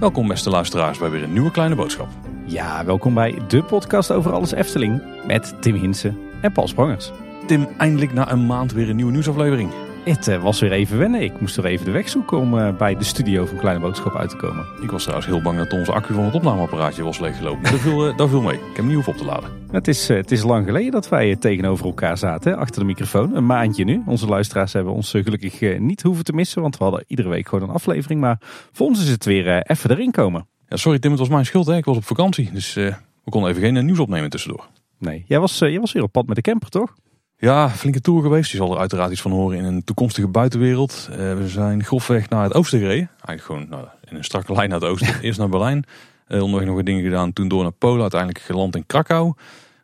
[0.00, 2.08] Welkom beste luisteraars bij weer een nieuwe kleine boodschap.
[2.44, 7.12] Ja, welkom bij de podcast over alles Efteling met Tim Hinsen en Paul Sprangers.
[7.46, 9.70] Tim, eindelijk na een maand weer een nieuwe nieuwsaflevering.
[10.06, 11.22] Het uh, was weer even wennen.
[11.22, 14.16] Ik moest er even de weg zoeken om uh, bij de studio van Kleine Boodschap
[14.16, 14.66] uit te komen.
[14.82, 17.62] Ik was trouwens heel bang dat onze accu van het opnameapparaatje was leeggelopen.
[17.70, 18.54] Dat viel, uh, dat viel mee.
[18.54, 19.50] Ik heb hem niet hoeven op te laden.
[19.70, 23.36] Het is, het is lang geleden dat wij tegenover elkaar zaten, hè, achter de microfoon.
[23.36, 24.02] Een maandje nu.
[24.06, 27.68] Onze luisteraars hebben ons gelukkig niet hoeven te missen, want we hadden iedere week gewoon
[27.68, 28.20] een aflevering.
[28.20, 28.38] Maar
[28.72, 30.46] voor ons is het weer even erin komen.
[30.68, 31.66] Ja, sorry Tim, het was mijn schuld.
[31.66, 31.76] Hè.
[31.76, 32.94] Ik was op vakantie, dus we
[33.28, 34.68] konden even geen nieuws opnemen tussendoor.
[34.98, 36.94] Nee, jij was, jij was weer op pad met de camper, toch?
[37.38, 38.50] Ja, flinke tour geweest.
[38.50, 41.08] Je zal er uiteraard iets van horen in een toekomstige buitenwereld.
[41.10, 43.10] Uh, we zijn grofweg naar het oosten gereden.
[43.24, 45.20] Eigenlijk gewoon nou, in een strakke lijn naar het oosten.
[45.22, 45.84] Eerst naar Berlijn.
[46.28, 47.32] Uh, onderweg nog wat dingen gedaan.
[47.32, 48.00] Toen door naar Polen.
[48.00, 49.24] Uiteindelijk geland in Krakau.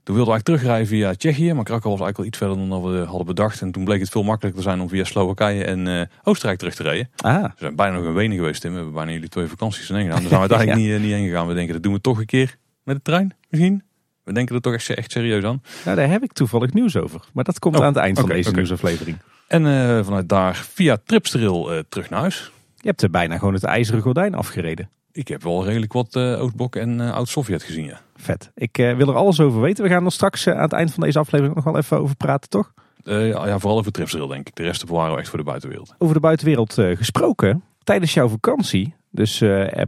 [0.03, 1.53] Toen wilden we eigenlijk terugrijden via Tsjechië.
[1.53, 3.61] Maar Krakau was eigenlijk wel iets verder dan we hadden bedacht.
[3.61, 6.75] En toen bleek het veel makkelijker te zijn om via Slowakije en uh, Oostenrijk terug
[6.75, 7.11] te rijden.
[7.17, 7.43] Ah.
[7.43, 8.61] We zijn bijna nog een Wenen geweest.
[8.61, 8.71] Tim.
[8.71, 10.21] We hebben bijna jullie twee vakanties in één gedaan.
[10.21, 10.99] Daar zijn we uiteindelijk ja.
[10.99, 11.47] niet, niet heen gegaan.
[11.47, 13.83] We denken dat doen we toch een keer met de trein misschien.
[14.25, 15.63] We denken er toch echt, echt serieus aan.
[15.85, 17.21] Nou, daar heb ik toevallig nieuws over.
[17.33, 18.61] Maar dat komt oh, aan het eind okay, van deze okay.
[18.61, 19.19] nieuwsaflevering.
[19.47, 22.53] En uh, vanuit daar via Tripstrail uh, terug naar huis.
[22.77, 24.91] Je hebt er bijna gewoon het ijzeren gordijn afgereden.
[25.13, 28.01] Ik heb wel redelijk wat uh, Oostblok en Oud-Sovjet gezien, ja.
[28.17, 28.51] Vet.
[28.55, 29.85] Ik wil er alles over weten.
[29.85, 32.51] We gaan er straks aan het eind van deze aflevering nog wel even over praten,
[32.51, 32.73] toch?
[33.05, 34.55] ja, ja, vooral over Tripstrail, denk ik.
[34.55, 35.95] De rest bewaren we echt voor de buitenwereld.
[35.99, 37.63] Over de buitenwereld gesproken.
[37.85, 39.41] Tijdens jouw vakantie, dus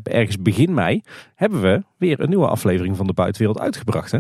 [0.03, 1.03] ergens begin mei,
[1.35, 4.19] hebben we weer een nieuwe aflevering van de buitenwereld uitgebracht, hè?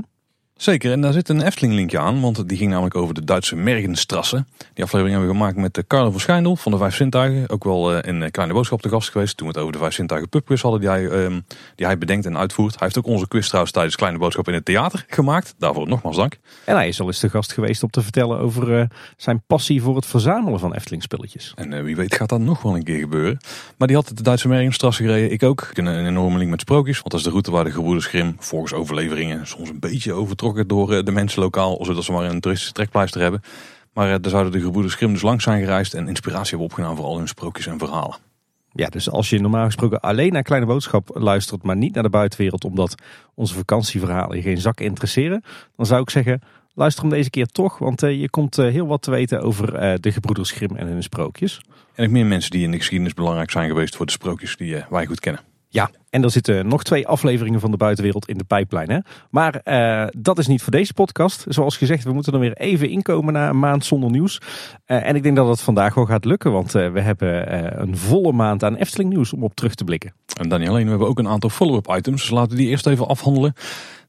[0.56, 3.56] Zeker, en daar zit een Efteling linkje aan, want die ging namelijk over de Duitse
[3.56, 4.44] Mergenstrasse.
[4.74, 7.50] Die aflevering hebben we gemaakt met Carlo van Schijndel van de Vijf Zintuigen.
[7.50, 10.28] Ook wel in Kleine Boodschap te gast geweest toen we het over de Vijf Zintuigen
[10.28, 11.44] pubquiz hadden die hij, um,
[11.74, 12.72] die hij bedenkt en uitvoert.
[12.72, 15.54] Hij heeft ook onze quiz trouwens tijdens Kleine Boodschap in het theater gemaakt.
[15.58, 16.38] Daarvoor nogmaals dank.
[16.64, 18.84] En hij is al eens te gast geweest om te vertellen over uh,
[19.16, 21.52] zijn passie voor het verzamelen van Efteling spulletjes.
[21.56, 23.38] En uh, wie weet gaat dat nog wel een keer gebeuren.
[23.78, 25.70] Maar die had de Duitse Mergenstrasse gereden, ik ook.
[25.74, 28.36] Een, een enorme link met sprookjes, want dat is de route waar de gebroeders Grimm
[28.38, 32.74] volgens overleveringen soms een beetje overtrokken door de mensen lokaal, zodat ze maar een toeristische
[32.74, 33.42] trekpleister hebben.
[33.92, 37.04] Maar daar zouden de gebroeders Grimm dus langs zijn gereisd en inspiratie hebben opgedaan voor
[37.04, 38.16] al hun sprookjes en verhalen.
[38.72, 42.08] Ja, dus als je normaal gesproken alleen naar Kleine Boodschap luistert, maar niet naar de
[42.08, 42.94] buitenwereld, omdat
[43.34, 45.42] onze vakantieverhalen je geen zak interesseren,
[45.76, 46.42] dan zou ik zeggen,
[46.74, 50.12] luister hem deze keer toch, want uh, je komt heel wat te weten over de
[50.12, 51.60] gebroeders Grimm en hun sprookjes.
[51.94, 54.84] En ook meer mensen die in de geschiedenis belangrijk zijn geweest voor de sprookjes die
[54.90, 55.53] wij goed kennen.
[55.74, 58.90] Ja, en er zitten nog twee afleveringen van de buitenwereld in de pijplijn.
[58.90, 58.98] Hè?
[59.30, 61.44] Maar uh, dat is niet voor deze podcast.
[61.48, 64.40] Zoals gezegd, we moeten er weer even inkomen na een maand zonder nieuws.
[64.86, 67.96] Uh, en ik denk dat het vandaag wel gaat lukken, want uh, we hebben een
[67.96, 70.14] volle maand aan Efteling nieuws om op terug te blikken.
[70.40, 72.20] En dan niet alleen, we hebben ook een aantal follow-up items.
[72.20, 73.54] Dus laten we die eerst even afhandelen.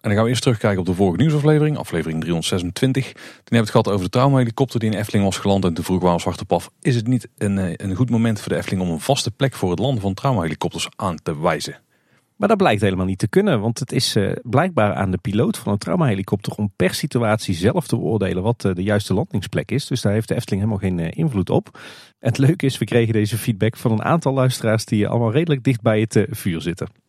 [0.05, 3.03] En dan gaan we eerst terugkijken op de vorige nieuwsaflevering, aflevering 326.
[3.03, 5.65] Toen hebben we het gehad over de traumahelikopter die in Efteling was geland.
[5.65, 8.57] En toen vroeg aan Zwarte Paf, is het niet een, een goed moment voor de
[8.57, 11.79] Efteling om een vaste plek voor het landen van traumahelikopters aan te wijzen?
[12.35, 15.57] Maar dat blijkt helemaal niet te kunnen, want het is uh, blijkbaar aan de piloot
[15.57, 19.87] van een traumahelikopter om per situatie zelf te beoordelen wat uh, de juiste landingsplek is.
[19.87, 21.69] Dus daar heeft de Efteling helemaal geen invloed op.
[22.19, 25.63] En het leuke is, we kregen deze feedback van een aantal luisteraars die allemaal redelijk
[25.63, 27.04] dicht bij het vuur zitten.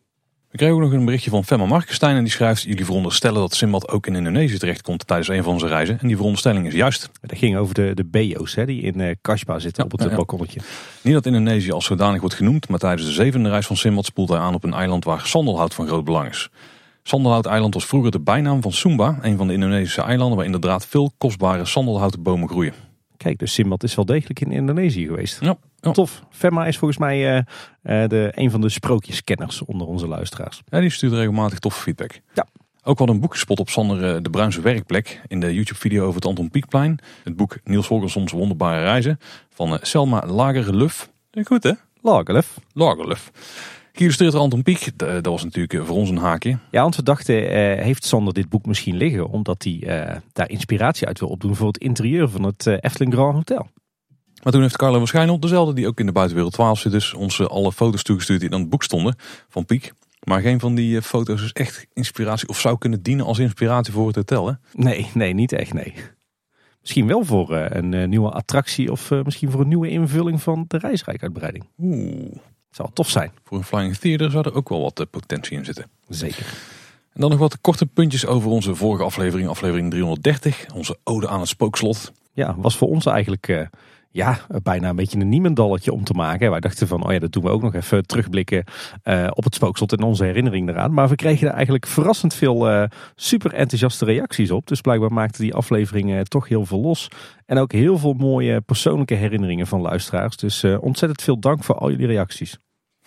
[0.51, 2.61] We kregen ook nog een berichtje van Femma Markenstein en die schrijft...
[2.61, 5.99] jullie veronderstellen dat Simbad ook in Indonesië terechtkomt tijdens een van onze reizen.
[5.99, 7.09] En die veronderstelling is juist.
[7.21, 10.09] Dat ging over de, de BO's hè, die in uh, Kashba zitten ja, op het
[10.09, 10.15] ja.
[10.15, 10.59] balkonnetje.
[11.01, 12.69] Niet dat Indonesië als zodanig wordt genoemd...
[12.69, 15.73] maar tijdens de zevende reis van Simbad spoelt hij aan op een eiland waar sandelhout
[15.73, 16.49] van groot belang is.
[17.03, 20.37] Sandelhout-eiland was vroeger de bijnaam van Sumba, een van de Indonesische eilanden...
[20.37, 22.86] waar inderdaad veel kostbare sandelhouten bomen groeien.
[23.17, 25.41] Kijk, dus Simbad is wel degelijk in Indonesië geweest.
[25.41, 25.91] Ja, ja.
[25.91, 26.23] Tof.
[26.29, 27.43] Femma is volgens mij uh, uh,
[28.09, 30.61] de, een van de sprookjeskenners onder onze luisteraars.
[30.65, 32.19] Ja, die stuurt regelmatig toffe feedback.
[32.33, 32.47] Ja.
[32.83, 36.15] Ook wel een boek gespot op Sander uh, de Bruinse werkplek in de YouTube-video over
[36.15, 36.99] het Anton Pieckplein.
[37.23, 41.09] Het boek Niels Holgerssons Wonderbare Reizen van Selma Lagerluf.
[41.43, 41.71] Goed hè?
[42.01, 42.57] Lagerluf.
[42.73, 43.31] Lagerluf.
[43.97, 44.97] Geïllustreerd Anton Pieck.
[44.97, 46.57] Dat was natuurlijk voor ons een haakje.
[46.71, 50.49] Ja, want we dachten, uh, heeft Sander dit boek misschien liggen omdat hij uh, daar
[50.49, 53.67] inspiratie uit wil opdoen voor het interieur van het uh, Efteling Grand Hotel.
[54.43, 57.47] Maar toen heeft Carlo waarschijnlijk dezelfde die ook in de buitenwereld 12 zit, dus ons
[57.47, 59.15] alle foto's toegestuurd die in het boek stonden
[59.49, 59.93] van Piek.
[60.23, 64.07] Maar geen van die foto's is echt inspiratie of zou kunnen dienen als inspiratie voor
[64.07, 64.53] het hotel, hè?
[64.73, 65.93] Nee, nee, niet echt, nee.
[66.81, 71.65] Misschien wel voor een nieuwe attractie of misschien voor een nieuwe invulling van de reisrijkuitbreiding.
[71.77, 72.35] Oeh.
[72.77, 73.31] Zou tof zijn.
[73.43, 75.85] Voor een Flying Theater zou er ook wel wat potentie in zitten.
[76.07, 76.45] Zeker.
[77.13, 80.65] En dan nog wat korte puntjes over onze vorige aflevering, aflevering 330.
[80.73, 82.11] Onze ode aan het spookslot.
[82.33, 83.69] Ja, was voor ons eigenlijk
[84.11, 86.49] ja, bijna een beetje een niemendalletje om te maken.
[86.49, 88.63] Wij dachten van, oh ja, dat doen we ook nog even terugblikken
[89.03, 90.93] uh, op het spookslot en onze herinnering eraan.
[90.93, 92.83] Maar we kregen er eigenlijk verrassend veel uh,
[93.15, 94.67] super enthousiaste reacties op.
[94.67, 97.07] Dus blijkbaar maakte die aflevering toch heel veel los.
[97.45, 100.37] En ook heel veel mooie persoonlijke herinneringen van luisteraars.
[100.37, 102.57] Dus ontzettend veel dank voor al jullie reacties.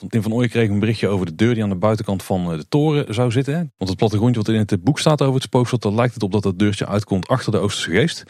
[0.01, 2.57] Van Tim van Ooyen kreeg een berichtje over de deur die aan de buitenkant van
[2.57, 3.55] de toren zou zitten.
[3.55, 6.33] Want het plattegrondje wat in het boek staat over het spookslot, daar lijkt het op
[6.33, 8.23] dat dat deurtje uitkomt achter de Oosterse geest.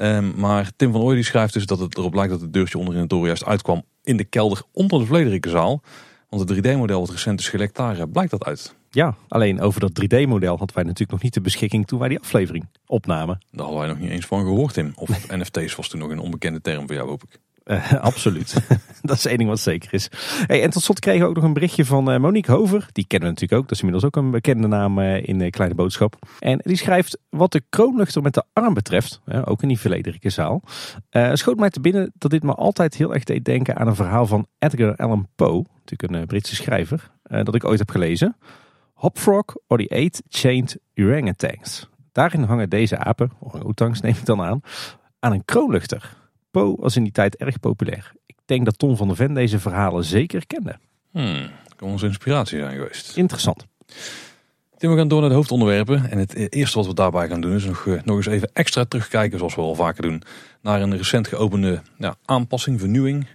[0.00, 2.78] Um, maar Tim van Ooyen die schrijft dus dat het erop lijkt dat het deurtje
[2.78, 5.82] onder in de toren juist uitkwam in de kelder onder de Vlederikenzaal.
[6.28, 8.74] Want het 3D-model wat recent is gelekt, daar eh, blijkt dat uit.
[8.90, 12.18] Ja, alleen over dat 3D-model hadden wij natuurlijk nog niet de beschikking toen wij die
[12.18, 13.40] aflevering opnamen.
[13.50, 14.92] Daar hadden wij nog niet eens van gehoord, Tim.
[14.94, 17.40] Of NFT's was toen nog een onbekende term voor jou, hoop ik.
[17.66, 18.54] Uh, absoluut.
[19.02, 20.08] dat is één ding wat zeker is.
[20.46, 22.88] Hey, en tot slot kregen we ook nog een berichtje van uh, Monique Hover.
[22.92, 23.68] Die kennen we natuurlijk ook.
[23.68, 26.16] Dat is inmiddels ook een bekende naam uh, in de Kleine Boodschap.
[26.38, 29.20] En die schrijft wat de kroonluchter met de arm betreft.
[29.44, 30.62] ook in die verlederike zaal.
[31.32, 34.26] schoot mij te binnen dat dit me altijd heel erg deed denken aan een verhaal
[34.26, 35.64] van Edgar Allan Poe.
[35.84, 37.10] Natuurlijk een Britse schrijver.
[37.22, 38.36] dat ik ooit heb gelezen.
[38.94, 41.88] Hopfrog or the Eight Chained Orangutans.
[42.12, 44.60] Daarin hangen deze apen, orang-oetangs neem ik dan aan,
[45.18, 46.16] aan een kroonluchter.
[46.64, 48.12] Was in die tijd erg populair.
[48.26, 50.78] Ik denk dat Tom van der Ven deze verhalen zeker kende.
[51.10, 53.16] Hmm, kan onze inspiratie zijn geweest.
[53.16, 53.66] Interessant.
[54.76, 56.10] Tim, we gaan door naar de hoofdonderwerpen.
[56.10, 58.84] En het eerste wat we daarbij gaan doen is nog, eh, nog eens even extra
[58.84, 60.22] terugkijken, zoals we al vaker doen,
[60.62, 63.26] naar een recent geopende ja, aanpassing, vernieuwing,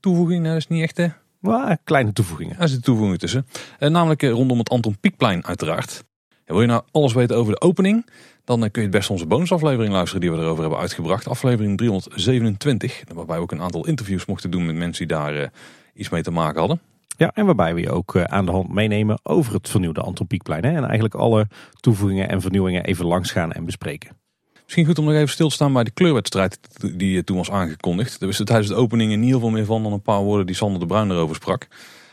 [0.00, 0.40] toevoeging.
[0.40, 1.08] Nou, dat is niet echt hè?
[1.38, 2.58] Maar kleine toevoegingen.
[2.58, 3.46] Er zitten toevoegingen tussen.
[3.52, 6.04] En eh, namelijk eh, rondom het Anton Pieckplein uiteraard.
[6.50, 8.06] En wil je nou alles weten over de opening?
[8.44, 11.28] Dan kun je het best onze bonusaflevering luisteren die we erover hebben uitgebracht.
[11.28, 13.02] Aflevering 327.
[13.14, 15.46] Waarbij we ook een aantal interviews mochten doen met mensen die daar uh,
[15.94, 16.80] iets mee te maken hadden.
[17.16, 20.26] Ja, en waarbij we je ook uh, aan de hand meenemen over het vernieuwde Anton
[20.26, 20.64] Pieckplein.
[20.64, 20.70] Hè?
[20.70, 21.46] En eigenlijk alle
[21.80, 24.16] toevoegingen en vernieuwingen even langs gaan en bespreken.
[24.64, 26.58] Misschien goed om nog even stil te staan bij de kleurwedstrijd
[26.94, 28.20] die toen was aangekondigd.
[28.20, 30.54] Er was tijdens de opening in ieder geval meer van dan een paar woorden die
[30.54, 31.68] Sander de Bruin erover sprak.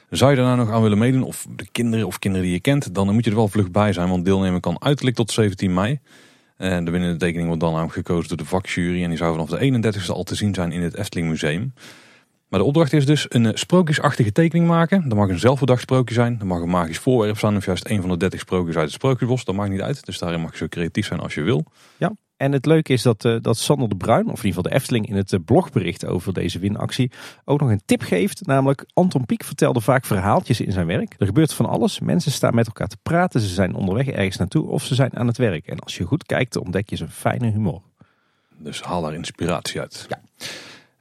[0.10, 2.96] Zou je daar nog aan willen meedoen, of de kinderen of kinderen die je kent,
[2.96, 4.10] dan moet je er wel vlug bij zijn.
[4.10, 6.00] Want deelnemen kan uiterlijk tot 17 mei.
[6.58, 9.04] En de winnende tekening wordt dan namelijk gekozen door de vakjury.
[9.04, 11.74] En die zou vanaf de 31ste al te zien zijn in het Efteling Museum.
[12.48, 15.10] Maar de opdracht is dus een eh, sprookjesachtige tekening maken.
[15.10, 16.38] Dat mag een zelfverdacht sprookje zijn.
[16.38, 17.56] Dat mag een magisch voorwerp zijn.
[17.56, 19.46] Of juist een van de 30 sprookjes uit het sprookjesbos.
[19.46, 20.06] Dat maakt niet uit.
[20.06, 21.66] Dus daarin mag je zo creatief zijn als je wil.
[21.98, 24.64] Ja, en het leuke is dat, uh, dat Sander de Bruin, of in ieder geval
[24.64, 27.12] de Efteling in het uh, blogbericht over deze winactie,
[27.46, 28.46] ook nog een tip geeft.
[28.46, 31.16] Namelijk, Anton Pieck vertelde vaak verhaaltjes in zijn werk.
[31.18, 32.00] Er gebeurt van alles.
[32.00, 33.42] Mensen staan met elkaar te praten.
[33.42, 35.68] Ze zijn onderweg ergens naartoe of ze zijn aan het werk.
[35.68, 37.82] En als je goed kijkt, ontdek je zijn fijne humor.
[38.58, 40.06] Dus haal daar inspiratie uit.
[40.10, 40.22] Ja.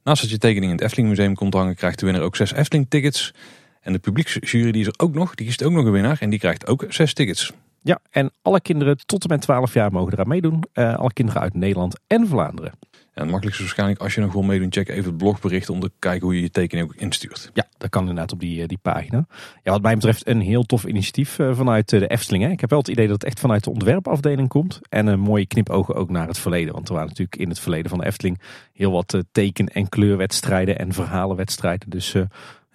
[0.03, 2.53] Naast dat je tekening in het Efteling Museum komt hangen, krijgt de winnaar ook zes
[2.53, 3.33] Efteling tickets.
[3.81, 6.29] En de publieksjury die is er ook nog, die kiest ook nog een winnaar en
[6.29, 7.53] die krijgt ook zes tickets.
[7.87, 10.63] Ja, en alle kinderen tot en met 12 jaar mogen eraan meedoen.
[10.73, 12.71] Uh, alle kinderen uit Nederland en Vlaanderen.
[12.91, 15.79] En het makkelijkste is waarschijnlijk als je nog wil meedoen, check even het blogbericht om
[15.79, 17.51] te kijken hoe je je tekening ook instuurt.
[17.53, 19.25] Ja, dat kan inderdaad op die, eh, die pagina.
[19.63, 22.43] Ja, wat mij betreft een heel tof initiatief eh, vanuit de Efteling.
[22.43, 22.49] Hè.
[22.49, 24.79] Ik heb wel het idee dat het echt vanuit de ontwerpafdeling komt.
[24.89, 26.73] En een mooie knipogen ook naar het verleden.
[26.73, 28.41] Want er waren natuurlijk in het verleden van de Efteling
[28.73, 31.89] heel wat teken- en kleurwedstrijden en verhalenwedstrijden.
[31.89, 32.15] Dus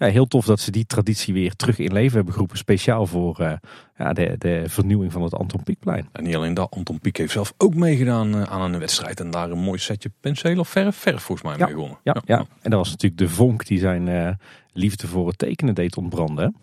[0.07, 2.59] ja, heel tof dat ze die traditie weer terug in leven hebben geroepen.
[2.59, 3.53] Speciaal voor uh,
[3.97, 6.09] ja, de, de vernieuwing van het Anton Pieckplein.
[6.13, 9.21] En niet alleen dat, Anton Pieck heeft zelf ook meegedaan uh, aan een wedstrijd.
[9.21, 11.99] En daar een mooi setje penseel of verf, verf volgens mij ja, mee gewonnen.
[12.03, 14.29] Ja, ja, en dat was natuurlijk de vonk die zijn uh,
[14.73, 16.57] liefde voor het tekenen deed ontbranden.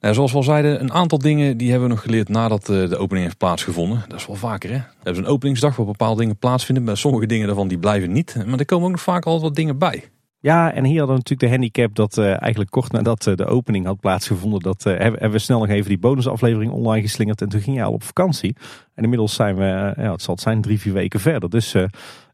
[0.00, 2.96] Ja, zoals we al zeiden, een aantal dingen die hebben we nog geleerd nadat de
[2.96, 4.04] opening heeft plaatsgevonden.
[4.08, 4.76] Dat is wel vaker hè.
[4.76, 6.84] We hebben een openingsdag waar bepaalde dingen plaatsvinden.
[6.84, 8.36] Maar sommige dingen daarvan die blijven niet.
[8.46, 10.04] Maar er komen ook nog vaak al wat dingen bij.
[10.38, 13.46] Ja, en hier hadden we natuurlijk de handicap dat uh, eigenlijk kort nadat uh, de
[13.46, 17.48] opening had plaatsgevonden, dat uh, hebben, we snel nog even die bonusaflevering online geslingerd en
[17.48, 18.56] toen ging je al op vakantie.
[18.94, 21.50] En inmiddels zijn we, ja, het zal het zijn, drie, vier weken verder.
[21.50, 21.74] Dus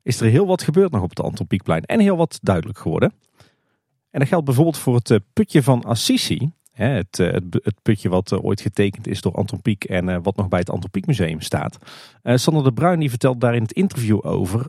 [0.02, 3.12] is er heel wat gebeurd nog op het Anton Pieckplein en heel wat duidelijk geworden.
[4.10, 6.52] En dat geldt bijvoorbeeld voor het putje van Assisi.
[6.72, 10.18] Het, eh, het, het, putje wat eh, ooit getekend is door Anton Pieck en eh,
[10.22, 11.78] wat nog bij het Anton Pieck Museum staat.
[12.24, 14.66] Sander de Bruin die vertelt daar in het interview over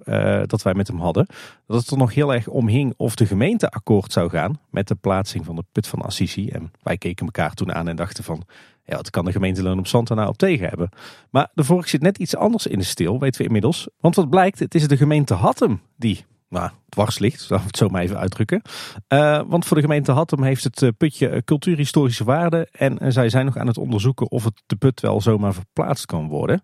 [0.47, 1.25] dat wij met hem hadden.
[1.67, 4.87] Dat het er nog heel erg om hing of de gemeente akkoord zou gaan met
[4.87, 6.49] de plaatsing van de put van Assisi.
[6.49, 8.43] En wij keken elkaar toen aan en dachten van
[8.85, 10.89] ja, wat kan de gemeente Loon op Zand nou op tegen hebben?
[11.29, 13.87] Maar de vork zit net iets anders in de stil, weten we inmiddels.
[13.99, 17.77] Want wat blijkt, het is de gemeente Hattem die nou, dwars ligt, zal ik het
[17.77, 18.61] zo maar even uitdrukken.
[19.07, 22.67] Uh, want voor de gemeente Hattem heeft het eh, putje eh, cultuurhistorische waarde.
[22.71, 26.27] En zij zijn nog aan het onderzoeken of het de put wel zomaar verplaatst kan
[26.27, 26.63] worden.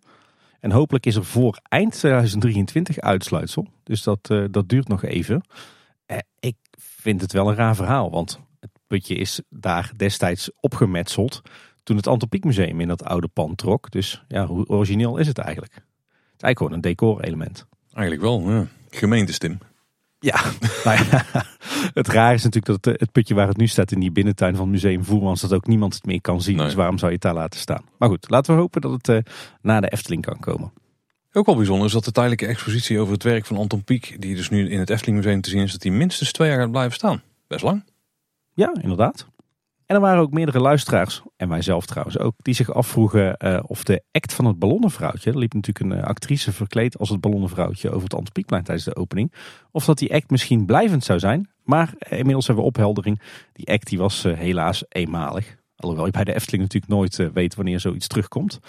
[0.60, 3.68] En hopelijk is er voor eind 2023 uitsluitsel.
[3.84, 5.42] Dus dat, dat duurt nog even.
[6.40, 11.42] Ik vind het wel een raar verhaal, want het putje is daar destijds opgemetseld.
[11.84, 13.92] Toen het Antropiek Museum in dat oude pand trok.
[13.92, 15.74] Dus ja, hoe origineel is het eigenlijk?
[15.74, 15.84] Het
[16.38, 17.66] is eigenlijk gewoon een decorelement.
[17.94, 18.68] Eigenlijk wel, ja.
[18.90, 19.58] gemeentestim.
[20.20, 20.42] Ja,
[20.86, 21.26] nou ja,
[21.94, 24.70] het raar is natuurlijk dat het putje waar het nu staat in die binnentuin van
[24.70, 26.56] Museum Voermans, dat ook niemand het meer kan zien.
[26.56, 26.66] Nee.
[26.66, 27.84] Dus waarom zou je het daar laten staan?
[27.98, 30.72] Maar goed, laten we hopen dat het eh, na de Efteling kan komen.
[31.32, 34.36] Ook wel bijzonder is dat de tijdelijke expositie over het werk van Anton Pieck, die
[34.36, 36.72] dus nu in het Efteling Museum te zien is, dat die minstens twee jaar gaat
[36.72, 37.22] blijven staan.
[37.48, 37.84] Best lang.
[38.54, 39.28] Ja, inderdaad.
[39.90, 43.60] En er waren ook meerdere luisteraars, en wij zelf trouwens ook, die zich afvroegen eh,
[43.68, 47.22] of de act van het ballonnenvrouwtje, er liep natuurlijk een eh, actrice verkleed als het
[47.22, 49.34] ballonnenvrouwtje over het Antropiekplein tijdens de opening,
[49.72, 51.50] of dat die act misschien blijvend zou zijn.
[51.64, 53.22] Maar eh, inmiddels hebben we opheldering,
[53.54, 55.58] die act die was helaas eenmalig.
[55.76, 58.60] Alhoewel je bij de Efteling natuurlijk nooit weet wanneer zoiets terugkomt.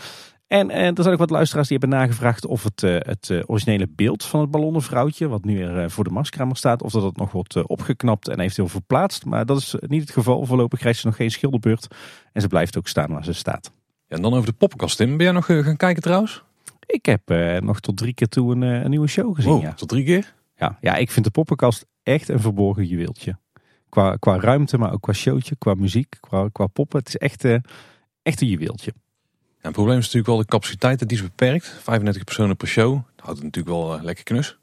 [0.51, 3.41] En eh, er zijn ook wat luisteraars die hebben nagevraagd of het, eh, het eh,
[3.47, 7.03] originele beeld van het ballonnenvrouwtje, wat nu weer eh, voor de maskamer staat, of dat
[7.03, 9.25] het nog wordt opgeknapt en eventueel verplaatst.
[9.25, 10.47] Maar dat is niet het geval.
[10.47, 11.87] Voorlopig krijgt ze nog geen schilderbeurt.
[12.33, 13.73] En ze blijft ook staan waar ze staat.
[14.07, 15.17] Ja, en dan over de poppenkast, Tim.
[15.17, 16.43] Ben jij nog gaan kijken trouwens?
[16.87, 17.23] Ik heb
[17.63, 19.53] nog tot drie keer toe een, een nieuwe show gezien.
[19.53, 19.73] Wow, Ja.
[19.73, 20.35] tot drie keer?
[20.57, 23.39] Ja, ja, ik vind de poppenkast echt een verborgen juweeltje.
[23.89, 26.99] Qua, qua ruimte, maar ook qua showtje, qua muziek, qua, qua poppen.
[26.99, 27.45] Het is echt,
[28.23, 28.93] echt een juweeltje.
[29.61, 31.67] Ja, het probleem is natuurlijk wel de capaciteit, die is beperkt.
[31.83, 32.93] 35 personen per show.
[32.93, 34.59] Dat houdt het natuurlijk wel eh, lekker knus.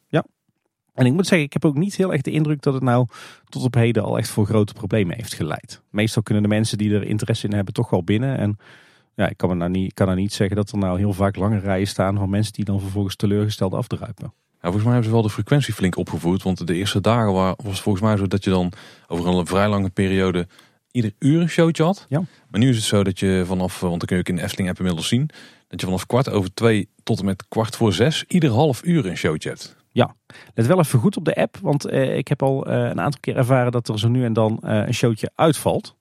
[0.93, 3.07] En ik moet zeggen, ik heb ook niet heel erg de indruk dat het nou
[3.49, 5.81] tot op heden al echt voor grote problemen heeft geleid.
[5.89, 8.37] Meestal kunnen de mensen die er interesse in hebben toch wel binnen.
[8.37, 8.57] En
[9.15, 11.35] ja, ik kan, me nou niet, kan nou niet zeggen dat er nou heel vaak
[11.35, 14.33] lange rijen staan van mensen die dan vervolgens teleurgesteld afdruipen.
[14.51, 16.43] Ja, volgens mij hebben ze wel de frequentie flink opgevoerd.
[16.43, 18.71] Want de eerste dagen wa- was het volgens mij zo dat je dan
[19.07, 20.47] over een vrij lange periode
[20.97, 22.05] ieder uur een showtje had.
[22.09, 22.23] Ja.
[22.49, 24.35] Maar nu is het zo dat je vanaf, eh, want dan kun je ook in
[24.35, 25.29] de Efteling app inmiddels zien,
[25.67, 29.05] dat je vanaf kwart over twee tot en met kwart voor zes ieder half uur
[29.05, 29.75] een showtje hebt.
[30.53, 33.19] Let wel even goed op de app, want eh, ik heb al eh, een aantal
[33.19, 35.95] keer ervaren dat er zo nu en dan een showtje uitvalt.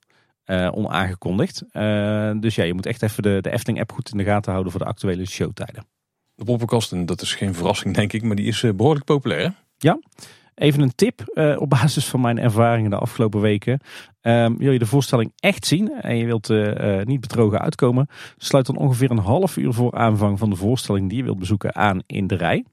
[0.71, 1.63] onaangekondigd.
[2.41, 4.73] Dus ja, je moet echt even de, de Efteling app goed in de gaten houden
[4.73, 5.85] voor de actuele showtijden.
[6.37, 9.43] De poppenkast, en dat is geen verrassing denk ik, maar die is eh, behoorlijk populair.
[9.43, 9.51] hè?
[10.57, 13.81] Even een tip eh, op basis van mijn ervaringen de afgelopen weken.
[14.21, 18.09] Ehm, wil je de voorstelling echt zien en je wilt eh, eh, niet bedrogen uitkomen,
[18.37, 21.75] sluit dan ongeveer een half uur voor aanvang van de voorstelling die je wilt bezoeken
[21.75, 22.65] aan in de rij.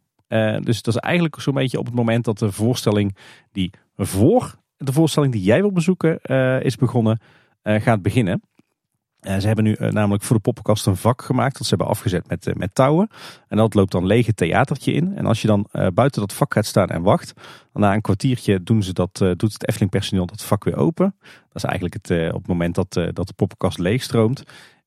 [0.62, 3.18] Dus dat is eigenlijk zo'n beetje op het moment dat de voorstelling
[3.52, 6.22] die voor de voorstelling die jij wilt bezoeken
[6.62, 7.20] is begonnen,
[7.64, 8.42] gaat beginnen.
[9.24, 11.88] Eh, ze hebben nu eh, namelijk voor de poppenkast een vak gemaakt dat ze hebben
[11.88, 13.10] afgezet met, eh, met touwen.
[13.48, 15.18] En dat loopt dan leeg het theatertje in.
[15.18, 17.34] En als je dan buiten dat vak gaat staan en wacht,
[17.74, 21.16] dan na een kwartiertje doen ze dat, doet het Efteling personeel dat vak weer open.
[21.22, 24.44] Dat is eigenlijk het, op het moment dat, dat de poppenkast leegstroomt.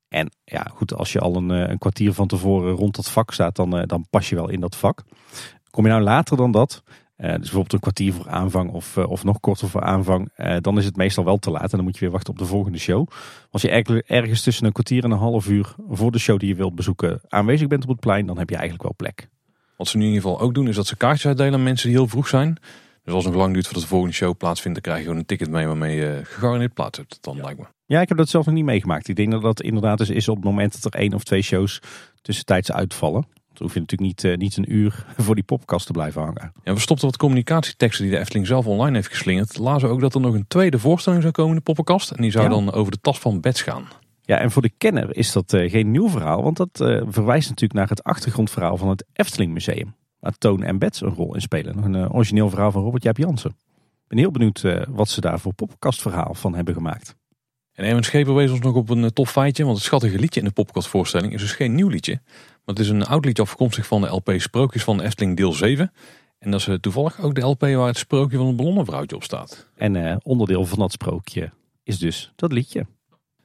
[0.08, 3.56] En ja, goed, als je al een, een kwartier van tevoren rond dat vak staat,
[3.56, 5.02] dan, dan pas je wel in dat vak.
[5.70, 6.82] Kom je nou later dan dat,
[7.16, 10.56] eh, dus bijvoorbeeld een kwartier voor aanvang of, eh, of nog korter voor aanvang, eh,
[10.60, 12.44] dan is het meestal wel te laat en dan moet je weer wachten op de
[12.44, 13.08] volgende show.
[13.50, 16.48] Als je erg- ergens tussen een kwartier en een half uur voor de show die
[16.48, 19.28] je wilt bezoeken aanwezig bent op het plein, dan heb je eigenlijk wel plek.
[19.76, 21.88] Wat ze nu in ieder geval ook doen, is dat ze kaartjes uitdelen aan mensen
[21.88, 22.58] die heel vroeg zijn.
[23.04, 25.18] Dus als het nog lang duurt voordat de volgende show plaatsvindt, dan krijg je gewoon
[25.20, 27.18] een ticket mee waarmee je gegarandeerd plaats hebt.
[27.20, 27.64] Dan lijkt me.
[27.86, 29.08] Ja, ik heb dat zelf nog niet meegemaakt.
[29.08, 31.42] Ik denk dat dat inderdaad is, is op het moment dat er één of twee
[31.42, 31.80] shows
[32.22, 33.26] tussentijds uitvallen.
[33.58, 36.52] Dan hoef je natuurlijk niet, eh, niet een uur voor die popkast te blijven hangen.
[36.64, 39.58] Ja, we stopten wat communicatieteksten die de Efteling zelf online heeft geslingerd.
[39.58, 42.10] Lazen ook dat er nog een tweede voorstelling zou komen in de poppenkast.
[42.10, 42.50] En die zou Ja.
[42.50, 43.84] dan over de tas van Bets gaan.
[44.22, 47.48] Ja, en voor de kenner is dat eh, geen nieuw verhaal, want dat eh, verwijst
[47.48, 49.94] natuurlijk naar het achtergrondverhaal van het Efteling Museum.
[50.20, 51.84] Waar Toon en Bets een rol in spelen.
[51.84, 53.50] Een origineel verhaal van Robert Jaap Jansen.
[53.50, 57.16] Ik ben heel benieuwd wat ze daar voor poppenkastverhaal van hebben gemaakt.
[57.76, 59.64] En Erwin Scheper wees ons nog op een eh, tof feitje.
[59.64, 62.20] Want het schattige liedje in de poppenkastvoorstelling is dus geen nieuw liedje.
[62.64, 65.52] Maar het is een oud liedje afkomstig van de LP Sprookjes van de Efteling deel
[65.52, 65.92] 7.
[66.38, 69.22] En dat is eh, toevallig ook de LP waar het sprookje van het ballonnenvrouwtje op
[69.22, 69.66] staat.
[69.74, 71.50] En eh, onderdeel van dat sprookje
[71.82, 72.86] is dus dat liedje.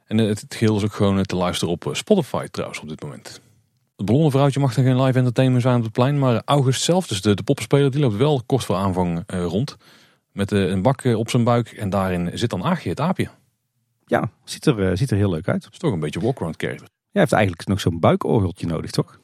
[0.06, 3.42] En het, het geheel is ook gewoon te luisteren op Spotify trouwens op dit moment.
[3.96, 6.20] Het ballonnenvrouwtje mag er geen live entertainment zijn op het plein.
[6.20, 9.78] Maar August zelf, dus de, de poppenspeler, die loopt wel kort voor aanvang eh, rond.
[10.32, 11.72] Met een bak op zijn buik.
[11.72, 13.30] En daarin zit dan Aagje, het aapje.
[14.12, 15.68] Ja, ziet er, eh, ziet er heel leuk uit.
[15.72, 16.88] Is toch een beetje walk-around character.
[17.12, 19.20] Jij heeft eigenlijk nog zo'n buikorgeltje nodig, toch?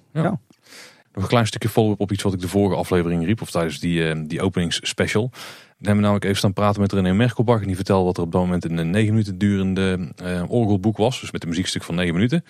[1.11, 3.41] Nog een klein stukje follow-up op iets wat ik de vorige aflevering riep.
[3.41, 5.29] Of tijdens die, eh, die openingsspecial.
[5.29, 5.39] Dan
[5.77, 7.61] hebben we namelijk even staan praten met René Merkelbach.
[7.61, 11.19] En die vertelde dat er op dat moment een 9 minuten durende eh, orgelboek was.
[11.19, 12.43] Dus met een muziekstuk van 9 minuten.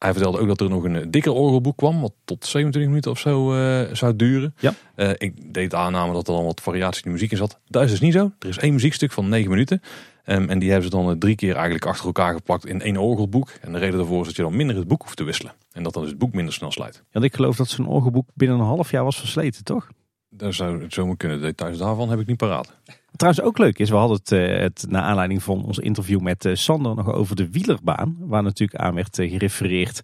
[0.00, 2.00] Hij vertelde ook dat er nog een eh, dikker orgelboek kwam.
[2.00, 4.54] Wat tot 27 minuten of zo eh, zou duren.
[4.58, 4.74] Ja.
[4.94, 7.58] Eh, ik deed de aanname dat er dan wat variatie in de muziek in zat.
[7.66, 8.32] Dat is dus niet zo.
[8.38, 9.82] Er is één muziekstuk van 9 minuten.
[10.24, 13.50] Ehm, en die hebben ze dan drie keer eigenlijk achter elkaar geplakt in één orgelboek.
[13.60, 15.52] En de reden daarvoor is dat je dan minder het boek hoeft te wisselen.
[15.72, 17.02] En dat dan dus het boek minder snel slijt.
[17.12, 19.88] Want ik geloof dat zo'n orgelboek binnen een half jaar was versleten, toch?
[20.28, 21.40] Dat zou het zomaar kunnen.
[21.40, 22.76] Details daarvan heb ik niet paraat.
[23.20, 26.44] Trouwens ook leuk is, we hadden het, uh, het na aanleiding van ons interview met
[26.44, 28.16] uh, Sander nog over de wielerbaan.
[28.18, 30.02] Waar natuurlijk aan werd uh, gerefereerd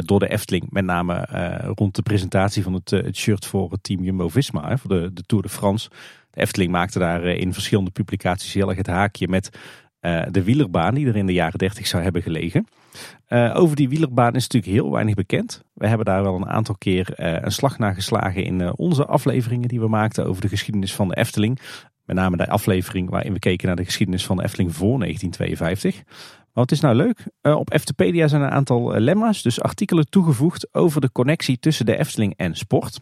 [0.00, 0.66] door de Efteling.
[0.70, 1.26] Met name
[1.74, 5.42] rond de presentatie van het, het shirt voor het team Jumbo-Visma, voor de, de Tour
[5.44, 5.88] de France.
[6.30, 9.50] De Efteling maakte daar in verschillende publicaties heel erg het haakje met
[10.30, 12.66] de wielerbaan die er in de jaren 30 zou hebben gelegen.
[13.54, 15.62] Over die wielerbaan is natuurlijk heel weinig bekend.
[15.74, 19.80] We hebben daar wel een aantal keer een slag naar geslagen in onze afleveringen die
[19.80, 21.60] we maakten over de geschiedenis van de Efteling.
[22.08, 26.04] Met name de aflevering waarin we keken naar de geschiedenis van de Efteling voor 1952.
[26.58, 27.26] Maar wat is nou leuk?
[27.42, 31.98] Op Eftepedia zijn een aantal eh, lemma's, dus artikelen toegevoegd over de connectie tussen de
[31.98, 33.00] Efteling en sport.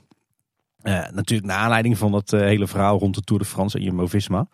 [1.13, 4.49] Natuurlijk naar aanleiding van het hele verhaal rond de Tour de France en Jumbo-Visma.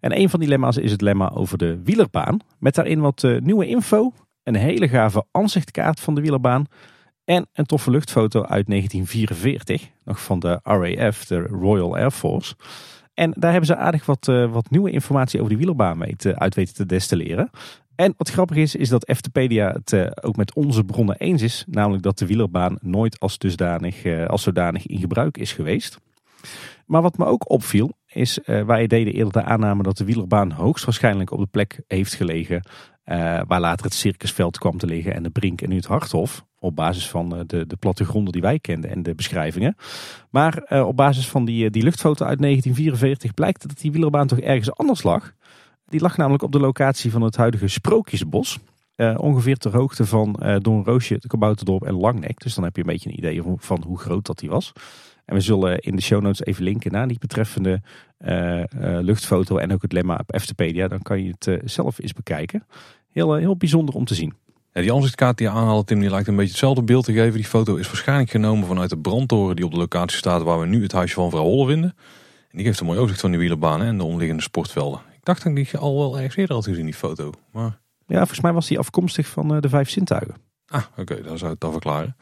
[0.00, 2.38] En een van die lemma's is het lemma over de wielerbaan.
[2.58, 4.12] Met daarin wat nieuwe info,
[4.48, 6.66] een hele gave aanzichtkaart van de wielerbaan
[7.24, 12.54] en een toffe luchtfoto uit 1944, nog van de RAF, de Royal Air Force.
[13.14, 16.38] En daar hebben ze aardig wat, uh, wat nieuwe informatie over die wielerbaan mee te,
[16.38, 17.50] uit weten te destilleren.
[17.94, 21.64] En wat grappig is, is dat Eftepedia het uh, ook met onze bronnen eens is.
[21.66, 25.98] Namelijk dat de wielerbaan nooit als, dusdanig, uh, als zodanig in gebruik is geweest.
[26.86, 31.30] Maar wat me ook opviel, is wij deden eerder de aanname dat de wielerbaan hoogstwaarschijnlijk
[31.30, 32.62] op de plek heeft gelegen
[33.08, 36.46] uh, waar later het circusveld kwam te liggen en de Brink en nu het Harthof.
[36.58, 39.76] Op basis van uh, de, de plattegronden die wij kenden en de beschrijvingen.
[40.30, 44.40] Maar uh, op basis van die, die luchtfoto uit 1944 blijkt dat die wielerbaan toch
[44.40, 45.32] ergens anders lag.
[45.86, 48.58] Die lag namelijk op de locatie van het huidige Sprookjesbos.
[49.16, 52.40] ongeveer ter hoogte van Don Roosje, Kabouterdorp en Langnek.
[52.40, 54.72] Dus dan heb je een beetje een idee van, hoe groot dat die was.
[55.24, 57.80] En we zullen in de show notes even linken naar die betreffende
[58.18, 58.64] uh, uh,
[59.00, 60.88] luchtfoto en ook het lemma op Eftepedia.
[60.88, 62.66] Dan kan je het uh, zelf eens bekijken
[63.18, 64.34] heel, eh, heel bijzonder om te zien.
[64.72, 67.32] Ja, die aanzichtkaart die je aanhaalt, Tim, die lijkt een beetje hetzelfde beeld te geven.
[67.32, 70.66] Die foto is waarschijnlijk genomen vanuit de brandtoren die op de locatie staat waar we
[70.66, 71.94] nu het huisje van vrouw Holle vinden.
[72.50, 75.00] En die geeft een mooi overzicht van die wielerbaan en de omliggende sportvelden.
[75.12, 77.32] Ik dacht dat ik die al wel ergens eerder had gezien, die foto.
[77.52, 77.78] Maar...
[78.06, 80.34] Ja, volgens mij was die afkomstig van eh, de vijf zintuigen.
[80.66, 82.16] Ah, oké, okay, dan zou het dan verklaren.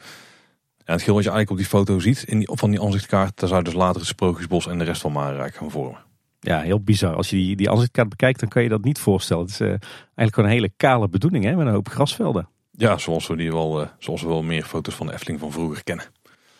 [0.85, 3.39] Ja, het geel wat je eigenlijk op die foto ziet, in die, van die aanzichtkaart,
[3.39, 6.06] daar zou dus later het Sprookjesbos en de rest van Marenrijk gaan vormen.
[6.47, 7.15] Ja, heel bizar.
[7.15, 9.43] Als je die, die aanzichtkaart bekijkt, dan kan je dat niet voorstellen.
[9.43, 12.49] Het is uh, eigenlijk gewoon een hele kale bedoeling, hè, met een hoop grasvelden.
[12.71, 15.53] Ja, zoals we, die wel, uh, zoals we wel meer foto's van de Efteling van
[15.53, 16.05] vroeger kennen.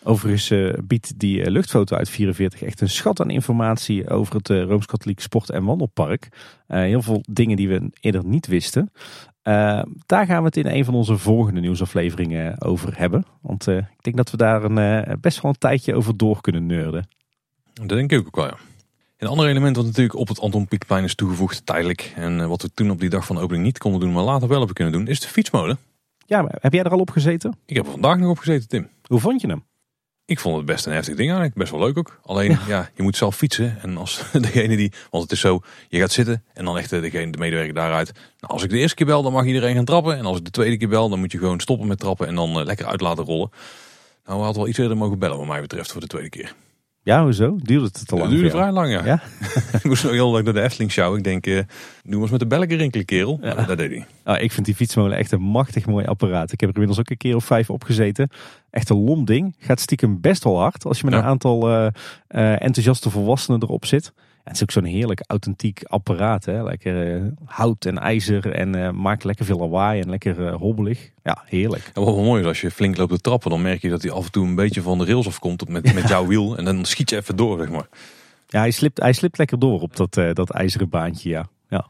[0.03, 5.19] Overigens uh, biedt die luchtfoto uit 44 echt een schat aan informatie over het Rooms-Katholiek
[5.19, 6.29] Sport- en Wandelpark.
[6.67, 8.91] heel veel dingen die we eerder niet wisten.
[10.05, 13.25] daar gaan we het in een van onze volgende nieuwsafleveringen over hebben.
[13.41, 17.07] Want ik denk dat we daar een, best wel een tijdje over door kunnen neurden.
[17.73, 18.57] Dat denk ik ook wel, ja.
[19.17, 22.13] Een ander element wat natuurlijk op het Anton Pieckplein is toegevoegd tijdelijk.
[22.15, 24.23] En eh, wat we toen op die dag van de opening niet konden doen, maar
[24.23, 25.77] later wel hebben kunnen doen, is de fietsmolen.
[26.25, 27.57] Ja, maar heb jij er al op gezeten?
[27.65, 28.89] Ik heb er vandaag nog op gezeten, Tim.
[29.03, 29.63] Hoe vond je hem?
[30.25, 31.57] Ik vond het best een heftig ding eigenlijk.
[31.57, 32.19] Best wel leuk ook.
[32.23, 33.77] Alleen, ja, je moet zelf fietsen.
[33.81, 37.31] En als degene die, want het is zo, je gaat zitten en dan legt degene,
[37.31, 38.11] de medewerker daaruit.
[38.13, 40.17] Nou, als ik de eerste keer bel, dan mag iedereen gaan trappen.
[40.17, 42.35] En als ik de tweede keer bel, dan moet je gewoon stoppen met trappen en
[42.35, 43.49] dan uh, lekker uit laten rollen.
[44.25, 46.53] Nou, we hadden wel iets eerder mogen bellen wat mij betreft voor de tweede keer.
[47.07, 47.57] Ja, hoezo?
[47.61, 48.21] Duurde het te lang?
[48.21, 49.05] Het duurde vrij lang, ja.
[49.05, 49.21] ja?
[49.77, 51.17] ik moest nog heel lang naar de Efteling show.
[51.17, 51.61] Ik denk, uh,
[52.03, 53.39] doe eens met de belken rinkelen, kerel.
[53.41, 53.53] Ja.
[53.53, 54.05] dat deed hij.
[54.23, 56.51] Ah, ik vind die fietsmolen echt een machtig mooi apparaat.
[56.51, 58.29] Ik heb er inmiddels ook een keer of vijf opgezeten.
[58.69, 59.55] Echt een lomp ding.
[59.59, 61.87] Gaat stiekem best wel hard als je met een aantal uh,
[62.29, 64.13] uh, enthousiaste volwassenen erop zit
[64.47, 66.45] het is ook zo'n heerlijk authentiek apparaat.
[66.45, 66.63] Hè?
[66.63, 71.11] Lekker uh, hout en ijzer en uh, maakt lekker veel lawaai en lekker uh, hobbelig.
[71.23, 71.91] Ja, heerlijk.
[71.93, 74.01] En wat wel mooi is, als je flink loopt te trappen, dan merk je dat
[74.01, 76.57] hij af en toe een beetje van de rails afkomt met, met jouw wiel.
[76.57, 77.87] En dan schiet je even door, zeg maar.
[78.47, 81.47] Ja, hij slipt, hij slipt lekker door op dat, dat ijzeren baantje, ja.
[81.69, 81.87] ja.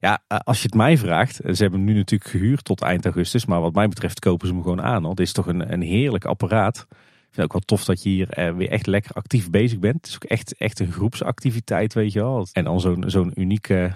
[0.00, 3.46] Ja, als je het mij vraagt, ze hebben hem nu natuurlijk gehuurd tot eind augustus.
[3.46, 5.02] Maar wat mij betreft kopen ze hem gewoon aan.
[5.02, 5.10] Hoor.
[5.10, 6.86] Het is toch een, een heerlijk apparaat.
[7.32, 9.78] Ik vind het ook wel tof dat je hier eh, weer echt lekker actief bezig
[9.78, 9.96] bent.
[9.96, 12.46] Het is ook echt, echt een groepsactiviteit, weet je wel.
[12.52, 13.94] En dan zo'n zo'n unieke,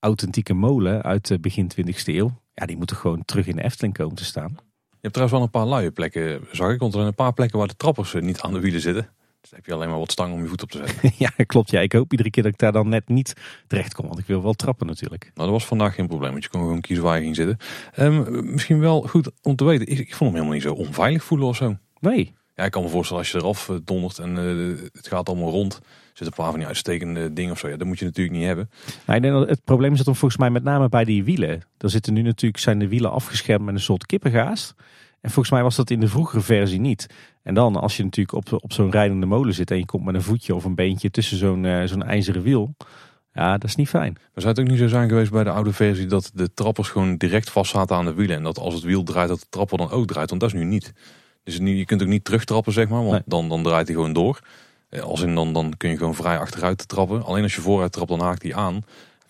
[0.00, 2.40] authentieke molen uit begin 20e eeuw.
[2.54, 4.50] Ja, die moeten gewoon terug in de Efteling komen te staan.
[4.90, 6.78] Je hebt trouwens wel een paar luie plekken, zag ik.
[6.78, 9.02] Want er zijn een paar plekken waar de trappers eh, niet aan de wielen zitten.
[9.40, 11.12] Dus dan heb je alleen maar wat stang om je voet op te zetten.
[11.26, 11.70] ja, klopt.
[11.70, 13.32] Ja, ik hoop iedere keer dat ik daar dan net niet
[13.66, 14.06] terecht kom.
[14.06, 15.22] Want ik wil wel trappen natuurlijk.
[15.22, 16.30] Nou, dat was vandaag geen probleem.
[16.30, 17.56] Want je kon gewoon kiezen waar je ging zitten.
[17.98, 19.86] Um, misschien wel goed om te weten.
[19.86, 21.76] Ik, ik vond hem helemaal niet zo onveilig voelen of zo.
[22.00, 22.36] Nee.
[22.58, 25.50] Ja, ik kan me voorstellen als je eraf eh, dondert en uh, het gaat allemaal
[25.50, 25.74] rond.
[25.74, 27.68] Er zitten een paar van die uitstekende dingen of zo.
[27.68, 28.70] Ja, dat moet je natuurlijk niet hebben.
[29.06, 31.62] Nou, ik denk dat het probleem zit dan volgens mij met name bij die wielen.
[31.78, 34.74] Er zitten nu natuurlijk, zijn de wielen afgeschermd met een soort kippengaas.
[35.20, 37.06] En volgens mij was dat in de vroegere versie niet.
[37.42, 40.14] En dan als je natuurlijk op, op zo'n rijdende molen zit en je komt met
[40.14, 42.74] een voetje of een beentje tussen zo'n uh, zo'n ijzeren wiel.
[43.32, 44.12] Ja, dat is niet fijn.
[44.12, 46.88] Maar zou het ook niet zo zijn geweest bij de oude versie dat de trappers
[46.88, 48.36] gewoon direct vast zaten aan de wielen.
[48.36, 50.28] En dat als het wiel draait, dat de trapper dan ook draait.
[50.28, 50.92] Want dat is nu niet.
[51.42, 54.40] Dus je kunt ook niet terugtrappen, zeg maar, want dan, dan draait hij gewoon door.
[54.88, 57.24] Eh, Als in dan, dan kun je gewoon vrij achteruit trappen.
[57.24, 58.82] Alleen als je vooruit trapt, dan haakt die aan.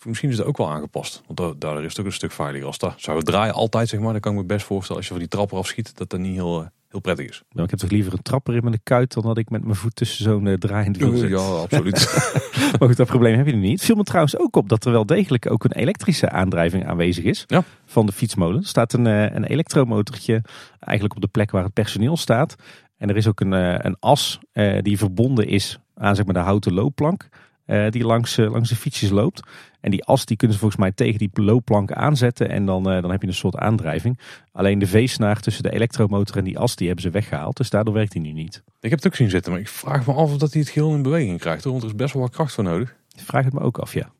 [0.05, 1.23] Misschien is het ook wel aangepast.
[1.27, 2.67] Want da- daardoor is het ook een stuk veiliger.
[2.67, 5.05] Als dat zou het draaien altijd, zeg maar, dan kan ik me best voorstellen als
[5.07, 7.43] je van die trapper afschiet, dat dat niet heel, eh, heel prettig is.
[7.51, 9.75] Nou, ik heb toch liever een trapper in mijn kuit dan dat ik met mijn
[9.75, 11.31] voet tussen zo'n eh, draaiend wiel zit.
[11.31, 12.07] Ja, absoluut.
[12.79, 13.73] Maar goed, dat probleem heb je nu niet.
[13.77, 17.25] Het viel me trouwens ook op dat er wel degelijk ook een elektrische aandrijving aanwezig
[17.25, 17.63] is Ja.
[17.87, 18.61] van de fietsmolen.
[18.61, 20.43] Er staat een, eh, een elektromotortje
[20.81, 22.55] eigenlijk op de plek waar het personeel staat.
[22.97, 24.39] En er is ook een, eh, een as
[24.83, 27.29] die verbonden is aan zeg maar, de houten loopplank
[27.69, 29.41] eh, die langs, eh, langs de fietsjes loopt.
[29.81, 33.03] En die as die kunnen ze volgens mij tegen die loopplank aanzetten en dan, eh,
[33.03, 34.19] dan heb je een soort aandrijving.
[34.53, 37.57] Alleen de veesnaar tussen de elektromotor en die as die hebben ze weggehaald.
[37.57, 38.63] Dus daardoor werkt die nu niet.
[38.81, 40.71] ik heb het ook zien zitten, maar ik vraag me af of dat hij het
[40.71, 41.65] geheel in beweging krijgt.
[41.65, 42.97] Hoor, want er is best wel wat kracht voor nodig.
[43.17, 44.11] Ik vraag het me ook af, ja.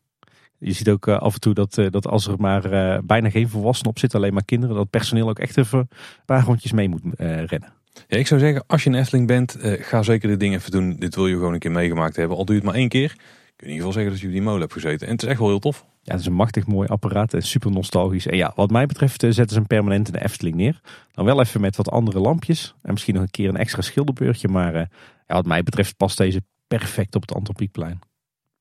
[0.57, 2.61] Je ziet ook af en toe dat, dat als er maar
[3.03, 5.87] bijna geen volwassenen op zitten, alleen maar kinderen, dat personeel ook echt even een
[6.25, 7.73] paar rondjes mee moet rennen.
[8.07, 10.95] Ja, ik zou zeggen, als je een Efteling bent, ga zeker dit ding even doen.
[10.99, 12.37] Dit wil je gewoon een keer meegemaakt hebben.
[12.37, 13.15] Al doe je het maar één keer.
[13.59, 15.07] Kun je in ieder geval zeggen dat je op die molen hebt gezeten.
[15.07, 15.85] En het is echt wel heel tof.
[16.01, 18.27] Ja, het is een machtig mooi apparaat en super nostalgisch.
[18.27, 20.81] En ja, wat mij betreft eh, zetten ze hem permanent in de Efteling neer.
[21.11, 24.47] Dan wel even met wat andere lampjes en misschien nog een keer een extra schilderbeurtje.
[24.47, 24.85] Maar eh,
[25.27, 27.99] ja, wat mij betreft past deze perfect op het Anton Pieckplein.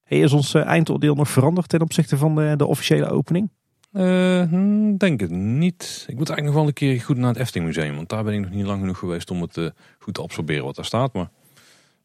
[0.03, 3.51] Hey, is ons eh, eindoordeel nog veranderd ten opzichte van de, de officiële opening?
[3.93, 6.05] Eh, hm, denk het niet.
[6.09, 7.97] Ik moet eigenlijk nog wel een keer goed naar het Efteling Museum.
[7.97, 10.77] Want daar ben ik nog niet lang genoeg geweest om het goed te absorberen wat
[10.77, 11.13] daar staat.
[11.13, 11.31] Maar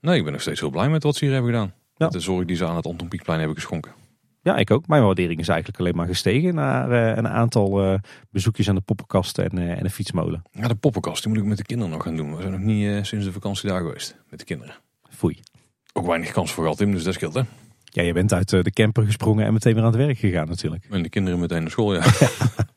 [0.01, 1.73] nee, ik ben nog steeds heel blij met wat ze hier hebben gedaan.
[1.97, 3.91] Met de zorg die ze aan het Anton Pieckplein hebben geschonken.
[4.43, 4.87] Ja, ik ook.
[4.87, 8.81] Mijn waardering is eigenlijk alleen maar gestegen naar eh, een aantal eh, bezoekjes aan de
[8.81, 10.43] poppenkast en, eh, en de fietsmolen.
[10.51, 12.35] Ja, de poppenkast die moet ik met de kinderen nog gaan doen.
[12.35, 14.75] We zijn nog niet sinds de vakantie daar geweest met de kinderen.
[15.09, 15.39] Foei.
[15.93, 17.41] Ook weinig kans voor gehad, Tim, dus dat scheelt hè.
[17.83, 20.85] Ja, je bent uit de camper gesprongen en meteen weer aan het werk gegaan natuurlijk.
[20.89, 22.01] En de kinderen meteen naar school, ja.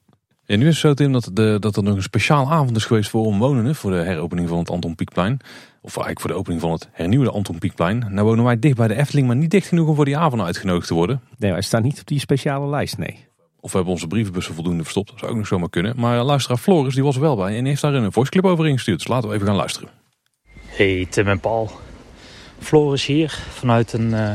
[0.46, 2.84] Ja, nu is het zo, Tim, dat, de, dat er nog een speciaal avond is
[2.84, 3.74] geweest voor omwonenden.
[3.74, 5.38] Voor de heropening van het Anton Pieckplein.
[5.80, 7.98] Of eigenlijk voor de opening van het hernieuwde Anton Pieckplein.
[8.10, 10.42] Nou wonen wij dicht bij de Efteling, maar niet dicht genoeg om voor die avond
[10.42, 11.20] uitgenodigd te worden.
[11.38, 13.26] Nee, wij staan niet op die speciale lijst, nee.
[13.60, 15.10] Of we hebben onze brievenbussen voldoende verstopt.
[15.10, 15.92] Dat zou ook nog zomaar kunnen.
[15.96, 18.98] Maar luisteraar Floris, die was er wel bij en heeft daar een voiceclip over ingestuurd.
[18.98, 19.88] Dus laten we even gaan luisteren.
[20.66, 21.70] Hey Tim en Paul.
[22.58, 24.30] Floris hier vanuit een eh,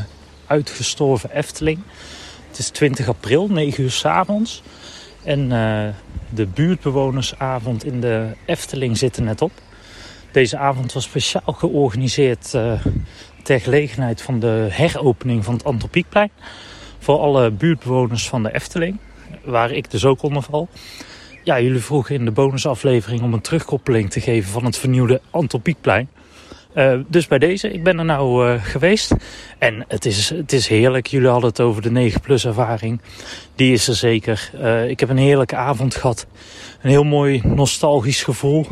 [0.46, 1.80] uitgestorven Efteling.
[2.48, 4.64] Het is 20 april, 9 uur s avonds.
[5.24, 5.94] En eh,
[6.30, 9.52] de buurtbewonersavond in de Efteling zit er net op.
[10.32, 12.86] Deze avond was speciaal georganiseerd eh,
[13.44, 16.32] ter gelegenheid van de heropening van het Anton Pieckplein.
[17.00, 18.98] Voor alle buurtbewoners van de Efteling,
[19.44, 20.68] waar ik dus ook onder val.
[21.44, 25.62] Ja, jullie vroegen in de bonusaflevering om een terugkoppeling te geven van het vernieuwde Anton
[25.62, 26.10] Pieckplein.
[26.76, 29.14] Uh, dus bij deze, ik ben er nou uh, geweest.
[29.58, 31.08] En het is, het is heerlijk.
[31.08, 33.02] Jullie hadden het over de 9 plus ervaring.
[33.56, 34.52] Die is er zeker.
[34.56, 36.28] Uh, ik heb een heerlijke avond gehad.
[36.82, 38.66] Een heel mooi nostalgisch gevoel.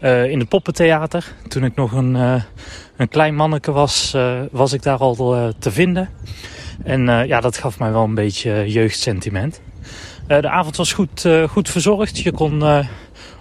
[0.00, 1.32] in het poppentheater.
[1.48, 2.14] Toen ik nog een,
[2.96, 4.16] een klein manneke was,
[4.50, 5.14] was ik daar al
[5.58, 6.08] te vinden.
[6.84, 9.60] En ja, dat gaf mij wel een beetje jeugdsentiment.
[10.26, 12.18] de avond was goed, goed verzorgd.
[12.18, 12.62] Je kon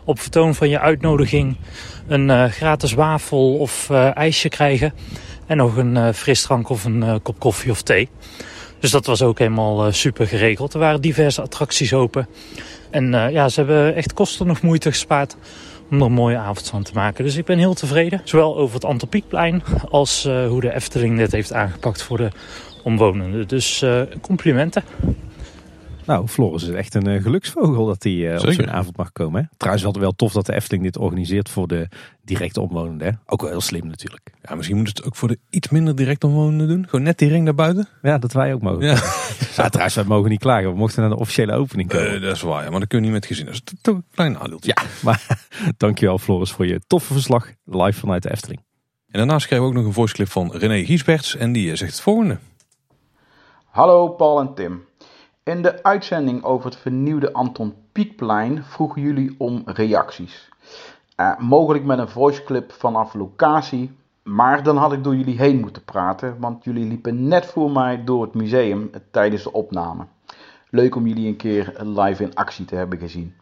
[0.03, 1.57] op vertoon van je uitnodiging
[2.07, 4.93] een uh, gratis wafel of uh, ijsje krijgen.
[5.45, 8.09] En nog een uh, frisdrank of een kop koffie of thee.
[8.79, 10.73] Dus dat was ook helemaal super geregeld.
[10.73, 12.27] Er waren diverse attracties open.
[12.89, 15.35] En ja, ze hebben echt kosten nog moeite gespaard
[15.89, 17.23] om er een mooie avond van te maken.
[17.23, 18.21] Dus ik ben heel tevreden.
[18.23, 22.29] Zowel over het Antropiekplein als hoe de Efteling dit heeft aangepakt voor de
[22.83, 23.47] omwonenden.
[23.47, 23.85] Dus
[24.21, 24.83] complimenten.
[26.07, 29.41] Nou, Floris is echt een uh, geluksvogel dat hij uh, op zo'n avond mag komen.
[29.41, 29.47] Hè?
[29.57, 31.87] Trouwens wel, wel tof dat de Efteling dit organiseert voor de
[32.23, 33.07] directe omwonenden.
[33.07, 33.13] Hè?
[33.25, 34.31] Ook wel heel slim natuurlijk.
[34.41, 36.85] Ja, misschien moet het ook voor de iets minder direct omwonenden doen.
[36.89, 37.87] Gewoon net die ring daarbuiten.
[38.01, 38.85] Ja, dat wij ook mogen.
[38.85, 38.93] Ja.
[39.57, 40.71] ja trouwens, wij mogen niet klagen.
[40.71, 42.15] We mochten naar de officiële opening komen.
[42.15, 43.45] Uh, dat is waar, ja, maar dat kun je niet met gezin.
[43.45, 44.71] Dat is toch een klein nadeeltje.
[44.75, 45.45] Ja, maar
[45.77, 48.59] dankjewel Floris voor je toffe verslag live vanuit de Efteling.
[49.07, 51.35] En daarnaast kregen we ook nog een voiceclip van René Giesberts.
[51.35, 52.37] En die zegt het volgende.
[53.65, 54.86] Hallo Paul en Tim.
[55.47, 60.49] In de uitzending over het vernieuwde Anton Pieckplein vroegen jullie om reacties.
[61.19, 63.91] Uh, mogelijk met een voiceclip vanaf locatie,
[64.23, 68.03] maar dan had ik door jullie heen moeten praten, want jullie liepen net voor mij
[68.03, 70.05] door het museum tijdens de opname.
[70.69, 73.35] Leuk om jullie een keer live in actie te hebben gezien.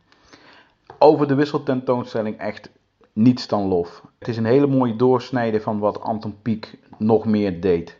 [1.00, 2.70] Over de wisseltentoonstelling echt
[3.14, 4.04] niets dan lof.
[4.20, 7.98] Het is een hele mooie doorsnede van wat Anton Pieck nog meer deed.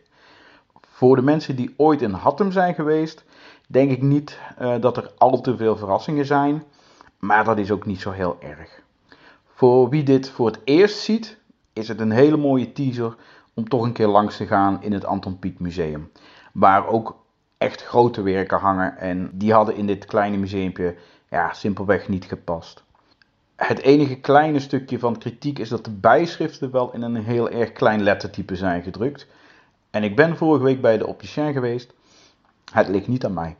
[0.80, 3.24] Voor de mensen die ooit in Hattem zijn geweest,
[3.66, 6.62] denk ik niet uh, dat er al te veel verrassingen zijn,
[7.18, 8.82] maar dat is ook niet zo heel erg.
[9.46, 11.38] Voor wie dit voor het eerst ziet,
[11.72, 13.16] is het een hele mooie teaser
[13.54, 16.10] om toch een keer langs te gaan in het Anton Pieck Museum.
[16.52, 17.16] Waar ook
[17.58, 20.94] echt grote werken hangen en die hadden in dit kleine museumpje
[21.30, 22.84] ja, simpelweg niet gepast.
[23.56, 27.72] Het enige kleine stukje van kritiek is dat de bijschriften wel in een heel erg
[27.72, 29.26] klein lettertype zijn gedrukt.
[29.90, 31.94] En ik ben vorige week bij de opticien geweest.
[32.72, 33.56] Het ligt niet aan mij.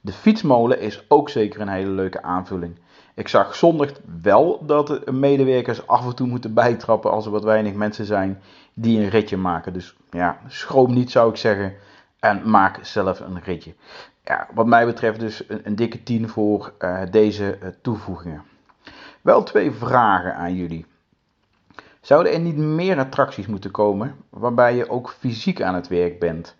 [0.00, 2.78] De fietsmolen is ook zeker een hele leuke aanvulling.
[3.14, 3.90] Ik zag zondag
[4.22, 8.40] wel dat de medewerkers af en toe moeten bijtrappen als er wat weinig mensen zijn
[8.74, 9.72] die een ritje maken.
[9.72, 11.74] Dus ja, schroom niet zou ik zeggen
[12.18, 13.74] en maak zelf een ritje.
[14.24, 18.42] Ja, wat mij betreft dus een, dikke 10 voor uh, deze uh, toevoegingen.
[19.20, 20.86] Wel twee vragen aan jullie.
[22.00, 26.56] Zouden er niet meer attracties moeten komen waarbij je ook fysiek aan het werk bent?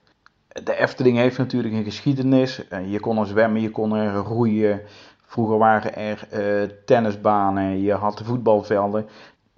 [0.64, 2.62] De Efteling heeft natuurlijk een geschiedenis.
[2.86, 4.80] Je kon er zwemmen, je kon er roeien.
[5.24, 9.08] Vroeger waren er uh, tennisbanen, je had voetbalvelden.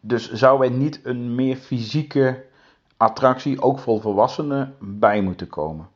[0.01, 2.45] Dus zou er niet een meer fysieke
[2.97, 5.89] attractie, ook voor volwassenen, bij moeten komen?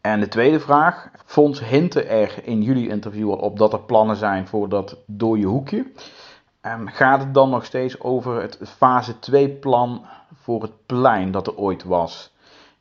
[0.00, 1.10] En de tweede vraag.
[1.24, 5.86] Fons hinten er in jullie interview op dat er plannen zijn voor dat dode hoekje.
[6.62, 10.04] Um, gaat het dan nog steeds over het fase 2 plan
[10.34, 12.34] voor het plein dat er ooit was?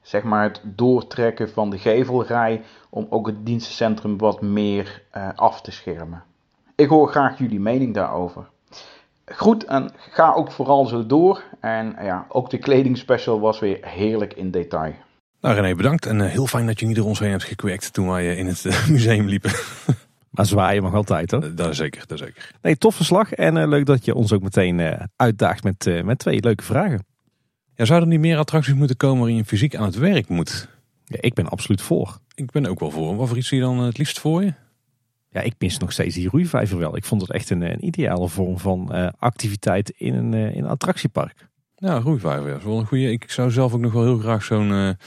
[0.06, 5.62] Zeg maar het doortrekken van de gevelrij om ook het dienstencentrum wat meer uh, af
[5.62, 6.24] te schermen.
[6.76, 8.48] Ik hoor graag jullie mening daarover.
[9.26, 11.44] Goed, en ga ook vooral zo door.
[11.60, 14.94] En ja, ook de kledingspecial was weer heerlijk in detail.
[15.42, 16.06] Nou René, bedankt.
[16.06, 18.38] En uh, heel fijn dat je niet door ons heen hebt gekwerkt toen wij uh,
[18.38, 19.52] in het uh, museum liepen.
[20.30, 21.56] Maar zwaaien mag altijd hoor.
[21.56, 22.52] Dat is zeker, dat is zeker.
[22.62, 23.34] Nee, tof verslag.
[23.34, 27.06] En leuk dat je ons ook meteen uitdaagt met, met twee leuke vragen.
[27.76, 30.68] Ja, zou er niet meer attracties moeten komen waarin je fysiek aan het werk moet?
[31.06, 32.18] Ja, ik ben absoluut voor.
[32.36, 33.16] Ik ben ook wel voor.
[33.16, 34.54] Wat voor iets zie je dan het liefst voor je?
[35.30, 36.96] Ja, ik mis nog steeds die roeivijver wel.
[36.96, 40.64] Ik vond het echt een, een ideale vorm van uh, activiteit in een, uh, in
[40.64, 41.48] een attractiepark.
[41.76, 43.12] Ja, roeivijver ja, is wel een goede.
[43.12, 44.98] Ik zou zelf ook nog wel heel graag zo'n uh, een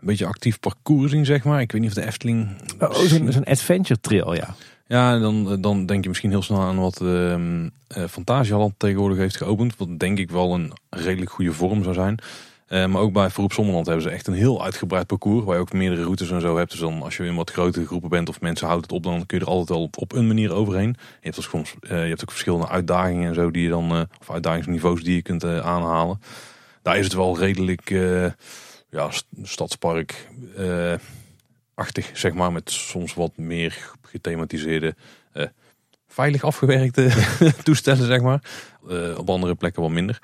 [0.00, 1.60] beetje actief parcours zien, zeg maar.
[1.60, 2.48] Ik weet niet of de Efteling...
[2.78, 4.54] Oh, zo'n zo adventure trail, ja.
[4.92, 7.68] Ja, dan, dan denk je misschien heel snel aan wat uh, uh,
[8.08, 9.76] Fantasieland tegenwoordig heeft geopend.
[9.76, 12.18] Wat denk ik wel een redelijk goede vorm zou zijn.
[12.68, 15.44] Uh, maar ook bij Verroep Sommerland hebben ze echt een heel uitgebreid parcours.
[15.44, 16.70] Waar je ook meerdere routes en zo hebt.
[16.70, 19.02] Dus dan als je in wat grotere groepen bent of mensen houdt het op.
[19.02, 20.96] Dan kun je er altijd wel op, op een manier overheen.
[20.98, 23.50] Je hebt, soms, je hebt ook verschillende uitdagingen en zo.
[23.50, 26.20] Die je dan, of uitdagingsniveaus die je kunt aanhalen.
[26.82, 27.90] Daar is het wel redelijk
[28.90, 29.10] ja,
[29.42, 30.28] stadspark
[31.74, 32.52] achtig, zeg maar.
[32.52, 34.94] Met soms wat meer gethematiseerde,
[35.34, 35.46] uh,
[36.06, 37.10] veilig afgewerkte
[37.64, 38.42] toestellen, zeg maar.
[38.88, 40.18] Uh, op andere plekken wat minder.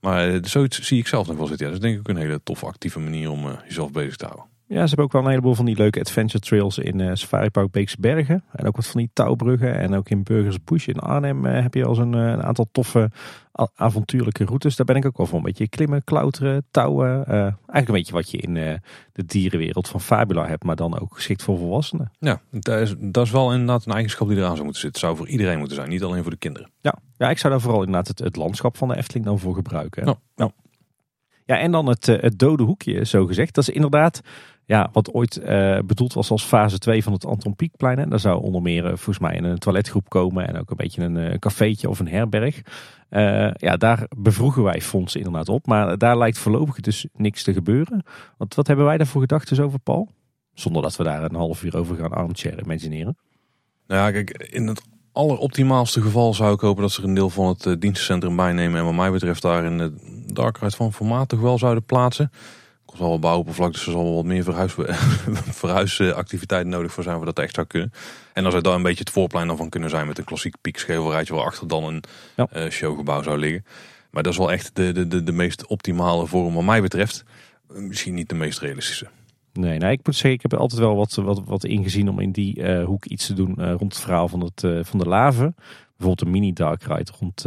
[0.00, 1.66] Maar uh, zoiets zie ik zelf nog wel zitten.
[1.66, 4.51] Ja, dat is denk ik een hele toffe, actieve manier om jezelf bezig te houden.
[4.72, 7.50] Ja, ze hebben ook wel een heleboel van die leuke adventure trails in uh, Safari
[7.50, 8.44] Park Beekse Bergen.
[8.52, 9.78] En ook wat van die touwbruggen.
[9.78, 12.68] En ook in Burgers Bush in Arnhem uh, heb je al zo'n uh, een aantal
[12.72, 13.10] toffe
[13.74, 14.76] avontuurlijke routes.
[14.76, 15.38] Daar ben ik ook wel voor.
[15.38, 17.26] Een beetje klimmen, klauteren, touwen.
[17.26, 18.54] eigenlijk een beetje wat je in
[19.12, 20.64] de dierenwereld van Fabula hebt.
[20.64, 22.12] Maar dan ook geschikt voor volwassenen.
[22.18, 25.00] Ja, dat is, dat is wel inderdaad een eigenschap die eraan zou moeten zitten.
[25.00, 25.88] Het zou voor iedereen moeten zijn.
[25.88, 26.70] Niet alleen voor de kinderen.
[26.80, 29.54] Ja, ja ik zou daar vooral inderdaad het, het landschap van de Efteling dan voor
[29.54, 30.18] gebruiken.
[31.44, 33.54] Ja, en dan het, het dode hoekje, zo gezegd.
[33.54, 34.20] Dat is inderdaad
[34.64, 37.98] ja, wat ooit uh, bedoeld was als fase 2 van het Anton Pieckplein.
[37.98, 41.02] En daar zou onder meer uh, volgens mij een toiletgroep komen en ook een beetje
[41.02, 42.62] een uh, cafeetje of een herberg.
[43.56, 45.66] ja, daar bevroegen wij fondsen inderdaad op.
[45.66, 48.02] Maar daar lijkt voorlopig dus niks te gebeuren.
[48.36, 50.08] Want wat hebben wij daarvoor gedacht dus over Paul?
[50.54, 53.16] Zonder dat we daar een half uur over gaan armchair imagineren.
[53.86, 57.30] Nou ja, kijk, in het alleroptimaalste geval zou ik hopen dat ze er een deel
[57.30, 58.78] van het dienstencentrum bijnemen.
[58.78, 59.92] En wat mij betreft daar in de
[60.32, 62.30] dark ride van formaat toch wel zouden plaatsen
[62.92, 64.74] kost wel bouwoppervlak, dus er zal wel wat meer verhuis,
[65.62, 67.92] verhuisactiviteit nodig voor zijn voor dat echt zou kunnen.
[68.32, 70.54] En dan zou daar een beetje het voorplein dan van kunnen zijn met een klassiek
[70.60, 72.02] piekschevelrijtje achter dan een
[72.36, 72.48] ja.
[72.56, 73.64] uh, showgebouw zou liggen.
[74.10, 77.24] Maar dat is wel echt de, de, de, de meest optimale vorm wat mij betreft.
[77.68, 79.06] Misschien niet de meest realistische.
[79.52, 82.32] Nee, nou, ik moet zeggen, ik heb altijd wel wat, wat, wat ingezien om in
[82.32, 85.54] die uh, hoek iets te doen uh, rond het verhaal van, het, van de laven.
[85.96, 87.44] Bijvoorbeeld een mini dark ride rond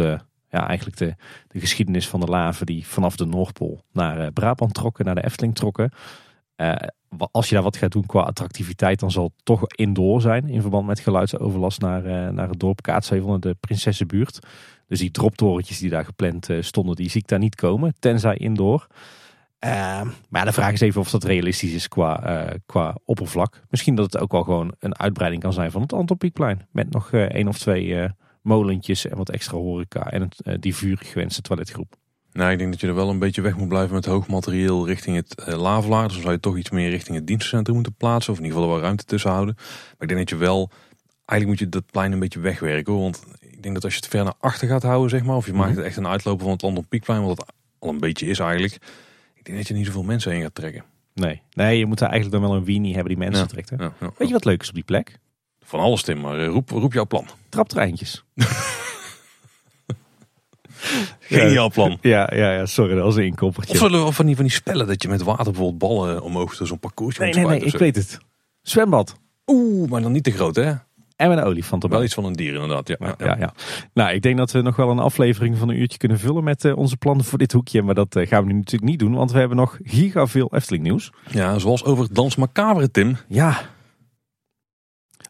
[0.56, 1.16] ja, eigenlijk de,
[1.48, 5.26] de geschiedenis van de laven die vanaf de Noordpool naar uh, Brabant trokken, naar de
[5.26, 5.92] Efteling trokken.
[6.58, 6.76] Uh,
[7.32, 10.62] als je daar wat gaat doen qua attractiviteit, dan zal het toch indoor zijn in
[10.62, 14.40] verband met geluidsoverlast naar, uh, naar het dorp Kaatsheuvel, de Prinsessenbuurt.
[14.88, 18.88] Dus die droptorentjes die daar gepland stonden, die zie ik daar niet komen, tenzij indoor.
[20.30, 23.62] maar de vraag is even of dat realistisch is qua, qua oppervlak.
[23.70, 26.18] Misschien dat het ook wel gewoon een uitbreiding kan zijn van het Anton
[26.72, 28.10] Met nog één of twee
[28.46, 31.96] molentjes en wat extra horeca en het, uh, die vurig gewenste toiletgroep.
[32.32, 34.88] Nou, ik denk dat je er wel een beetje weg moet blijven met hoog materieel
[34.88, 36.04] richting het uh, lavelaar.
[36.04, 38.34] Dus dan zou je toch iets meer richting het dienstencentrum moeten plaatsen.
[38.34, 39.56] Of in ieder geval er wel ruimte tussen houden.
[39.56, 40.70] Maar ik denk dat je wel,
[41.26, 42.94] eigenlijk moet je dat plein een beetje wegwerken.
[42.94, 43.02] Hoor.
[43.02, 45.36] Want ik denk dat als je het ver naar achter gaat houden, zeg maar.
[45.36, 45.78] Of je maakt mhm.
[45.78, 47.22] het echt een uitlopen van het land op Piekplein.
[47.24, 48.74] Wat het al een beetje is eigenlijk.
[49.34, 50.84] Ik denk dat je niet zoveel mensen heen gaat trekken.
[51.14, 53.70] Nee, nee je moet daar eigenlijk dan wel een weenie hebben die mensen trekt.
[53.70, 53.76] Hè?
[53.76, 55.20] Ja, ja, Weet je wat leuk is op die plek?
[55.66, 57.26] Van alles Tim, maar eh, roep, roep jouw plan.
[57.50, 58.24] Traptreintjes.
[61.20, 61.98] Geniaal plan.
[62.02, 63.74] Ja, ja, ja, sorry, dat was een inkoppertje.
[63.74, 66.22] Of, zullen we- of van die, van die spellen dat je met water bijvoorbeeld ballen
[66.22, 68.18] omhoog zo'n parcoursje Nee, nee, nee, ik weet het.
[68.62, 69.20] Zwembad.
[69.46, 70.74] Oeh, maar dan niet te groot hè?
[71.16, 71.98] En met een olifant erbij.
[71.98, 72.88] Wel iets van een dier inderdaad.
[72.88, 73.54] Ja, ja, Ja, ja.
[73.94, 76.66] Nou, ik denk dat we nog wel een aflevering van een uurtje kunnen vullen met
[76.66, 77.82] eh, onze plannen voor dit hoekje.
[77.82, 80.54] Maar dat eh, gaan we nu natuurlijk niet doen, want we hebben nog giga veel
[80.54, 81.12] Efteling nieuws.
[81.32, 83.18] Ja, zoals over Dans Macabre, Tim.
[83.28, 83.62] Ja,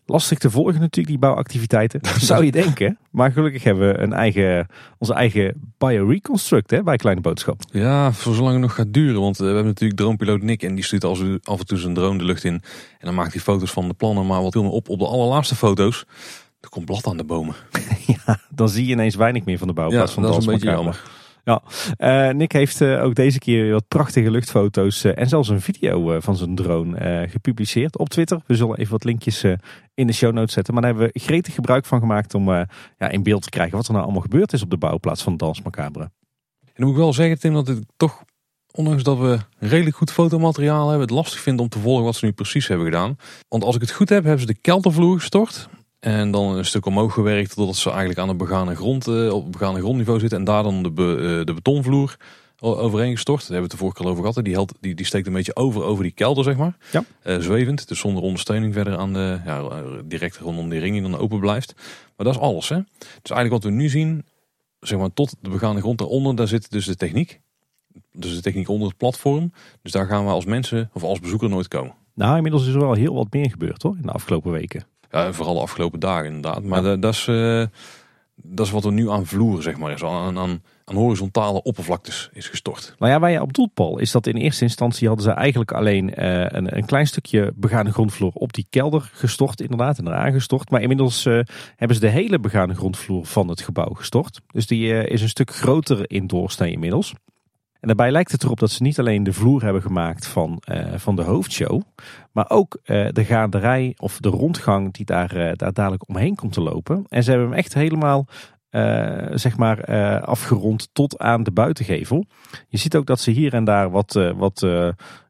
[0.05, 2.01] lastig te volgen natuurlijk, die bouwactiviteiten.
[2.19, 2.97] Zou je denken.
[3.11, 7.61] Maar gelukkig hebben we een eigen, onze eigen bioreconstruct hè, bij Kleine Boodschap.
[7.71, 9.21] Ja, voor zolang het nog gaat duren.
[9.21, 11.93] Want eh, we hebben natuurlijk dronepiloot Nick en die stuurt als af en toe zijn
[11.93, 12.53] drone de lucht in.
[12.53, 12.61] En
[13.05, 15.55] dan maakt hij foto's van de plannen, maar wat viel me op op de allerlaatste
[15.55, 16.05] foto's.
[16.59, 17.55] Er komt blad aan de bomen.
[18.25, 20.51] ja, dan zie je ineens weinig meer van de Ja, bouwplaats van dat is een
[20.51, 21.03] beetje jammer.
[21.45, 21.62] Ja,
[21.97, 26.19] eh, Nick heeft eh, ook deze keer wat prachtige luchtfoto's eh, en zelfs een video
[26.19, 28.41] van zijn drone gepubliceerd op Twitter.
[28.45, 29.43] We zullen even wat linkjes
[29.93, 30.73] in de show notes zetten.
[30.73, 33.86] Maar daar hebben we gretig gebruik van gemaakt om ja, in beeld te krijgen wat
[33.86, 36.03] er nou allemaal gebeurd is op de bouwplaats van Dans Macabre.
[36.03, 38.23] En dan moet ik wel zeggen, Tim, dat ik toch,
[38.71, 42.25] ondanks dat we redelijk goed fotomateriaal hebben, het lastig vind om te volgen wat ze
[42.25, 43.17] nu precies hebben gedaan.
[43.47, 45.69] Want als ik het goed heb, hebben ze de keldervloer gestort.
[46.05, 49.51] En dan een stuk omhoog gewerkt totdat ze eigenlijk aan de begane grond, eh, op
[49.51, 50.37] begane grondniveau zitten.
[50.37, 52.17] En daar dan de, be- eh, de betonvloer
[52.59, 53.39] overheen gestort.
[53.47, 54.43] Daar hebben we het de vorige keer over gehad.
[54.43, 56.77] Die, held, die, die steekt een beetje over over die kelder, zeg maar.
[56.91, 57.03] Ja.
[57.21, 61.17] Eh, zwevend, dus zonder ondersteuning verder aan de, ja, direct rondom die ring die dan
[61.17, 61.73] open blijft.
[62.15, 62.77] Maar dat is alles, hè.
[63.21, 64.25] Dus eigenlijk wat we nu zien,
[64.79, 67.39] zeg maar tot de begane grond daaronder, daar zit dus de techniek.
[68.11, 69.51] Dus de techniek onder het platform.
[69.81, 71.93] Dus daar gaan we als mensen of als bezoeker nooit komen.
[72.13, 74.85] Nou, inmiddels is er wel heel wat meer gebeurd hoor, in de afgelopen weken.
[75.23, 76.63] Ja, vooral de afgelopen dagen inderdaad.
[76.63, 76.95] Maar Ja.
[76.95, 77.63] dat, is, eh,
[78.36, 80.04] dat is wat er nu aan vloer, zeg maar, is.
[80.04, 82.95] Aan, aan, aan horizontale oppervlaktes is gestort.
[82.99, 85.71] Nou ja, waar je op doelt, Paul, is dat in eerste instantie hadden ze eigenlijk
[85.71, 90.32] alleen eh, een, een klein stukje begane grondvloer op die kelder gestort, inderdaad, en eraan
[90.34, 90.69] gestort.
[90.69, 91.39] Maar inmiddels eh,
[91.75, 94.41] hebben ze de hele begane grondvloer van het gebouw gestort.
[94.47, 97.13] Dus die is een stuk groter in doorsnee inmiddels.
[97.79, 100.93] En daarbij lijkt het erop dat ze niet alleen de vloer hebben gemaakt van, eh,
[100.95, 101.81] van de hoofdshow,
[102.31, 106.53] maar ook eh, de gaanderij of de rondgang die daar, eh, daar dadelijk omheen komt
[106.53, 107.05] te lopen.
[107.09, 108.27] En ze hebben hem echt helemaal
[109.33, 109.85] zeg maar,
[110.21, 112.25] afgerond tot aan de buitengevel.
[112.67, 114.59] Je ziet ook dat ze hier en daar wat, eh, wat,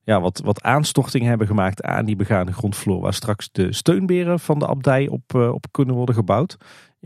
[0.04, 3.02] ja, wat, wat aanstorting hebben gemaakt aan die begane grondvloer.
[3.02, 6.58] Waar straks de steunberen van de abdij op, op kunnen worden gebouwd.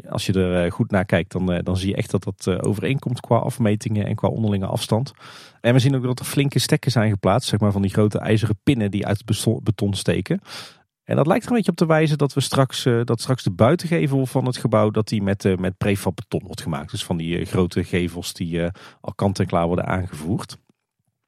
[0.10, 2.48] Als je er eh, goed naar kijkt, dan, eh, dan zie je echt dat dat
[2.48, 5.12] eh, overeenkomt qua afmetingen en qua onderlinge afstand.
[5.62, 8.20] En we zien ook dat er flinke stekken zijn geplaatst, zeg maar van die grote
[8.20, 10.42] ijzeren pinnen die uit het beton steken.
[11.04, 13.52] En dat lijkt er een beetje op te wijzen dat we straks, dat straks de
[13.52, 16.92] buitengevel van het gebouw dat die met, met prefab beton wordt gemaakt.
[16.92, 18.62] Dus van die grote gevels die
[19.02, 20.58] al kant en klaar worden aangevoerd.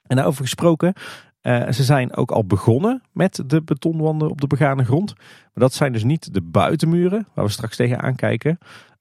[0.08, 0.94] En daarover gesproken,
[1.42, 5.14] eh, ze zijn ook al begonnen met de betonwanden op de begane grond.
[5.16, 8.58] Maar dat zijn dus niet de buitenmuren, waar we straks tegenaan kijken.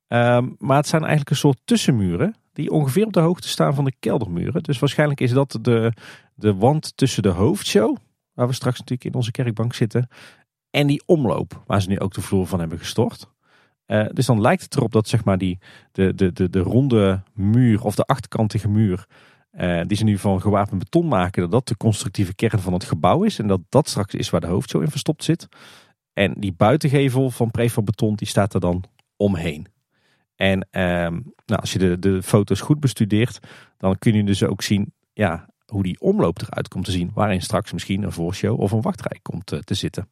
[0.07, 3.85] Ehm, maar het zijn eigenlijk een soort tussenmuren die ongeveer op de hoogte staan van
[3.85, 4.63] de keldermuren.
[4.63, 5.93] Dus waarschijnlijk is dat de,
[6.35, 7.97] de wand tussen de hoofdshow,
[8.33, 10.09] waar we straks natuurlijk in onze kerkbank zitten,
[10.71, 13.31] en die omloop, waar ze nu ook de vloer van hebben gestort.
[13.87, 15.59] Eh, dus dan lijkt het erop dat zeg maar die,
[15.93, 19.07] de, de, de, de ronde muur of de achterkantige muur,
[19.51, 22.85] eh, die ze nu van gewapend beton maken, dat dat de constructieve kern van het
[22.85, 23.39] gebouw is.
[23.39, 25.49] En dat dat straks is waar de hoofdshow in verstopt zit.
[26.13, 28.85] En die buitengevel van prefab beton, die staat er dan
[29.17, 29.67] omheen.
[30.37, 31.13] En ehm,
[31.47, 33.39] nou, als je de, de foto's goed bestudeert,
[33.77, 37.11] dan kun je dus ook zien ja, hoe die omloop eruit komt te zien.
[37.15, 40.09] Waarin straks misschien een voorshow of een wachtrij komt eh, te zitten.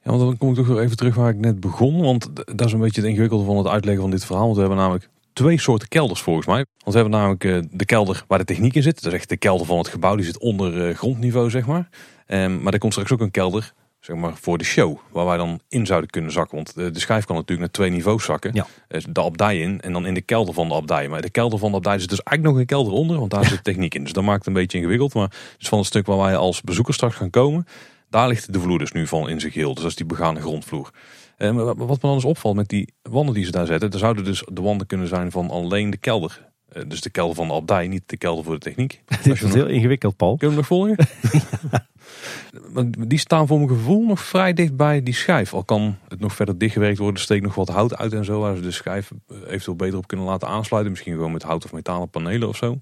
[0.00, 2.02] Ja, want dan kom ik toch weer even terug waar ik net begon.
[2.02, 4.44] Want dat is een beetje het ingewikkelde van het uitleggen van dit verhaal.
[4.44, 6.56] Want we hebben namelijk twee soorten kelders volgens mij.
[6.78, 9.02] Want we hebben namelijk eh, de kelder waar de techniek in zit.
[9.02, 10.16] Dat is echt de kelder van het gebouw.
[10.16, 11.88] Die zit onder eh, grondniveau, zeg maar.
[12.26, 14.98] Ehm, maar er komt straks ook een kelder, zeg maar, voor de show.
[15.10, 16.56] Waar wij dan in zouden kunnen zakken.
[16.56, 18.50] Want eh, de schijf kan natuurlijk naar twee niveaus zakken.
[18.54, 18.66] Ja.
[19.08, 21.08] De abdij in en dan in de kelder van de abdij.
[21.08, 23.18] Maar de kelder van de abdij zit dus eigenlijk nog een kelder onder.
[23.18, 24.02] Want daar zit techniek in.
[24.02, 25.14] Dus dat maakt het een beetje ingewikkeld.
[25.14, 27.66] Maar dus van het stuk waar wij als bezoekers straks gaan komen.
[28.10, 29.74] Daar ligt de vloer dus nu van in zijn geheel.
[29.74, 30.90] Dus dat is die begane grondvloer.
[31.36, 33.90] Eh, maar wat me dan eens opvalt met die wanden die ze daar zetten.
[33.90, 36.52] Er zouden dus de wanden kunnen zijn van alleen de kelder.
[36.68, 39.02] Eh, dus de kelder van de abdij, niet de kelder voor de techniek.
[39.22, 40.36] Dit is heel ingewikkeld, Paul.
[40.36, 40.96] Kun je hem nog volgen?
[43.08, 45.54] Die staan voor mijn gevoel nog vrij dicht bij die schijf.
[45.54, 47.20] Al kan het nog verder dichtgewerkt worden.
[47.20, 48.40] Steekt nog wat hout uit en zo.
[48.40, 50.92] Waar ze de schijf eh, eventueel beter op kunnen laten aansluiten.
[50.92, 52.80] Misschien gewoon met hout of metalen panelen of zo.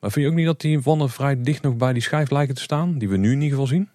[0.00, 2.54] Maar vind je ook niet dat die wanden vrij dicht nog bij die schijf lijken
[2.54, 2.98] te staan?
[2.98, 3.88] Die we nu in ieder geval zien?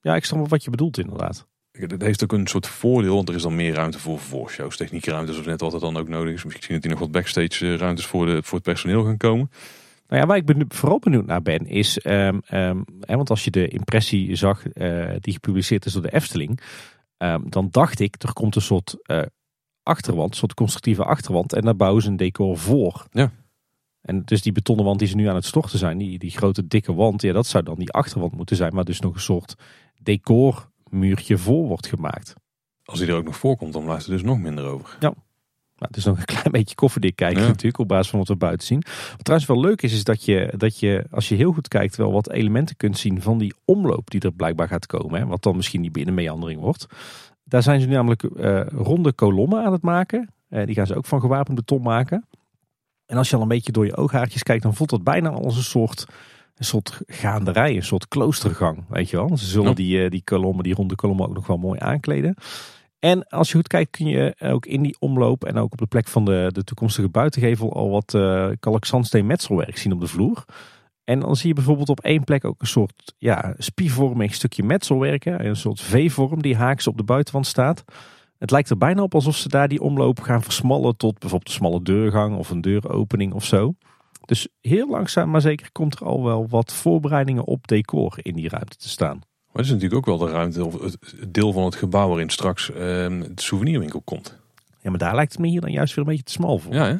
[0.00, 1.46] Ja, ik snap wat je bedoelt inderdaad.
[1.80, 5.38] Het heeft ook een soort voordeel, want er is dan meer ruimte voor voorshows, techniekruimtes
[5.38, 6.44] of net wat er dan ook nodig is.
[6.44, 9.50] Misschien dat hier nog wat backstage eh, ruimtes voor, de, voor het personeel gaan komen.
[10.08, 11.98] Nou ja, waar ik benu- vooral benieuwd naar ben, is.
[11.98, 12.38] ehm,
[13.00, 16.60] hè, want als je de impressie zag eh, die gepubliceerd is door de Efteling.
[17.16, 19.22] ehm, dan dacht ik, er komt een soort eh,
[19.82, 21.52] achterwand, een soort constructieve achterwand.
[21.52, 23.06] En daar bouwen ze een decor voor.
[23.10, 23.30] Ja.
[24.00, 26.66] En dus die betonnen wand die ze nu aan het storten zijn, die, die grote
[26.66, 29.54] dikke wand, ja, dat zou dan die achterwand moeten zijn, maar dus nog een soort
[30.90, 32.34] decormuurtje voor wordt gemaakt.
[32.84, 34.96] Als die er ook nog voorkomt, dan blijft er dus nog minder over.
[35.00, 35.14] Nou,
[35.78, 37.48] het is nog een klein beetje koffiedik kijken Ja.
[37.48, 38.82] natuurlijk, op basis van wat we buiten zien.
[39.10, 41.96] Wat trouwens wel leuk is, is dat je, dat je, als je heel goed kijkt,
[41.96, 45.20] wel wat elementen kunt zien van die omloop die er blijkbaar gaat komen.
[45.20, 46.86] Hè, wat dan misschien die binnenmeandering wordt.
[47.44, 50.34] Daar zijn ze nu namelijk eh, ronde kolommen aan het maken.
[50.48, 52.26] Eh, die gaan ze ook van gewapend beton maken.
[53.06, 55.56] En als je al een beetje door je ooghaartjes kijkt, dan voelt dat bijna als
[55.56, 56.06] een soort,
[56.60, 58.84] een soort gaanderij, een soort kloostergang.
[58.88, 59.36] Weet je wel?
[59.36, 62.34] Ze zullen die, eh, die kolommen, die ronde kolommen ook nog wel mooi aankleden.
[62.98, 65.86] En als je goed kijkt kun je ook in die omloop en ook op de
[65.86, 70.44] plek van de, de toekomstige buitengevel al wat uh, kalkzandsteen metselwerk zien op de vloer.
[71.04, 75.24] En dan zie je bijvoorbeeld op één plek ook een soort ja, spievormig stukje metselwerk.
[75.24, 77.84] hè, Een soort V-vorm die haaks op de buitenwand staat.
[78.38, 81.56] Het lijkt er bijna op alsof ze daar die omloop gaan versmallen tot bijvoorbeeld een
[81.56, 83.74] smalle deurgang of een deuropening of zo.
[84.30, 88.48] Dus heel langzaam maar zeker komt er al wel wat voorbereidingen op decor in die
[88.48, 89.16] ruimte te staan.
[89.16, 90.98] Maar het is natuurlijk ook wel de ruimte, of het
[91.34, 94.38] deel van het gebouw waarin straks ehm de souvenirwinkel komt.
[94.80, 96.74] Ja, maar daar lijkt het me hier dan juist weer een beetje te smal voor.
[96.74, 96.96] Ja, hè?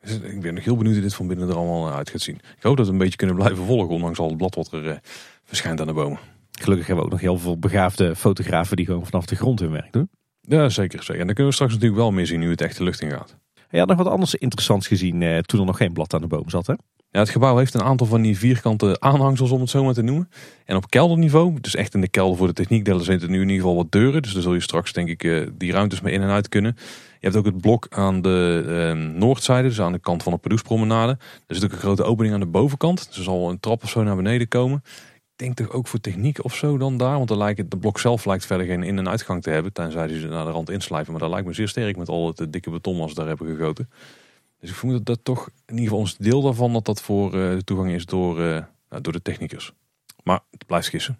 [0.00, 2.40] Dus ik ben nog heel benieuwd hoe dit van binnen er allemaal uit gaat zien.
[2.56, 4.90] Ik hoop dat we een beetje kunnen blijven volgen, ondanks al het blad wat er
[4.90, 4.96] eh,
[5.44, 6.18] verschijnt aan de bomen.
[6.52, 9.70] Gelukkig hebben we ook nog heel veel begaafde fotografen die gewoon vanaf de grond hun
[9.70, 10.10] werk doen.
[10.40, 11.02] Ja, zeker.
[11.02, 11.20] zeker.
[11.20, 13.10] En dan kunnen we straks natuurlijk wel meer zien nu het echt de lucht in
[13.10, 13.36] gaat.
[13.70, 16.26] Je had nog wat anders interessants gezien eh, toen er nog geen blad aan de
[16.26, 16.74] boom zat, hè?
[17.10, 20.02] Ja, het gebouw heeft een aantal van die vierkante aanhangsels, om het zo maar te
[20.02, 20.28] noemen.
[20.64, 23.56] En op kelderniveau, dus echt in de kelder voor de techniekdelen, zitten nu in ieder
[23.56, 24.22] geval wat deuren.
[24.22, 26.76] Dus daar zul je straks, denk ik, eh, die ruimtes mee in en uit kunnen.
[27.20, 30.38] Je hebt ook het blok aan de eh, noordzijde, dus aan de kant van de
[30.38, 31.18] Pardoespromenade.
[31.46, 33.06] Er zit ook een grote opening aan de bovenkant.
[33.06, 34.82] Dus er zal een trap of zo naar beneden komen.
[35.38, 37.16] Denk toch ook voor techniek of zo dan daar.
[37.16, 39.72] Want dan lijkt het, de blok zelf lijkt verder geen in- en uitgang te hebben.
[39.72, 41.12] Tenzij ze naar de rand inslijven.
[41.12, 43.56] Maar dat lijkt me zeer sterk met al het dikke beton als ze daar hebben
[43.56, 43.90] gegoten.
[44.60, 47.26] Dus ik vermoed dat dat toch in ieder geval ons deel daarvan dat dat voor
[47.26, 49.72] eh, de toegang is door, eh, nou, door de technicus.
[50.22, 51.18] Maar het blijft gissen.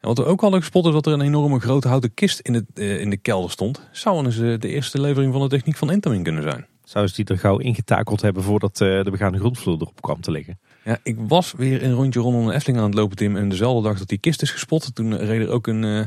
[0.00, 2.54] En wat we ook hadden gespot is dat er een enorme grote houten kist in,
[2.54, 3.88] het, eh, in de kelder stond.
[3.92, 6.66] Zou eh, de eerste levering van de techniek van Intamin kunnen zijn.
[6.84, 10.58] Zou ze die er gauw ingetakeld hebben voordat de begane grondvloer erop kwam te liggen?
[10.84, 13.36] Ja, ik was weer een rondje rondom de Efteling aan het lopen, Tim.
[13.36, 16.04] En dezelfde dag dat die kist is gespot, toen reed er ook een, eh,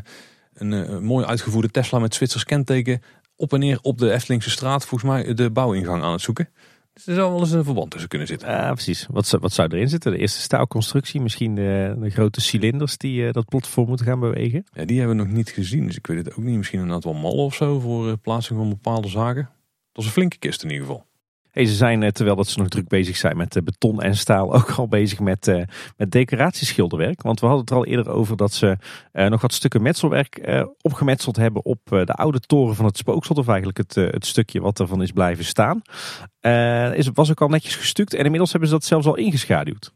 [0.54, 3.02] een, eh, mooi uitgevoerde Tesla met Zwitsers kenteken
[3.36, 4.86] op en neer op de Eftelingse straat.
[4.86, 6.50] Volgens mij de bouwingang aan het zoeken.
[6.94, 8.50] Dus er zou wel eens een verband tussen kunnen zitten.
[8.50, 9.08] Ja, precies.
[9.10, 10.12] Wat, zou- wat zou erin zitten?
[10.12, 14.66] De eerste staalconstructie, misschien de, de grote cilinders die eh, dat platform moeten gaan bewegen.
[14.74, 16.58] Ja, die hebben we nog niet gezien, dus ik weet het ook niet.
[16.58, 19.50] Misschien een aantal mallen of zo voor eh, plaatsing van bepaalde zaken.
[19.92, 21.06] Dat is een flinke kist in ieder geval.
[21.58, 24.16] Hey, ze zijn, eh, terwijl dat ze nog druk bezig zijn met eh, beton en
[24.16, 25.64] staal, ook al bezig met, eh,
[25.96, 27.22] met decoratieschilderwerk.
[27.22, 28.78] Want we hadden het er al eerder over dat ze
[29.12, 33.38] nog wat stukken metselwerk opgemetseld hebben op de oude toren van het spookslot.
[33.38, 35.82] Of eigenlijk het, het stukje wat ervan is blijven staan.
[36.94, 39.94] Is, was ook al netjes gestuukt en inmiddels hebben ze dat zelfs al ingeschaduwd.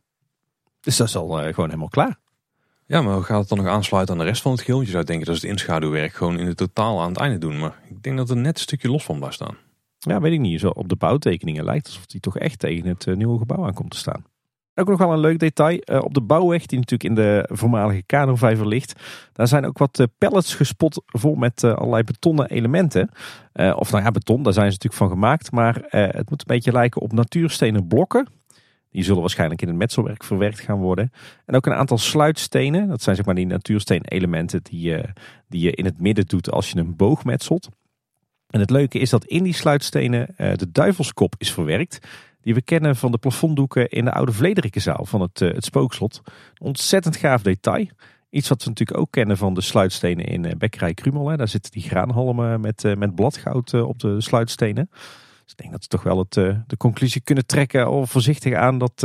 [0.80, 2.20] Dus dat is al gewoon helemaal klaar.
[2.86, 4.82] Ja, maar hoe gaat het dan nog aansluiten aan de rest van het geheel?
[4.82, 7.60] Je zou denken dat ze het inschaduwwerk gewoon in het totaal aan het einde doen.
[7.60, 9.58] Maar ik denk dat er net een stukje los van blijft staan.
[10.08, 10.60] Ja, weet ik niet.
[10.60, 13.92] Zo op de bouwtekeningen lijkt alsof die toch echt tegen het eh, nieuwe gebouw aankomt
[13.92, 14.26] te staan.
[14.76, 15.78] Ook nog wel een leuk detail.
[15.80, 19.00] eh, op de bouwweg, die natuurlijk in de voormalige kanovijver ligt.
[19.34, 23.10] Daar zijn ook wat eh, pallets gespot vol met allerlei betonnen elementen.
[23.54, 25.52] Of nou ja, beton, daar zijn ze natuurlijk van gemaakt.
[25.52, 28.28] Maar het moet een beetje lijken op natuurstenen blokken.
[28.90, 31.12] Die zullen waarschijnlijk in het metselwerk verwerkt gaan worden.
[31.46, 32.88] En ook een aantal sluitstenen.
[32.88, 34.98] Dat zijn zeg maar die natuursteen elementen die,
[35.48, 37.70] die je in het midden doet als je een boog metselt.
[38.52, 42.00] En het leuke is dat in die sluitstenen eh, de duivelskop is verwerkt.
[42.42, 46.22] Die we kennen van de plafonddoeken in de oude Vlederikenzaal van het, eh, het spookslot.
[46.58, 47.88] Ontzettend gaaf detail.
[48.30, 51.30] Iets wat we natuurlijk ook kennen van de sluitstenen in eh, Bekkerij Krumel.
[51.30, 51.38] Hè.
[51.38, 54.90] Daar zitten die graanhalmen met, met bladgoud op de sluitstenen.
[55.44, 56.34] Dus ik denk dat we toch wel het,
[56.68, 59.02] de conclusie kunnen trekken, al voorzichtig aan, dat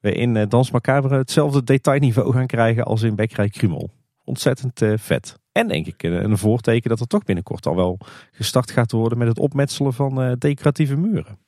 [0.00, 3.90] we in Dans Macabre hetzelfde detailniveau gaan krijgen als in Bekkerij Krumel.
[4.24, 5.36] Ontzettend vet.
[5.58, 7.98] En denk ik een, een voorteken dat er toch binnenkort al wel
[8.32, 11.38] gestart gaat worden met het opmetselen van eh, decoratieve muren.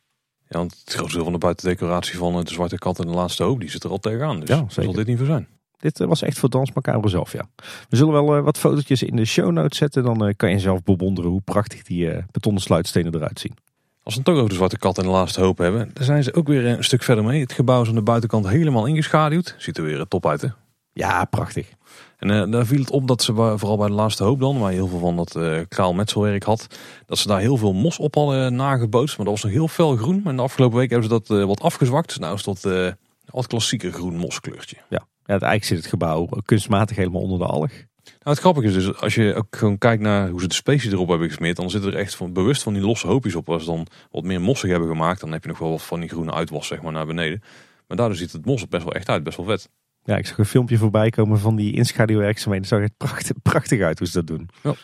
[0.48, 3.12] Ja, want het grootste deel van de buitendecoratie van eh, de Zwarte Kat en de
[3.12, 4.40] Laatste Hoop, die zit er al tegenaan.
[4.40, 4.98] Dus Ja, daar zal zeker.
[4.98, 5.46] dit niet voor zijn.
[5.76, 7.48] Dit eh, was echt voor Dans Macabre zelf, ja.
[7.88, 10.02] We zullen wel eh, wat fotootjes in de show notes zetten.
[10.04, 13.54] Dan eh, kan je zelf bewonderen hoe prachtig die eh, betonnen sluitstenen eruit zien.
[14.02, 16.22] Als we het toch over de Zwarte Kat en de Laatste Hoop hebben, daar zijn
[16.22, 17.40] ze ook weer een stuk verder mee.
[17.40, 19.54] Het gebouw is aan de buitenkant helemaal ingeschaduwd.
[19.58, 20.48] Ziet er weer eh, top uit, hè?
[20.92, 21.68] Ja, prachtig.
[22.20, 24.70] En eh, daar viel het op dat ze vooral bij de laatste hoop dan, waar
[24.70, 26.66] je heel veel van dat eh kraal metselwerk had,
[27.06, 29.16] dat ze daar heel veel mos op hadden nagebootst.
[29.16, 30.20] Maar dat was nog heel fel groen.
[30.22, 32.08] Maar in de afgelopen week hebben ze dat eh, wat afgezwakt.
[32.08, 32.92] Dus nou is dat eh
[33.24, 34.76] wat klassieker groen moskleurtje.
[34.76, 34.84] Ja,
[35.24, 37.70] ja het, eigenlijk zit het gebouw kunstmatig helemaal onder de alg.
[38.04, 40.92] Nou, het grappige is dus, als je ook gewoon kijkt naar hoe ze de specie
[40.92, 43.48] erop hebben gesmeerd, dan zitten er echt van, bewust van die losse hoopjes op.
[43.48, 46.00] Als ze dan wat meer mossig hebben gemaakt, dan heb je nog wel wat van
[46.00, 47.42] die groene uitwas zeg maar naar beneden.
[47.86, 49.68] Maar daardoor ziet het mos er best wel echt uit, best wel vet.
[50.11, 52.68] Ja, ik zag een filmpje voorbij komen van die inschaduwwerkzaamheden.
[52.68, 54.48] Het zag er prachtig, prachtig uit hoe ze dat doen.
[54.62, 54.74] Ja.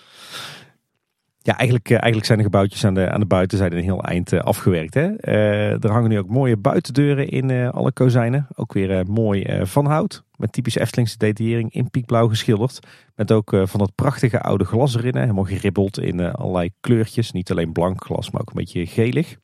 [1.38, 4.32] Ja, eigenlijk, eh, eigenlijk zijn de gebouwtjes aan de, aan de buitenzijde een heel eind
[4.32, 4.94] eh, afgewerkt.
[4.94, 5.16] Hè?
[5.16, 8.46] Eh, er hangen nu ook mooie buitendeuren in alle kozijnen.
[8.54, 10.24] Ook weer mooi van hout.
[10.36, 12.78] Met typische Eftelingse detaillering in piekblauw geschilderd.
[13.14, 15.14] Met ook van dat prachtige oude glas erin.
[15.14, 15.20] Hè?
[15.20, 17.32] Helemaal geribbeld in allerlei kleurtjes.
[17.32, 19.36] Niet alleen blank glas, maar ook een beetje gelig.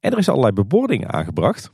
[0.00, 1.72] En er is allerlei bebording aangebracht.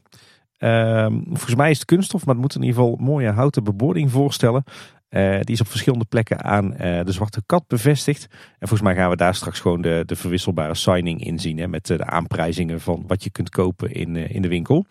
[0.59, 4.11] Ehm, volgens mij is het kunststof, maar het moet in ieder geval mooie houten bebording
[4.11, 4.65] voorstellen.
[5.09, 8.27] Eh, die is op verschillende plekken aan eh, de Zwarte Kat bevestigd.
[8.31, 11.59] En volgens mij gaan we daar straks gewoon de, de verwisselbare signing in zien.
[11.59, 14.87] Hè, met eh, de aanprijzingen van wat je kunt kopen in, in de winkel.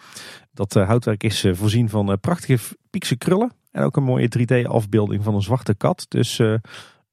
[0.51, 3.51] Dat houtwerk is voorzien van prachtige piekse krullen.
[3.72, 6.05] En ook een mooie 3D-afbeelding van een zwarte kat.
[6.07, 6.41] Dus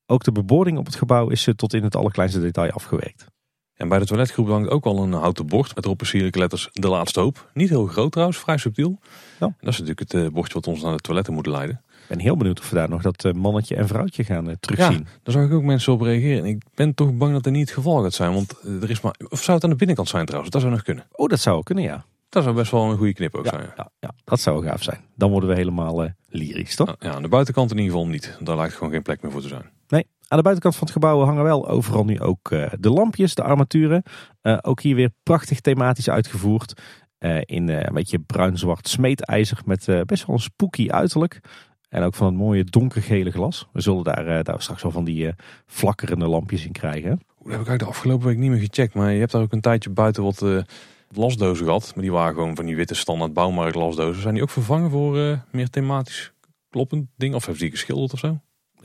[0.07, 3.34] ook de bebording op het gebouw is tot in het allerkleinste detail afgewerkt.
[3.75, 6.89] En bij de toiletgroep hangt ook al een houten bord met erop sierlijke letters de
[6.89, 7.51] laatste hoop.
[7.55, 8.99] Niet heel groot trouwens, vrij subtiel.
[9.41, 9.47] Ja.
[9.47, 11.81] En dat is natuurlijk het eh, bordje wat ons naar de toiletten moet leiden.
[11.89, 14.57] Ik ben heel benieuwd of we daar nog dat eh, mannetje en vrouwtje gaan eh,
[14.61, 15.07] terugzien.
[15.23, 16.39] Daar zag ik ook mensen op reageren.
[16.39, 18.33] En ik ben toch bang dat dat niet het geval gaat zijn.
[18.33, 19.15] Want er is maar.
[19.29, 20.53] Of zou het aan de binnenkant zijn trouwens?
[20.53, 21.07] Dat zou nog kunnen.
[21.13, 22.05] Oh, dat zou ook kunnen, ja.
[22.29, 23.73] Dat zou best wel een goede knip ook Ja, zijn.
[23.77, 25.01] ja, ja, dat zou gaaf zijn.
[25.17, 26.97] Dan worden we helemaal lyrisch, toch?
[26.99, 28.37] Ja, aan de buitenkant in ieder geval niet.
[28.41, 29.71] Daar lijkt gewoon geen plek meer voor te zijn.
[30.35, 33.43] Aan de buitenkant van het gebouw hangen wel overal nu ook eh, de lampjes, de
[33.43, 34.03] armaturen.
[34.41, 36.81] Eh, ook hier weer prachtig thematisch uitgevoerd.
[37.19, 41.41] Eh, in een beetje bruin-zwart smeedijzer met best wel een spooky uiterlijk.
[41.89, 43.69] En ook van het mooie donkergele glas.
[43.73, 45.33] We zullen daar, daar straks wel van die
[45.67, 47.11] flakkerende lampjes in krijgen.
[47.11, 48.95] Dat heb ik eigenlijk de afgelopen week niet meer gecheckt.
[48.95, 50.45] Maar je hebt daar ook een tijdje buiten wat
[51.09, 51.93] lasdozen gehad.
[51.95, 54.23] Maar die waren gewoon van die witte standaard bouwmarkt lasdozen.
[54.23, 56.33] Zijn die ook vervangen voor meer thematisch
[56.69, 57.35] kloppend ding?
[57.35, 58.39] Of heeft die geschilderd of zo?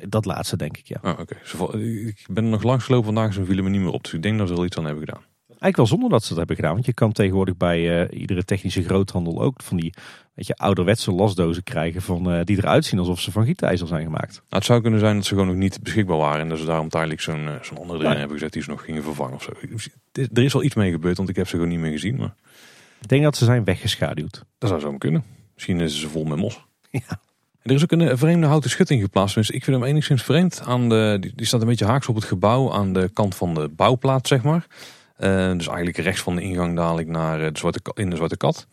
[0.08, 1.00] Dat laatste denk ik, ja.
[1.02, 1.36] Oh, oké.
[1.44, 3.34] Val- Ik ben er nog langs gelopen vandaag.
[3.34, 4.04] Ze vielen me niet meer op.
[4.04, 5.22] Dus ik denk dat ze er wel iets aan hebben gedaan.
[5.48, 6.74] Eigenlijk wel zonder dat ze dat hebben gedaan.
[6.74, 9.94] Want je kan tegenwoordig bij eh, iedere technische groothandel ook van die
[10.34, 12.02] weet je, ouderwetse lasdozen krijgen.
[12.02, 14.34] Van, eh, die eruit zien alsof ze van gietijzer zijn gemaakt.
[14.34, 16.42] Nou, het zou kunnen zijn dat ze gewoon nog niet beschikbaar waren.
[16.42, 18.18] En dat ze daarom tijdelijk zo'n eh, zo'n andere erin Ja.
[18.18, 19.52] hebben gezet die ze nog gingen vervangen of zo.
[20.34, 22.16] Er is al iets mee gebeurd, want ik heb ze gewoon niet meer gezien.
[22.16, 22.36] Maar
[23.02, 24.44] Ik denk dat ze zijn weggeschaduwd.
[24.58, 25.24] dat zou zo kunnen.
[25.54, 26.66] Misschien is ze vol met mos.
[26.92, 27.20] Ja.
[27.70, 29.36] Er is ook een eh, vreemde houten schutting geplaatst.
[29.36, 30.62] Dus ik vind hem enigszins vreemd.
[30.66, 33.68] Aan de, die, staat een beetje haaks op het gebouw aan de kant van de
[33.68, 34.66] bouwplaat, zeg maar.
[35.16, 38.38] Eh, dus eigenlijk rechts van de ingang dadelijk naar eh, de zwarte, in de Zwarte
[38.38, 38.68] Kat.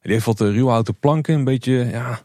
[0.00, 2.20] Die heeft wat ruwe houten planken, een beetje, ja,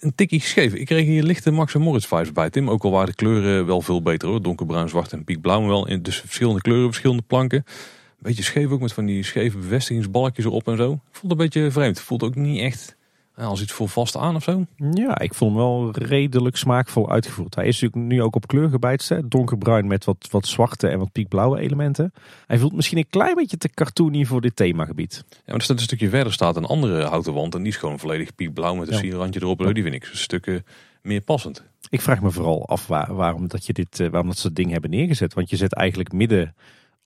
[0.00, 0.74] een tikkie scheef.
[0.74, 2.70] Ik kreeg hier lichte Max en Moritz vibes bij, Tim.
[2.70, 4.42] Ook al waren de kleuren wel veel beter hoor.
[4.42, 5.66] Donkerbruin, zwart en piekblauw.
[5.66, 7.58] Wel in dus verschillende kleuren, verschillende planken.
[7.58, 10.92] Een beetje scheef ook met van die scheve bevestigingsbalkjes erop en zo.
[10.92, 12.00] Ik vond het een beetje vreemd.
[12.00, 12.96] Voelt ook niet echt
[13.36, 14.64] als iets voor vast aan of zo.
[14.90, 17.54] Ja, ik vond hem wel redelijk smaakvol uitgevoerd.
[17.54, 19.08] Hij is natuurlijk nu ook op kleur gebijtst.
[19.08, 19.28] hè.
[19.28, 22.12] Donkerbruin met wat, wat zwarte en wat piekblauwe elementen.
[22.46, 25.24] Hij voelt misschien een klein beetje te cartoony voor dit themagebied.
[25.28, 27.54] Ja, maar er staat een stukje verder staat een andere houten wand.
[27.54, 29.00] En die is gewoon volledig piekblauw met een Ja.
[29.00, 29.58] sierrandje erop.
[29.74, 30.62] Die vind ik een stukje
[31.02, 31.62] meer passend.
[31.88, 34.56] Ik vraag me vooral af waar- waarom, dat je dit, eh, waarom dat ze dat
[34.56, 35.34] ding hebben neergezet.
[35.34, 36.54] Want je zet eigenlijk midden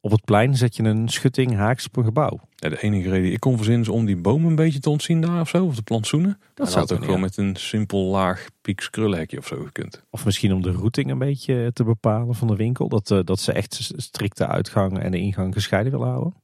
[0.01, 2.41] op het plein zet je een schutting haaks op een gebouw.
[2.55, 4.91] Ja, de enige reden die ik kon verzinnen is om die bomen een beetje te
[4.91, 5.65] ontzien daar of zo.
[5.65, 6.41] Of de plantsoenen.
[6.55, 7.21] Dat zou ook gewoon ja.
[7.21, 10.05] met een simpel laag pieks krullenhekje of zo gekund.
[10.11, 12.89] Of misschien om de routing een beetje te bepalen van de winkel.
[12.89, 16.35] Dat, eh, dat ze echt strikte uitgang en de ingang gescheiden willen houden.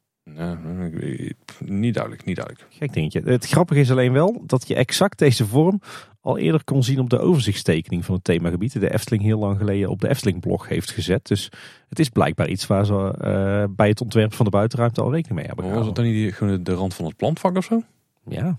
[1.01, 2.67] Ik- niet duidelijk, niet duidelijk.
[2.71, 3.21] Gek dingetje.
[3.25, 5.81] Het grappige is alleen wel dat je exact deze vorm
[6.21, 8.73] al eerder kon zien op de overzichtstekening van het themagebied.
[8.73, 11.27] Die De Efteling heel lang geleden op de Efteling blog heeft gezet.
[11.27, 11.51] Dus
[11.89, 15.35] het is blijkbaar iets waar ze eh, bij het ontwerp van de buitenruimte al rekening
[15.39, 16.15] mee hebben Maar was het gehouden.
[16.15, 17.83] dan niet die- gewoon de rand van het plantvak of zo?
[18.29, 18.57] Ja, Nou,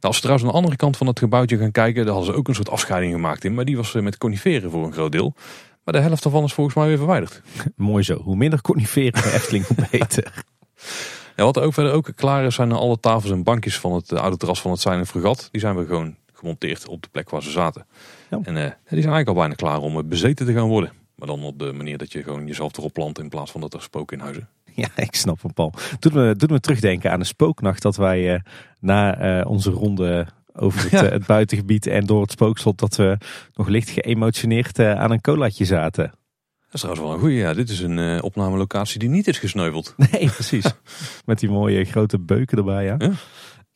[0.00, 2.38] als we trouwens aan de andere kant van het gebouwtje gaan kijken, daar hadden ze
[2.38, 3.54] ook een soort afscheiding gemaakt in.
[3.54, 5.34] Maar die was eh, met coniferen voor een groot deel.
[5.84, 7.42] Maar de helft daarvan is volgens mij weer verwijderd.
[7.76, 8.16] mooi zo.
[8.22, 10.44] Hoe minder coniferen de Efteling, hoe beter.
[11.36, 14.12] Ja, wat er ook verder ook klaar is, zijn alle tafels en bankjes van het
[14.12, 15.48] eh, oude terras van het Zeilen Fregat.
[15.50, 17.86] Die zijn we gewoon gemonteerd op de plek waar ze zaten.
[18.30, 18.38] Ja.
[18.42, 18.72] En eh, die
[19.02, 20.92] zijn eigenlijk al bijna klaar om eh, bezeten te gaan worden.
[21.14, 23.74] Maar dan op de manier dat je gewoon jezelf erop plant in plaats van dat
[23.74, 24.48] er spoken in huizen.
[24.74, 25.72] Ja, ik snap hem, Paul.
[25.98, 28.40] Doet me, doet me terugdenken aan een spooknacht dat wij eh,
[28.80, 31.04] na eh, onze ronde over het, Ja.
[31.04, 33.18] eh, het buitengebied en door het spookslot, dat we
[33.54, 36.12] nog licht geëmotioneerd eh, aan een colaatje zaten.
[36.66, 37.36] Dat is trouwens wel een goeie.
[37.36, 39.94] Ja, dit is een eh, opnamelocatie die niet is gesneuveld.
[40.10, 40.72] Nee, precies.
[41.26, 42.94] Met die mooie grote beuken erbij, ja.
[42.98, 43.10] Ja.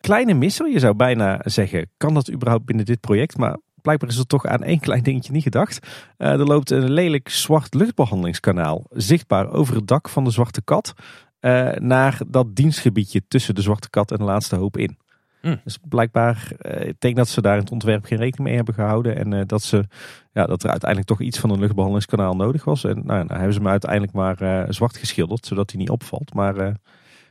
[0.01, 3.37] Kleine misser, je zou bijna zeggen, kan dat überhaupt binnen dit project?
[3.37, 5.87] Maar blijkbaar is er toch aan één klein dingetje niet gedacht.
[6.17, 10.95] Eh, er loopt een lelijk zwart luchtbehandelingskanaal, zichtbaar over het dak van de Zwarte Kat,
[11.41, 14.99] eh, naar dat dienstgebiedje tussen de Zwarte Kat en de Laatste Hoop in.
[15.41, 15.57] Hm.
[15.65, 18.75] Dus blijkbaar, eh, ik denk dat ze daar in het ontwerp geen rekening mee hebben
[18.75, 19.17] gehouden.
[19.17, 19.85] En eh, dat, ze,
[20.33, 22.85] ja, dat er uiteindelijk toch iets van een luchtbehandelingskanaal nodig was.
[22.85, 26.35] En nou, nou hebben ze hem uiteindelijk maar eh, zwart geschilderd, zodat hij niet opvalt.
[26.35, 26.77] Maar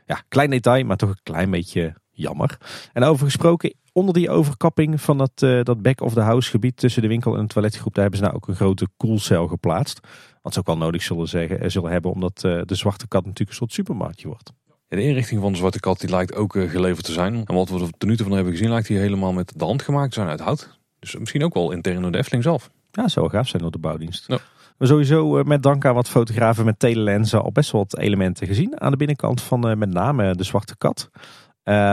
[0.06, 2.58] ja, klein detail, maar toch een klein beetje jammer.
[2.92, 7.42] En over gesproken, onder die overkapping van dat, dat back-of-the-house gebied tussen de winkel en
[7.42, 10.00] de toiletgroep, daar hebben ze nou ook een grote koelcel geplaatst.
[10.42, 13.56] Wat ze ook wel nodig zullen, zeggen, zullen hebben, omdat de zwarte kat natuurlijk een
[13.56, 14.52] soort supermarktje wordt.
[14.96, 17.42] De inrichting van de Zwarte Kat die lijkt ook eh, geleverd te zijn.
[17.46, 19.64] En wat we er tot nu toe van hebben gezien lijkt die helemaal met de
[19.64, 20.78] hand gemaakt te zijn uit hout.
[20.98, 22.70] Dus misschien ook wel intern door de Efteling zelf.
[22.90, 24.24] Ja, zou wel gaaf zijn door de bouwdienst.
[24.26, 24.38] Ja.
[24.78, 28.46] Maar sowieso eh, met dank aan wat fotografen met telelensen al best wel wat elementen
[28.46, 28.80] gezien.
[28.80, 31.10] Aan de binnenkant van eh, met name de Zwarte Kat.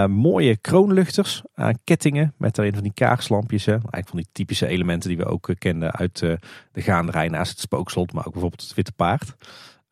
[0.10, 3.66] Mooie kroonluchters aan kettingen met daarin van die kaarslampjes.
[3.66, 3.72] Hè.
[3.72, 8.14] Eigenlijk van die typische elementen die we ook kenden uit de gaanderij naast het spookslot.
[8.14, 9.36] Maar ook bijvoorbeeld het Witte Paard.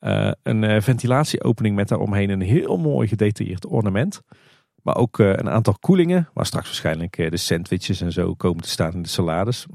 [0.06, 4.22] Eh, een eh, ventilatieopening met daaromheen een heel mooi gedetailleerd ornament.
[4.82, 8.70] Maar ook eh, een aantal koelingen, waar straks waarschijnlijk de sandwiches en zo komen te
[8.70, 9.66] staan in de salades.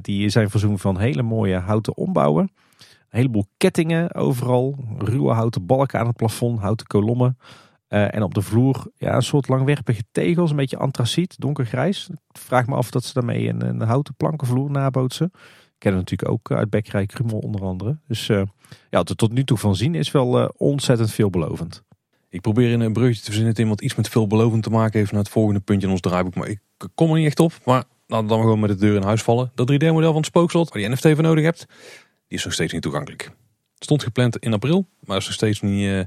[0.00, 2.50] Die zijn voorzien van hele mooie houten ombouwen.
[2.78, 4.76] Een heleboel kettingen overal.
[4.98, 7.38] Ruwe houten balken aan het plafond, houten kolommen.
[7.88, 12.08] En op de vloer ja, een soort langwerpige tegels, een beetje antraciet, donkergrijs.
[12.08, 15.30] Ik vraag me af dat ze daarmee een, een houten plankenvloer nabootsen.
[15.78, 17.98] Kennen natuurlijk ook uit Bekkerij Krummel onder andere.
[18.06, 18.42] Dus eh,
[18.90, 21.82] ja, wat tot nu toe van zien is wel eh, ontzettend veelbelovend.
[22.28, 25.12] Ik probeer in een bruggetje te verzinnen Tim, wat iets met veelbelovend te maken heeft
[25.12, 26.34] naar het volgende puntje in ons draaiboek.
[26.34, 26.60] Maar ik
[26.94, 27.52] kom er niet echt op.
[27.64, 29.52] Maar laten we dan gewoon met de deur in huis vallen.
[29.54, 31.66] Dat 3D-model van het spookslot, waar je NFT voor nodig hebt,
[32.28, 33.30] die is nog steeds niet toegankelijk.
[33.78, 36.00] Stond gepland in april, maar is nog steeds niet, eh,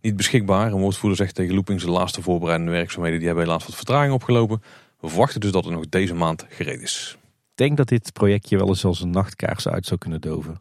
[0.00, 0.72] niet beschikbaar.
[0.72, 4.62] Een woordvoerder zegt tegen Loopings de laatste voorbereidende werkzaamheden die hebben helaas wat vertraging opgelopen.
[5.00, 7.16] We verwachten dus dat het nog deze maand gereed is.
[7.54, 10.60] Ik denk dat dit projectje wel eens als een nachtkaars uit zou kunnen doven.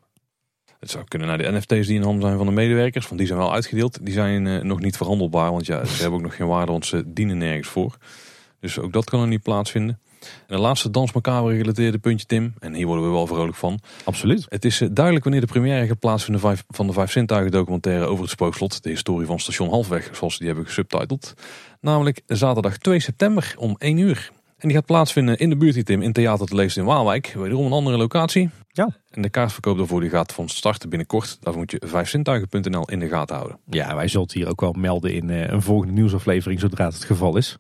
[0.80, 3.28] Het zou kunnen naar de NFT's die in handen zijn van de medewerkers, want die
[3.28, 4.06] zijn wel uitgedeeld.
[4.06, 6.86] Die zijn eh, nog niet verhandelbaar, want ja, ze hebben ook nog geen waarde, want
[6.86, 7.98] ze dienen nergens voor.
[8.60, 10.00] Dus ook dat kan er niet plaatsvinden.
[10.22, 13.80] En de laatste Dans Macabre gerelateerde puntje, Tim, en hier worden we wel vrolijk van.
[14.04, 14.46] Absoluut.
[14.50, 17.12] Het is eh, duidelijk wanneer de première gaat plaatsvinden van de vijf- van de Vijf
[17.12, 18.84] Zintuigen documentaire over het spookslot.
[18.84, 21.34] De historie van station Halfweg, zoals ze die hebben gesubtiteld.
[21.82, 24.32] Namelijk zaterdag 2 september om 1 uur.
[24.64, 27.34] En die gaat plaatsvinden in de buurt Tim, in Theater te Leest in Waalwijk.
[27.36, 28.50] Wederom een andere locatie.
[28.68, 28.90] Ja.
[29.10, 31.38] En de kaartverkoop daarvoor die gaat van starten binnenkort.
[31.42, 33.60] Daarvoor moet je vijfzintuigen.nl in de gaten houden.
[33.70, 36.94] Ja, wij zullen het hier ook wel melden in eh, een volgende nieuwsaflevering zodra het
[36.94, 37.58] het geval is.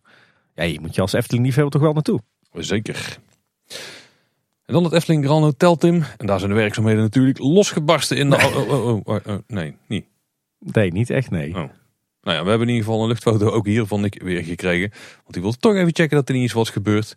[0.55, 2.19] Ja, je moet je als Efteling liefhebber toch wel naartoe.
[2.53, 3.17] Zeker.
[4.65, 6.03] En dan het Efteling Grand Hotel, Tim.
[6.17, 8.35] En daar zijn de werkzaamheden natuurlijk losgebarsten in de...
[8.35, 10.05] Oh, oh, oh, oh, oh, nee, niet.
[10.59, 11.55] Nee, niet echt nee.
[12.23, 14.89] Nou ja, we hebben in ieder geval een luchtfoto ook hier van Nick weer gekregen.
[14.91, 17.13] Want die wil toch even checken dat er niet iets was gebeurd.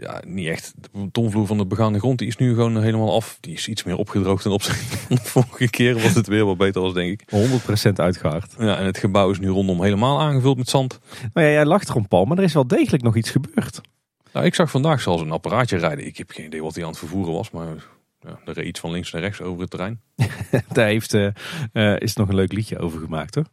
[0.00, 0.74] Ja, niet echt.
[0.80, 3.38] De betonvloer van de begaande grond die is nu gewoon helemaal af.
[3.40, 5.94] Die is iets meer opgedroogd ten opzichte van de vorige keer.
[6.00, 7.48] Was het weer wat beter was, denk ik.
[7.88, 8.54] 100% uitgehard.
[8.58, 10.98] Ja, en het gebouw is nu rondom helemaal aangevuld met zand.
[11.32, 13.80] Nou ja, jij lacht erom Paul, maar er is wel degelijk nog iets gebeurd.
[14.32, 16.06] Nou, ik zag vandaag zelfs een apparaatje rijden.
[16.06, 17.86] Ik heb geen idee wat hij aan het vervoeren was, maar
[18.26, 20.00] ja, er iets van links naar rechts over het terrein.
[20.72, 21.26] Daar heeft, eh,
[21.72, 23.44] eh, is nog een leuk liedje over gemaakt hoor.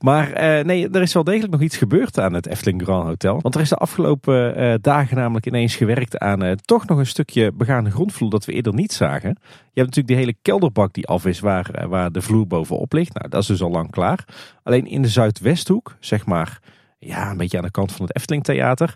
[0.00, 3.40] Maar eh, nee, er is wel degelijk nog iets gebeurd aan het Efteling Grand Hotel.
[3.40, 7.90] Want er is de afgelopen dagen namelijk ineens gewerkt aan toch nog een stukje begaande
[7.90, 9.28] grondvloer dat we eerder niet zagen.
[9.38, 13.14] Je hebt natuurlijk die hele kelderbak die af is waar, waar de vloer bovenop ligt.
[13.14, 14.24] Nou, dat is dus al lang klaar.
[14.62, 16.60] Alleen in de Zuidwesthoek, zeg maar,
[16.98, 18.94] ja, een beetje aan de kant van het Efteling Theater.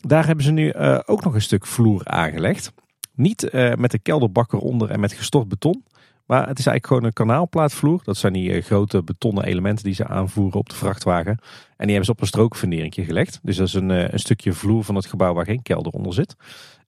[0.00, 2.72] Daar hebben ze nu ook nog een stuk vloer aangelegd.
[3.14, 5.84] Niet eh, met de kelderbak eronder en met gestort beton.
[6.26, 8.00] Maar het is eigenlijk gewoon een kanaalplaatvloer.
[8.04, 11.38] Dat zijn die eh, grote betonnen elementen die ze aanvoeren op de vrachtwagen.
[11.76, 13.40] En die hebben ze op een strookfunderingje gelegd.
[13.42, 16.14] Dus dat is een, eh, een stukje vloer van het gebouw waar geen kelder onder
[16.14, 16.36] zit.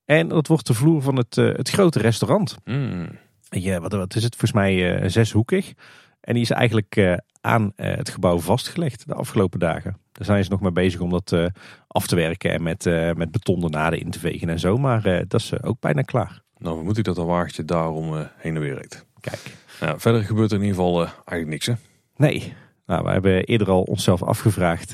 [0.04, 2.56] En dat wordt de vloer van het, het grote restaurant.
[2.64, 3.08] Hmm.
[3.48, 4.36] Ja, wat, wat is het?
[4.36, 5.72] Volgens mij zeshoekig.
[6.20, 9.96] En die is eigenlijk aan het gebouw vastgelegd de afgelopen dagen.
[10.16, 11.46] Daar zijn ze nog mee bezig om dat eh,
[11.86, 14.76] af te werken en met, eh met beton de naden in te vegen en zo.
[14.76, 16.42] Maar eh, dat is ook bijna klaar.
[16.58, 19.06] Nou, moet ik dat een wagentje daarom heen en weer reed.
[19.20, 19.54] Kijk.
[20.00, 21.72] Verder gebeurt er in ieder geval eigenlijk niks, hè?
[22.16, 22.54] Nee.
[22.86, 24.92] Nou, we hebben eerder al onszelf afgevraagd,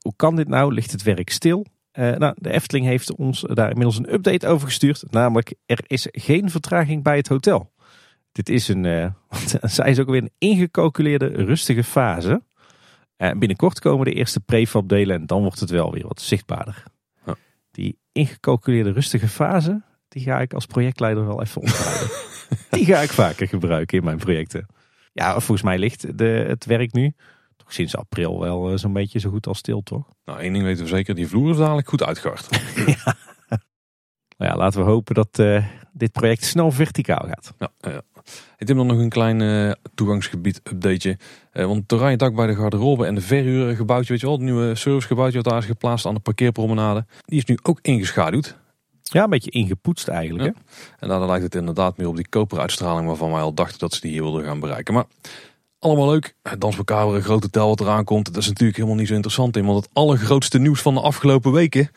[0.00, 0.74] hoe kan dit nou?
[0.74, 1.66] Ligt het werk stil?
[1.92, 5.04] Nou, de Efteling heeft ons daar inmiddels een update over gestuurd.
[5.10, 7.72] Namelijk, er is geen vertraging bij het hotel.
[8.32, 9.14] Dit is een,
[9.62, 12.42] zij is ook weer een ingecalculeerde rustige fase.
[13.22, 16.82] En binnenkort komen de eerste prefab delen en dan wordt het wel weer wat zichtbaarder.
[17.26, 17.34] Ja.
[17.70, 22.08] Die ingecalculeerde rustige fase, die ga ik als projectleider wel even onthouden.
[22.70, 24.66] die ga ik vaker gebruiken in mijn projecten.
[25.12, 27.14] Ja, volgens mij ligt de, het werk nu
[27.56, 30.08] toch sinds april wel eh, zo'n beetje zo goed als stil, toch?
[30.24, 32.48] Nou, één ding weten we zeker, die vloer is dadelijk goed uitgehard.
[34.36, 37.54] Nou ja, laten we hopen dat eh, dit project snel verticaal gaat.
[37.58, 38.02] ja, ja.
[38.62, 41.18] Ik heb dan nog een klein eh, toegangsgebied updateje.
[41.52, 44.34] Eh, want het oranje dak bij de garderobe en de verhuur gebouwtje, weet je wel,
[44.34, 47.06] het nieuwe servicegebouwtje wat daar is geplaatst aan de parkeerpromenade.
[47.24, 48.56] Die is nu ook ingeschaduwd.
[49.02, 50.44] Ja, een beetje ingepoetst eigenlijk.
[50.44, 50.52] Ja.
[50.54, 50.96] Hè?
[50.98, 54.00] En daardoor lijkt het inderdaad meer op die koperuitstraling waarvan wij al dachten dat ze
[54.00, 54.94] die hier wilden gaan bereiken.
[54.94, 55.04] Maar
[55.78, 56.34] allemaal leuk.
[56.58, 58.26] Dans elkaar een grote tel wat eraan komt.
[58.26, 59.64] Dat is natuurlijk helemaal niet zo interessant in.
[59.64, 61.90] Want het allergrootste nieuws van de afgelopen weken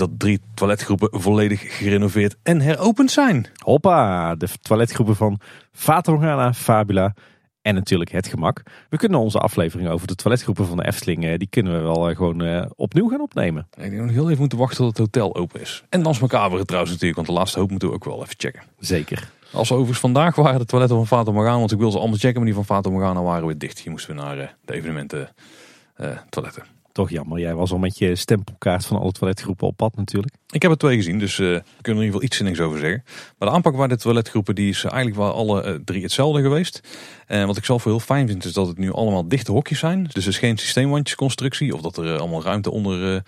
[0.00, 3.46] dat drie toiletgroepen volledig gerenoveerd en heropend zijn.
[3.64, 5.40] Hoppa, de toiletgroepen van
[5.72, 7.14] Fata Morgana, Fabula
[7.62, 8.62] en natuurlijk het gemak.
[8.88, 12.08] We kunnen onze aflevering over de toiletgroepen van de Efteling, eh, die kunnen we wel
[12.08, 13.66] eh, gewoon eh, opnieuw gaan opnemen.
[13.76, 15.82] Ik denk nog heel even moeten wachten tot het hotel open is.
[15.88, 18.62] En Dans Macabre trouwens natuurlijk, want de laatste hoop moeten we ook wel even checken.
[18.78, 19.30] Zeker.
[19.52, 22.36] Als overigens vandaag waren de toiletten van Fata Morgana, want ik wil ze allemaal checken,
[22.36, 23.78] maar die van Fata Morgana waren weer dicht.
[23.78, 25.28] Hier moesten we naar de evenementen
[26.28, 26.79] toiletten.
[26.92, 30.34] Toch jammer, jij was al met je stempelkaart van alle toiletgroepen op pad natuurlijk.
[30.50, 32.60] Ik heb er twee gezien, dus eh we kunnen er in ieder geval iets zinnigs
[32.60, 33.02] over zeggen.
[33.38, 36.80] Maar de aanpak bij de toiletgroepen die is eigenlijk wel alle eh, drie hetzelfde geweest.
[37.26, 39.78] En wat ik zelf wel heel fijn vind is dat het nu allemaal dichte hokjes
[39.78, 40.04] zijn.
[40.04, 43.20] Dus er is geen systeemwandjesconstructie of dat er eh, allemaal ruimte onder, eh,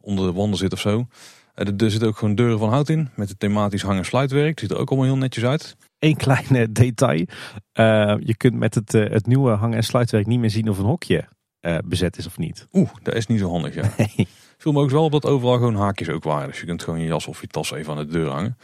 [0.00, 1.06] onder de wanden zit of zo.
[1.54, 4.60] Eh, er, zitten ook gewoon deuren van hout in met het thematisch hang- en sluitwerk.
[4.60, 5.76] Ziet er ook allemaal heel netjes uit.
[5.98, 7.24] Eén klein eh, detail.
[7.72, 10.78] Eh, je kunt met het, eh, het nieuwe hang- en sluitwerk niet meer zien of
[10.78, 11.28] een hokje
[11.60, 12.66] eh, bezet is of niet.
[12.72, 13.90] Oeh, dat is niet zo handig ja.
[13.96, 14.28] Nee.
[14.58, 16.48] Viel me ook wel op dat overal gewoon haakjes ook waren.
[16.48, 18.56] Dus je kunt gewoon je jas of je tas even aan de deur hangen.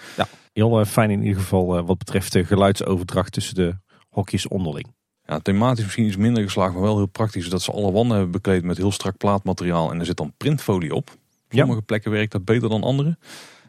[0.53, 3.77] Heel eh, fijn in ieder geval eh, wat betreft de geluidsoverdracht tussen de
[4.09, 4.87] hokjes onderling.
[5.27, 7.45] Ja, thematisch misschien iets minder geslaagd, maar wel heel praktisch.
[7.45, 9.91] is Dat ze alle wanden hebben bekleed met heel strak plaatmateriaal.
[9.91, 11.17] En er zit dan printfolie op.
[11.49, 11.59] Ja.
[11.59, 13.19] Sommige plekken werkt dat beter dan andere.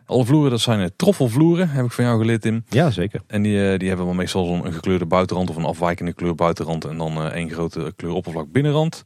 [0.06, 2.64] Alle vloeren, dat zijn eh, troffelvloeren, heb ik van jou geleerd Tim.
[2.70, 3.22] Ja, zeker.
[3.28, 6.36] En die, eh, die hebben wel meestal zo'n een gekleurde buitenrand of een afwijkende kleur
[6.36, 6.86] buitenrand.
[6.86, 9.06] En dan eh, één grote kleur oppervlak binnenrand.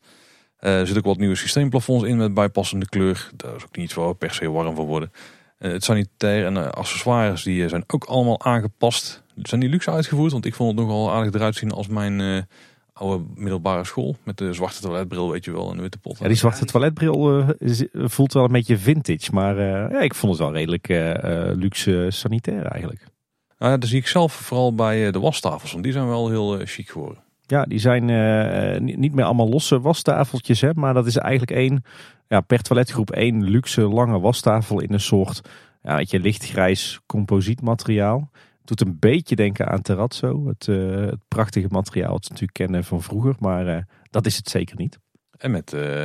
[0.59, 3.29] Er zitten ook wat nieuwe systeemplafonds in met bijpassende kleur.
[3.35, 5.11] Daar is ook niet we per se warm van worden.
[5.57, 9.23] Het sanitair en accessoires die zijn ook allemaal aangepast.
[9.41, 10.31] Zijn die luxe uitgevoerd?
[10.31, 12.47] Want ik vond het nogal aardig eruit zien als mijn
[12.99, 14.15] oude middelbare school.
[14.23, 16.17] Met de zwarte toiletbril, weet je wel, en de witte pot.
[16.19, 19.31] Ja, die zwarte toiletbril is- voelt wel een beetje vintage.
[19.31, 20.87] Maar eh, ja, ik vond het wel redelijk
[21.57, 23.05] luxe sanitair eigenlijk.
[23.57, 25.71] Nou ja, dat zie ik zelf vooral bij de wastafels.
[25.71, 27.17] Want die zijn wel heel chic geworden.
[27.45, 28.05] Ja, die zijn
[28.83, 30.61] niet niet meer allemaal losse wastafeltjes.
[30.61, 31.83] Hè, maar dat is eigenlijk één,
[32.27, 35.41] ja, per toiletgroep één luxe lange wastafel in een soort
[35.83, 38.29] ja, weet je, lichtgrijs composietmateriaal.
[38.69, 40.47] Doet een beetje denken aan terrazzo.
[40.47, 43.35] Het, eh, het prachtige materiaal dat we natuurlijk kennen van vroeger.
[43.39, 44.99] Maar eh, dat is het zeker niet.
[45.37, 46.01] En met eh,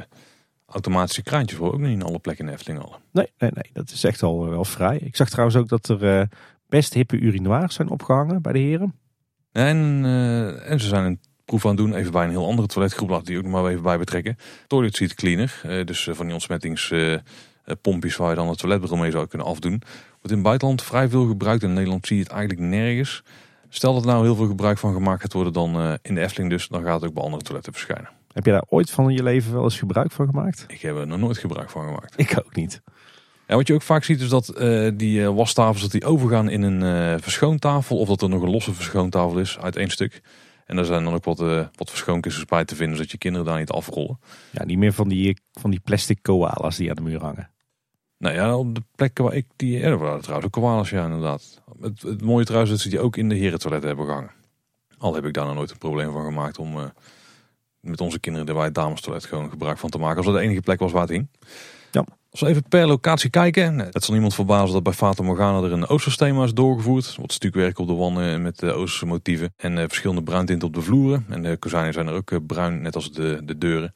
[0.67, 2.97] automatische kraantjes voor ook niet in alle plekken in Efteling al.
[3.13, 4.97] Nee, nee, nee, dat is echt al wel vrij.
[4.97, 6.29] Ik zag trouwens ook dat er
[6.69, 8.95] best hippe urinoirs zijn opgehangen bij de heren.
[9.53, 10.05] En,
[10.65, 13.27] en ze zijn een proef aan het doen, even bij een heel andere toiletgroep, laat
[13.27, 14.37] die ook nog maar even bij betrekken.
[14.67, 19.47] Toilet seat cleaner, dus van die ontsmettingspompjes waar je dan het toiletbril mee zou kunnen
[19.47, 19.83] afdoen.
[20.25, 23.23] Wordt in het buitenland vrij veel gebruikt, in Nederland zie je het eigenlijk nergens.
[23.69, 26.21] Stel dat er nou heel veel gebruik van gemaakt gaat worden dan eh, in de
[26.21, 28.09] Efteling dus, dan gaat het ook bij andere toiletten verschijnen.
[28.33, 30.65] Heb je daar ooit van in je leven wel eens gebruik van gemaakt?
[30.69, 32.15] Ik heb er nog nooit gebruik van gemaakt.
[32.17, 32.83] Ik ook niet.
[33.47, 36.49] Ja, wat je ook vaak ziet is dat eh, die eh, wastafels dat die overgaan
[36.49, 37.99] in een verschoontafel.
[37.99, 40.23] Of dat er nog een losse verschoontafel is uit één stuk.
[40.67, 43.47] En daar zijn dan ook wat, eh wat verschoonkisters bij te vinden, zodat je kinderen
[43.47, 44.19] daar niet afrollen.
[44.51, 47.54] Ja, niet meer van die, van die plastic koalas die aan de muur hangen.
[48.25, 49.79] Nou ja, op de plekken waar ik die...
[49.79, 51.63] Ja, er waren trouwens ook koalas, ja inderdaad.
[51.81, 54.31] Het, het mooie trouwens is dat ze die ook in de herentoiletten hebben gehangen.
[54.99, 56.85] Al heb ik daar nog nooit een probleem van gemaakt om eh,
[57.81, 60.17] met onze kinderen er bij het damestoilet gewoon gebruik van te maken.
[60.17, 61.29] Als dat de enige plek was waar het hing.
[61.91, 62.05] Ja.
[62.31, 63.79] Als we even per locatie kijken.
[63.79, 67.17] Het zal niemand verbazen dat bij Fata Morgana er een Oosters thema is doorgevoerd.
[67.21, 69.55] Wat stukwerk op de wanden met de Oosterse motieven.
[69.57, 71.27] En eh, verschillende bruintinten op de vloeren.
[71.29, 73.95] En de kozijnen zijn er ook eh, bruin, net als de, de deuren.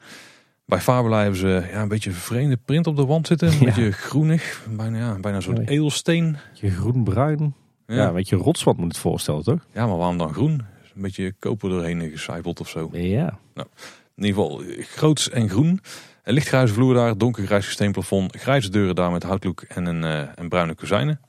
[0.68, 3.48] Bij Fabula hebben ze ja, een beetje een vreemde print op de wand zitten.
[3.48, 3.64] Een Ja.
[3.64, 4.66] beetje groenig.
[4.76, 6.36] Bijna, ja, bijna zo'n edelsteen.
[6.52, 7.54] Je groen-bruin.
[7.86, 7.94] Ja.
[7.94, 8.08] Ja.
[8.08, 9.66] een beetje rotswand moet het voorstellen, toch?
[9.72, 10.52] ja, maar waarom dan groen?
[10.94, 12.88] Een beetje koper doorheen gecijpeld of zo.
[12.92, 13.38] Ja.
[13.54, 13.64] In
[14.24, 15.80] ieder geval eh, groots en groen.
[16.24, 20.48] Een lichtgrijze vloer daar, donkergrijs systeemplafond, grijze deuren daar met houtlook en een, eh, en
[20.48, 21.20] bruine kozijnen.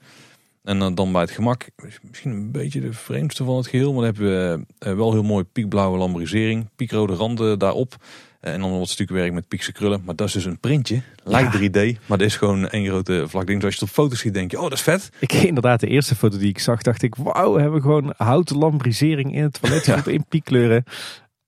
[0.63, 1.65] En dan, dan bij het gemak,
[2.01, 5.23] misschien een beetje de vreemdste van het geheel, maar dan hebben we eh, wel heel
[5.23, 7.95] mooi piekblauwe lambrisering, piekrode randen daarop.
[8.39, 10.01] Eh, en dan wat stukwerk met piekse krullen.
[10.05, 11.01] Maar dat is dus een printje.
[11.23, 13.61] Lijkt 3D, maar dat is gewoon één grote vlak ding.
[13.61, 15.09] Dus als je het op foto's ziet, denk je, oh dat is vet.
[15.19, 18.57] Ik inderdaad, de eerste foto die ik zag, dacht ik, wauw, we hebben gewoon houten
[18.57, 20.83] lambrisering in het toilet in piekkleuren.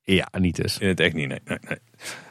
[0.04, 0.78] Ja, niet dus.
[0.78, 1.39] In het echt niet, nee.
[1.46, 1.78] nee, nee.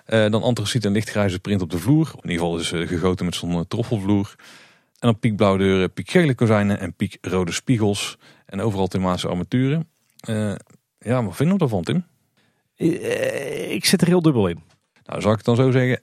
[0.05, 2.13] Eh, dan antraciet en lichtgrijze print op de vloer.
[2.15, 4.35] In ieder geval is uh, gegoten met zo'n troffelvloer.
[4.99, 8.19] En dan piekblauwe deuren, piekgele kozijnen en piekrode spiegels.
[8.47, 9.89] En overal thematische armaturen.
[10.29, 10.55] Uh,
[10.99, 12.05] ja, wat vinden we daarvan, Tim?
[12.81, 14.63] Uh, ik zit er heel dubbel in.
[15.05, 16.03] Nou, zou ik het dan zo zeggen.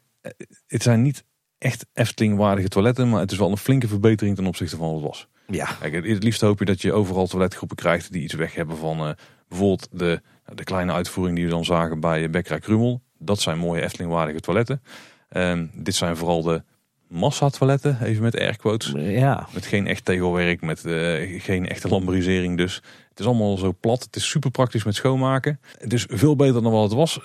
[0.67, 1.23] Het zijn niet
[1.57, 5.05] echt Efteling-waardige toiletten, maar het is wel een flinke verbetering ten opzichte van wat het
[5.05, 5.27] was.
[5.47, 5.65] Ja.
[5.79, 8.99] Kijk, het, liefst hoop je dat je overal toiletgroepen krijgt die iets weg hebben van
[8.99, 9.11] eh,
[9.47, 10.21] bijvoorbeeld de,
[10.55, 13.01] de kleine uitvoering die we dan zagen bij Bekkerij Krumel.
[13.17, 14.81] Dat zijn mooie Eftelingwaardige toiletten.
[15.29, 16.63] Ehm, dit zijn vooral de
[17.07, 18.93] massa-toiletten, even met airquotes.
[18.95, 19.47] Ja.
[19.53, 22.75] Met geen echt tegelwerk, met eh, geen echte lambrisering dus.
[23.09, 24.03] Het is allemaal zo plat.
[24.03, 25.59] Het is super praktisch met schoonmaken.
[25.77, 27.19] Het is veel beter dan wat het was.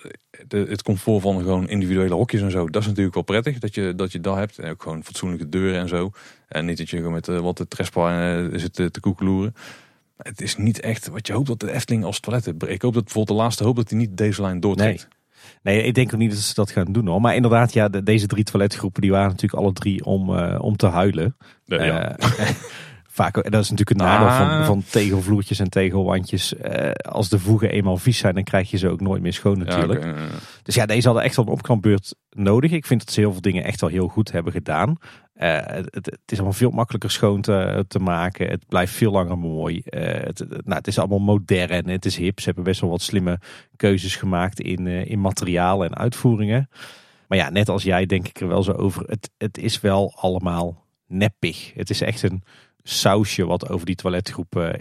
[0.49, 2.68] De, het comfort van gewoon individuele hokjes en zo.
[2.68, 4.59] Dat is natuurlijk wel prettig dat je dat, je dat hebt.
[4.59, 6.11] En ook gewoon fatsoenlijke deuren en zo.
[6.49, 9.55] En niet dat je gewoon met uh, wat de trespa uh, zit te koekeloeren.
[10.16, 12.57] Het is niet echt wat je hoopt dat de Efteling als toiletten.
[12.66, 15.09] Ik hoop dat bijvoorbeeld de laatste hoop dat hij niet deze lijn doortrekt.
[15.11, 15.21] Nee.
[15.62, 17.20] Nee, ik denk ook niet dat ze dat gaan doen hoor.
[17.20, 20.76] Maar inderdaad, ja, de, deze drie toiletgroepen die waren natuurlijk alle drie om, uh, om
[20.76, 21.36] te huilen.
[21.64, 22.16] Ja, ja.
[23.12, 26.54] Vaak, dat is natuurlijk een nadeel van, van tegelvloertjes en tegelwandjes.
[26.54, 29.58] Uh, als de voegen eenmaal vies zijn, dan krijg je ze ook nooit meer schoon
[29.58, 30.04] natuurlijk.
[30.04, 30.24] Ja, okay,
[30.62, 32.70] dus ja, deze hadden echt wel een opknapbeurt nodig.
[32.70, 34.88] Ik vind dat ze heel veel dingen echt wel heel goed hebben gedaan.
[34.88, 38.48] Uh, het, het, is allemaal veel makkelijker schoon te, te maken.
[38.48, 39.82] Het blijft veel langer mooi.
[39.84, 41.88] Uh, het, nou, het is allemaal modern.
[41.88, 42.38] Het is hip.
[42.38, 43.40] Ze hebben best wel wat slimme
[43.76, 46.68] keuzes gemaakt in, in materialen en uitvoeringen.
[47.28, 49.04] Maar ja, net als jij denk ik er wel zo over.
[49.06, 51.72] Het, het is wel allemaal neppig.
[51.74, 52.42] Het is echt een
[52.83, 54.76] sausje wat over die toiletgroep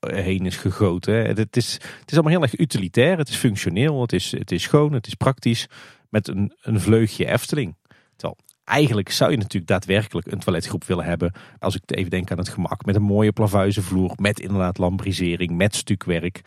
[0.00, 1.14] heen is gegoten.
[1.14, 3.18] Het, is, het is allemaal heel erg utilitair.
[3.18, 4.00] Het is functioneel.
[4.00, 4.92] Het is, het is schoon.
[4.92, 5.66] Het is praktisch.
[6.08, 7.76] Met een, een vleugje Efteling.
[8.16, 11.32] Terwijl eigenlijk zou je natuurlijk daadwerkelijk een toiletgroep willen hebben.
[11.58, 12.84] Als ik even denk aan het gemak.
[12.84, 14.12] Met een mooie plavuizenvloer.
[14.16, 15.50] Met inderdaad lambrisering.
[15.50, 16.40] Met stukwerk.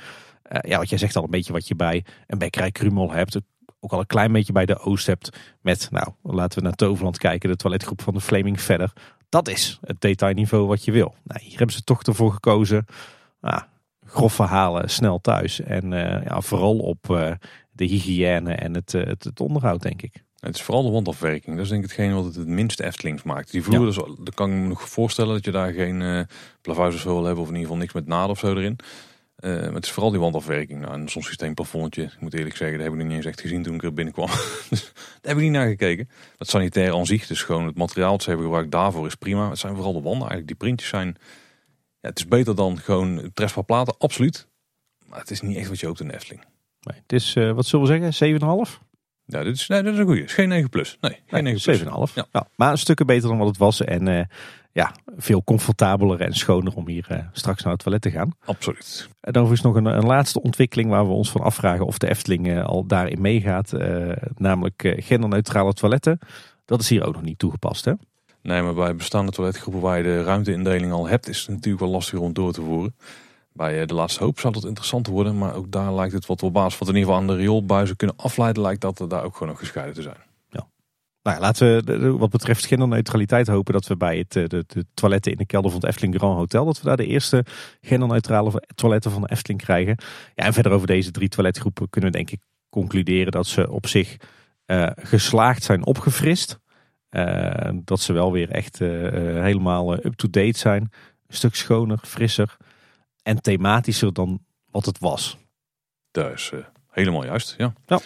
[0.52, 3.39] Uh, ja, wat jij zegt al een beetje wat je bij een bekkerij Krumel hebt.
[3.80, 5.38] Ook al een klein beetje bij de Oost hebt.
[5.62, 7.50] Met, nou, laten we naar Toverland kijken.
[7.50, 8.94] De toiletgroep van de Flaming verder.
[9.34, 11.15] Dat is het detailniveau wat je wil.
[11.23, 12.86] Nou, hier hebben ze toch ervoor gekozen.
[13.41, 13.61] Nou,
[14.05, 15.61] grof verhalen, snel thuis.
[15.61, 17.31] En uh, ja, vooral op uh,
[17.71, 20.23] de hygiëne en het, uh, het, het onderhoud, denk ik.
[20.39, 21.55] Het is vooral de wandafwerking.
[21.55, 23.51] Dat is denk ik hetgeen wat het het minste Eftelings maakt.
[23.51, 24.15] Die vloer, ja.
[24.23, 26.21] dus, kan ik me nog voorstellen dat je daar geen uh,
[26.61, 27.43] plavuis of zo wil hebben.
[27.43, 28.79] Of in ieder geval niks met naad of zo erin.
[29.46, 30.82] Uh, maar het is vooral die wandafwerking.
[30.82, 32.04] Nou, en soms systeemplafondje.
[32.04, 33.94] Ik moet eerlijk zeggen, dat heb ik nog niet eens echt gezien toen ik er
[33.94, 34.28] binnenkwam.
[34.70, 36.10] dus daar heb ik niet naar gekeken.
[36.38, 39.50] Het sanitair aan zich, dus gewoon het materiaal dat ze hebben gebruikt daarvoor is prima.
[39.50, 40.48] Het zijn vooral de wanden eigenlijk.
[40.48, 41.18] Die printjes zijn...
[42.00, 44.48] Ja, het is beter dan gewoon Trespa platen, absoluut.
[45.06, 46.44] Maar het is niet echt wat je hoopt in de Efteling.
[46.82, 48.80] Nee, het is, uh, wat zullen we zeggen, 7,5?
[49.26, 50.22] Ja, dit is, nee, dat is een goeie.
[50.22, 50.98] Het is geen 9 plus.
[51.02, 52.10] Nee, geen nee, 9 plus.
[52.10, 52.14] 7,5.
[52.14, 52.26] Ja.
[52.32, 52.48] ja.
[52.56, 53.82] maar een stukken beter dan wat het was.
[53.82, 54.24] En uh,
[54.74, 58.32] ja, veel comfortabeler en schoner om hier uh, straks naar het toilet te gaan.
[58.45, 59.09] Absoluut.
[59.21, 62.09] En dan is nog een, een, laatste ontwikkeling waar we ons van afvragen of de
[62.09, 63.71] Efteling uh, al daarin meegaat.
[64.38, 66.19] namelijk genderneutrale toiletten.
[66.65, 67.93] Dat is hier ook nog niet toegepast, hè?
[68.41, 71.91] Nee, maar bij bestaande toiletgroepen waar je de ruimteindeling al hebt, is het natuurlijk wel
[71.91, 72.95] lastig om door te voeren.
[73.53, 76.53] Bij de laatste hoop zou dat interessant worden, maar ook daar lijkt het wat op
[76.53, 79.34] basis van in ieder geval aan de rioolbuizen kunnen afleiden, lijkt dat er daar ook
[79.34, 80.32] gewoon nog gescheiden te zijn.
[81.24, 85.38] Nou laten we wat betreft genderneutraliteit hopen dat we bij het, de, de toiletten in
[85.38, 87.45] de kelder van het Efteling Grand Hotel, dat we daar de eerste
[87.82, 89.97] genderneutrale toiletten van de Efteling krijgen.
[90.36, 93.88] Ja, en verder over deze drie toiletgroepen kunnen we denk ik concluderen dat ze op
[93.88, 94.17] zich
[94.65, 96.59] uh, geslaagd zijn opgefrist.
[97.09, 98.89] Uh, dat ze wel weer echt uh,
[99.41, 100.82] helemaal up-to-date zijn.
[100.82, 102.57] Een stuk schoner, frisser
[103.24, 105.38] en thematischer dan wat het was.
[106.11, 106.51] Dat is
[106.89, 107.74] helemaal juist, ja.
[107.86, 107.99] ja.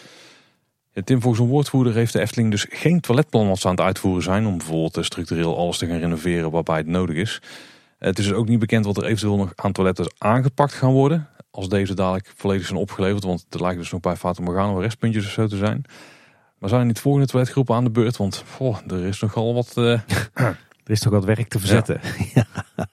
[1.03, 4.23] Tim, volgens een woordvoerder heeft de Efteling dus geen toiletplan wat ze aan het uitvoeren
[4.23, 4.45] zijn...
[4.45, 7.41] om bijvoorbeeld structureel alles te gaan renoveren waarbij het nodig is.
[7.97, 11.27] Het is dus ook niet bekend wat er eventueel nog aan toiletten aangepakt gaan worden...
[11.51, 13.23] als deze dadelijk volledig zijn opgeleverd.
[13.23, 15.83] Want er lijken dus nog bij Fata Morgana restpuntjes of zo te zijn.
[16.57, 18.17] Maar zijn er niet volgende toiletgroepen aan de beurt?
[18.17, 19.73] Want oh, er is nogal wat...
[19.77, 19.99] Uh...
[20.83, 22.01] er is nog wat werk te verzetten.
[22.33, 22.45] Ja.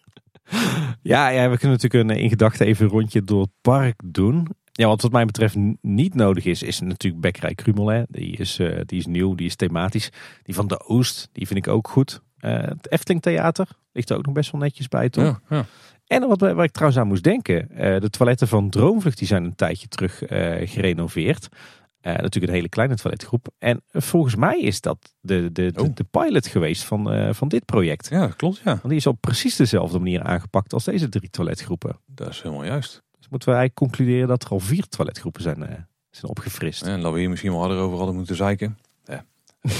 [1.02, 4.48] Ja, ja, we kunnen natuurlijk een, in gedachten even een rondje door het park doen.
[4.76, 8.04] Ja, wat wat mij betreft niet nodig is, is natuurlijk Bekkerij Krumel.
[8.08, 10.10] Die, is, uh, die is nieuw, die is thematisch.
[10.42, 12.20] Die van de Oost, die vind ik ook goed.
[12.40, 15.24] Uh, het Efteling Theater ligt er ook nog best wel netjes bij, toch?
[15.24, 15.64] Ja, ja.
[16.06, 17.68] En wat waar ik trouwens aan moest denken.
[17.70, 20.22] Uh, de toiletten van Droomvlucht die zijn een tijdje terug
[20.70, 21.48] gerenoveerd.
[22.02, 23.48] Natuurlijk een hele kleine toiletgroep.
[23.58, 25.94] En volgens mij is dat de, de, de, Oh.
[25.94, 28.08] de pilot geweest van, van dit project.
[28.10, 28.64] Ja, klopt, ja.
[28.64, 31.98] Want die is op precies dezelfde manier aangepakt als deze drie toiletgroepen.
[32.06, 33.03] Dat is helemaal juist.
[33.34, 35.66] Moeten we eigenlijk concluderen dat er al vier toiletgroepen zijn, uh,
[36.10, 36.84] zijn opgefrist.
[36.84, 38.78] Ja, en dat we hier misschien wel harder over hadden moeten zeiken.
[39.04, 39.24] Ja.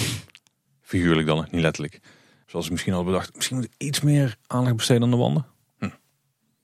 [0.83, 2.01] Figuurlijk dan, niet letterlijk.
[2.47, 5.47] Zoals ik misschien al bedacht, misschien moet iets meer aandacht besteden aan de wanden.
[5.79, 5.89] Hm.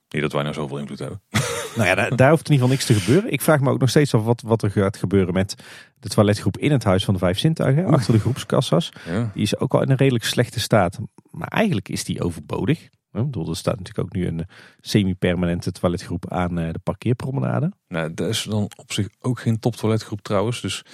[0.09, 1.22] Niet dat wij nou zoveel invloed hebben.
[1.76, 3.32] Nou ja, daar, daar, hoeft in ieder geval niks te gebeuren.
[3.32, 5.55] Ik vraag me ook nog steeds af wat, wat er gaat gebeuren met
[5.99, 7.84] de toiletgroep in het Huis van de Vijf Zintuigen.
[7.84, 7.93] Oeh.
[7.93, 8.93] Achter de groepskassas.
[9.07, 9.30] Ja.
[9.34, 10.99] Die is ook al in een redelijk slechte staat.
[11.30, 12.88] Maar eigenlijk is die overbodig.
[13.13, 14.47] Er staat natuurlijk ook nu een
[14.81, 17.73] semi-permanente toiletgroep aan de parkeerpromenade.
[17.89, 20.61] Nou, dat is dan op zich ook geen top toiletgroep trouwens.
[20.61, 20.85] Dus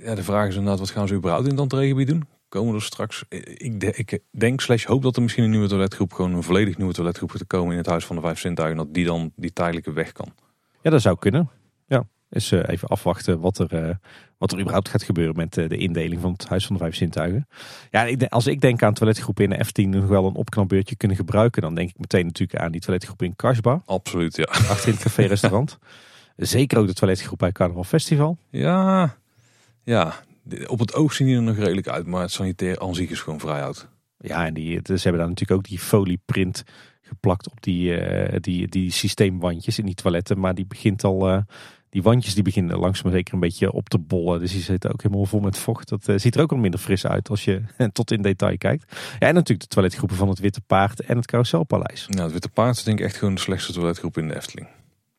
[0.00, 2.24] ja, de vraag is inderdaad, wat gaan ze überhaupt in het entreegebied doen?
[2.52, 3.24] komen er straks.
[3.28, 6.92] Ik, ik denk slash hoop dat er misschien een nieuwe toiletgroep, gewoon een volledig nieuwe
[6.92, 8.76] toiletgroep gaat komen in het Huis van de Vijf Zintuigen.
[8.76, 10.34] Dat die dan die tijdelijke weg kan.
[10.82, 11.50] Ja, dat zou kunnen.
[11.86, 13.96] Ja, dus eh, even afwachten wat er, eh,
[14.42, 16.94] wat er überhaupt gaat gebeuren met eh, de indeling van het Huis van de Vijf
[16.94, 17.48] Zintuigen.
[17.90, 21.62] Ja, als ik denk aan toiletgroepen in de F10 nog wel een opknapbeurtje kunnen gebruiken,
[21.62, 24.44] dan denk ik meteen natuurlijk aan die toiletgroep in Karsba, Absoluut, ja.
[24.44, 25.78] achter in het café-restaurant.
[26.36, 28.38] Zeker ook de toiletgroep bij Carnaval Festival.
[28.50, 29.16] Ja,
[29.84, 30.14] ja.
[30.66, 33.20] Op het oog zien die er nog redelijk uit, maar het sanitair aan zich is
[33.20, 33.88] gewoon vrij oud.
[34.18, 36.64] Ja, en die, ze hebben daar natuurlijk ook die folieprint
[37.00, 40.38] geplakt op die, eh, die, die systeemwandjes in die toiletten.
[40.38, 41.38] Maar die begint al, eh,
[41.92, 44.40] die wandjes die beginnen langzaam zeker een beetje op te bollen.
[44.40, 45.88] Dus die zitten ook helemaal vol met vocht.
[45.88, 47.62] Dat eh, ziet er ook wel minder fris uit als je
[47.92, 48.92] tot in detail kijkt.
[49.18, 52.06] Ja, en natuurlijk de toiletgroepen van het Witte Paard en het Carouselpaleis.
[52.08, 54.68] Nou, het Witte Paard is denk ik echt gewoon de slechtste toiletgroep in de Efteling.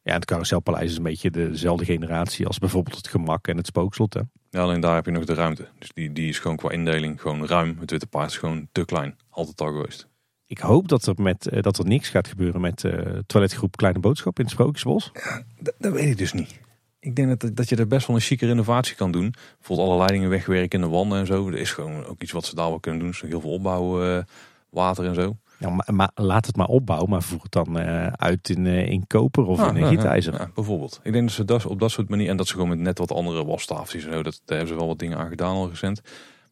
[0.04, 4.14] Ja, het Carouselpaleis is een beetje dezelfde generatie als bijvoorbeeld het Gemak en het Spookslot.
[4.14, 4.22] Hè?
[4.50, 5.68] Ja, alleen daar heb je nog de ruimte.
[5.80, 7.78] Dus die, die is gewoon qua indeling gewoon ruim.
[7.80, 9.18] Het Witte Paard is gewoon te klein.
[9.30, 10.08] Altijd al geweest.
[10.46, 14.00] Ik hoop dat er, met, eh, dat er niks gaat gebeuren met eh toiletgroep Kleine
[14.00, 15.12] Boodschap in het Sprookjesbos.
[15.60, 16.62] Dat, dat weet ik dus niet.
[17.04, 19.34] Ik denk dat, dat je er best wel een chique renovatie kan doen.
[19.58, 21.50] Bijvoorbeeld alle leidingen wegwerken in de wanden en zo.
[21.50, 23.10] Dat is gewoon ook iets wat ze daar wel kunnen doen.
[23.10, 24.24] Dus heel veel opbouw, eh,
[24.70, 25.38] water en zo.
[25.60, 28.88] Ja, maar, maar laat het maar opbouwen, maar voer het dan eh, uit in, eh,
[28.88, 30.34] in koper of in ja, gietijzer.
[30.34, 31.00] ja, bijvoorbeeld.
[31.04, 32.30] Ik denk dat ze dat, op dat soort manier...
[32.30, 34.24] En dat ze gewoon met net wat andere wastafeltjes en zo.
[34.24, 36.02] Dat, daar hebben ze wel wat dingen aan gedaan al recent.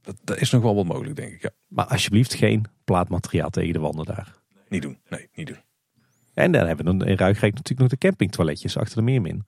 [0.01, 1.41] Dat, dat is nog wel wat mogelijk, denk ik.
[1.41, 4.35] Ja, Maar alsjeblieft geen plaatmateriaal tegen de wanden daar.
[4.69, 4.97] niet doen.
[5.09, 5.59] Nee, niet doen.
[6.33, 9.45] En dan hebben we dan in Ruigrijk natuurlijk nog de campingtoiletjes achter de meermin.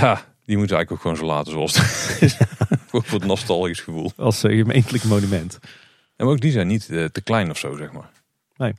[0.00, 2.36] Ja, die moeten eigenlijk ook gewoon zo laten zoals het is.
[2.90, 4.12] Voor het nostalgisch gevoel.
[4.16, 5.58] Als eh, gemeentelijk monument.
[6.16, 8.10] En ook die zijn niet eh, te klein of zo, zeg maar.
[8.56, 8.72] Nee.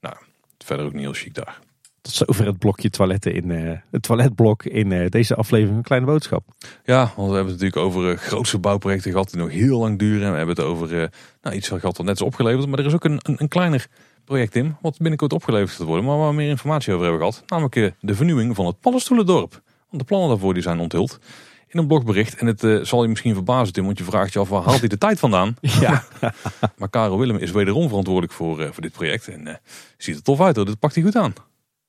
[0.00, 0.16] Nou,
[0.58, 1.58] verder ook niet heel chic daar.
[2.00, 6.44] Tot zover het blokje toiletten in eh, het toiletblok in deze aflevering van Kleine Boodschap.
[6.84, 10.24] Ja, want we hebben het natuurlijk over grootste bouwprojecten gehad die nog heel lang duren.
[10.24, 11.10] En we hebben het over
[11.42, 12.66] nou, iets wat wat net is opgeleverd.
[12.66, 13.86] Maar er is ook een, een, een kleiner
[14.24, 16.04] project in, wat binnenkort opgeleverd gaat worden.
[16.04, 17.42] Maar waar we meer informatie over hebben gehad.
[17.46, 19.62] Namelijk de vernieuwing van het Paddenstoelendorp.
[19.90, 21.18] Want de plannen daarvoor die zijn onthuld
[21.68, 22.34] in een blogbericht.
[22.34, 24.78] En het eh, zal je misschien verbazen Tim, want je vraagt je af waar haalt
[24.80, 25.56] hij de tijd vandaan?
[25.80, 26.04] Ja,
[26.78, 29.28] Maar Karel Willem is wederom verantwoordelijk voor, eh, voor dit project.
[29.28, 29.54] En eh,
[29.96, 31.32] ziet er tof uit hoor, dit pakt hij goed aan.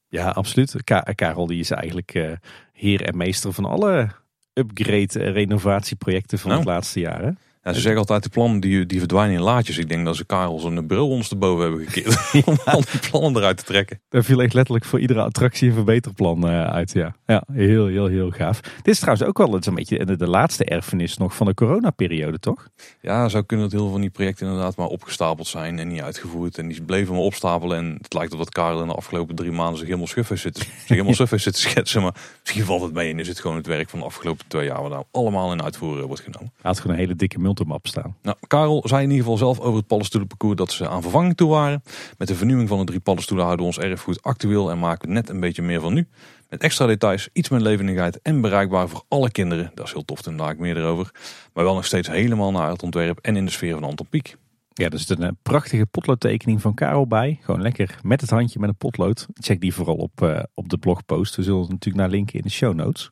[0.08, 0.84] ja absoluut.
[0.84, 2.38] Ka- Karel die is eigenlijk
[2.74, 4.10] heer en meester van alle
[4.54, 6.62] upgrade renovatieprojecten van Nou.
[6.62, 7.22] het laatste jaar.
[7.24, 7.32] Hè?
[7.64, 9.78] Ja, ze zeggen altijd de plannen die, die verdwijnen in laadjes.
[9.78, 12.32] Ik denk dat ze Karel zijn bril ondersteboven hebben gekeerd.
[12.48, 14.02] om al die plannen eruit te trekken.
[14.10, 16.92] Daar viel echt letterlijk voor iedere attractie een verbeterplan eh, uit.
[16.92, 17.16] Ja.
[17.26, 18.62] ja, heel, heel, heel gaaf.
[18.62, 22.40] Dit is trouwens ook wel een beetje de, de laatste erfenis nog van de coronaperiode,
[22.40, 22.68] toch?
[23.02, 26.02] Ja, zou kunnen dat heel veel van die projecten inderdaad maar opgestapeld zijn en niet
[26.02, 26.58] uitgevoerd.
[26.58, 27.78] En die bleven maar opstapelen.
[27.78, 30.42] En het lijkt erop dat Karel in de afgelopen drie maanden zich helemaal suf heeft
[30.42, 32.02] zitten, zich helemaal suf heeft zitten schetsen.
[32.02, 34.66] Maar misschien valt het mee en is het gewoon het werk van de afgelopen twee
[34.66, 34.82] jaar.
[34.82, 36.52] Wat nou allemaal in uitvoering wordt genomen.
[36.54, 38.16] Hij had gewoon een hele dikke multimap staan.
[38.22, 41.50] Nou, Karel zei in ieder geval zelf over het paddenstoelenparcours dat ze aan vervanging toe
[41.50, 41.84] waren.
[42.18, 45.14] Met de vernieuwing van de drie paddenstoelen houden we ons erfgoed actueel en maken we
[45.14, 46.08] net een beetje meer van nu.
[46.50, 49.72] Met extra details, iets meer levendigheid en bereikbaar voor alle kinderen.
[49.76, 51.12] Dat is heel tof, daar daar ik meer erover.
[51.54, 54.38] Maar wel nog steeds helemaal naar het ontwerp en in de sfeer van Anton Pieck.
[54.74, 57.40] Ja, er zit een eh, prachtige potloodtekening van Karel bij.
[57.42, 59.28] Gewoon lekker met het handje met een potlood.
[59.34, 61.36] Check die vooral op, eh, op de blogpost.
[61.36, 63.10] We zullen het natuurlijk naar linken in de show notes.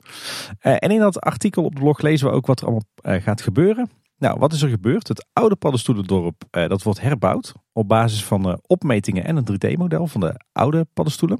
[0.59, 3.41] Eh, en in dat artikel op de blog lezen we ook wat er allemaal gaat
[3.41, 3.89] gebeuren.
[4.19, 5.07] Nou, wat is er gebeurd?
[5.07, 10.07] Het oude paddenstoelendorp eh, dat wordt herbouwd op basis van eh, opmetingen en een 3D-model
[10.07, 11.39] van de oude paddenstoelen.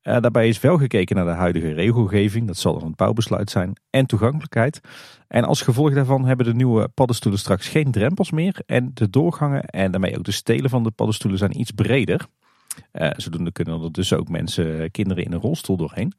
[0.00, 3.80] Eh, daarbij is wel gekeken naar de huidige regelgeving, dat zal dan een bouwbesluit zijn,
[3.90, 4.80] en toegankelijkheid.
[5.28, 8.62] En als gevolg daarvan hebben de nieuwe paddenstoelen straks geen drempels meer.
[8.66, 12.26] En de doorgangen en daarmee ook de stelen van de paddenstoelen zijn iets breder.
[12.92, 16.12] Eh, zodoende kunnen er dus ook mensen, kinderen in een rolstoel doorheen.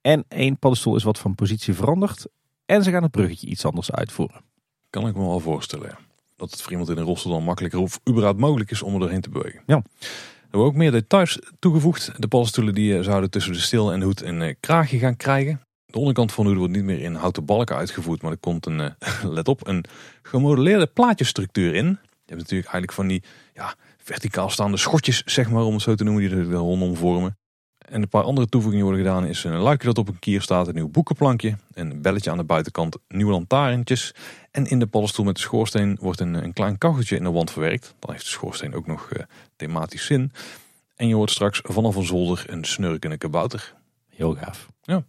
[0.00, 2.26] En één paddenstoel is wat van positie veranderd.
[2.66, 4.47] En ze gaan het bruggetje iets anders uitvoeren.
[4.90, 5.98] Kan ik me wel voorstellen.
[6.36, 9.30] Dat het voor iemand in dan makkelijker of überhaupt mogelijk is om er doorheen te
[9.30, 9.62] bewegen.
[9.66, 9.82] Ja.
[10.48, 12.12] Er hebben ook meer details toegevoegd.
[12.16, 15.16] De paddenstoelen die eh, zouden tussen de stil en de hoed een eh, kraagje gaan
[15.16, 15.60] krijgen.
[15.86, 18.66] De onderkant van de hoed wordt niet meer in houten balken uitgevoerd, maar er komt
[18.66, 19.84] een, eh, let op, een
[20.22, 21.86] gemodelleerde plaatjesstructuur in.
[21.86, 23.22] Je hebt natuurlijk eigenlijk van die
[23.54, 27.37] ja, verticaal staande schotjes, zeg maar, om het zo te noemen, die er rondom vormen.
[27.90, 29.26] En een paar andere toevoegingen worden gedaan.
[29.26, 32.44] Is een luikje dat op een kier staat, een nieuw boekenplankje, een belletje aan de
[32.44, 34.14] buitenkant, nieuwe lantaarntjes.
[34.50, 37.50] En in de paddenstoel met de schoorsteen wordt een, een klein kacheltje in de wand
[37.50, 37.94] verwerkt.
[37.98, 39.24] Dan heeft de schoorsteen ook nog eh,
[39.56, 40.32] thematisch zin.
[40.96, 43.74] En je hoort straks vanaf een zolder een snurkende kabouter.
[44.08, 44.68] Heel gaaf.
[44.82, 45.04] Ja.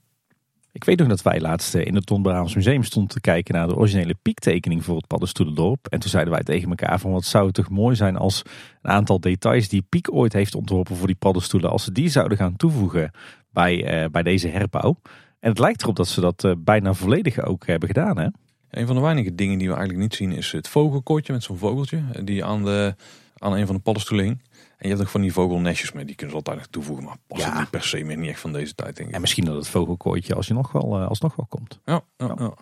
[0.72, 3.54] Ik weet nog dat wij laatst eh, in het Ton Brabants Museum stonden te kijken
[3.56, 5.88] naar de originele piektekening voor het paddenstoelendorp.
[5.88, 8.42] En toen zeiden wij tegen elkaar van wat zou het toch mooi zijn als
[8.82, 12.38] een aantal details die Piek ooit heeft ontworpen voor die paddenstoelen, als ze die zouden
[12.38, 13.12] gaan toevoegen
[13.52, 14.98] bij, eh, bij deze herbouw.
[15.40, 18.28] En het lijkt erop dat ze dat eh, bijna volledig ook hebben gedaan hè?
[18.70, 21.58] Een van de weinige dingen die we eigenlijk niet zien is het vogelkootje met zo'n
[21.58, 22.02] vogeltje.
[22.24, 22.96] Die aan, de,
[23.38, 24.42] aan een van de paddenstoelen.
[24.80, 27.06] En je hebt nog van die vogelnestjes mee, die kunnen ze altijd nog toevoegen.
[27.06, 27.60] Maar past Ja.
[27.60, 29.16] niet per se meer, niet echt van deze tijd denk ik.
[29.16, 31.80] En misschien dat het vogelkooitje als je nog wel, eh, alsnog wel komt.
[31.86, 32.54] Ja, ja, ja.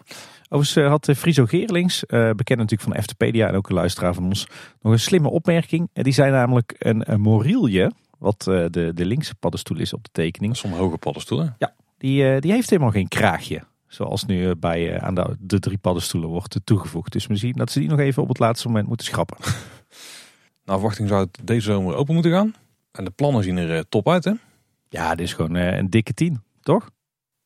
[0.50, 4.24] Overigens eh, had eh, Friso Geerlings, bekend natuurlijk van Eftepedia en ook een luisteraar van
[4.24, 4.48] ons,
[4.82, 5.90] nog een slimme opmerking.
[5.94, 10.58] Die zei namelijk een, een morielje, wat de, de linkse paddenstoel is op de tekening.
[10.58, 11.58] Zo'n hoge paddenstoelen.
[11.98, 13.64] Die, eh, die heeft helemaal geen kraagje.
[13.88, 17.12] Zoals nu bij, aan de, de drie paddenstoelen wordt toegevoegd.
[17.12, 19.38] Dus misschien dat ze die nog even op het laatste moment moeten schrappen.
[20.68, 22.56] Naar verwachting zou het deze zomer open moeten gaan.
[22.92, 24.32] En de plannen zien er eh, top uit hè.
[24.90, 26.90] Ja, dit is gewoon eh, een dikke tien, toch?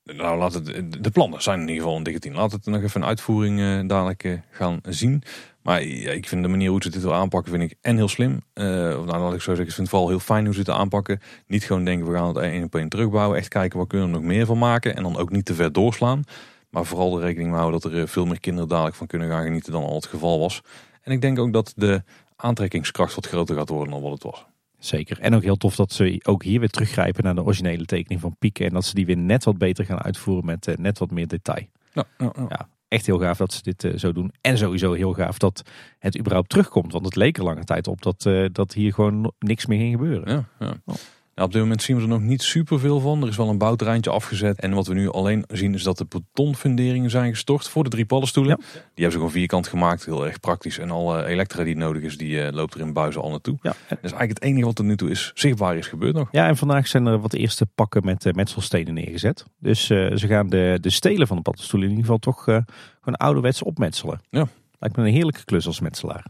[0.03, 0.65] Nou, laat het,
[1.03, 2.33] de plannen zijn in ieder geval een dikke tien.
[2.33, 5.23] Laat het nog even een uitvoering eh, dadelijk gaan zien.
[5.61, 8.07] Maar ja, ik vind de manier hoe ze dit wil aanpakken, vind ik en heel
[8.07, 8.35] slim.
[8.53, 10.69] Of nou, laat ik zo zeggen, ik vind het vooral heel fijn hoe ze het
[10.69, 11.19] aanpakken.
[11.47, 13.37] Niet gewoon denken, we gaan het één op één terugbouwen.
[13.37, 14.95] Echt kijken, wat kunnen we er nog meer van maken.
[14.95, 16.23] En dan ook niet te ver doorslaan.
[16.69, 19.43] Maar vooral de rekening mee houden dat er veel meer kinderen dadelijk van kunnen gaan
[19.43, 20.61] genieten dan al het geval was.
[21.01, 22.03] En ik denk ook dat de
[22.41, 24.45] aantrekkingskracht wat groter gaat worden dan wat het was.
[24.79, 25.19] Zeker.
[25.19, 28.35] En ook heel tof dat ze ook hier weer teruggrijpen naar de originele tekening van
[28.39, 28.65] Pieken.
[28.65, 31.27] En dat ze die weer net wat beter gaan uitvoeren met eh, net wat meer
[31.27, 31.65] detail.
[31.93, 32.45] Ja, ja, ja.
[32.49, 34.31] Ja, echt heel gaaf dat ze dit eh, zo doen.
[34.41, 35.61] En sowieso heel gaaf dat
[35.99, 36.91] het überhaupt terugkomt.
[36.91, 39.91] Want het leek er lange tijd op dat, eh, dat hier gewoon niks meer ging
[39.91, 40.31] gebeuren.
[40.31, 40.45] Ja,
[40.85, 40.93] ja.
[41.41, 43.21] Nou, op dit moment zien we er nog niet super veel van.
[43.21, 44.59] Er is wel een bouwterreintje afgezet.
[44.59, 48.05] En wat we nu alleen zien is dat de betonfunderingen zijn gestort voor de drie
[48.05, 48.57] paddenstoelen.
[48.57, 50.05] Die hebben ze gewoon vierkant gemaakt.
[50.05, 50.77] Heel erg praktisch.
[50.77, 53.57] En alle elektra die nodig is, die eh, loopt er in buizen al naartoe.
[53.61, 53.69] Ja.
[53.89, 56.27] Dat is eigenlijk het enige wat tot nu toe is zichtbaar is gebeurd nog.
[56.31, 59.45] Ja, en vandaag zijn er wat eerste pakken met uh, metselstenen neergezet.
[59.59, 63.17] Dus uh, ze gaan de, de stelen van de paddenstoelen in ieder geval toch gewoon
[63.17, 64.21] ouderwets opmetselen.
[64.29, 64.47] Ja.
[64.79, 66.25] Lijkt me een heerlijke klus als metselaar.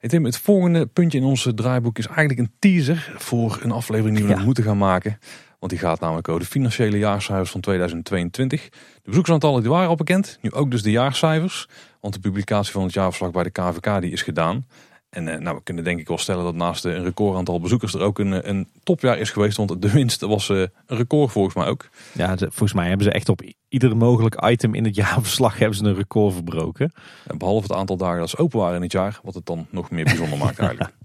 [0.00, 4.16] Hey Tim, het volgende puntje in ons draaiboek is eigenlijk een teaser voor een aflevering
[4.16, 4.42] die we Ja.
[4.42, 5.18] moeten gaan maken.
[5.58, 8.68] Want die gaat namelijk over de financiële jaarcijfers van 2022.
[8.68, 8.70] De
[9.04, 11.68] bezoeksaantallen die waren al bekend, nu ook dus de jaarcijfers.
[12.00, 14.64] Want de publicatie van het jaarverslag bij de KVK die is gedaan.
[15.10, 18.00] En eh, nou, we kunnen denk ik wel stellen dat naast een recordaantal bezoekers er
[18.00, 19.56] ook een, eh, een topjaar is geweest.
[19.56, 21.88] Want de winst was eh, een record volgens mij ook.
[22.12, 25.76] Ja, de- volgens mij hebben ze echt op ieder mogelijk item in het jaarverslag hebben
[25.78, 26.92] ze een record verbroken.
[27.26, 29.66] En behalve het aantal dagen dat ze open waren in het jaar, wat het dan
[29.70, 30.90] nog meer bijzonder maakt eigenlijk.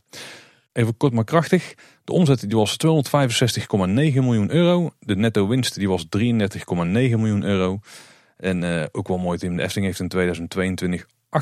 [0.74, 1.76] Even kort maar krachtig.
[2.03, 4.89] De omzet die was 265,9 miljoen euro.
[4.99, 6.28] De netto winst die was 33,9
[6.88, 7.80] miljoen euro.
[8.38, 11.41] En ook wel mooi Tim, de Efteling heeft in 2022 58,2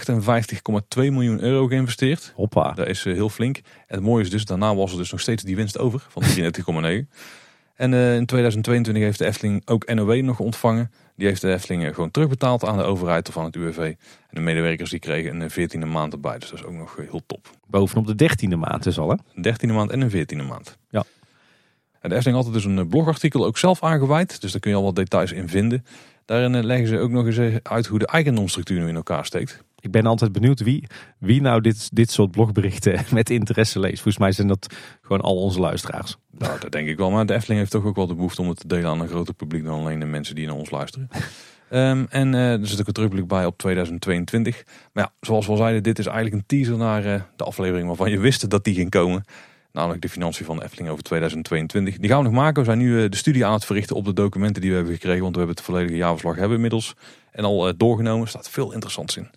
[0.95, 2.33] miljoen euro geïnvesteerd.
[2.35, 2.71] Hoppa.
[2.71, 3.57] Dat is eh, heel flink.
[3.57, 3.63] En
[3.95, 7.07] het mooie is dus, daarna was er dus nog steeds die winst over van 33,9.
[7.73, 10.91] En eh, in 2022 heeft de Efteling ook NOW nog ontvangen.
[11.15, 13.77] Die heeft de Efteling eh, gewoon terugbetaald aan de overheid of aan het UWV.
[13.77, 13.95] En
[14.29, 16.39] de medewerkers die kregen een 14e maand erbij.
[16.39, 17.49] Dus dat is ook nog heel top.
[17.67, 19.15] Bovenop de dertiende maand is al hè.
[19.33, 20.77] Een 13e maand en een 14e maand.
[20.89, 21.03] Ja.
[21.99, 24.41] En de Efteling had er dus een blogartikel ook zelf aangeweid.
[24.41, 25.85] Dus daar kun je al wat details in vinden.
[26.33, 29.25] Daarin eh, leggen ze ook nog eens eh, uit hoe de eigendomsstructuur nu in elkaar
[29.25, 29.63] steekt.
[29.79, 33.93] Ik ben altijd benieuwd wie, wie nou dit, dit soort blogberichten met interesse leest.
[33.93, 36.17] Volgens mij zijn dat gewoon al onze luisteraars.
[36.37, 37.11] Nou, dat denk ik wel.
[37.11, 39.07] Maar de Efteling heeft toch ook wel de behoefte om het te delen aan een
[39.07, 41.09] groter publiek dan alleen de mensen die naar ons luisteren.
[41.69, 44.63] Ehm, en eh, er zit ook een terugblik bij op 2022.
[44.93, 47.03] Maar ja, zoals we al zeiden, dit is eigenlijk een teaser naar
[47.35, 49.23] de aflevering waarvan je wist dat die ging komen.
[49.73, 51.97] Namelijk de financiën van de Efteling over 2022.
[51.97, 52.59] Die gaan we nog maken.
[52.59, 54.93] We zijn nu eh, de studie aan het verrichten op de documenten die we hebben
[54.93, 55.21] gekregen.
[55.21, 56.95] Want we hebben het volledige jaarverslag hebben inmiddels.
[57.31, 58.21] En al eh, doorgenomen.
[58.21, 59.29] Er staat veel interessants in.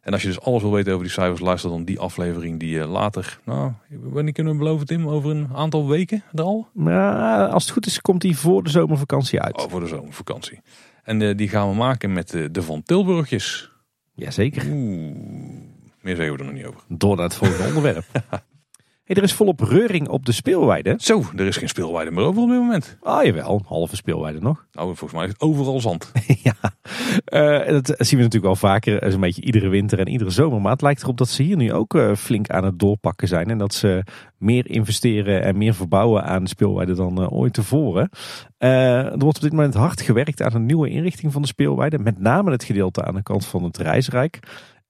[0.00, 2.80] En als je dus alles wil weten over die cijfers, luister dan die aflevering die
[2.80, 6.68] eh, later, nou, wanneer kunnen we beloven Tim, over een aantal weken er al?
[6.72, 9.64] Maar als het goed is, komt die voor de zomervakantie uit.
[9.64, 10.60] Oh, voor de zomervakantie.
[11.02, 13.70] En die gaan we maken met de Van Tilburgjes.
[14.14, 14.66] Jazeker.
[14.66, 15.16] Oeh,
[16.00, 16.80] meer zeggen we er nog niet over.
[16.88, 18.04] Door naar het volgende onderwerp.
[19.04, 20.94] Hey, er is volop reuring op de speelweide.
[20.98, 22.96] Zo, er is geen speelweide meer over op dit moment.
[23.02, 24.66] Ah jawel, een halve speelweide nog.
[24.72, 26.12] Nou, volgens mij is het overal zand.
[26.42, 26.54] ja,
[27.24, 29.02] Eh, dat zien we natuurlijk wel vaker.
[29.02, 30.60] eh, Zo'n beetje iedere winter en iedere zomer.
[30.60, 33.50] Maar het lijkt erop dat ze hier nu ook eh, flink aan het doorpakken zijn.
[33.50, 34.02] En dat ze
[34.38, 38.08] meer investeren en meer verbouwen aan de speelweide dan eh, ooit tevoren.
[38.58, 41.98] Eh, er wordt op dit moment hard gewerkt aan een nieuwe inrichting van de speelweide.
[41.98, 44.38] Met name het gedeelte aan de kant van het Reisrijk.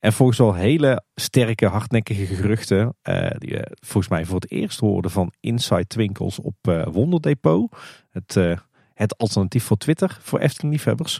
[0.04, 2.96] En volgens wel hele sterke, hardnekkige geruchten.
[3.02, 7.76] eh, die we volgens mij voor het eerst hoorden van Inside Twinkels op eh, Wonderdepot.
[8.10, 8.58] Het, eh,
[8.94, 11.18] het alternatief voor Twitter voor Efteling-liefhebbers.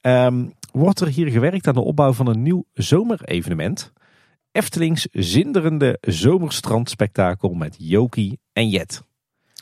[0.00, 3.92] Ehm, wordt er hier gewerkt aan de opbouw van een nieuw zomerevenement.
[4.52, 9.02] Eftelings zinderende zomerstrandspektakel met Jokie en Jet.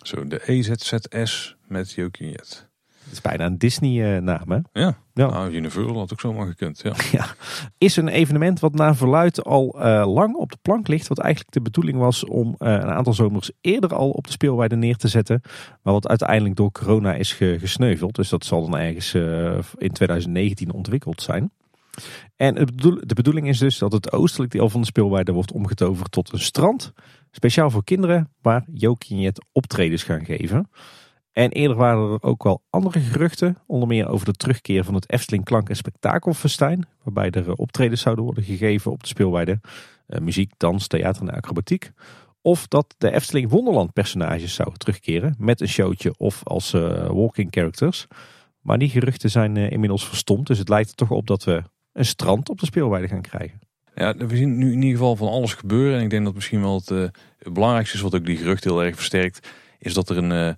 [0.03, 2.70] Zo, de EZZS met Jokie Jet.
[3.11, 4.59] Het is bijna een Disney-naam, hè?
[4.81, 5.27] Ja, Ja.
[5.31, 6.83] nou, Universal had ook zomaar gekund.
[7.13, 7.27] Ja.
[7.79, 11.09] Is een evenement wat naar verluidt al eh, lang op de plank ligt.
[11.09, 14.77] Wat eigenlijk de bedoeling was om eh, een aantal zomers eerder al op de speelweide
[14.77, 15.41] neer te zetten.
[15.83, 18.15] Maar wat uiteindelijk door corona is ge- gesneuveld.
[18.15, 21.51] Dus dat zal dan ergens eh, in 2019 ontwikkeld zijn.
[22.37, 26.33] En de bedoeling is dus dat het oostelijk deel van de speelweide wordt omgetoverd tot
[26.33, 26.93] een strand.
[27.31, 30.71] Speciaal voor kinderen, waar Jokie en Jet optredens gaan geven.
[31.41, 33.57] En eerder waren er ook wel andere geruchten.
[33.67, 36.87] Onder meer over de terugkeer van het Efteling Klank- en Spektakelfestijn.
[37.03, 39.61] Waarbij er eh, optredens zouden worden gegeven op de speelweide.
[40.07, 41.91] Eh, muziek, dans, theater en acrobatiek.
[42.43, 45.35] Of dat de Efteling Wonderland personages zouden terugkeren.
[45.39, 48.07] Met een showtje of als eh, walking characters.
[48.61, 50.47] Maar die geruchten zijn inmiddels verstomd.
[50.47, 51.63] Dus het lijkt er toch op dat we
[51.93, 53.59] een strand op de speelweide gaan krijgen.
[53.95, 55.99] Ja, we zien nu in ieder geval van alles gebeuren.
[55.99, 57.11] En ik denk dat misschien wel het,
[57.53, 59.49] belangrijkste is, wat ook die gerucht heel erg versterkt,
[59.79, 60.57] is dat er een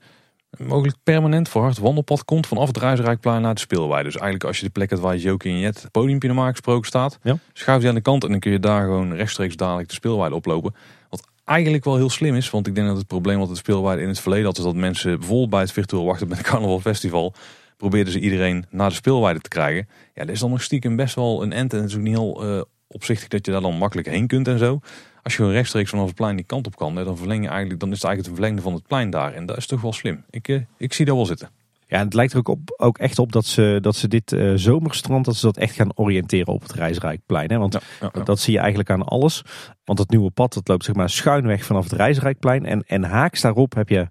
[0.59, 4.05] een mogelijk permanent verhard wandelpad komt vanaf het Ruisrijkplein naar de speelweide.
[4.05, 6.87] Dus eigenlijk als je de plek hebt waar Jokie en Jet het podiumpje normaal gesproken
[6.87, 7.39] staat, Ja.
[7.53, 10.35] schuif je aan de kant en dan kun je daar gewoon rechtstreeks dadelijk de speelweide
[10.37, 10.75] oplopen.
[11.09, 14.03] Wat eigenlijk wel heel slim is, want ik denk dat het probleem wat de speelweide
[14.03, 16.81] in het verleden had, is dat mensen bijvoorbeeld bij het virtueel wachten met het Carnaval
[16.81, 17.35] Festival,
[17.77, 19.89] probeerden ze iedereen naar de speelweide te krijgen.
[20.15, 22.17] Ja, dat is dan nog stiekem best wel een end en het is ook niet
[22.17, 24.81] heel eh, opzichtig dat je daar dan makkelijk heen kunt en zo.
[25.23, 27.81] Als je gewoon rechtstreeks vanaf het plein die kant op kan, dan, verleng je eigenlijk,
[27.81, 29.33] dan is het eigenlijk het verlengde van het plein daar.
[29.33, 30.25] En dat is toch wel slim.
[30.31, 31.51] Ik, eh, ik zie dat wel zitten.
[31.87, 34.33] Ja, en het lijkt er ook, op, ook echt op dat ze, dat ze dit
[34.33, 37.51] eh, zomerstrand dat ze dat echt gaan oriënteren op het Rijsrijkplein.
[37.51, 37.59] Hè?
[37.59, 38.23] Want Ja, ja, ja.
[38.23, 39.45] dat zie je eigenlijk aan alles.
[39.85, 42.67] Want het nieuwe pad dat loopt zeg maar schuinweg vanaf het Rijsrijkplein.
[42.67, 44.09] En, en haaks daarop heb je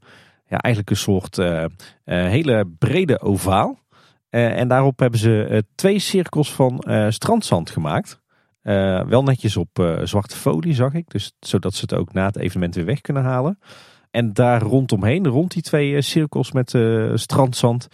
[0.48, 1.66] ja, eigenlijk een soort eh,
[2.04, 3.80] hele brede ovaal.
[4.30, 8.21] En daarop hebben ze twee cirkels van strandzand gemaakt.
[8.62, 11.10] Eh, wel netjes op eh, zwarte folie zag ik.
[11.10, 13.60] Dus zodat ze het ook na het evenement weer weg kunnen halen.
[14.12, 16.70] En daar rondomheen, rond die twee eh, cirkels met
[17.14, 17.88] strandzand,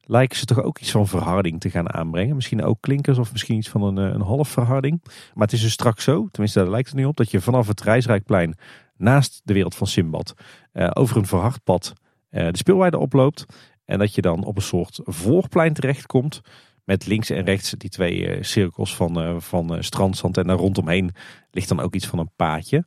[0.00, 2.34] lijken ze toch ook iets van verharding te gaan aanbrengen.
[2.34, 5.00] Misschien ook klinkers of misschien iets van een, een half verharding.
[5.04, 7.66] Maar het is dus straks zo, tenminste daar lijkt het nu op, dat je vanaf
[7.66, 8.56] het Rijsrijkplein
[8.96, 10.34] naast de wereld van Simbad
[10.72, 11.92] over een verhard pad
[12.30, 13.44] de speelweide oploopt.
[13.84, 16.40] En dat je dan op een soort voorplein terechtkomt
[16.84, 20.36] met links en rechts die twee eh, cirkels van, eh, van eh, strandzand.
[20.36, 21.10] En daar rondomheen
[21.50, 22.84] ligt dan ook iets van een paadje.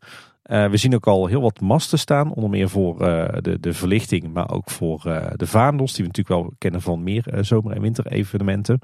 [0.47, 2.97] We zien ook al heel wat masten staan, onder meer voor
[3.41, 5.01] de, de verlichting, maar ook voor
[5.35, 8.79] de vaandels, die we natuurlijk wel kennen van meer zomer- en winterevenementen.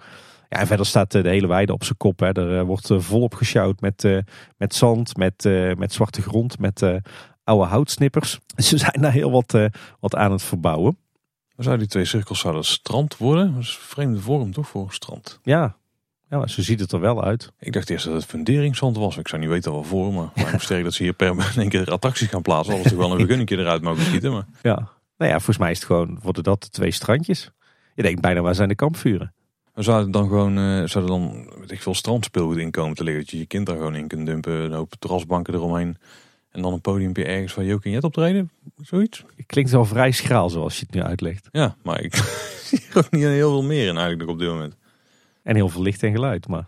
[0.49, 2.19] Ja, en verder staat de hele weide op zijn kop.
[2.19, 2.31] Hè.
[2.31, 4.23] Er wordt volop gesjouwd met,
[4.57, 5.43] met zand, met,
[5.77, 6.85] met zwarte grond, met
[7.43, 8.39] oude houtsnippers.
[8.55, 9.57] Ze zijn daar heel wat,
[9.99, 10.97] wat aan het verbouwen.
[11.55, 13.53] Maar zouden die twee cirkels zouden strand worden?
[13.53, 15.39] Dat is een vreemde vorm toch voor een strand?
[15.43, 15.75] Ja,
[16.29, 17.51] ja maar zo ziet het er wel uit.
[17.59, 19.17] Ik dacht eerst dat het funderingszand was.
[19.17, 21.91] Ik zou niet weten waarvoor, maar me sterk dat ze hier per in één keer
[21.91, 22.73] attracties gaan plaatsen.
[22.73, 24.31] Alles toch wel een vergunningje eruit mogen schieten.
[24.31, 24.91] Maar Ja.
[25.17, 27.51] Nou ja, volgens mij is het gewoon, worden dat de twee strandjes.
[27.95, 29.33] Je denkt bijna, waar zijn de kampvuren?
[29.73, 33.23] we zouden dan gewoon, eh zouden dan, weet ik veel, strandspeelgoed in komen te liggen.
[33.23, 34.53] Dat je je kind daar gewoon in kunt dumpen.
[34.53, 35.97] Een hoop terrasbanken eromheen.
[36.53, 38.51] En dan een podiumpje ergens waar Jokie en Jet optreden.
[38.81, 39.23] Zoiets.
[39.35, 41.47] Het klinkt wel vrij schraal zoals je het nu uitlegt.
[41.51, 42.15] Ja, maar ik
[42.67, 44.75] zie er ook niet heel veel meer in eigenlijk op dit moment.
[45.43, 46.65] En heel veel licht en geluid, maar...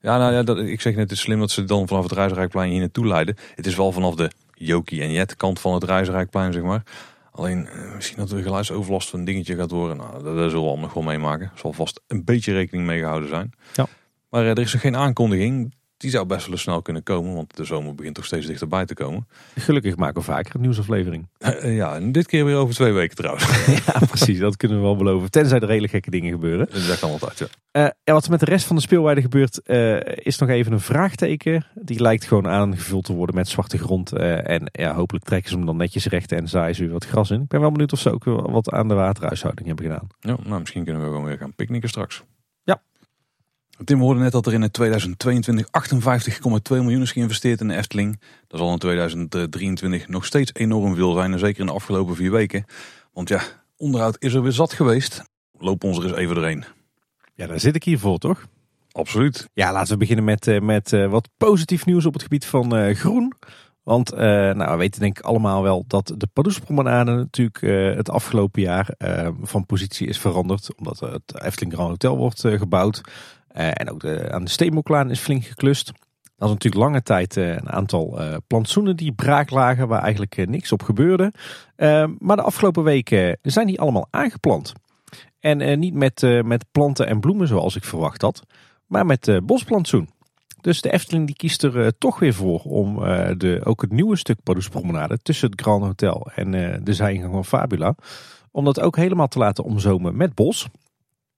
[0.00, 2.12] Ja, nou ja, dat, ik zeg net, het is slim dat ze dan vanaf het
[2.12, 3.36] Ruisrijkplein hier naartoe leiden.
[3.54, 6.82] Het is wel vanaf de Jokie en Jet kant van het Ruisrijkplein, zeg maar.
[7.30, 9.96] Alleen, eh, misschien dat er geluidsoverlast van een dingetje gaat worden.
[9.96, 11.46] Nou, dat, dat zullen we allemaal nog wel meemaken.
[11.46, 13.52] Er zal vast een beetje rekening mee gehouden zijn.
[13.72, 13.86] Ja.
[14.28, 15.74] Maar eh, er is nog geen aankondiging.
[16.00, 18.84] Die zou best wel eens snel kunnen komen, want de zomer begint toch steeds dichterbij
[18.86, 19.26] te komen.
[19.54, 21.28] Gelukkig maken we vaker een nieuwsaflevering.
[21.50, 23.66] Eh, ja, en dit keer weer over twee weken trouwens.
[23.86, 24.38] ja, precies.
[24.38, 25.30] Dat kunnen we wel beloven.
[25.30, 26.68] Tenzij er hele gekke dingen gebeuren.
[26.88, 27.46] Dat kan altijd, ja.
[27.70, 30.72] Eh, en wat er met de rest van de speelweide gebeurt, eh, is nog even
[30.72, 31.66] een vraagteken.
[31.74, 34.12] Die lijkt gewoon aangevuld te worden met zwarte grond.
[34.12, 37.06] eh, en ja, hopelijk trekken ze hem dan netjes recht en zaaien ze weer wat
[37.06, 37.42] gras in.
[37.42, 40.06] Ik ben wel benieuwd of ze ook wat aan de waterhuishouding hebben gedaan.
[40.20, 42.22] Ja, nou, misschien kunnen we gewoon weer gaan picknicken straks.
[43.84, 48.20] Tim we hoorden net dat er in 2022 58,2 miljoen is geïnvesteerd in de Efteling.
[48.46, 51.32] Dat zal in 2023 nog steeds enorm veel zijn.
[51.32, 52.64] En zeker in de afgelopen vier weken.
[53.12, 53.40] Want ja,
[53.76, 55.22] onderhoud is er weer zat geweest.
[55.58, 56.64] Loop ons er eens even doorheen.
[57.34, 58.46] Ja, daar zit ik hier voor, toch?
[58.92, 59.48] Absoluut.
[59.52, 62.76] Ja, laten we beginnen met, eh, met eh, wat positief nieuws op het gebied van
[62.76, 63.32] eh, groen.
[63.82, 67.60] Want nou, we weten denk ik allemaal wel dat de Paddoespromenade natuurlijk
[67.96, 68.94] het afgelopen jaar
[69.42, 70.74] van positie is veranderd.
[70.76, 73.00] Omdat het Efteling Grand Hotel wordt gebouwd.
[73.52, 75.92] Eh, en ook aan de Steenboklaan is flink geklust.
[76.40, 80.46] Dat was natuurlijk lange tijd eh, een aantal eh, plantsoenen die braak lagen, waar eigenlijk
[80.48, 81.32] niks op gebeurde.
[81.76, 84.72] Eh, maar de afgelopen weken zijn die allemaal aangeplant.
[85.40, 88.42] En niet met, met planten en bloemen zoals ik verwacht had,
[88.86, 90.08] maar met bosplantsoen.
[90.60, 92.94] Dus de Efteling die kiest er toch weer voor om
[93.38, 96.50] de, ook het nieuwe stuk Paddoespromenade tussen het Grand Hotel en
[96.84, 97.94] de zijingang van Fabula,
[98.50, 100.68] om dat ook helemaal te laten omzomen met bos.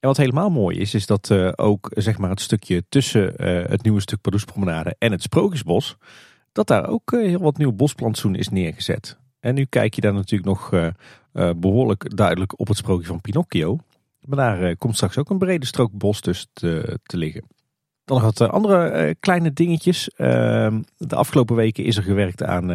[0.02, 3.70] En wat helemaal mooi is, is dat eh, ook zeg maar, het stukje tussen eh,
[3.70, 5.96] het nieuwe stuk Paddoespromenade en het Sprookjesbos,
[6.52, 9.18] dat daar ook eh, heel wat nieuw bosplantsoen is neergezet.
[9.40, 10.86] En nu kijk je daar natuurlijk nog eh,
[11.32, 13.78] eh, behoorlijk duidelijk op het sprookje van Pinocchio.
[14.20, 17.44] Maar daar komt straks ook een brede strook bos tussen te, liggen.
[18.04, 20.10] Dan nog wat andere kleine dingetjes.
[20.10, 22.66] Ehm, de afgelopen weken is er gewerkt aan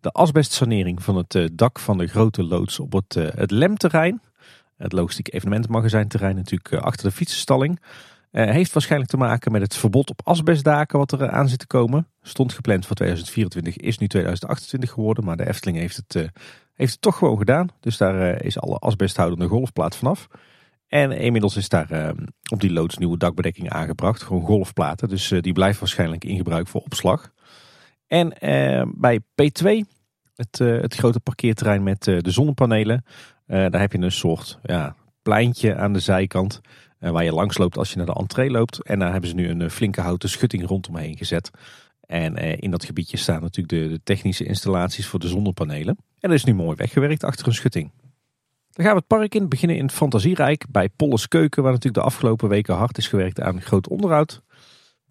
[0.00, 4.20] de asbestsanering van het dak van de grote loods op het, het LEM-terrein.
[4.76, 7.80] Het logistiek evenementenmagazijnterrein natuurlijk eh, achter de fietsenstalling.
[8.30, 11.58] Eh, heeft waarschijnlijk te maken met het verbod op asbestdaken wat er eh, aan zit
[11.58, 12.08] te komen.
[12.22, 15.24] Stond gepland voor 2024, is nu 2028 geworden.
[15.24, 16.30] Maar de Efteling heeft het,
[16.72, 17.68] heeft het toch gewoon gedaan.
[17.80, 20.26] Dus daar is alle asbesthoudende golfplaat vanaf.
[20.88, 22.14] En inmiddels is daar
[22.50, 24.22] op die loods nieuwe dakbedekking aangebracht.
[24.22, 25.08] Gewoon golfplaten.
[25.08, 27.32] Dus die blijft waarschijnlijk in gebruik voor opslag.
[28.06, 28.34] En
[28.96, 29.66] bij P2,
[30.34, 33.04] het, het grote parkeerterrein met de zonnepanelen.
[33.46, 36.60] Eh, daar heb je een soort ja, pleintje aan de zijkant.
[36.98, 38.82] eh, waar je langs loopt als je naar de entree loopt.
[38.82, 41.50] En daar hebben ze nu een eh, flinke houten schutting rondomheen gezet.
[42.00, 45.96] En in dat gebiedje staan natuurlijk de, de technische installaties voor de zonnepanelen.
[46.20, 47.90] En dat is nu mooi weggewerkt achter een schutting.
[48.70, 52.02] Dan gaan we het park in, beginnen in het Fantasierijk bij Polles Keuken, waar natuurlijk
[52.02, 54.42] de afgelopen weken hard is gewerkt aan groot onderhoud.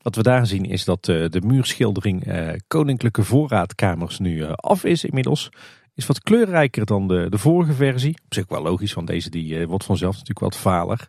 [0.02, 2.24] Wat we daar zien is dat de muurschildering
[2.68, 5.50] Koninklijke Voorraadkamers nu af is inmiddels.
[5.96, 8.18] Is wat kleurrijker dan de, de vorige versie.
[8.26, 11.08] Op zich wel logisch, want deze die, eh, wordt vanzelf natuurlijk wat valer.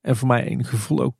[0.00, 1.14] En voor mij een gevoel ook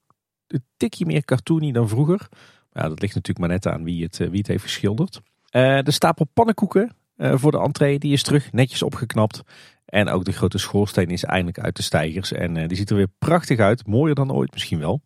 [0.47, 2.29] een tikje meer cartoony dan vroeger.
[2.73, 5.21] Ja, dat ligt natuurlijk maar net aan wie het, eh, wie het heeft geschilderd.
[5.51, 9.43] Eh, de stapel pannenkoeken voor de entree die is terug, netjes opgeknapt.
[9.85, 12.33] En ook de grote schoorsteen is eindelijk uit de stijgers.
[12.33, 13.87] En die ziet er weer prachtig uit.
[13.87, 15.03] Mooier dan ooit misschien wel.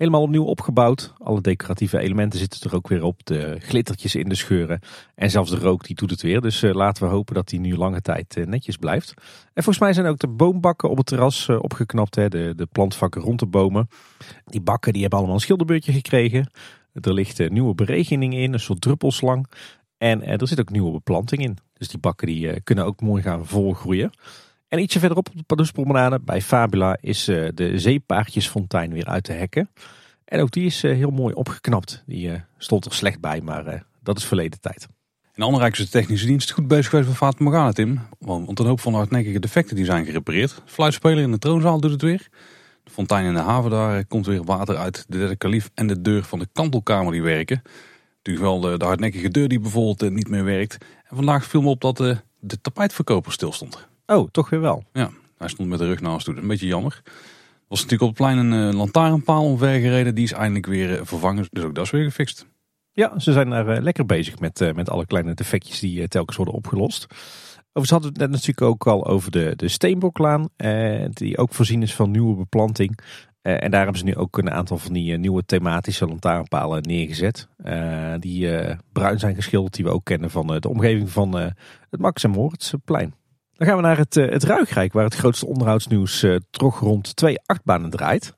[0.00, 1.12] Helemaal opnieuw opgebouwd.
[1.18, 3.26] Alle decoratieve elementen zitten er ook weer op.
[3.26, 4.80] De glittertjes in de scheuren.
[5.14, 6.40] En zelfs de rook die doet het weer.
[6.40, 9.14] Dus eh, laten we hopen dat die nu lange tijd eh, netjes blijft.
[9.52, 12.14] En volgens mij zijn ook de boombakken op het terras eh, opgeknapt.
[12.14, 12.28] Hè.
[12.28, 13.88] De, de plantvakken rond de bomen.
[14.44, 16.50] Die bakken die hebben allemaal een schilderbeurtje gekregen.
[16.92, 18.52] Er ligt een nieuwe beregening in.
[18.52, 19.46] Een soort druppelslang.
[19.98, 21.58] En er zit ook nieuwe beplanting in.
[21.72, 24.10] Dus die bakken die, kunnen ook mooi gaan volgroeien.
[24.70, 29.32] En ietsje verderop op de Paduspromenade bij Fabula is eh, de zeepaardjesfontein weer uit de
[29.32, 29.70] hekken.
[30.24, 32.02] En ook die is eh, heel mooi opgeknapt.
[32.06, 34.88] Die eh, stond er slecht bij, maar dat is verleden tijd.
[35.34, 38.00] In Anderrijk is de technische dienst goed bezig geweest met Fata Morgana, Tim.
[38.18, 40.50] Want een hoop van de hardnekkige defecten die zijn gerepareerd.
[40.50, 42.28] De fluitspeler in de troonzaal doet het weer.
[42.84, 45.04] De fontein in de haven daar komt weer water uit.
[45.08, 47.62] De derde kalief en de deur van de kantelkamer die werken.
[48.16, 50.84] Natuurlijk wel de, de hardnekkige deur die bijvoorbeeld niet meer werkt.
[51.08, 53.88] En vandaag viel me op dat eh, de tapijtverkoper stil stond.
[54.10, 54.84] Oh, toch weer wel.
[54.92, 56.36] Ja, hij stond met de rug naar ons toe.
[56.36, 57.00] Een beetje jammer.
[57.04, 57.12] Er
[57.68, 60.14] was natuurlijk op het plein een eh, lantaarnpaal omvergereden.
[60.14, 61.46] Die is eindelijk weer eh, vervangen.
[61.50, 62.46] Dus ook dat is weer gefixt.
[62.92, 66.54] Ja, ze zijn daar eh, lekker bezig met, met alle kleine defectjes die telkens worden
[66.54, 67.06] opgelost.
[67.72, 70.48] Overigens hadden we het net natuurlijk ook al over de, de Steenboklaan.
[71.10, 72.98] die ook voorzien is van nieuwe beplanting.
[73.42, 77.48] En daar hebben ze nu ook een aantal van die nieuwe thematische lantaarnpalen neergezet.
[78.18, 78.50] die
[78.92, 81.34] bruin zijn geschilderd, die we ook kennen van de omgeving van
[81.90, 83.14] het Max en Moritzplein.
[83.60, 87.16] Dan gaan we naar het, eh, het Ruigrijk, waar het grootste onderhoudsnieuws eh toch rond
[87.16, 88.34] twee achtbanen draait.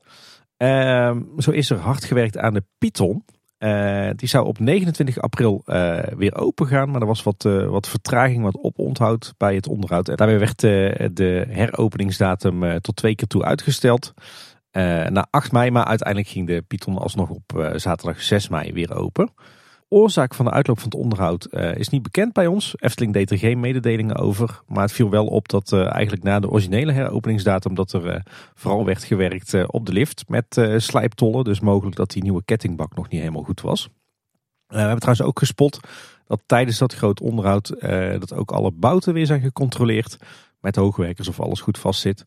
[0.56, 3.24] Ehm, zo is er hard gewerkt aan de Python.
[3.58, 7.66] Eh, die zou op 29 april eh, weer open gaan, maar er was wat, eh,
[7.66, 10.06] wat vertraging, wat oponthoud bij het onderhoud.
[10.06, 14.12] Daarbij werd eh, de heropeningsdatum eh, tot twee keer toe uitgesteld.
[14.70, 18.72] eh, naar 8 mei, maar uiteindelijk ging de Python alsnog op eh, zaterdag 6 mei
[18.72, 19.32] weer open.
[19.92, 22.74] Oorzaak van de uitloop van het onderhoud eh, is niet bekend bij ons.
[22.78, 24.60] Efteling deed er geen mededelingen over.
[24.66, 27.74] Maar het viel wel op dat eh, eigenlijk na de originele heropeningsdatum...
[27.74, 28.20] dat er eh,
[28.54, 31.44] vooral werd gewerkt op de lift met slijptollen.
[31.44, 33.88] Dus mogelijk dat die nieuwe kettingbak nog niet helemaal goed was.
[34.66, 35.80] We hebben trouwens ook gespot
[36.26, 37.74] dat tijdens dat groot onderhoud...
[38.18, 40.16] dat ook alle bouten weer zijn gecontroleerd
[40.60, 42.24] met hoogwerkers of alles goed vastzit.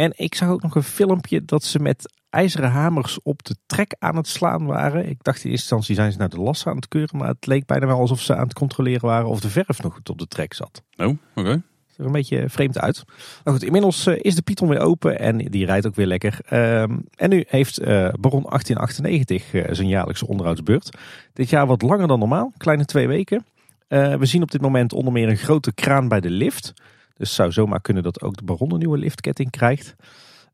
[0.00, 3.94] En ik zag ook nog een filmpje dat ze met ijzeren hamers op de trek
[3.98, 5.08] aan het slaan waren.
[5.08, 7.46] Ik dacht in eerste instantie zijn ze naar de lassen aan het keuren, maar het
[7.46, 10.18] leek bijna wel alsof ze aan het controleren waren of de verf nog goed op
[10.18, 10.82] de trek zat.
[10.96, 11.62] Oh, oké.
[11.86, 13.04] Ziet er een beetje vreemd uit.
[13.44, 16.38] Maar goed, inmiddels eh, is de Python weer open en die rijdt ook weer lekker.
[16.44, 17.86] Ehm, en nu heeft eh,
[18.20, 20.98] Baron 1898 eh, zijn jaarlijkse onderhoudsbeurt.
[21.32, 23.44] Dit jaar wat langer dan normaal, kleine twee weken.
[23.88, 26.72] We zien op dit moment onder meer een grote kraan bij de lift.
[27.20, 29.96] Dus het zou zomaar kunnen dat ook de Baron een nieuwe liftketting krijgt.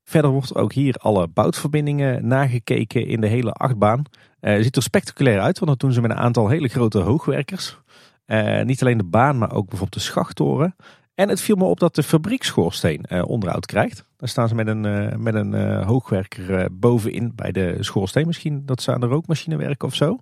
[0.04, 4.02] Verder wordt ook hier alle boutverbindingen nagekeken in de hele achtbaan.
[4.40, 7.78] Eh ziet er spectaculair uit, want dat doen ze met een aantal hele grote hoogwerkers.
[8.24, 10.76] Eh, niet alleen de baan, maar ook bijvoorbeeld de schachttoren.
[11.14, 14.04] En het viel me op dat de fabriekschoorsteen eh, onderhoud krijgt.
[14.16, 18.26] Daar staan ze met een, met een hoogwerker bovenin bij de schoorsteen.
[18.26, 20.18] Misschien dat ze aan de rookmachine werken of zo.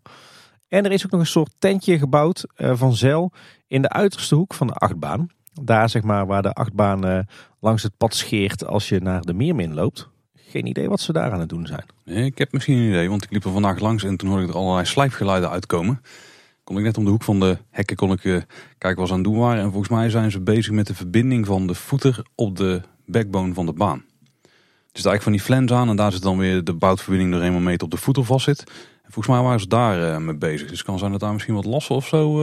[0.68, 3.32] En er is ook nog een soort tentje gebouwd van zeil
[3.66, 5.28] in de uiterste hoek van de achtbaan.
[5.62, 7.18] Daar zeg maar waar de achtbaan eh,
[7.60, 10.08] langs het pad scheert als je naar de Meermin loopt.
[10.34, 11.84] Geen idee wat ze daar aan het doen zijn.
[12.04, 14.44] Nee, ik heb misschien een idee, want ik liep er vandaag langs en toen hoorde
[14.44, 16.00] ik er allerlei slijpgeluiden uitkomen.
[16.64, 18.36] Kon ik net om de hoek van de hekken kon ik, eh,
[18.78, 19.62] kijken wat ze aan het doen waren.
[19.62, 23.54] En volgens mij zijn ze bezig met de verbinding van de voeter op de backbone
[23.54, 24.04] van de baan.
[24.92, 27.42] Dus daar eigenlijk van die flens aan en daar zit dan weer de boutverbinding door
[27.42, 28.64] eenmaal meter op de voeter vast zit.
[29.02, 30.68] Volgens mij waren ze daar eh, mee bezig.
[30.68, 32.42] Dus kan zijn dat daar misschien wat lassen of zo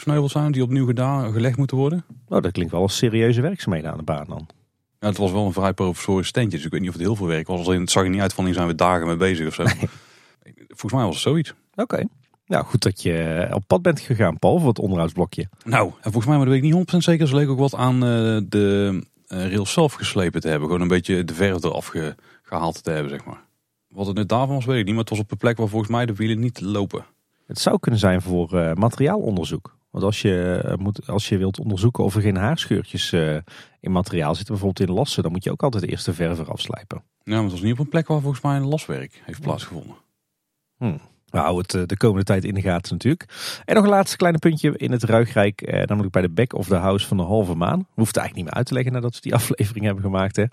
[0.00, 2.04] gesneuveld zijn die opnieuw gedaan, gelegd moeten worden.
[2.28, 4.48] Oh, dat klinkt wel als serieuze werkzaamheden aan de baan dan.
[5.00, 7.16] Ja, het was wel een vrij provisorisch tentje, dus ik weet niet of het heel
[7.16, 7.66] veel werk was.
[7.66, 9.64] Het zag er niet uit van, hier zijn we dagen mee bezig of zo.
[10.68, 11.54] Volgens mij was het zoiets.
[11.74, 12.04] Oké.
[12.46, 15.48] Nou, goed dat je eh, op pad bent gegaan, Paul, voor het onderhoudsblokje.
[15.64, 17.74] Nou, en volgens mij, maar dat weet ik niet 100% zeker, ze leek ook wat
[17.74, 20.66] aan eh, de eh, rails zelf geslepen te hebben.
[20.66, 23.44] Gewoon een beetje de verf eraf ge- gehaald te hebben, zeg maar.
[23.88, 25.68] Wat het net daarvan was, weet ik niet, maar het was op een plek waar
[25.68, 27.04] volgens mij de wielen niet lopen.
[27.46, 29.78] Het zou kunnen zijn voor materiaalonderzoek.
[29.90, 33.36] Want als je, eh, moet, als je wilt onderzoeken of er geen haarscheurtjes eh,
[33.80, 36.60] in materiaal zitten, bijvoorbeeld in lassen, dan moet je ook altijd eerst de verf eraf
[36.60, 37.02] slijpen.
[37.22, 39.96] Ja, maar het was niet op een plek waar volgens mij een laswerk heeft plaatsgevonden.
[41.30, 43.24] We houden het eh, de komende tijd in de gaten natuurlijk.
[43.64, 45.62] En nog een laatste kleine puntje in het Ruigrijk.
[45.62, 47.86] Eh, namelijk bij de back of the house van de halve maan.
[47.94, 50.36] Hoeft het eigenlijk niet meer uit te leggen nadat we die aflevering hebben gemaakt.
[50.36, 50.42] Hè.
[50.42, 50.48] Eh,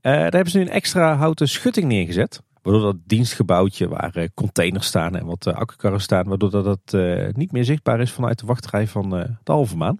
[0.00, 2.42] daar hebben ze nu een extra houten schutting neergezet.
[2.68, 6.28] Waardoor dat dienstgebouwtje waar eh, containers staan en wat eh, accukarren staan.
[6.28, 9.98] Waardoor dat het eh, niet meer zichtbaar is vanuit de wachtrij van de halve maan.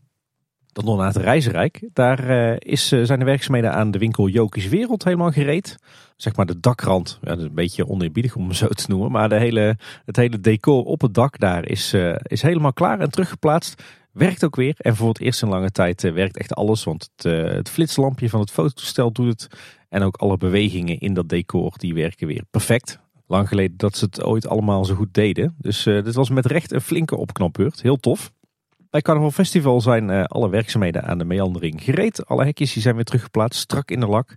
[0.73, 1.89] Dan nog naar het Reizenrijk.
[1.93, 5.77] Daar is, zijn de werkzaamheden aan de winkel Jokies Wereld helemaal gereed.
[6.17, 7.19] Zeg maar de dakrand.
[7.21, 9.11] Ja, dat is een beetje oneerbiedig om hem zo te noemen.
[9.11, 13.11] Maar de hele, het hele decor op het dak daar is, is helemaal klaar en
[13.11, 13.83] teruggeplaatst.
[14.13, 14.75] Werkt ook weer.
[14.79, 16.85] En voor het eerst in lange tijd werkt echt alles.
[16.85, 19.49] Want het, het flitslampje van het fototoestel doet het.
[19.89, 22.99] En ook alle bewegingen in dat decor die werken weer perfect.
[23.27, 25.55] Lang geleden dat ze het ooit allemaal zo goed deden.
[25.59, 27.83] Dus eh, dit was met recht een flinke opknapbeurt.
[27.83, 28.33] Heel tof.
[28.91, 32.27] Bij Carnaval Festival zijn eh, alle werkzaamheden aan de meandering gereed.
[32.27, 34.35] Alle hekjes die zijn weer teruggeplaatst, strak in de lak.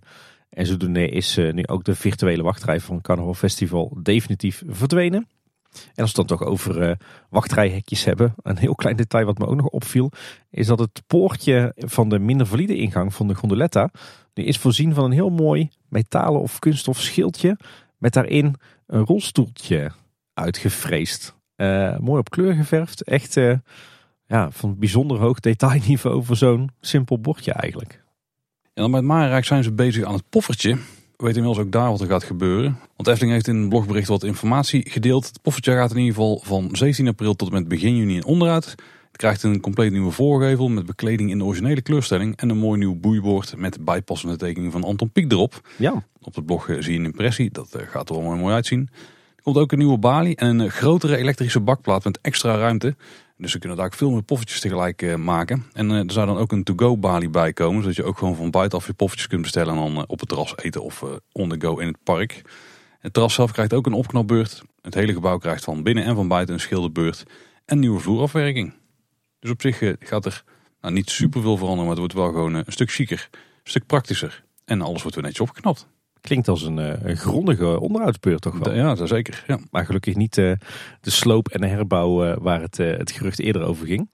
[0.50, 5.28] En zodoende is eh, nu ook de virtuele wachtrij van Carnaval Festival definitief verdwenen.
[5.72, 6.96] En als we het dan toch over eh,
[7.28, 8.34] wachtrijhekjes hebben.
[8.42, 10.12] Een heel klein detail wat me ook nog opviel.
[10.50, 13.90] Is dat het poortje van de minder valide ingang van de gondoletta.
[14.34, 17.58] Nu is voorzien van een heel mooi metalen of kunststof schildje.
[17.98, 18.54] Met daarin
[18.86, 19.90] een rolstoeltje
[20.34, 21.34] uitgefreesd.
[21.56, 23.02] Eh, mooi op kleur geverfd.
[23.02, 23.54] Echt eh,
[24.26, 28.04] ja, van bijzonder hoog detailniveau voor zo'n simpel bordje eigenlijk.
[28.74, 30.78] En dan het Marenrijk zijn ze bezig aan het poffertje.
[31.22, 32.78] We weten inmiddels ook daar wat er gaat gebeuren.
[32.96, 35.26] Want Efteling heeft in een blogbericht wat informatie gedeeld.
[35.26, 38.24] Het poffertje gaat in ieder geval van 17 april tot en met begin juni in
[38.24, 38.64] onderhoud.
[38.64, 42.36] Het krijgt een compleet nieuwe voorgevel met bekleding in de originele kleurstelling.
[42.36, 45.68] En een mooi nieuw boeibord met bijpassende tekening van Anton Pieck erop.
[45.76, 47.50] Ja, Op het blog eh, zie je een impressie.
[47.50, 48.88] Dat eh, gaat er wel mooi, mooi uitzien.
[49.36, 52.96] Er komt ook een nieuwe balie en een grotere elektrische bakplaat met extra ruimte.
[53.42, 55.64] Dus we kunnen daar ook veel meer poffertjes tegelijk eh, maken.
[55.72, 57.82] En eh, er zou dan ook een to-go balie bij komen.
[57.82, 59.74] Zodat je ook gewoon van buitenaf je poffertjes kunt bestellen.
[59.74, 62.42] En dan eh, op het terras eten of on the go in het park.
[62.98, 64.62] Het terras zelf krijgt ook een opknapbeurt.
[64.80, 67.24] Het hele gebouw krijgt van binnen en van buiten een schilderbeurt.
[67.64, 68.74] En nieuwe vloerafwerking.
[69.38, 70.44] Dus op zich gaat er
[70.80, 71.86] nou, niet super veel veranderen.
[71.86, 73.28] Maar het wordt wel gewoon een stuk chiquer.
[73.32, 74.44] Een stuk praktischer.
[74.64, 75.86] En alles wordt weer netjes opgeknapt.
[76.22, 78.74] Klinkt als een, eh, een grondige onderhoudsbeurt toch wel.
[78.74, 79.44] Ja, zeker.
[79.46, 79.58] Ja.
[79.70, 80.52] Maar gelukkig niet eh,
[81.00, 84.10] de sloop en de herbouw eh, waar het, het gerucht eerder over ging.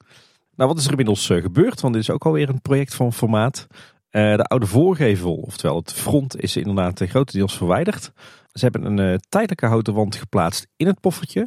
[0.57, 1.81] Nou, wat is er inmiddels gebeurd?
[1.81, 3.67] Want dit is ook alweer een project van formaat.
[4.11, 8.13] De oude voorgevel, oftewel het front, is inderdaad grotendeels verwijderd.
[8.53, 11.47] Ze hebben een tijdelijke houten wand geplaatst in het poffertje.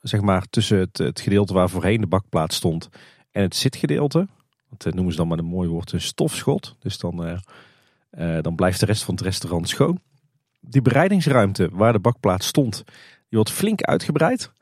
[0.00, 2.88] Zeg maar tussen het, het gedeelte waar voorheen de bakplaat stond
[3.30, 4.28] en het zitgedeelte.
[4.76, 6.76] Dat noemen ze dan met een mooi woord een stofschot.
[6.78, 7.40] Dus dan,
[8.40, 10.00] dan blijft de rest van het restaurant schoon.
[10.60, 14.52] Die bereidingsruimte waar de bakplaat stond, die wordt flink uitgebreid.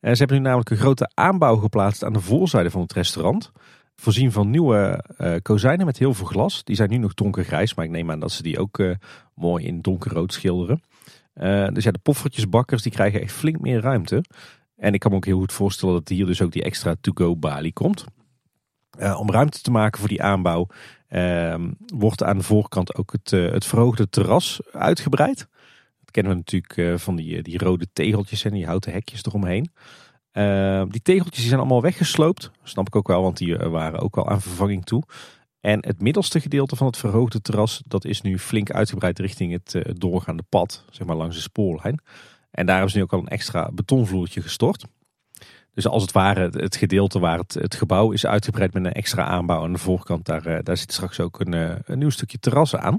[0.00, 3.52] Eh, ze hebben nu namelijk een grote aanbouw geplaatst aan de voorzijde van het restaurant.
[3.96, 6.64] Voorzien van nieuwe eh, kozijnen met heel veel glas.
[6.64, 8.90] Die zijn nu nog donkergrijs, maar ik neem aan dat ze die ook eh,
[9.34, 10.82] mooi in donkerrood schilderen.
[11.32, 14.24] Eh, dus ja, de poffertjesbakkers die krijgen echt flink meer ruimte.
[14.76, 17.36] En ik kan me ook heel goed voorstellen dat hier dus ook die extra to-go
[17.36, 18.04] balie komt.
[18.98, 20.66] Eh, om ruimte te maken voor die aanbouw
[21.10, 25.38] ehm, wordt aan de voorkant ook het, eh, het verhoogde terras uitgebreid.
[26.00, 29.24] Dat kennen we natuurlijk eh, van die, eh, die rode tegeltjes en die houten hekjes
[29.24, 29.70] eromheen.
[30.32, 32.50] Uh, die tegeltjes zijn allemaal weggesloopt.
[32.62, 35.02] Snap ik ook wel, want die waren ook al aan vervanging toe.
[35.60, 39.72] En het middelste gedeelte van het verhoogde terras, dat is nu flink uitgebreid richting het,
[39.72, 42.00] het doorgaande pad, zeg maar langs de spoorlijn.
[42.50, 44.84] En daar hebben ze nu ook al een extra betonvloertje gestort.
[45.80, 49.24] Dus als het ware het, gedeelte waar het, het gebouw is uitgebreid met een extra
[49.24, 52.38] aanbouw aan de voorkant, daar, eh, daar zit straks ook een, eh, een nieuw stukje
[52.38, 52.98] terras aan.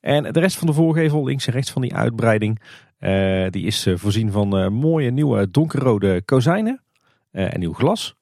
[0.00, 2.60] En de rest van de voorgevel, links en rechts van die uitbreiding,
[2.98, 6.82] eh, die is voorzien van mooie nieuwe donkerrode kozijnen
[7.30, 8.16] en nieuw glas.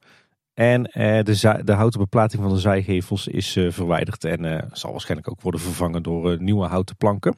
[0.53, 5.61] En de, de houten beplating van de zijgevels is verwijderd en zal waarschijnlijk ook worden
[5.61, 7.37] vervangen door nieuwe houten planken.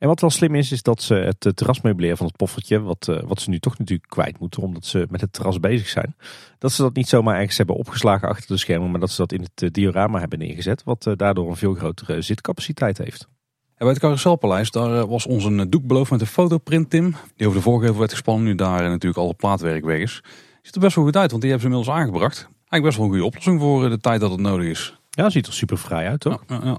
[0.00, 3.08] En wat wel slim is, is dat ze het eh, terrasmeubilair van het poffertje, wat,
[3.08, 6.16] eh, wat ze nu toch natuurlijk kwijt moeten omdat ze met het terras bezig zijn,
[6.58, 9.32] dat ze dat niet zomaar ergens hebben opgeslagen achter de schermen, maar dat ze dat
[9.32, 13.28] in het eh, diorama hebben neergezet, wat daardoor een veel grotere zitcapaciteit heeft.
[13.76, 17.14] bij het Carouselpaleis, daar was ons een doek beloofd met een fotoprint, Tim.
[17.36, 20.22] Die over de voorgevel werd gespannen, nu daar natuurlijk alle plaatwerk weg is.
[20.62, 22.38] Ziet er best wel goed uit, want die hebben ze inmiddels aangebracht.
[22.38, 24.98] Eigenlijk best wel een goede oplossing voor de tijd dat het nodig is.
[25.10, 26.44] Ja, ziet er super vrij uit, toch?
[26.46, 26.78] Ja, ja, ja.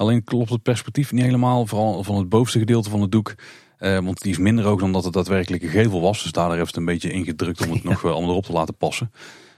[0.00, 3.34] Alleen klopt het perspectief niet helemaal, vooral van het bovenste gedeelte van het doek.
[3.78, 6.22] Eh, want die is minder ook dan dat het daadwerkelijke gevel was.
[6.22, 8.76] Dus daar ze het een beetje ingedrukt om het nog wel allemaal erop te laten
[8.76, 9.10] passen.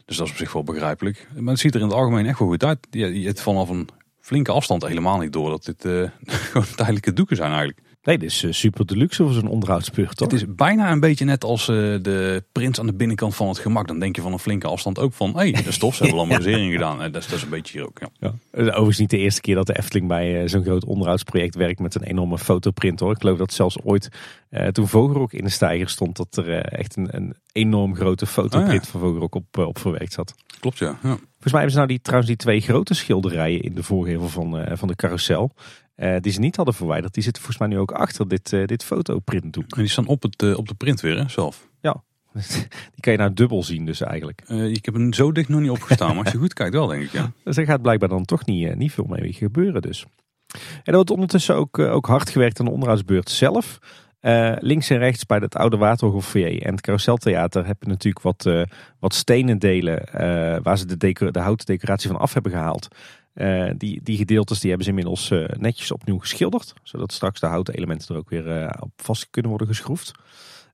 [0.05, 1.29] Dus dat is op zich wel begrijpelijk.
[1.35, 2.79] Maar het ziet er in het algemeen echt wel goed uit.
[2.91, 3.89] Je, je het vanaf een
[4.21, 7.81] flinke afstand helemaal niet door dat dit uh, gewoon tijdelijke doeken zijn eigenlijk.
[8.03, 10.31] Nee, dit is eh, super deluxe voor zo'n onderhoudsbeurt toch?
[10.31, 13.59] Het is bijna een beetje net als uh, de prins aan de binnenkant van het
[13.59, 13.87] gemak.
[13.87, 16.21] Dan denk je van een flinke afstand ook van, hé, hey, de stof, ze hebben
[16.21, 16.99] lambrisering gedaan.
[16.99, 18.09] Dat is, dat is een beetje hier ook, ja.
[18.53, 18.63] ja.
[18.63, 22.03] Overigens niet de eerste keer dat de Efteling bij zo'n groot onderhoudsproject werkt met een
[22.03, 23.13] enorme fotoprint hoor.
[23.13, 24.09] Ik geloof dat zelfs ooit,
[24.73, 28.85] toen Vogelrok in de stijger stond, dat er echt een, een enorm grote fotoprint oh,
[28.85, 28.91] ja.
[28.91, 30.35] van Vogelrok op, op verwerkt zat.
[30.61, 30.99] Klopt, ja.
[31.03, 31.19] ja.
[31.43, 34.77] Volgens mij hebben ze nou die, trouwens die twee grote schilderijen in de voorgevel van,
[34.77, 35.53] van de carousel.
[35.97, 37.15] Uh, die ze niet hadden verwijderd.
[37.15, 39.77] Die zitten volgens mij nu ook achter dit, uh, dit fotoprintdoek.
[39.77, 41.69] En die staan op, het, op de print weer hè, zelf?
[41.81, 42.03] Ja,
[42.93, 44.43] die kan je nou dubbel zien dus eigenlijk.
[44.49, 47.03] ik heb hem zo dicht nog niet opgestaan, maar als je goed kijkt wel denk
[47.03, 47.33] ik ja.
[47.45, 50.07] Dus er gaat blijkbaar dan toch niet, niet veel mee gebeuren dus.
[50.53, 53.79] En er wordt ondertussen ook, ook hard gewerkt aan de onderhoudsbeurt zelf.
[54.23, 58.45] Uh, links en rechts bij het oude Waterhoffoyer en het Carouseltheater heb je natuurlijk wat,
[58.47, 58.63] uh,
[58.99, 62.89] wat stenen delen uh, waar ze de, de houten decoratie van af hebben gehaald.
[63.77, 68.15] Die, die gedeeltes die hebben ze inmiddels netjes opnieuw geschilderd, zodat straks de houten elementen
[68.15, 70.13] er ook weer op vast kunnen worden geschroefd.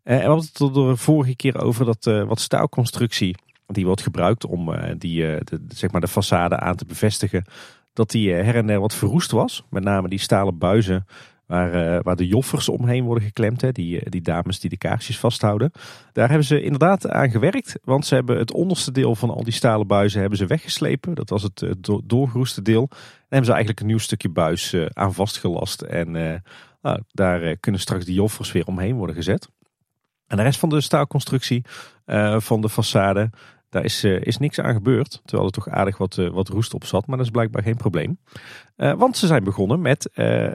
[0.02, 3.36] en we hadden het er de vorige keer over dat wat staalconstructie
[3.66, 7.44] die wordt gebruikt om die, de, zeg maar de façade aan te bevestigen,
[7.92, 9.62] dat die her en der wat verroest was.
[9.70, 11.06] Met name die stalen buizen
[11.48, 13.60] Waar, uh, waar de joffers omheen worden geklemd.
[13.60, 15.70] Hè, die, die dames die de kaarsjes vasthouden.
[16.12, 17.78] Daar hebben ze inderdaad aan gewerkt.
[17.84, 21.14] Want ze hebben het onderste deel van al die stalen buizen hebben ze weggeslepen.
[21.14, 22.88] Dat was het, het doorgeroeste deel.
[22.90, 25.82] En hebben ze eigenlijk een nieuw stukje buis aan vastgelast.
[25.82, 26.10] En
[26.82, 29.48] nou, daar kunnen straks die joffers weer omheen worden gezet.
[30.26, 31.64] En de rest van de staalconstructie
[32.38, 33.38] van de façade
[33.68, 35.20] daar is, uh, is niks aan gebeurd.
[35.24, 37.06] Terwijl er toch aardig wat, uh, wat roest op zat.
[37.06, 38.18] Maar dat is blijkbaar geen probleem.
[38.76, 40.10] Uh, want ze zijn begonnen met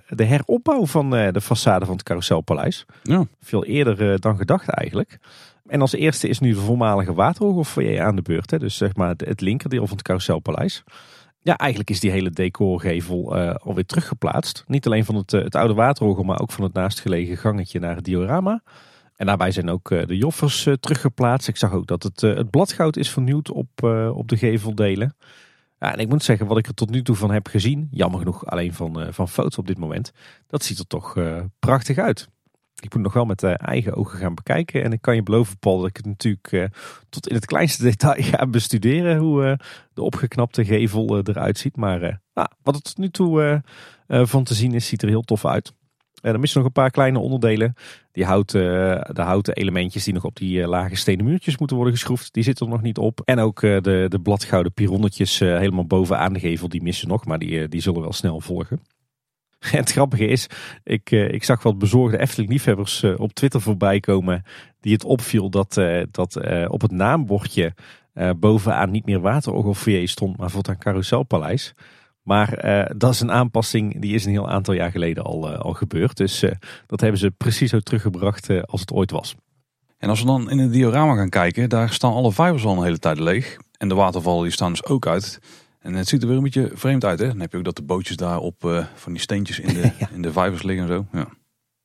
[0.08, 2.86] de heropbouw van de façade van het Carouselpaleis.
[3.04, 3.26] Ja.
[3.40, 5.18] Veel eerder dan gedacht eigenlijk.
[5.68, 8.52] En als eerste is nu de voormalige Waterhoogfoyer aan de beurt.
[8.52, 8.60] Hè?
[8.60, 10.84] Dus zeg maar het linkerdeel van het Carouselpaleis.
[11.42, 14.64] Ja, eigenlijk is die hele decorgevel alweer teruggeplaatst.
[14.68, 18.06] Niet alleen van het, het oude Waterhoogel, maar ook van het naastgelegen gangetje naar het
[18.06, 18.62] diorama.
[19.16, 21.48] En daarbij zijn ook eh, de joffers eh, teruggeplaatst.
[21.48, 23.84] Ik zag ook dat het, eh, het bladgoud is vernieuwd op,
[24.14, 25.16] op de geveldelen.
[25.80, 28.20] Ja, en ik moet zeggen, wat ik er tot nu toe van heb gezien, jammer
[28.20, 30.12] genoeg alleen van, van foto's op dit moment,
[30.48, 31.18] dat ziet er toch
[31.60, 32.30] prachtig uit.
[32.80, 34.84] Ik moet nog wel met eigen ogen gaan bekijken.
[34.84, 36.72] En ik kan je beloven, Paul, dat ik het natuurlijk
[37.10, 39.18] tot in het kleinste detail ga bestuderen.
[39.18, 39.60] Hoe
[39.94, 41.78] de opgeknapte gevel eruit ziet.
[41.78, 42.22] Maar
[42.62, 43.62] wat het tot nu toe
[44.08, 45.74] van te zien is, ziet er heel tof uit.
[46.32, 47.74] Er missen nog een paar kleine onderdelen.
[48.12, 48.62] Die houten,
[49.16, 52.44] de houten elementjes die nog op die eh, lage stenen muurtjes moeten worden geschroefd, die
[52.44, 53.22] zitten er nog niet op.
[53.26, 57.26] En ook eh, de, de bladgouden pironnetjes eh, helemaal bovenaan de gevel, die missen nog,
[57.26, 58.82] maar die, die zullen wel snel volgen.
[59.60, 60.48] En het grappige is,
[60.84, 64.44] ik, ik zag wat bezorgde Efteling-liefhebbers op Twitter voorbij komen.
[64.80, 65.82] Die het opviel dat,
[66.12, 66.38] dat
[66.68, 67.74] op het naambordje
[68.40, 71.74] bovenaan niet meer Waterogelfoyer stond, maar voortaan Carouselpaleis.
[72.24, 75.60] Maar uh, dat is een aanpassing die is een heel aantal jaar geleden al, uh,
[75.60, 76.18] al gebeurd.
[76.18, 76.52] Dus uh,
[76.86, 79.36] dat hebben ze precies zo teruggebracht als het ooit was.
[79.98, 82.84] En als we dan in het diorama gaan kijken, daar staan alle vijvers al een
[82.84, 83.58] hele tijd leeg.
[83.78, 85.40] En de watervallen die staan dus ook uit.
[85.80, 87.20] En het ziet er weer een beetje vreemd uit.
[87.20, 87.28] Hè?
[87.28, 90.22] Dan heb je ook dat de bootjes daar op van die steentjes in de, in
[90.22, 91.06] de vijvers liggen en zo.
[91.12, 91.28] Ja.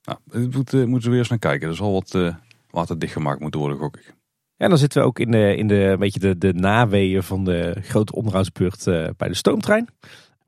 [0.02, 1.68] Nou, moet, moeten ze weer eens naar kijken.
[1.68, 2.34] Er zal wat
[2.70, 4.14] waterdicht gemaakt moeten worden, gok ik.
[4.56, 7.44] En dan zitten we ook in de, in de, een beetje de, de naweeën van
[7.44, 8.84] de grote onderhoudsbeurt
[9.16, 9.88] bij de stoomtrein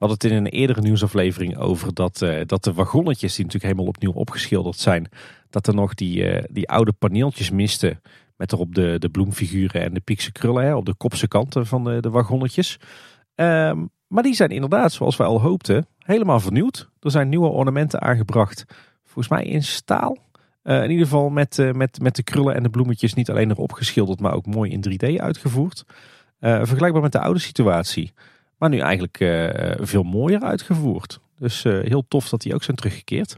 [0.00, 3.94] hadden het in een eerdere nieuwsaflevering over dat, uh, dat de wagonnetjes, die natuurlijk helemaal
[3.94, 5.08] opnieuw opgeschilderd zijn,
[5.50, 8.00] dat er nog die, uh, die oude paneeltjes misten.
[8.36, 11.84] Met erop de, de bloemfiguren en de piekse krullen hè, op de kopse kanten van
[11.84, 12.78] de, de wagonnetjes.
[13.34, 16.90] Um, maar die zijn inderdaad, zoals wij al hoopten, helemaal vernieuwd.
[17.00, 18.64] Er zijn nieuwe ornamenten aangebracht.
[19.04, 20.16] Volgens mij in staal.
[20.62, 23.72] Uh, in ieder geval met, met, met de krullen en de bloemetjes niet alleen erop
[23.72, 25.84] geschilderd, maar ook mooi in 3D uitgevoerd.
[26.40, 28.12] vergelijkbaar met de oude situatie.
[28.60, 31.20] Maar nu eigenlijk uh, veel mooier uitgevoerd.
[31.38, 33.36] Dus uh, heel tof dat die ook zijn teruggekeerd.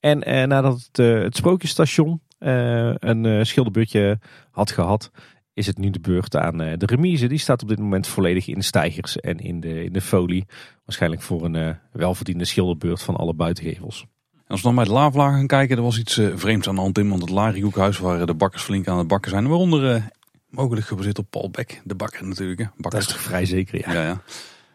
[0.00, 4.18] En uh, nadat het, het Sprookjesstation een schilderbutje
[4.50, 5.10] had gehad,
[5.52, 7.26] is het nu de beurt aan de remise.
[7.26, 10.44] Die staat op dit moment volledig in de stijgers en in de, in de folie.
[10.84, 14.06] Waarschijnlijk voor een welverdiende schilderbeurt van alle buitengevels.
[14.46, 16.98] Als we dan bij de laaflaag gaan kijken, er was iets vreemds aan de hand
[16.98, 17.08] in.
[17.08, 19.48] Want het Lariehoekhuis waar de bakkers flink aan het bakken zijn.
[19.48, 20.10] Waaronder
[20.54, 22.60] mogelijk gebaseerd op Paul Beck, de bakker natuurlijk.
[22.60, 22.66] Hè.
[22.76, 23.92] Dat is toch vrij zeker, ja.
[23.92, 24.22] ja, ja.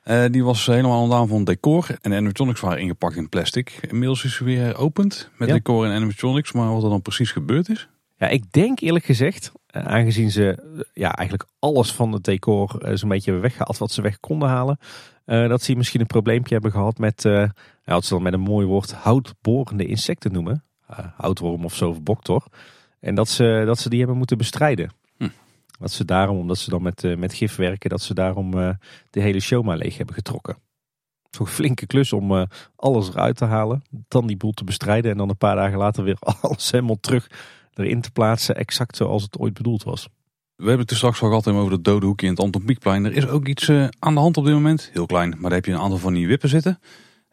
[0.03, 1.97] Eh, die was helemaal ontdaan van decor.
[2.01, 3.79] En animatronics waren ingepakt in plastic.
[3.89, 5.53] Inmiddels is ze weer heropend met Ja.
[5.53, 6.51] decor en animatronics.
[6.51, 7.89] Maar wat er dan precies gebeurd is...
[8.19, 12.81] Ja, ik denk eerlijk gezegd, eh, aangezien ze eh, ja, eigenlijk alles van het decor
[12.81, 14.79] eh, zo'n beetje hebben weggehaald wat ze weg konden halen.
[15.25, 17.23] dat ze misschien een probleempje hebben gehad met,
[17.83, 20.63] wat ze dan met een mooi woord, houtborende insecten noemen.
[21.15, 22.45] Houtworm of zo, of boktor.
[22.99, 24.91] En dat ze, dat ze die hebben moeten bestrijden.
[25.79, 28.69] Dat ze daarom, omdat ze dan met, eh, met gif werken, dat ze daarom eh,
[29.09, 30.57] de hele show maar leeg hebben getrokken.
[31.29, 32.43] Zo'n flinke klus om eh,
[32.75, 33.83] alles eruit te halen.
[34.07, 37.29] Dan die boel te bestrijden en dan een paar dagen later weer alles helemaal terug
[37.73, 38.55] erin te plaatsen.
[38.55, 40.09] Exact zoals het ooit bedoeld was.
[40.55, 43.05] We hebben het er straks al gehad over dat dode hoekje in het Anton Pieckplein.
[43.05, 43.69] Er is ook iets
[43.99, 44.89] aan de hand op dit moment.
[44.93, 46.79] Heel klein, maar daar heb je een aantal van die wippen zitten.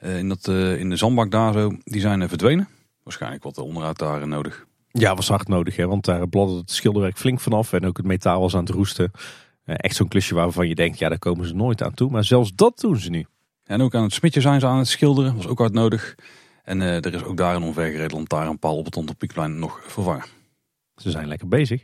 [0.00, 0.48] In, dat,
[0.78, 2.68] in de zandbak daar zo, die zijn verdwenen.
[3.02, 4.65] Waarschijnlijk wat onderhoud daar nodig.
[4.98, 5.86] Ja, was hard nodig, hè?
[5.86, 7.72] want daar bladderde het schilderwerk flink vanaf.
[7.72, 9.10] En ook het metaal was aan het roesten.
[9.64, 12.10] Eh, echt zo'n klusje waarvan je denkt, ja, daar komen ze nooit aan toe.
[12.10, 13.26] Maar zelfs dat doen ze nu.
[13.64, 15.36] En ook aan het smidje zijn ze aan het schilderen.
[15.36, 16.14] Was ook hard nodig.
[16.64, 20.24] En eh, er is ook daar een onvergereden lantaarnpaal op het Anton Pieckplein nog vervangen.
[20.96, 21.82] Ze zijn lekker bezig.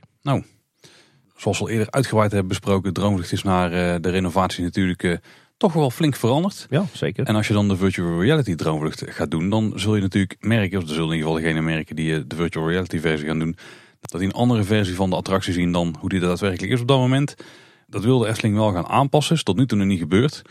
[1.37, 5.21] Zoals we al eerder uitgebreid hebben besproken, Droomvlucht is naar eh, de renovatie natuurlijk
[5.63, 6.67] toch wel flink veranderd.
[6.71, 7.27] Ja, zeker.
[7.27, 10.79] En als je dan de virtual reality Droomvlucht gaat doen, dan zul je natuurlijk merken,
[10.79, 13.39] of er zullen in ieder geval degene merken die eh, de virtual reality versie gaan
[13.39, 13.57] doen,
[14.01, 16.81] dat die een andere versie van de attractie zien dan hoe die er daadwerkelijk is
[16.81, 17.35] op dat moment.
[17.87, 20.43] Dat wilde Efteling wel gaan aanpassen, is tot nu toe nog niet gebeurd.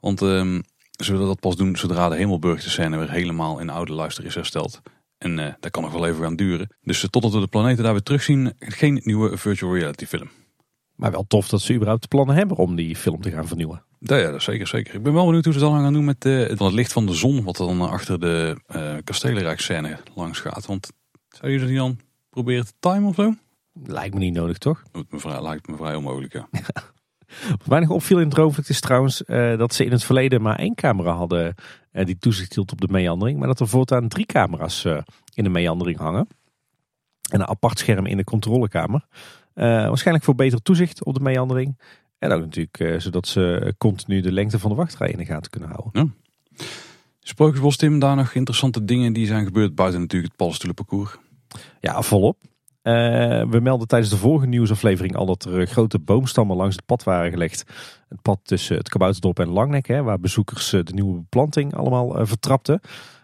[0.00, 0.60] Want ehm,
[0.90, 4.24] ze willen dat pas doen zodra de Hemelburg de scène weer helemaal in oude luister
[4.24, 4.80] is hersteld.
[5.18, 6.76] En eh, dat kan nog wel even gaan duren.
[6.82, 10.30] Dus eh, totdat we de planeten daar weer terugzien, geen nieuwe virtual reality film.
[10.94, 13.82] Maar wel tof dat ze überhaupt de plannen hebben om die film te gaan vernieuwen.
[14.06, 14.94] Ja, ja, zeker, zeker.
[14.94, 16.92] Ik ben wel benieuwd hoe ze dat dan gaan doen met eh, van het licht
[16.92, 20.66] van de zon, wat er dan achter de eh kastelenrijkscène langs gaat.
[20.66, 20.90] Want
[21.28, 21.98] zou je dat niet dan
[22.30, 23.34] proberen te timen of zo?
[23.72, 24.82] Lijkt me niet nodig, toch?
[24.92, 26.48] Dat me vrij, lijkt me vrij onmogelijk, ja.
[27.58, 30.58] Wat mij nog opviel in Droomvlucht is trouwens eh, dat ze in het verleden maar
[30.58, 31.54] één camera hadden
[31.90, 33.38] eh, die toezicht hield op de meandering.
[33.38, 34.98] Maar dat er voortaan drie camera's eh,
[35.34, 36.28] in de meandering hangen.
[37.30, 39.06] En een apart scherm in de controlekamer.
[39.54, 41.78] Eh, waarschijnlijk voor beter toezicht op de meandering.
[42.24, 45.50] En ook natuurlijk eh, zodat ze continu de lengte van de wachtrij in de gaten
[45.50, 46.14] kunnen houden.
[47.20, 51.16] Sprookjesbos, Tim, daar nog interessante dingen die zijn gebeurd buiten natuurlijk het paddenstoelenparcours.
[51.80, 52.36] Ja, volop.
[52.82, 52.92] Eh,
[53.50, 57.04] we melden tijdens de vorige nieuwsaflevering al dat er eh, grote boomstammen langs het pad
[57.04, 57.64] waren gelegd.
[58.08, 62.80] Het pad tussen het Kabouterdorp en Langnek, hè, waar bezoekers de nieuwe beplanting allemaal vertrapten.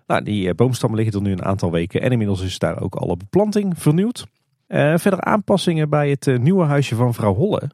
[0.07, 3.17] Nou, die boomstammen liggen er nu een aantal weken en inmiddels is daar ook alle
[3.17, 4.27] beplanting vernieuwd.
[4.69, 7.71] Verder aanpassingen bij het nieuwe huisje van vrouw Holle.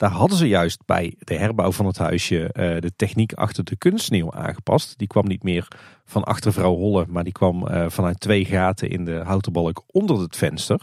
[0.00, 3.76] Daar hadden ze juist bij de herbouw van het huisje eh, de techniek achter de
[3.76, 4.98] kunstsneeuw aangepast.
[4.98, 5.68] Die kwam niet meer
[6.04, 9.82] van achter vrouw Holle, maar die kwam eh, vanuit twee gaten in de houten balk
[9.86, 10.80] onder het venster.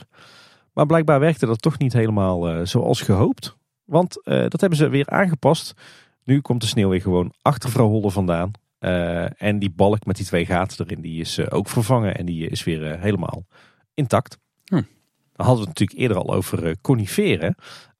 [0.73, 3.57] Maar blijkbaar werkte dat toch niet helemaal eh, zoals gehoopt.
[3.85, 5.73] Want dat hebben ze weer aangepast.
[6.23, 8.51] Nu komt de sneeuw weer gewoon achter vrouw Holle vandaan.
[9.37, 12.63] En die balk met die twee gaten erin, die is ook vervangen en die is
[12.63, 13.45] weer helemaal
[13.93, 14.37] intact.
[14.65, 14.73] Hm.
[14.73, 17.55] Dan hadden we het natuurlijk eerder al over coniferen.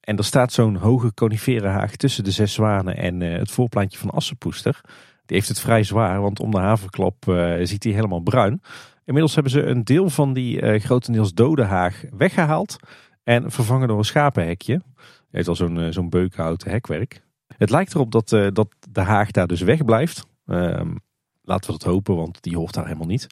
[0.08, 4.10] En er staat zo'n hoge coniferenhaag tussen de zes zwanen en eh, het voorplaatje van
[4.10, 4.82] Assenpoester.
[5.26, 8.62] Die heeft het vrij zwaar, want om de haverklap eh, ziet hij helemaal bruin.
[9.06, 12.78] Inmiddels hebben ze een deel van die eh, grotendeels dode haag weggehaald
[13.24, 14.74] en vervangen door een schapenhekje.
[14.74, 17.22] Hij heeft al zo'n zo'n beukhouten hekwerk.
[17.58, 20.26] Het lijkt erop dat, dat de haag daar dus wegblijft.
[20.46, 20.96] Ehm,
[21.42, 23.28] laten we dat hopen, want die hoort daar helemaal niet.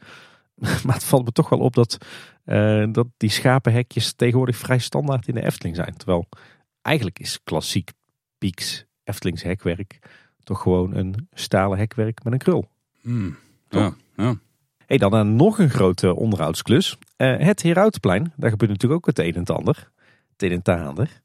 [0.86, 1.98] maar het valt me toch wel op dat,
[2.92, 5.98] dat die schapenhekjes tegenwoordig vrij standaard in de Efteling zijn.
[5.98, 6.28] Terwijl
[6.86, 7.92] eigenlijk is klassiek
[8.38, 10.00] Pieks Eftelings hekwerk
[10.46, 12.70] toch gewoon een stalen hekwerk met een krul.
[13.68, 13.96] Toch?
[14.16, 14.36] Ja, ja.
[14.86, 16.98] Hey, dan aan nog een grote onderhoudsklus.
[17.16, 18.34] Eh, het Herautenplein.
[18.36, 19.92] Daar gebeurt natuurlijk ook het een en het ander.
[20.32, 21.22] Het een en het ander.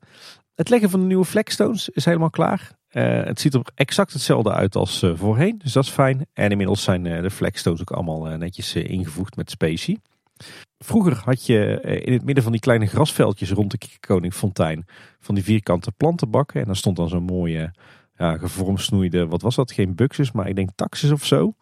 [0.55, 2.79] Het leggen van de nieuwe flagstones is helemaal klaar.
[2.89, 5.59] Eh, het ziet er exact hetzelfde uit als eh, voorheen.
[5.59, 6.27] Dus dat is fijn.
[6.33, 10.01] En inmiddels zijn de flagstones ook allemaal netjes ingevoegd met specie.
[10.79, 14.87] Vroeger had je eh, in het midden van die kleine grasveldjes rond de Kikkoningfontein
[15.21, 16.61] van die vierkante plantenbakken.
[16.61, 17.73] En daar stond dan zo'n mooie
[18.17, 19.73] ja, gevormsnoeide, wat was dat?
[19.73, 21.55] Geen buxus, maar ik denk taxus of zo.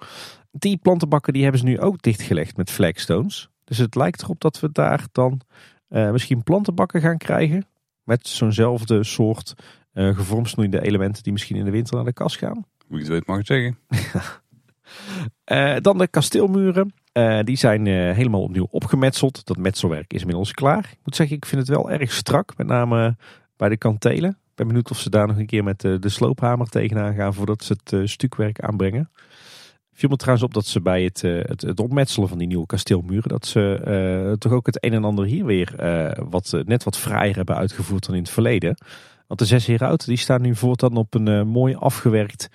[0.51, 3.49] Die plantenbakken die hebben ze nu ook dichtgelegd met flagstones.
[3.65, 5.41] Dus het lijkt erop dat we daar dan
[5.89, 7.67] eh, misschien plantenbakken gaan krijgen.
[8.05, 9.55] Met zo'nzelfde soort
[9.93, 12.65] eh gevormsnoeide elementen die misschien in de winter naar de kas gaan.
[12.87, 13.79] Hoe je het weet mag ik het zeggen.
[15.49, 16.93] Eh, dan de kasteelmuren.
[17.13, 19.47] Eh, die zijn eh, helemaal opnieuw opgemetseld.
[19.47, 20.89] Dat metselwerk is inmiddels klaar.
[20.93, 22.57] Ik moet zeggen, ik vind het wel erg strak.
[22.57, 23.17] Met name
[23.57, 24.31] bij de kantelen.
[24.31, 27.65] Ik ben benieuwd of ze daar nog een keer met de, sloophamer tegenaan gaan voordat
[27.65, 29.11] ze het stukwerk aanbrengen.
[29.93, 33.47] Viel me trouwens op dat ze bij het, het, opmetselen van die nieuwe kasteelmuren, dat
[33.47, 35.75] ze toch ook het een en ander hier weer
[36.31, 38.77] wat, net wat fraaier hebben uitgevoerd dan in het verleden.
[39.27, 42.49] Want de zes herauten die staan nu voortaan op een mooi afgewerkt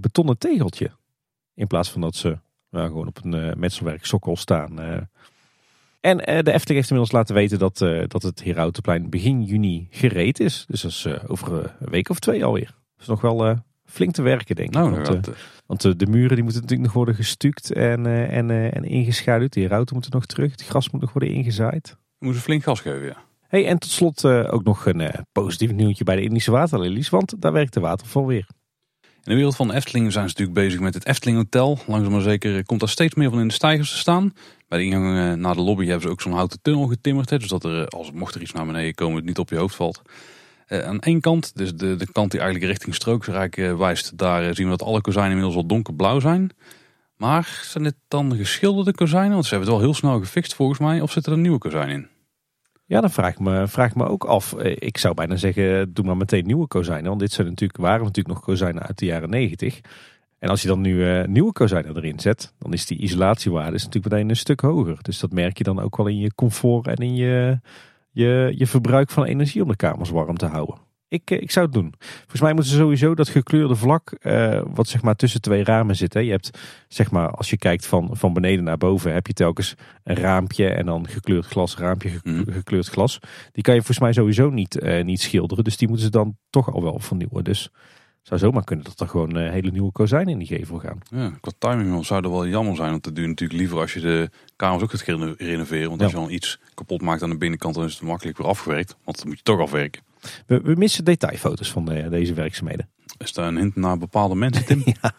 [0.00, 0.90] betonnen tegeltje.
[1.58, 2.38] In plaats van dat ze
[2.70, 4.80] nou, gewoon op een uh, metselwerk sokkel staan.
[4.80, 4.96] Uh.
[6.00, 7.78] En uh, de Efteling heeft inmiddels laten weten dat,
[8.10, 10.64] dat het Herautenplein begin juni gereed is.
[10.68, 12.74] Dus dat is over een week of twee alweer.
[12.98, 14.74] Is nog wel flink te werken, denk ik.
[14.74, 15.28] Nou, want,
[15.66, 19.52] want de muren die moeten natuurlijk nog worden gestuukt en, en, en ingeschaduwd.
[19.52, 20.50] De Herauten moeten nog terug.
[20.50, 21.96] Het gras moet nog worden ingezaaid.
[22.18, 23.16] We moeten flink gas geven, ja.
[23.48, 27.08] Hey, en tot slot ook nog een positief nieuwtje bij de Indische waterlelies.
[27.08, 28.46] Want daar werkt de waterval weer.
[29.28, 31.78] In de wereld van Efteling zijn ze natuurlijk bezig met het Efteling Hotel.
[31.86, 34.32] Langzaam maar zeker komt daar steeds meer van in de stijgers te staan.
[34.68, 37.28] Bij de ingang eh, naar de lobby hebben ze ook zo'n houten tunnel getimmerd.
[37.28, 39.74] Dus dat er, als mocht er iets naar beneden komen, het niet op je hoofd
[39.74, 40.02] valt.
[40.68, 44.70] Uh, aan één kant, dus de, de kant die eigenlijk richting Strooksrijk wijst, daar zien
[44.70, 46.50] we dat alle kozijnen inmiddels al donkerblauw zijn.
[47.16, 49.32] Maar zijn dit dan geschilderde kozijnen?
[49.32, 51.00] Want ze hebben het wel heel snel gefixt volgens mij.
[51.00, 52.17] Of zitten er nieuwe kozijnen in?
[52.88, 54.54] Ja, dan vraag ik, me, vraag ik me ook af.
[54.54, 57.08] Eh, ik zou bijna zeggen, doe maar meteen nieuwe kozijnen.
[57.08, 59.80] Want dit zijn natuurlijk, waren natuurlijk nog kozijnen uit de jaren negentig.
[60.38, 63.84] En als je dan nu uh, nieuwe kozijnen erin zet, dan is die isolatiewaarde is
[63.84, 64.98] natuurlijk meteen een stuk hoger.
[65.02, 67.60] Dus dat merk je dan ook wel in je comfort en in je,
[68.10, 70.87] je, je verbruik van energie om de kamers warm te houden.
[71.08, 71.94] Ik, eh, ik zou het doen.
[71.98, 75.96] Volgens mij moeten ze sowieso dat gekleurde vlak, uh, wat zeg maar tussen twee ramen
[75.96, 76.14] zit.
[76.14, 76.20] Hè.
[76.20, 76.58] Je hebt,
[76.88, 79.74] zeg maar, als je kijkt van, van beneden naar boven, heb je telkens
[80.04, 82.52] een raampje en dan gekleurd glas, raampje, mhm.
[82.52, 83.18] gekleurd glas.
[83.52, 85.64] Die kan je volgens mij sowieso niet, uh, niet schilderen.
[85.64, 87.44] Dus die moeten ze dan toch al wel vernieuwen.
[87.44, 87.70] Dus
[88.22, 90.98] zou zomaar kunnen dat er gewoon uh, hele nieuwe kozijnen in die gevel gaan.
[91.10, 92.90] Ja, qua timing zou er wel jammer zijn.
[92.90, 95.88] Want dat duurt natuurlijk liever als je de kamers ook gaat renoveren.
[95.88, 98.46] Want als je dan iets kapot maakt aan de binnenkant, dan is het makkelijk weer
[98.46, 98.96] afgewerkt.
[99.04, 100.02] Want dan moet je toch afwerken.
[100.46, 102.88] We, we missen detailfoto's van de, deze werkzaamheden.
[103.18, 104.82] Is daar een hint naar bepaalde mensen, Tim?
[105.02, 105.12] ja.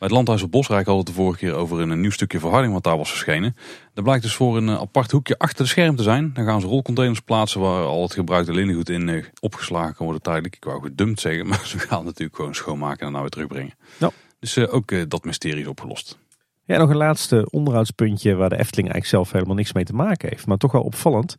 [0.00, 2.38] Bij het Landhuis op Bosrijk hadden we het de vorige keer over een, nieuw stukje
[2.38, 3.56] verharding wat daar was verschenen.
[3.94, 6.30] Er blijkt dus voor een eh, apart hoekje achter de scherm te zijn.
[6.34, 10.22] Dan gaan ze rolcontainers plaatsen waar al het gebruikte linnengoed in eh, opgeslagen kan worden
[10.22, 10.56] tijdelijk.
[10.56, 13.74] Ik wou gedumpt zeggen, maar ze gaan het natuurlijk gewoon schoonmaken en dan weer terugbrengen.
[13.98, 14.10] Ja.
[14.38, 16.18] Dus uh, ook dat mysterie is opgelost.
[16.64, 20.28] Ja, nog een laatste onderhoudspuntje waar de Efteling eigenlijk zelf helemaal niks mee te maken
[20.28, 20.46] heeft.
[20.46, 21.36] Maar toch wel opvallend.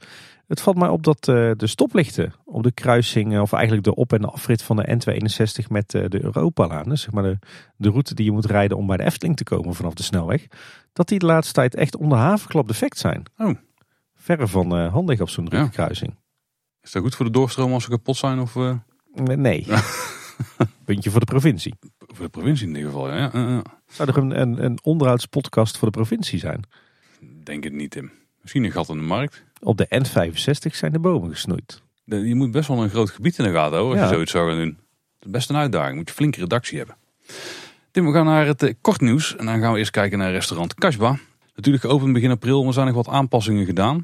[0.51, 4.13] Het valt mij op dat uh, de stoplichten op de kruising, of eigenlijk de op-
[4.13, 7.39] en de afrit van de N261 met uh, de Europalaan, dus zeg maar de,
[7.77, 10.47] de route die je moet rijden om bij de Efteling te komen vanaf de snelweg,
[10.93, 13.23] dat die de laatste tijd echt onder havenklap defect zijn.
[13.37, 13.55] Oh.
[14.15, 16.15] Verre van handig op zo'n drukke kruising.
[16.81, 18.39] Is dat goed voor de doorstroom als ze kapot zijn?
[18.39, 18.55] Of,
[19.13, 19.67] Nee.
[20.85, 21.73] Puntje voor de provincie.
[22.07, 23.29] Voor de provincie in ieder geval, ja.
[23.33, 23.61] ja.
[23.87, 26.63] Zou er een, een, een onderhoudspodcast voor de provincie zijn?
[27.43, 28.11] Denk het niet, Tim.
[28.41, 29.43] Misschien een gat in de markt.
[29.59, 31.81] Op de N65 zijn de bomen gesnoeid.
[32.05, 34.49] je moet best wel een groot gebied in de gaten houden als je zoiets zou
[34.49, 34.77] gaan doen.
[35.19, 35.95] Dat is best een uitdaging.
[35.95, 36.95] Moet je flinke redactie hebben.
[37.91, 39.35] Tim, we gaan naar het uh, kort nieuws.
[39.35, 41.17] En dan gaan we eerst kijken naar restaurant Kasba.
[41.55, 44.03] Natuurlijk geopend begin april, maar er zijn nog wat aanpassingen gedaan.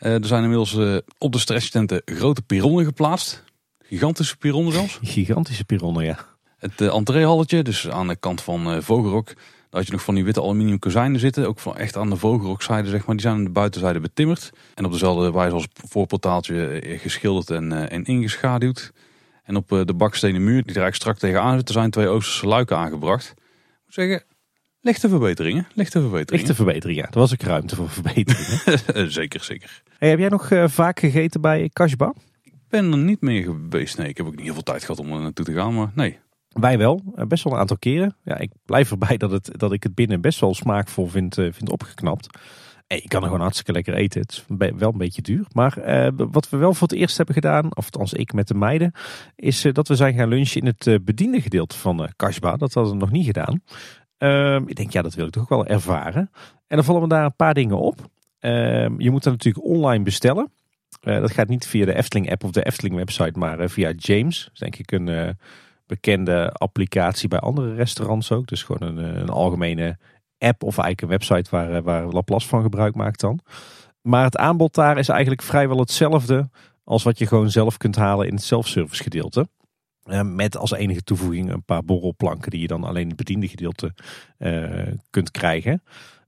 [0.00, 3.44] Uh, er zijn inmiddels uh, op de stretchtenten grote pironnen geplaatst.
[3.78, 4.98] Gigantische pironnen zelfs.
[5.02, 6.18] Gigantische pironnen, ja.
[6.58, 9.32] Het entreehalletje, dus aan de kant van Vogelrok,
[9.74, 11.48] daar had je nog van die witte aluminium kozijnen zitten.
[11.48, 13.16] Ook van echt aan de vogelrokzijde, zeg maar.
[13.16, 14.50] Die zijn aan de buitenzijde betimmerd.
[14.74, 18.92] En op dezelfde wijze als voorportaaltje eh, geschilderd en, uh, en ingeschaduwd.
[19.44, 22.46] En op uh, de bakstenen muur, die er eigenlijk strak tegenaan zitten, zijn twee Oosterse
[22.46, 23.30] luiken aangebracht.
[23.36, 24.22] Ik moet zeggen,
[24.80, 25.66] lichte verbeteringen.
[25.72, 26.46] Lichte verbeteringen.
[26.46, 27.08] Lichte verbeteringen, ja.
[27.10, 29.10] Er was ook ruimte voor verbeteringen.
[29.20, 29.82] zeker, zeker.
[29.98, 32.14] Hey, heb jij nog uh, vaak gegeten bij Kashba?
[32.42, 33.98] Ik ben er niet meer geweest.
[33.98, 35.90] Nee, ik heb ook niet heel veel tijd gehad om er naartoe te gaan, maar
[35.94, 36.18] nee.
[36.54, 38.16] Wij wel, eh, best wel een aantal keren.
[38.24, 41.52] Ja, ik blijf erbij dat, het, dat ik het binnen best wel smaakvol vind, uh,
[41.52, 42.38] vind opgeknapt.
[42.86, 44.20] En je kan er gewoon hartstikke lekker eten.
[44.20, 44.44] Het is
[44.76, 45.46] wel een beetje duur.
[45.52, 45.78] Maar
[46.16, 48.92] wat we wel voor het eerst hebben gedaan, of althans ik met de meiden,
[49.36, 52.56] is dat we zijn gaan lunchen in het uh, bediende gedeelte van Kashba.
[52.56, 53.62] Dat hadden we nog niet gedaan.
[54.18, 56.30] Ehm, ik denk, ja, dat wil ik toch ook wel ervaren.
[56.66, 58.10] En dan vallen we daar een paar dingen op.
[58.38, 60.52] Ehm, je moet dat natuurlijk online bestellen.
[61.00, 64.48] dat gaat niet via de Efteling app of de Efteling website, maar via James.
[64.50, 65.36] Dus denk ik een
[65.86, 68.46] bekende applicatie bij andere restaurants ook.
[68.46, 69.98] Dus gewoon een, een algemene
[70.38, 73.40] app of eigenlijk een website waar, waar Laplace van gebruik maakt dan.
[74.00, 76.48] Maar het aanbod daar is eigenlijk vrijwel hetzelfde
[76.84, 79.48] als wat je gewoon zelf kunt halen in het self-service gedeelte.
[80.04, 83.48] Uh, met als enige toevoeging een paar borrelplanken die je dan alleen in het bediende
[83.48, 83.94] gedeelte
[85.10, 85.82] kunt krijgen.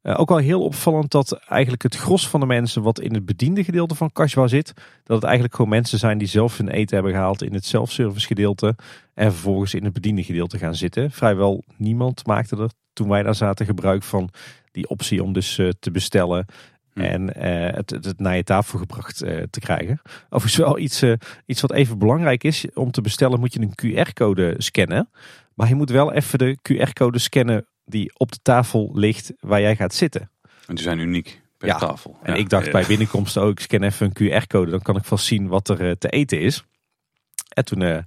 [0.07, 3.25] Uh, ook wel heel opvallend dat eigenlijk het gros van de mensen wat in het
[3.25, 4.73] bediende gedeelte van Kashwa zit,
[5.05, 8.27] dat het eigenlijk gewoon mensen zijn die zelf hun eten hebben gehaald in het self-service
[8.27, 8.77] gedeelte
[9.15, 11.11] en vervolgens in het bediende gedeelte gaan zitten.
[11.11, 14.31] Vrijwel niemand maakte er toen wij daar zaten gebruik van
[14.71, 16.47] die optie om dus uh, te bestellen
[16.93, 17.01] hm.
[17.01, 19.17] en uh, het, het, naar je tafel gebracht
[19.51, 20.01] te krijgen.
[20.29, 21.05] Overigens wel iets,
[21.47, 25.09] iets wat even belangrijk is, om te bestellen moet je een QR-code scannen.
[25.55, 29.77] Maar je moet wel even de QR-code scannen die op de tafel ligt waar jij
[29.77, 30.31] gaat zitten.
[30.67, 31.79] En die zijn uniek per ja.
[31.79, 32.19] tafel.
[32.23, 35.49] En ik dacht bij binnenkomst ook, scan even een QR-code, dan kan ik vast zien
[35.49, 36.65] wat er te eten is.
[37.49, 37.99] En toen uh,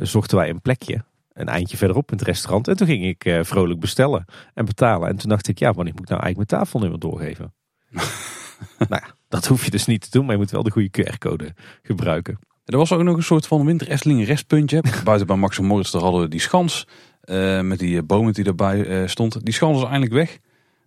[0.00, 1.04] zochten wij een plekje.
[1.32, 2.68] een eindje verderop in het restaurant.
[2.68, 4.24] En toen ging ik eh, vrolijk bestellen
[4.54, 5.08] en betalen.
[5.08, 7.52] En toen dacht ik, ja, wanneer moet ik nou eigenlijk mijn tafelnummer doorgeven?
[8.88, 11.02] nou ja, dat hoef je dus niet te doen, maar je moet wel de goede
[11.02, 12.38] QR-code gebruiken.
[12.64, 14.82] Er was ook nog een soort van winter Efteling restpuntje.
[15.04, 16.86] Buiten bij Max en Moritz daar hadden we die schans.
[17.30, 19.44] Eh, met die bomen die erbij eh, stond.
[19.44, 20.38] Die schans is eindelijk weg.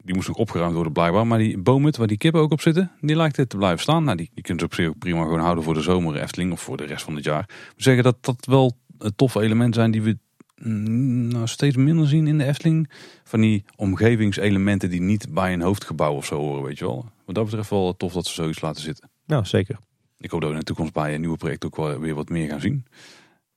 [0.04, 1.28] Die moest nog opgeruimd worden blijkbaar.
[1.28, 4.04] Maar die bomen waar die kippen ook op zitten, die lijkt het te blijven staan.
[4.04, 6.52] Nou, die, die kunt ze op zich ook prima gewoon houden voor de zomer Efteling
[6.52, 7.46] of voor de rest van het jaar.
[7.48, 8.78] We zeggen dat dat wel
[9.16, 10.18] toffe elementen zijn die we
[10.56, 12.90] mm, nou, steeds minder zien in de Efteling.
[13.24, 17.06] Van die omgevingselementen die niet bij een hoofdgebouw of zo horen, weet je wel.
[17.26, 19.10] Wat dat betreft wel tof dat ze zoiets laten zitten.
[19.26, 19.78] Nou, zeker.
[20.18, 22.30] Ik hoop dat we in de toekomst bij een nieuwe project ook wel weer wat
[22.30, 22.86] meer gaan zien.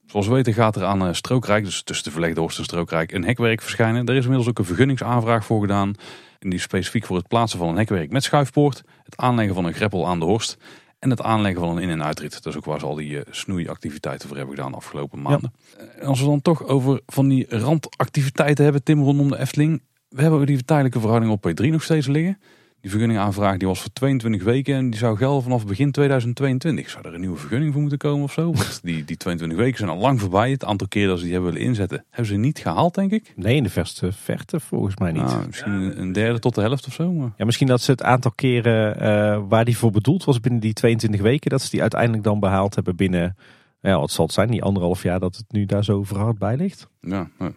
[0.06, 3.12] Zoals we weten gaat er aan eh, Strookrijk, dus tussen de verlegde Horst en Strookrijk,
[3.12, 4.06] een hekwerk verschijnen.
[4.06, 5.94] Er is inmiddels ook een vergunningsaanvraag voor gedaan.
[6.38, 9.64] En die is specifiek voor het plaatsen van een hekwerk met schuifpoort, het aanleggen van
[9.64, 10.56] een greppel aan de Horst
[10.98, 12.32] en het aanleggen van een in- en uitrit.
[12.32, 15.52] Dat is ook waar ze al die eh, snoeiactiviteiten voor hebben gedaan de afgelopen maanden.
[15.98, 19.82] En als we dan toch over van die randactiviteiten hebben, Tim, rondom de Efteling.
[20.08, 22.38] We hebben die tijdelijke verhouding op P3 nog steeds liggen.
[22.86, 26.90] Die vergunningaanvraag die was voor 22 weken en die zou gelden vanaf begin 2022.
[26.90, 28.52] Zou er een nieuwe vergunning voor moeten komen of zo?
[28.52, 30.50] Want die, die 22 weken zijn al lang voorbij.
[30.50, 33.32] Het aantal keer dat ze die hebben willen inzetten, hebben ze niet gehaald, denk ik.
[33.36, 35.22] Nee, in de verste verte volgens mij niet.
[35.22, 37.12] Nou, misschien een- een derde tot de helft of zo.
[37.12, 37.32] Maar...
[37.36, 40.72] Ja, misschien dat ze het aantal keren eh, waar die voor bedoeld was binnen die
[40.72, 43.36] 22 weken, dat ze die uiteindelijk dan behaald hebben binnen,
[43.80, 46.56] ja, wat zal het zijn, die anderhalf jaar dat het nu daar zo verhard bij
[46.56, 46.88] ligt.
[47.00, 47.52] Ja, nou,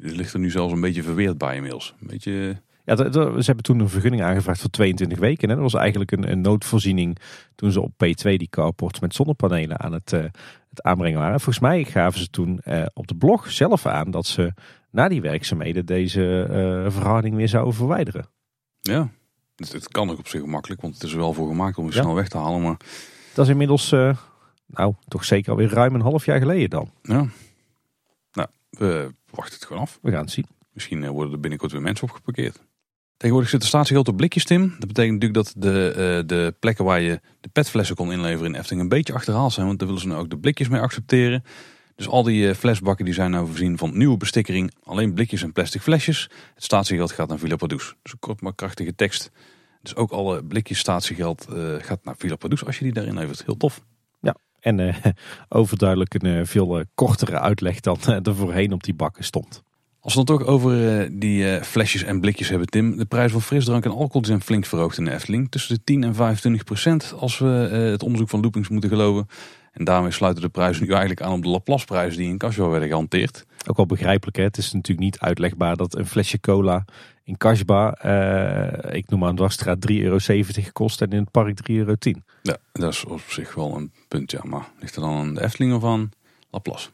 [0.00, 1.94] het ligt er nu zelfs een beetje verweerd bij inmiddels.
[2.00, 2.60] Een beetje...
[2.96, 5.48] Ja, ze hebben toen een vergunning aangevraagd voor 22 weken.
[5.48, 5.54] Hè.
[5.54, 7.18] Dat was eigenlijk een, een noodvoorziening
[7.54, 10.20] toen ze op P2 die carports met zonnepanelen aan het, eh,
[10.70, 11.40] het aanbrengen waren.
[11.40, 14.52] Volgens mij gaven ze toen eh, op de blog zelf aan dat ze
[14.90, 16.46] na die werkzaamheden deze
[16.88, 18.26] verhouding weer zouden verwijderen.
[18.80, 19.08] Ja,
[19.56, 21.84] het, het kan ook op zich makkelijk, want het is er wel voor gemaakt om
[21.84, 22.02] het Ja.
[22.02, 22.62] snel weg te halen.
[22.62, 22.76] Maar
[23.34, 23.90] Dat is inmiddels,
[24.66, 26.90] nou, toch zeker alweer ruim een half jaar geleden dan.
[27.02, 27.26] ja,
[28.32, 29.98] nou, we wachten het gewoon af.
[30.02, 30.46] We gaan het zien.
[30.72, 32.68] Misschien worden er binnenkort weer mensen opgeparkeerd.
[33.20, 34.74] Tegenwoordig zit de statiegeld op blikjes, Tim.
[34.78, 38.58] Dat betekent natuurlijk dat de, eh, de plekken waar je de petflessen kon inleveren in
[38.58, 39.66] Efteling een beetje achterhaald zijn.
[39.66, 41.42] Want daar willen ze nu ook de blikjes mee accepteren.
[41.94, 44.74] Dus al die eh, flesbakken die zijn nou voorzien van nieuwe bestikkering.
[44.82, 46.30] Alleen blikjes en plastic flesjes.
[46.54, 47.56] Het statiegeld gaat naar Villa.
[47.56, 49.30] Dus een kort maar krachtige tekst.
[49.82, 52.36] Dus ook alle blikjes statiegeld eh, gaat naar Villa
[52.66, 53.44] als je die daarin levert.
[53.44, 53.84] Heel tof.
[54.60, 54.96] En eh,
[55.48, 59.62] overduidelijk een veel kortere uitleg dan er voorheen op die bakken stond.
[60.00, 62.96] Als we dan toch over eh, die eh, flesjes en blikjes hebben, Tim.
[62.96, 65.50] De prijzen van frisdrank en alcohol zijn flink verhoogd in de Efteling.
[65.50, 69.26] Tussen de 10 en 25 procent als we eh, het onderzoek van Loopings moeten geloven.
[69.72, 72.88] En daarmee sluiten de prijzen nu eigenlijk aan op de Laplace-prijzen die in Casio werden
[72.88, 73.46] gehanteerd.
[73.66, 74.42] Ook wel begrijpelijk, hè?
[74.42, 76.84] het is natuurlijk niet uitlegbaar dat een flesje cola
[77.24, 80.18] in Kasba, eh, ik noem maar een dwarsstraat, 3,70 euro
[80.72, 81.94] kost en in het park 3,10 euro.
[82.42, 84.40] Ja, dat is op zich wel een punt, ja.
[84.44, 86.10] Maar ligt er dan aan de Efteling of aan
[86.50, 86.88] Laplace?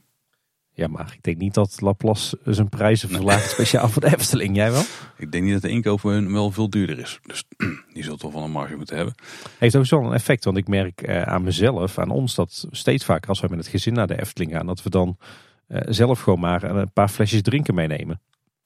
[0.77, 4.57] Ja, maar ik denk niet dat Laplace zijn prijzen verlaagt speciaal voor de Efteling.
[4.57, 4.83] Jij wel?
[5.17, 7.21] Ik denk niet dat de inkoop voor hun wel veel duurder is.
[7.23, 7.45] Dus
[7.95, 9.15] die zult wel van een marge moeten hebben.
[9.59, 13.05] Heeft ook wel een effect, want ik merk eh, aan mezelf, aan ons, dat steeds
[13.05, 15.19] vaker als we met het gezin naar de Efteling gaan, dat we dan
[15.67, 18.21] eh, zelf gewoon maar een paar flesjes drinken meenemen.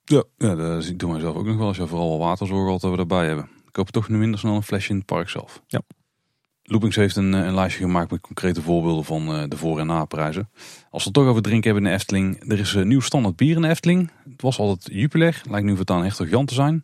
[0.05, 1.67] Ja, ja dat doen wij zelf ook nog wel.
[1.67, 3.45] Als je vooral wel waterzorg altijd dat we daarbij hebben.
[3.45, 5.63] Ik koop toch nu minder snel een flesje in het park zelf.
[5.67, 5.81] Ja.
[6.71, 9.87] Loopings heeft een, eh, een lijstje gemaakt met concrete voorbeelden van eh, de voor- en
[9.87, 10.49] naprijzen.
[10.91, 12.51] Als we het toch over drinken hebben in de Efteling.
[12.53, 14.11] Er is een nieuw standaard bier in de Efteling.
[14.31, 15.43] Het was altijd Jupiler.
[15.51, 16.83] Lijkt nu voortaan Hertog Jan te zijn.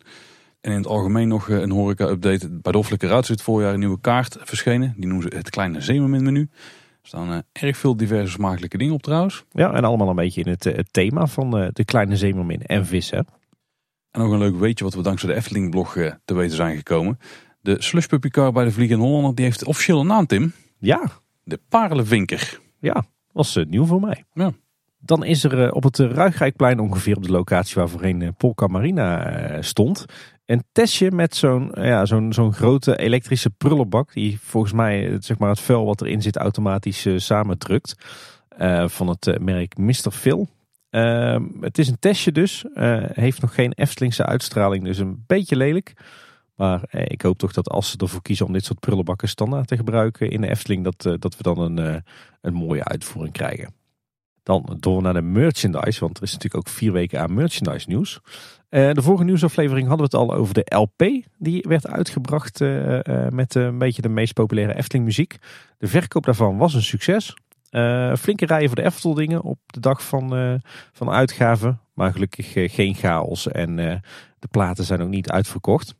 [0.61, 2.49] En in het algemeen nog eh, een horeca-update.
[2.49, 4.93] Bij de Hoffelijke Ruit dit voorjaar een nieuwe kaart verschenen.
[4.97, 6.49] Die noemen ze het kleine Zeemermin menu.
[7.01, 9.43] Er staan eh, erg veel diverse smakelijke dingen op trouwens.
[9.51, 12.61] Ja, en allemaal een beetje in het, eh, het thema van eh, de kleine zeemermin
[12.61, 13.09] en vis.
[13.09, 13.21] Hè?
[14.17, 17.19] En nog een leuk weetje wat we dankzij de Efteling-blog eh, te weten zijn gekomen.
[17.67, 20.53] De slushpuppycar bij de Vliegende Hollander die heeft de officiële naam, Tim.
[20.77, 21.01] Ja,
[21.43, 22.59] De Paarlenvinker.
[22.79, 24.23] ja, was eh, nieuw voor mij.
[24.33, 24.51] Ja.
[24.99, 28.29] Dan is er eh, op het uh, Ruigrijkplein ongeveer op de locatie waar voorheen eh,
[28.37, 30.05] Polka Marina eh, stond.
[30.45, 34.13] Een testje met zo'n ja, zo'n zo'n grote elektrische prullenbak.
[34.13, 37.95] Die volgens mij eh, zeg maar, het vuil wat erin zit automatisch eh, samendrukt.
[38.49, 40.11] Eh, van het eh, merk Mr.
[40.11, 40.47] Phil.
[40.89, 42.65] Ehm, het is een testje dus.
[42.73, 44.83] Eh, heeft nog geen Eftelingse uitstraling.
[44.83, 45.93] Dus een beetje lelijk.
[46.57, 49.67] Maar eh, ik hoop toch dat als ze ervoor kiezen om dit soort prullenbakken standaard
[49.67, 50.83] te gebruiken in de Efteling.
[50.83, 52.01] Dat, eh, dat we dan een, eh,
[52.41, 53.73] een mooie uitvoering krijgen.
[54.43, 58.19] Dan door naar de merchandise, want er is natuurlijk ook vier weken aan merchandise nieuws.
[58.69, 61.23] De vorige nieuwsaflevering hadden we het al over de LP.
[61.37, 62.59] Die werd uitgebracht
[63.29, 65.37] met een beetje de meest populaire Efteling muziek.
[65.77, 67.33] De verkoop daarvan was een succes.
[68.19, 70.59] Flinke rijen voor de Efteldingen op de dag van,
[70.91, 71.79] van uitgaven.
[71.93, 73.75] Maar gelukkig geen chaos en
[74.39, 75.95] de platen zijn ook niet uitverkocht.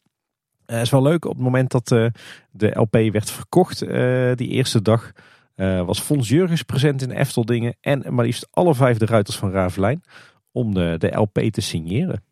[0.68, 2.06] Het is wel leuk op het moment dat eh,
[2.52, 5.12] de LP werd verkocht, eh, die eerste dag,
[5.56, 9.52] eh, was Fons Jurgens present in Efteldingen en maar liefst alle vijf de ruiters van
[9.52, 10.04] Ravelijn
[10.52, 12.24] om de, de LP te signeren.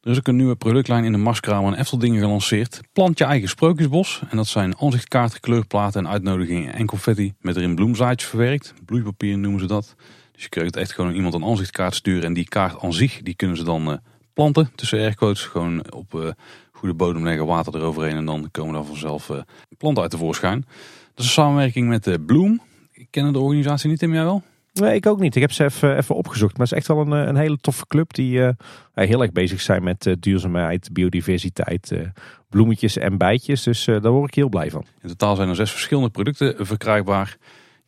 [0.00, 2.80] Er is ook een nieuwe productlijn in de Marskramer en Efteldingen gelanceerd.
[2.92, 4.22] Plant je eigen sprookjesbos.
[4.30, 8.74] En dat zijn aanzichtkaarten, kleurplaten en uitnodigingen en confetti met erin bloemzaadjes verwerkt.
[8.84, 9.94] Bloeipapier noemen ze dat.
[10.32, 12.24] Dus je krijgt echt gewoon iemand een aanzichtkaart sturen.
[12.24, 14.00] En die kaart aan zich, die kunnen ze dan
[14.32, 15.42] planten tussen airquotes.
[15.42, 16.34] Gewoon op
[16.82, 18.16] goede bodem leggen, water eroverheen.
[18.16, 19.36] En dan komen daar vanzelf uh,
[19.78, 20.60] planten uit tevoorschijn.
[20.60, 22.60] Dat is een samenwerking met Bloem.
[22.92, 24.42] Ik ken de organisatie niet, Tim, jij wel?
[24.72, 25.34] Nee, ik ook niet.
[25.34, 26.56] Ik heb ze even, even opgezocht.
[26.56, 28.48] Maar het is echt wel een, een hele toffe club die uh,
[28.94, 32.00] heel erg bezig zijn met uh, duurzaamheid, biodiversiteit, uh,
[32.48, 33.62] bloemetjes en bijtjes.
[33.62, 34.84] Dus daar word ik heel blij van.
[35.02, 37.36] In totaal zijn er zes verschillende producten verkrijgbaar.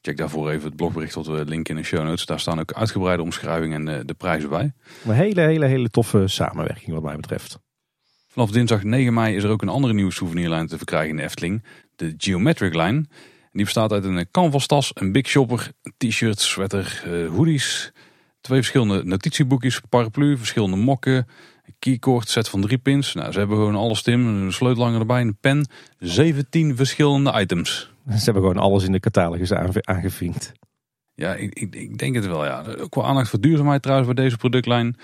[0.01, 2.27] Check daarvoor even het blogbericht wat we linken in de show notes.
[2.27, 4.73] Daar staan ook uitgebreide omschrijvingen en de prijzen bij.
[5.05, 7.59] Een hele, hele, hele toffe samenwerking wat mij betreft.
[8.35, 11.23] Vanaf dinsdag 9 mei is er ook een andere nieuwe souvenirlijn te verkrijgen in de
[11.23, 11.65] Efteling.
[11.97, 13.05] De Geometric Line.
[13.53, 17.93] Die bestaat uit een canvas tas, een big shopper, t-shirt, sweater, uh, hoodies.
[18.41, 21.17] Twee verschillende notitieboekjes, paraplu, verschillende mokken,
[21.65, 23.15] een keycord, set van drie pins.
[23.15, 24.27] Nou, ze hebben gewoon alles, Tim.
[24.27, 25.67] Een sleutelhanger erbij, een pen.
[25.99, 27.93] 17 verschillende items.
[28.09, 30.53] Ze hebben gewoon alles in de catalogus aangevinkt.
[31.15, 32.65] Ja, ik, ik, ik, denk het wel, ja.
[32.79, 34.97] Ook wel aandacht voor duurzaamheid trouwens bij deze productlijn.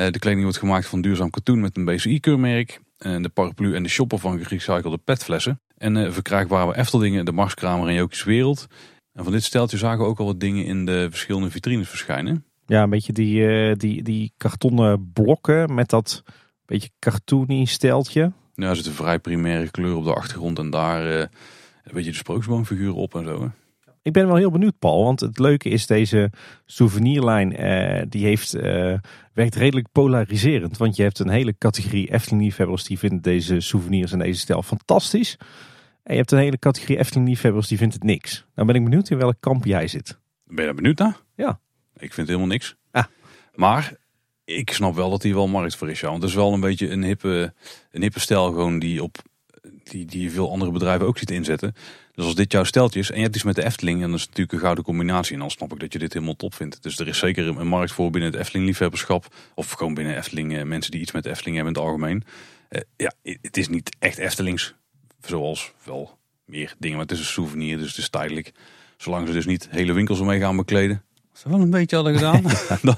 [0.00, 2.80] Uh, de kleding wordt gemaakt van duurzaam katoen met een BCI-keurmerk.
[2.98, 5.60] En de paraplu en de shopper van gerecyclede petflessen.
[5.76, 8.66] En verkrijgbaar bij Efteldingen, de Marskramer en Jokies Wereld.
[9.12, 12.44] En van dit steltje zagen we ook al wat dingen in de verschillende vitrines verschijnen.
[12.66, 16.22] Ja, een beetje die, die, die kartonnen blokken met dat
[16.66, 18.32] beetje cartoony steltje.
[18.54, 21.28] Ja, er zit een vrij primaire kleur op de achtergrond en daar een
[21.92, 23.42] beetje de sprookjesboomfiguren op en zo.
[23.42, 23.48] Hè.
[24.10, 25.04] Ik ben wel heel benieuwd, Paul.
[25.04, 26.30] Want het leuke is, deze
[26.66, 28.94] souvenirlijn uh, die heeft, uh,
[29.32, 30.76] werkt redelijk polariserend.
[30.76, 35.36] Want je hebt een hele categorie Efteling-liefhebbers die vinden deze souvenirs en deze stijl fantastisch.
[36.02, 38.46] En je hebt een hele categorie Efteling-liefhebbers die vindt het niks.
[38.54, 40.18] Nou ben ik benieuwd in welk kamp jij zit.
[40.44, 41.16] Ben je daar benieuwd naar?
[41.34, 41.60] Ja.
[41.96, 42.76] Ik vind helemaal niks.
[42.90, 43.04] Ah.
[43.54, 43.92] Maar
[44.44, 46.00] ik snap wel dat hij wel markt voor is.
[46.00, 46.08] Ja.
[46.08, 47.54] Want het is wel een beetje een hippe,
[47.90, 49.18] een hippe stijl gewoon die, op,
[49.90, 51.74] die, die veel andere bedrijven ook ziet inzetten.
[52.14, 54.20] Dus als dit jouw steltje is en je hebt iets met de Efteling, dan is
[54.20, 55.34] het natuurlijk een gouden combinatie.
[55.34, 56.82] En dan snap ik dat je dit helemaal top vindt.
[56.82, 59.34] Dus er is zeker een markt voor binnen het Efteling liefhebberschap.
[59.54, 62.24] Of gewoon binnen Efteling, eh, mensen die iets met de Efteling hebben in het algemeen.
[62.70, 64.74] Uh, ja, het is niet echt Eftelings.
[65.20, 68.52] Zoals wel meer dingen, maar het is een souvenir, dus het is tijdelijk.
[68.96, 71.02] Zolang ze dus niet hele winkels ermee gaan bekleden.
[71.30, 72.42] Als ze wel een beetje hadden gedaan,
[72.82, 72.96] dan,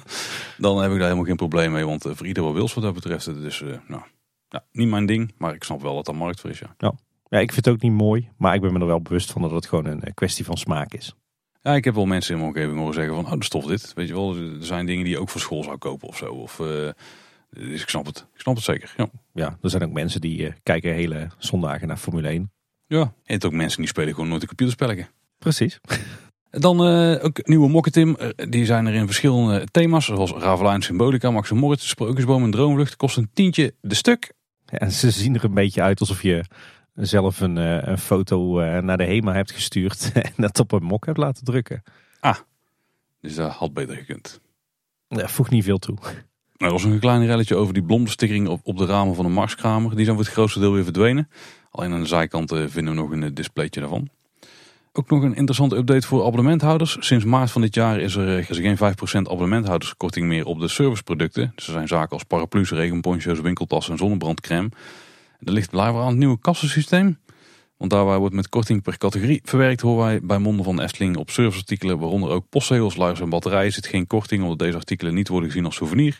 [0.58, 1.86] dan, heb ik daar helemaal geen probleem mee.
[1.86, 3.24] Want uh, voor ieder wat wils wat dat betreft.
[3.24, 4.02] Dus uh, nou,
[4.52, 6.58] ja, niet mijn ding, maar ik snap wel dat er markt voor is.
[6.58, 6.74] Ja.
[6.78, 6.94] ja.
[7.28, 9.42] Ja, ik vind het ook niet mooi, maar ik ben me er wel bewust van
[9.42, 11.14] dat het gewoon een kwestie van smaak is.
[11.62, 13.92] Ja, ik heb wel mensen in mijn omgeving horen zeggen van, oh, de stof dit.
[13.94, 16.32] Weet je wel, er zijn dingen die je ook voor school zou kopen of zo.
[16.32, 16.90] Of, uh,
[17.50, 18.26] dus ik snap het.
[18.34, 18.94] Ik snap het zeker.
[18.96, 22.52] Ja, ja er zijn ook mensen die uh, kijken hele zondagen naar Formule 1.
[22.86, 25.06] Ja, en ook mensen die spelen gewoon nooit een computerspelletje.
[25.38, 25.80] Precies.
[26.50, 28.16] Dan uh, ook nieuwe mokketim.
[28.36, 30.04] Die zijn er in verschillende thema's.
[30.04, 32.96] Zoals Ravelijn, Symbolica, Max en Moritz, Sprookjesboom en Droomvlucht.
[32.96, 34.32] Kost een tientje de stuk.
[34.72, 36.44] En ze zien er een beetje uit alsof je
[36.94, 37.56] zelf een,
[37.90, 41.82] een foto naar de HEMA hebt gestuurd en dat op een mok hebt laten drukken.
[42.20, 42.36] Ah,
[43.20, 44.40] dus dat had beter gekund.
[45.08, 45.96] Dat voegt niet veel toe.
[46.56, 49.96] Er was een klein relletje over die blomstickering op, op de ramen van de Marskramer.
[49.96, 51.28] Die zijn voor het grootste deel weer verdwenen.
[51.70, 54.08] Alleen aan de zijkanten vinden we nog een displaytje daarvan.
[54.94, 56.96] Ook nog een interessante update voor abonnementhouders.
[57.00, 58.80] Sinds maart van dit jaar is er, er geen 5%
[59.14, 61.52] abonnementhouderskorting meer op de serviceproducten.
[61.54, 64.68] Dus er zijn zaken als paraplu's, regenponcho's, winkeltassen en zonnebrandcrème.
[65.40, 67.18] Er ligt blijkbaar aan het nieuwe kassensysteem.
[67.76, 71.30] Want daarbij wordt met korting per categorie verwerkt, horen wij bij monden van Efteling op
[71.30, 75.48] serviceartikelen, waaronder ook postzegels, luiers en batterijen, zit geen korting omdat deze artikelen niet worden
[75.48, 76.18] gezien als souvenir.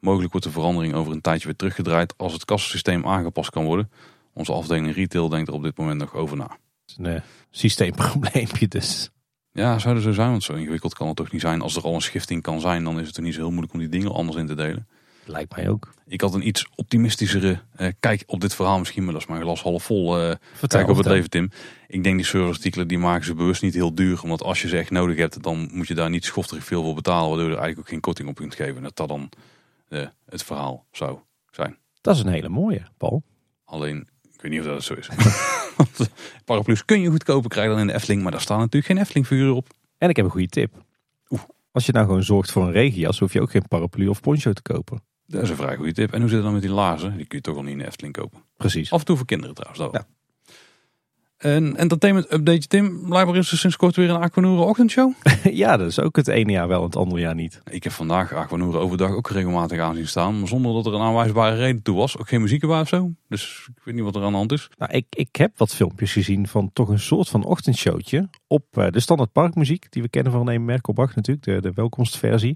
[0.00, 3.90] Mogelijk wordt de verandering over een tijdje weer teruggedraaid als het kassensysteem aangepast kan worden.
[4.32, 6.58] Onze afdeling retail denkt er op dit moment nog over na.
[6.98, 9.10] Een uh, systeemprobleempje dus.
[9.52, 11.60] Ja, zou er zo zijn, want zo ingewikkeld kan het toch niet zijn.
[11.60, 13.72] Als er al een schifting kan zijn, dan is het er niet zo heel moeilijk
[13.72, 14.88] om die dingen anders in te delen.
[15.24, 15.94] Lijkt mij ook.
[16.06, 19.42] Ik had een iets optimistischere uh, kijk op dit verhaal misschien, maar dat is mijn
[19.42, 21.50] glas half vol uh, vertel, kijk op het leven Tim.
[21.86, 24.78] Ik denk die serviceartikelen die maken ze bewust niet heel duur, omdat als je ze
[24.78, 27.60] echt nodig hebt, dan moet je daar niet schofterig veel voor betalen, waardoor je er
[27.60, 28.82] eigenlijk ook geen korting op kunt geven.
[28.82, 29.28] Dat dat dan
[29.88, 31.18] uh, het verhaal zou
[31.50, 31.78] zijn.
[32.00, 33.22] Dat is een hele mooie, Paul.
[33.64, 35.08] Alleen, ik weet niet of dat zo is.
[36.44, 39.26] Paraplu's kun je goedkoper krijgen dan in de Efteling, maar daar staan natuurlijk geen Efteling
[39.26, 39.68] figuren op.
[39.98, 40.84] En ik heb een goede tip.
[41.28, 41.42] Oeh.
[41.72, 44.52] Als je nou gewoon zorgt voor een regenjas, hoef je ook geen paraplu of poncho
[44.52, 45.02] te kopen.
[45.26, 46.12] Dat is een vrij goede tip.
[46.12, 47.16] En hoe zit het dan met die laarzen?
[47.16, 48.42] Die kun je toch al niet in de Efteling kopen.
[48.56, 48.92] Precies.
[48.92, 49.82] Af en toe voor kinderen trouwens.
[49.82, 50.06] Dat ja.
[51.40, 53.02] Een entertainment update, Tim.
[53.08, 55.12] Blijkbaar is er sinds kort weer een Aquanura ochtendshow.
[55.62, 57.62] ja, dat is ook het ene jaar wel en het andere jaar niet.
[57.70, 60.38] Ik heb vandaag Aquanura overdag ook regelmatig aan zien staan.
[60.38, 62.18] Maar zonder dat er een aanwijsbare reden toe was.
[62.18, 63.12] Ook geen muziek erbij of zo.
[63.28, 64.68] Dus ik weet niet wat er aan de hand is.
[64.78, 68.28] Nou, ik, ik heb wat filmpjes gezien van toch een soort van ochtendshowtje.
[68.46, 71.46] Op eh, de standaard parkmuziek die we kennen van een Merkelbach natuurlijk.
[71.46, 72.54] De, de welkomstversie.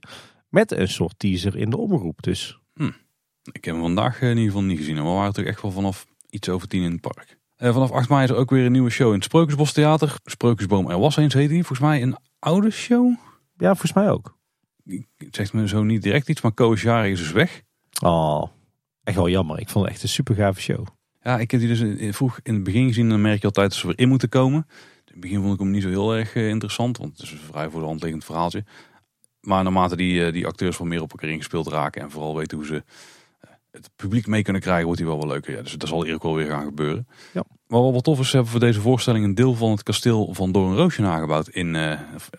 [0.48, 2.58] Met een soort teaser in de omroep dus.
[2.74, 2.90] Hm.
[3.52, 4.94] Ik heb hem vandaag in ieder geval niet gezien.
[4.94, 7.38] Maar we waren toch echt wel vanaf iets over tien in het park.
[7.58, 10.16] Uh, vanaf 8 mei is er ook weer een nieuwe show in het Sprookjesbos Theater.
[10.24, 11.64] Sprookjesboom Er Was Eens heet die.
[11.64, 13.16] Volgens mij een oude show.
[13.56, 14.38] Ja, volgens mij ook.
[15.16, 17.62] Het zegt me zo niet direct iets, maar Koos Jari is dus weg.
[18.02, 18.44] Oh,
[19.04, 19.60] echt wel jammer.
[19.60, 20.86] Ik vond het echt een super gave show.
[21.22, 23.08] Ja, ik heb die dus vroeg in het begin gezien.
[23.08, 24.66] Dan merk je altijd dat ze weer in moeten komen.
[25.04, 26.98] In het begin vond ik hem niet zo heel erg uh, interessant.
[26.98, 28.64] Want het is een vrij voor de hand liggend verhaaltje.
[29.40, 32.02] Maar naarmate die, uh, die acteurs wel meer op elkaar ingespeeld raken.
[32.02, 32.84] En vooral weten hoe ze
[33.74, 35.56] het publiek mee kunnen krijgen, wordt hij wel wel leuker.
[35.56, 37.06] Ja, dus dat zal hier ook wel weer gaan gebeuren.
[37.32, 37.44] Ja.
[37.66, 40.34] Maar wat wat tof is, hebben we voor deze voorstelling een deel van het kasteel
[40.34, 41.48] van Doornroosje nagebouwd.
[41.48, 41.82] In, uh,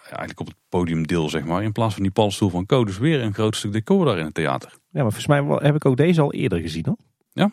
[0.01, 1.63] eigenlijk op het podiumdeel, zeg maar.
[1.63, 2.85] In plaats van die palstoel van Co.
[2.85, 4.69] Dus weer een groot stuk decor daar in het theater.
[4.69, 6.97] Ja, maar volgens mij heb ik ook deze al eerder gezien hoor.
[7.31, 7.51] Ja?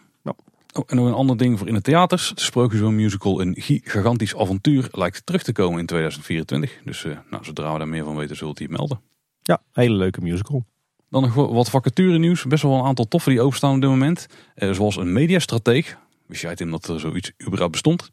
[0.75, 2.33] Oh, en nog een ander ding voor in de theaters.
[2.35, 6.81] De Sprookjesboom musical Een Gigantisch Avontuur lijkt terug te komen in 2024.
[6.85, 9.01] Dus uh, nou, zodra we daar meer van weten, zult hij het melden.
[9.43, 10.65] Ja, hele leuke musical.
[11.13, 12.45] Dan nog wat vacature nieuws.
[12.45, 14.27] Best wel een aantal toffe die openstaan op dit moment.
[14.55, 15.99] Eh, zoals een mediastrateeg.
[16.27, 18.11] Wist jij Tim dat er zoiets überhaupt bestond?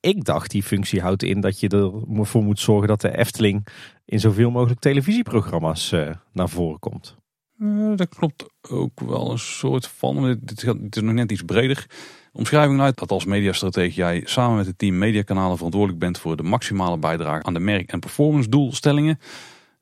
[0.00, 3.66] Ik dacht die functie houdt in dat je ervoor moet zorgen dat de Efteling
[4.04, 7.16] in zoveel mogelijk televisieprogramma's uh, naar voren komt.
[7.58, 10.38] Uh, dat klopt ook wel een soort van.
[10.40, 11.86] Dit, is nog net iets breder.
[12.32, 16.42] Omschrijving luidt dat als mediastrateeg jij samen met het team mediakanalen verantwoordelijk bent voor de
[16.42, 19.18] maximale bijdrage aan de merk- en performance doelstellingen.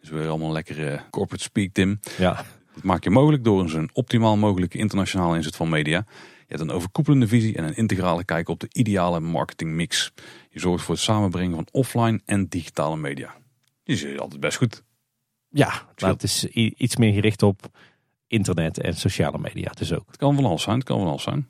[0.03, 2.01] Dus weer allemaal lekkere corporate speak, Tim.
[2.19, 2.45] Ja.
[2.75, 6.05] Dat maak je mogelijk door een optimaal mogelijke internationale inzet van media.
[6.39, 10.13] Je hebt een overkoepelende visie en een integrale kijk op de ideale marketingmix.
[10.51, 13.35] Je zorgt voor het samenbrengen van offline en digitale media.
[13.85, 14.83] Die is altijd best goed.
[15.51, 17.79] Ja, maar het is iets meer gericht op
[18.27, 20.07] internet en sociale media dus ook.
[20.07, 21.49] Het kan van alles zijn, het kan van alles zijn.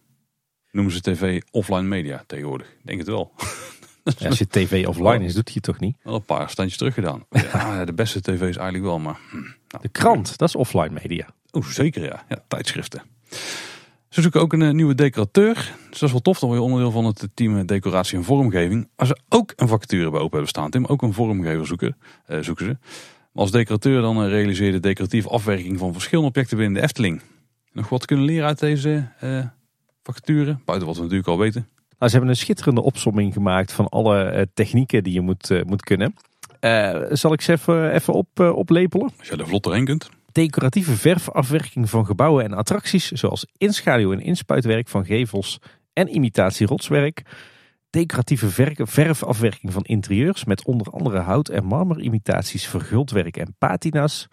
[0.70, 2.66] Noemen ze tv offline media tegenwoordig?
[2.66, 3.32] Ik denk het wel.
[4.04, 5.96] Ja, als je tv offline is, doet hij het toch niet?
[6.02, 7.24] Wel een paar standjes terug gedaan.
[7.30, 9.18] Ja, de beste tv is eigenlijk wel, maar...
[9.30, 11.28] Hm, nou, de krant, dat is offline media.
[11.50, 12.24] Oh, zeker ja.
[12.28, 13.02] ja tijdschriften.
[14.08, 15.54] Ze zoeken ook een uh, nieuwe decorateur.
[15.90, 18.88] Dus dat is wel tof, dan word je onderdeel van het team decoratie en vormgeving.
[18.96, 21.96] Als ze ook een vacature bij open hebben staan, Tim, ook een vormgever zoeken,
[22.28, 22.76] uh, zoeken ze.
[23.32, 27.22] Maar als decorateur dan realiseer je de decoratieve afwerking van verschillende objecten binnen de Efteling.
[27.72, 29.08] Nog wat kunnen leren uit deze
[30.02, 31.68] vacature, buiten wat we natuurlijk al weten.
[32.02, 35.62] Nou, ze hebben een schitterende opsomming gemaakt van alle uh, technieken die je moet, uh,
[35.62, 36.14] moet kunnen.
[36.60, 39.10] Uh, zal ik ze even, even op, oplepelen?
[39.18, 40.10] Als je er vlot doorheen kunt.
[40.32, 45.58] Decoratieve verfafwerking van gebouwen en attracties, zoals inschaduw- en inspuitwerk van gevels
[45.92, 47.22] en imitatie rotswerk.
[47.90, 54.28] Decoratieve verfafwerking van interieurs met onder andere hout- en marmerimitaties, verguldwerk en patina's.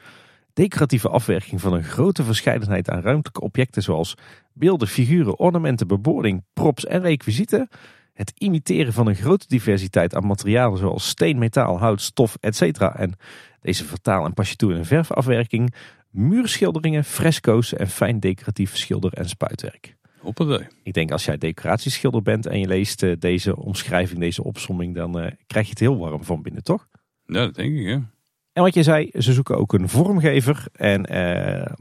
[0.60, 4.16] Decoratieve afwerking van een grote verscheidenheid aan ruimtelijke objecten zoals
[4.54, 7.70] beelden, figuren, ornamenten, beboording, props en requisieten.
[8.14, 12.82] Het imiteren van een grote diversiteit aan materialen zoals steen, metaal, hout, stof, etc.
[12.82, 13.14] En
[13.62, 15.76] deze vertaal- en pasjetoer- en verfafwerking.
[16.10, 19.96] Muurschilderingen, fresco's en fijn decoratief schilder- en spuitwerk.
[20.18, 20.68] Hoppatee.
[20.84, 25.24] Ik denk als jij decoratieschilder bent en je leest uh, deze omschrijving, deze opsomming, dan
[25.24, 26.88] uh, krijg je het heel warm van binnen, toch?
[27.26, 28.10] Ja, dat denk ik, ja.
[28.54, 30.66] En wat je zei, ze zoeken ook een vormgever.
[30.72, 31.72] En uh,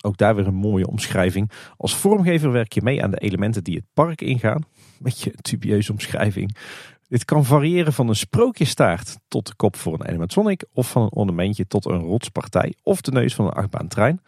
[0.00, 1.50] ook daar weer een mooie omschrijving.
[1.76, 4.64] Als vormgever werk je mee aan de elementen die het park ingaan.
[4.98, 6.56] Beetje een dubieuze omschrijving.
[7.08, 10.64] Dit kan variëren van een sprookjestaart tot de kop voor een animatronic.
[10.72, 14.20] Of van een ornamentje tot een rotspartij of de neus van een achtbaantrein.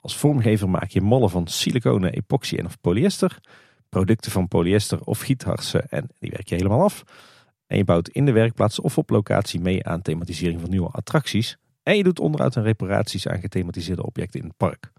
[0.00, 3.38] Als vormgever maak je mollen van siliconen, epoxy en of polyester.
[3.88, 7.04] Producten van polyester of gietharsen en die werk je helemaal af.
[7.70, 11.56] En je bouwt in de werkplaats of op locatie mee aan thematisering van nieuwe attracties.
[11.82, 14.92] En je doet onderhoud en reparaties aan gethematiseerde objecten in het park.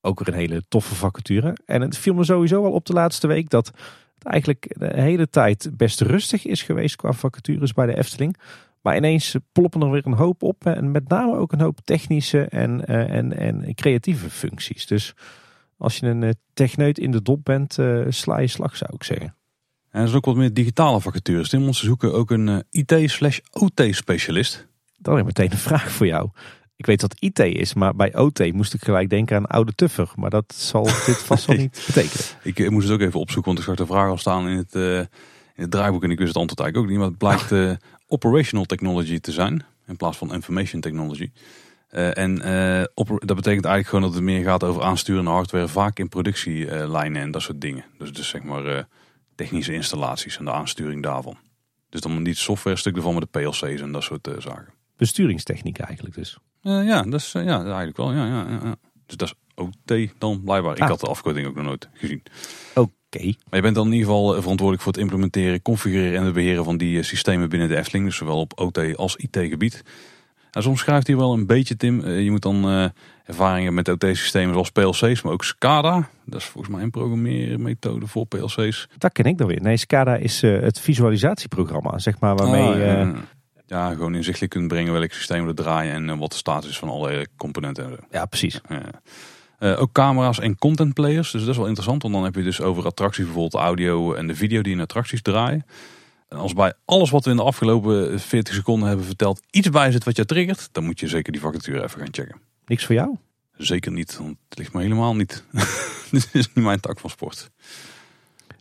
[0.00, 1.56] Ook weer een hele toffe vacature.
[1.64, 3.66] En het viel me sowieso al op de laatste week dat
[4.14, 8.36] het eigenlijk de hele tijd best rustig is geweest qua vacatures bij de Efteling.
[8.82, 10.66] Maar ineens ploppen er weer een hoop op.
[10.66, 14.86] En met name ook een hoop technische en, en, en creatieve functies.
[14.86, 15.14] Dus
[15.76, 19.37] als je een techneut in de dop bent, sla je slag zou ik zeggen.
[19.98, 21.48] En er is ook wat meer digitale vacatures.
[21.48, 24.66] Tim, ze zoeken ook een IT-slash-OT-specialist.
[24.96, 26.30] Dan heb ik meteen een vraag voor jou.
[26.76, 30.10] Ik weet dat IT is, maar bij OT moest ik gelijk denken aan oude tuffer.
[30.16, 32.24] Maar dat zal dit vast wel niet betekenen.
[32.42, 34.56] Ik, ik, moest het ook even opzoeken, want ik zag de vraag al staan in
[34.56, 35.08] het, uh, in
[35.54, 36.04] het draaiboek.
[36.04, 37.00] En ik wist het antwoord eigenlijk ook niet.
[37.00, 37.76] Maar het blijkt uh,
[38.06, 41.30] operational technology te zijn, in plaats van information technology.
[41.90, 42.34] Uh, en
[42.98, 45.68] dat betekent eigenlijk gewoon dat het meer gaat over aansturende hardware.
[45.68, 47.84] Vaak in productielijnen en dat soort dingen.
[47.98, 48.86] Dus, dus zeg maar
[49.38, 51.36] technische installaties en de aansturing daarvan.
[51.88, 54.72] Dus dan niet het software stuk ervan, maar de PLC's en dat soort uh, zaken.
[54.96, 56.38] Besturingstechniek eigenlijk dus.
[56.62, 58.12] Uh, ja, dat is, ja, eigenlijk wel.
[58.12, 58.76] Ja, ja, ja.
[59.06, 60.76] Dus dat is OT dan blijkbaar.
[60.76, 60.88] Ik ah.
[60.88, 62.22] had de afkorting ook nog nooit gezien.
[62.74, 63.24] Oké.
[63.24, 66.64] Maar je bent dan in ieder geval verantwoordelijk voor het implementeren, configureren en het beheren
[66.64, 68.04] van die systemen binnen de Efteling.
[68.04, 69.82] Dus zowel op OT als IT-gebied.
[70.50, 72.08] Nou, soms schrijft hij wel een beetje, Tim.
[72.08, 72.90] je moet dan
[73.28, 76.08] ervaringen met OT-systemen zoals PLC's, maar ook SCADA.
[76.24, 78.88] Dat is volgens mij een programmeermethode voor PLC's.
[78.98, 79.62] Dat ken ik dan weer.
[79.62, 82.68] Nee, SCADA is uh, het visualisatieprogramma, zeg maar, waarmee...
[82.68, 83.16] Oh, ja, uh,
[83.66, 86.78] ja, gewoon inzichtelijk kunt brengen welk systeem we draaien en uh, wat de status is
[86.78, 87.96] van alle componenten.
[88.10, 88.60] Ja, precies.
[89.60, 91.30] ook camera's en content players.
[91.30, 94.26] Dus dat is wel interessant, want dan heb je dus over attracties bijvoorbeeld audio en
[94.26, 95.64] de video die in attracties draaien.
[96.28, 99.90] En als bij alles wat we in de afgelopen 40 seconden hebben verteld iets bij
[99.92, 102.40] zit wat je triggert, dan moet je zeker die vacature even gaan checken.
[102.66, 103.16] Niks voor jou?
[103.56, 105.44] Zeker niet, want het ligt me helemaal niet.
[106.10, 107.50] Dit is niet mijn tak van sport.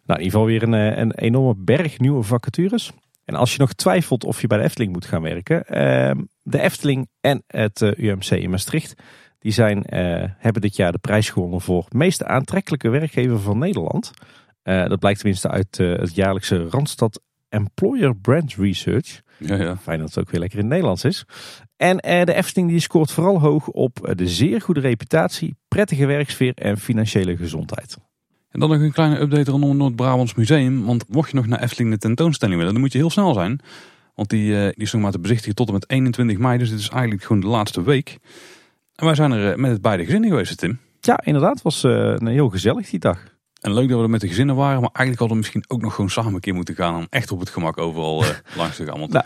[0.06, 2.91] Nou, in ieder geval weer een, eh, een enorme berg nieuwe vacatures.
[3.26, 5.64] En als je nog twijfelt of je bij de Efteling moet gaan werken.
[5.69, 8.94] Uh, de Efteling en het uh, eh, UMC in Maastricht.
[9.39, 14.11] Die zijn, uh, hebben dit jaar de prijs gewonnen voor meest aantrekkelijke werkgever van Nederland.
[14.64, 19.22] dat blijkt tenminste uit het jaarlijkse Randstad Employer Brand Research.
[19.38, 19.78] Ja, ja.
[19.78, 21.26] Fijn dat het ook weer lekker in het Nederlands is.
[21.78, 26.06] En eh, de Efteling die scoort vooral hoog op eh, de zeer goede reputatie, prettige
[26.06, 27.98] werksfeer en financiële gezondheid.
[28.49, 30.86] En dan nog een kleine update rondom Noord-Brabants Museum.
[30.86, 33.60] Want mocht je nog naar Efteling de tentoonstelling willen, dan moet je heel snel zijn.
[34.15, 36.57] Want die, uh, die is nog maar te bezichtigen tot en met 21 mei.
[36.57, 38.18] Dus dit is eigenlijk gewoon de laatste week.
[38.95, 40.80] En wij zijn er met het beide gezinnen geweest, Tim.
[40.99, 41.53] Ja, inderdaad.
[41.53, 43.37] Het was uh, heel gezellig die dag.
[43.62, 45.82] En leuk dat we er met de gezinnen waren, maar eigenlijk hadden we misschien ook
[45.82, 48.76] nog gewoon samen een keer moeten gaan om echt op het gemak overal uh, langs
[48.76, 49.10] te gaan.
[49.10, 49.26] Nou,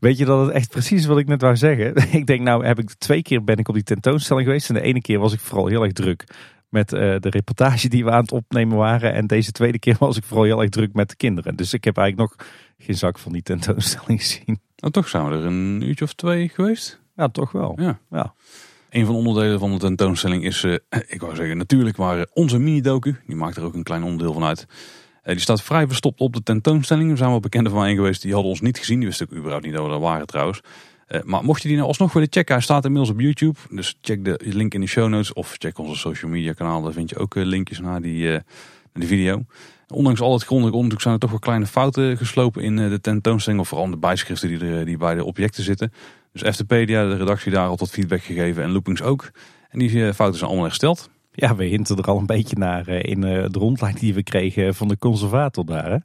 [0.00, 1.94] weet je dat het echt precies wat ik net wou zeggen?
[2.18, 4.80] ik denk nou, heb ik twee keer ben ik op die tentoonstelling geweest en de
[4.80, 6.24] ene keer was ik vooral heel erg druk
[6.68, 9.12] met uh, de reportage die we aan het opnemen waren.
[9.12, 11.56] En deze tweede keer was ik vooral heel erg druk met de kinderen.
[11.56, 12.48] Dus ik heb eigenlijk nog
[12.78, 14.60] geen zak van die tentoonstelling gezien.
[14.76, 17.00] Nou, toch zijn we er een uurtje of twee geweest?
[17.16, 17.72] Ja, toch wel.
[17.80, 17.98] Ja.
[18.10, 18.34] ja.
[18.92, 20.72] Een van de onderdelen van de tentoonstelling is, uh,
[21.06, 23.16] ik wou zeggen natuurlijk, maar onze mini-docu.
[23.26, 24.66] Die maakt er ook een klein onderdeel van uit.
[24.68, 27.10] Uh, die staat vrij verstopt op de tentoonstelling.
[27.10, 28.98] We zijn wel bekenden van een geweest, die hadden ons niet gezien.
[28.98, 30.60] Die wisten ook überhaupt niet dat we daar waren trouwens.
[31.24, 33.58] Maar mocht je die nou alsnog willen checken, hij staat inmiddels op YouTube.
[33.70, 36.82] Dus check de link in de show notes of check onze social media kanaal.
[36.82, 38.42] Daar vind je ook linkjes naar die, naar
[38.92, 39.44] die video.
[39.92, 43.60] Ondanks al het grondig onderzoek zijn er toch wel kleine fouten geslopen in de tentoonstelling.
[43.60, 45.92] Of vooral de bijschriften die, er, die bij de objecten zitten.
[46.32, 49.30] Dus FTpedia, de redactie daar al tot feedback gegeven en Loopings ook.
[49.72, 51.10] En die eh, fouten zijn allemaal hersteld.
[51.32, 54.22] Ja, we hinten er al een beetje naar eh, in eh, de rondleiding die we
[54.22, 55.90] kregen van de conservator daar.
[55.90, 55.98] Hè?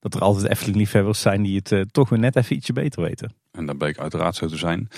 [0.00, 3.34] Dat er altijd Efteling-liefhebbers zijn die het toch weer net even ietsje beter weten.
[3.52, 4.88] En dat bleek uiteraard zo te zijn.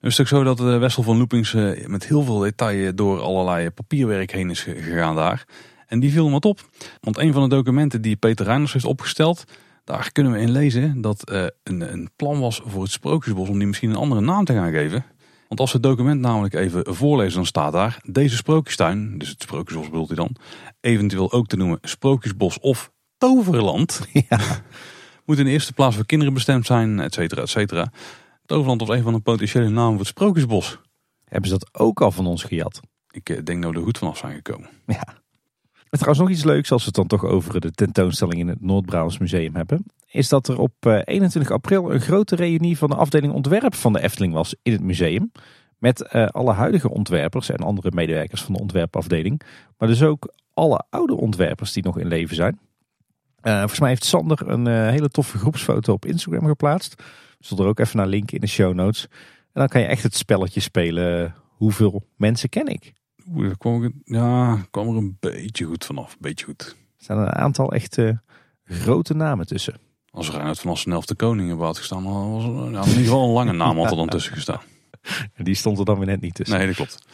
[0.00, 1.52] Het is ook zo dat de Wessel van Loopings
[1.86, 5.44] met heel veel detail door allerlei papierwerk heen is gegaan daar.
[5.90, 6.60] En die viel me wat op.
[7.00, 9.44] Want een van de documenten die Peter Reiners heeft opgesteld,
[9.84, 13.58] daar kunnen we in lezen dat uh, een, een, plan was voor het Sprookjesbos om
[13.58, 15.04] die misschien een andere naam te gaan geven.
[15.48, 19.42] Want als we het document namelijk even voorlezen, dan staat daar deze Sprookjestuin, dus het
[19.42, 20.36] Sprookjesbos bedoelt hij dan,
[20.80, 24.00] eventueel ook te noemen Sprookjesbos of Toverland.
[24.28, 24.38] Ja.
[25.24, 27.92] Moet in de eerste plaats voor kinderen bestemd zijn, et cetera, et cetera.
[28.46, 30.78] Toverland was een van de potentiële namen voor het Sprookjesbos.
[31.24, 32.80] Hebben ze dat ook al van ons gejat?
[33.10, 34.68] Ik eh, denk nou de goed vanaf zijn gekomen.
[34.86, 35.19] Ja.
[35.90, 38.60] En trouwens nog iets leuks als we het dan toch over de tentoonstelling in het
[38.60, 39.84] Noord-Brabants Museum hebben.
[40.06, 43.92] Is dat er op 21 eh, april een grote reunie van de afdeling ontwerp van
[43.92, 45.32] de Efteling was in het museum.
[45.78, 49.42] Met uh, alle huidige ontwerpers en andere medewerkers van de ontwerpafdeling.
[49.78, 52.58] Maar dus ook alle oude ontwerpers die nog in leven zijn.
[53.42, 56.92] Uh, volgens mij heeft Sander een hele toffe groepsfoto op Instagram geplaatst.
[57.38, 59.06] Ik zal er ook even naar linken in de show notes.
[59.52, 61.34] En dan kan je echt het spelletje spelen.
[61.48, 62.92] Hoeveel mensen ken ik?
[63.34, 66.16] Oeh, kwam, ja, kwam er een beetje goed vanaf.
[66.18, 66.76] Beetje goed.
[66.98, 67.98] Er staan een aantal echt
[68.64, 69.74] grote namen tussen.
[70.10, 73.32] Als uit van Snelf de Koning had gestaan, was er nou, in ieder geval een
[73.32, 74.60] lange naam had er dan tussen gestaan.
[75.36, 76.58] Die stond er dan weer net niet tussen.
[76.58, 77.04] Nee, dat klopt.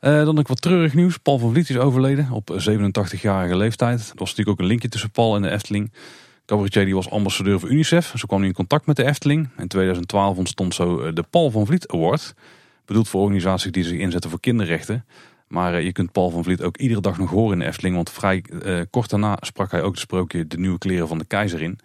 [0.00, 1.16] Uh, dan ook wat treurig nieuws.
[1.16, 4.00] Paul van Vliet is overleden op 87-jarige leeftijd.
[4.00, 5.92] Er was natuurlijk ook een linkje tussen Paul en de Efteling.
[6.46, 8.12] Cabaretier die was ambassadeur voor UNICEF.
[8.16, 9.48] Zo kwam hij in contact met de Efteling.
[9.56, 12.34] In 2012 ontstond zo eh, de Paul van Vliet Award.
[12.84, 15.04] Bedoeld voor organisaties die zich inzetten voor kinderrechten.
[15.50, 17.94] Maar eh, je kunt Paul van Vliet ook iedere dag nog horen in de Efteling.
[17.94, 18.44] Want vrij
[18.90, 21.78] kort daarna sprak hij ook het sprookje De Nieuwe Kleren van de Keizer in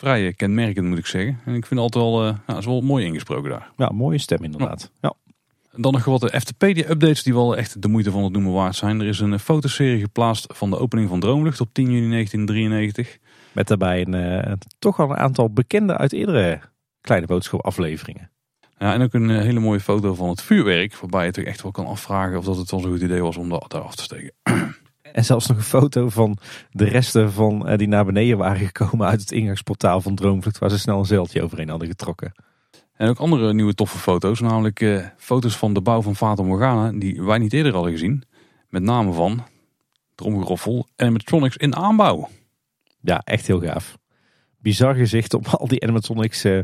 [0.00, 1.40] vrij kenmerkend moet ik zeggen.
[1.44, 2.04] En ik vind het altijd
[2.46, 3.70] wel, is wel mooi ingesproken daar.
[3.76, 4.90] Ja, mooie stem inderdaad.
[5.00, 5.14] Ja.
[5.76, 9.00] Dan nog wat FTP-updates die wel echt de moeite van het noemen waard zijn.
[9.00, 13.18] Er is een fotoserie geplaatst van de opening van Droomlucht op 10 juni 1993.
[13.52, 16.60] Met daarbij een, uh, toch al een aantal bekende uit eerdere
[17.00, 18.30] kleine boodschap afleveringen.
[18.80, 20.96] Ja, en ook een eh, hele mooie foto van het vuurwerk.
[20.96, 23.36] Waarbij je toch echt wel kan afvragen of dat het wel zo'n goed idee was
[23.36, 24.32] om daar af te steken.
[25.12, 26.36] En zelfs nog een foto van
[26.70, 30.78] de resten van die naar beneden waren gekomen uit het ingangsportaal van Droomvlucht, waar ze
[30.78, 32.32] snel een zeiltje overheen hadden getrokken.
[32.96, 37.22] En ook andere nieuwe toffe foto's, namelijk foto's van de bouw van Fata Morgana, die
[37.22, 38.22] wij niet eerder hadden gezien.
[38.68, 39.44] Met name van,
[40.14, 42.28] tromgeroffel, animatronics in aanbouw.
[43.00, 43.98] Ja, echt heel gaaf.
[44.62, 46.60] Bizar gezicht om al die animatronics uh,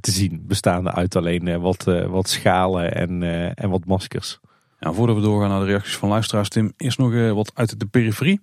[0.00, 0.44] te zien.
[0.46, 3.22] Bestaande uit alleen uh, wat, wat schalen en,
[3.54, 4.38] en wat maskers.
[4.80, 8.40] Voordat we doorgaan naar de reacties van luisteraars, Tim, eerst nog wat uit de periferie.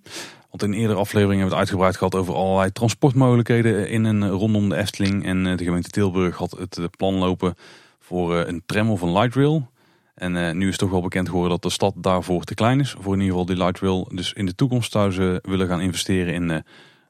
[0.50, 4.68] Want in eerdere aflevering hebben we het uitgebreid gehad over allerlei transportmogelijkheden in en rondom
[4.68, 5.24] de Efteling.
[5.24, 7.54] En de gemeente Tilburg had het plan lopen
[7.98, 9.70] voor een tram of een light rail.
[10.14, 12.90] En nu is toch wel bekend geworden dat de stad daarvoor te klein is.
[13.00, 14.08] Voor in ieder geval die light rail.
[14.12, 16.64] Dus in de toekomst zouden ze willen gaan investeren in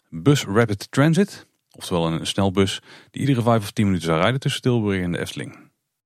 [0.09, 1.47] bus rapid transit.
[1.79, 2.81] Oftewel een snelbus
[3.11, 5.53] die iedere vijf of tien minuten zou rijden tussen Tilburg en de Efteling.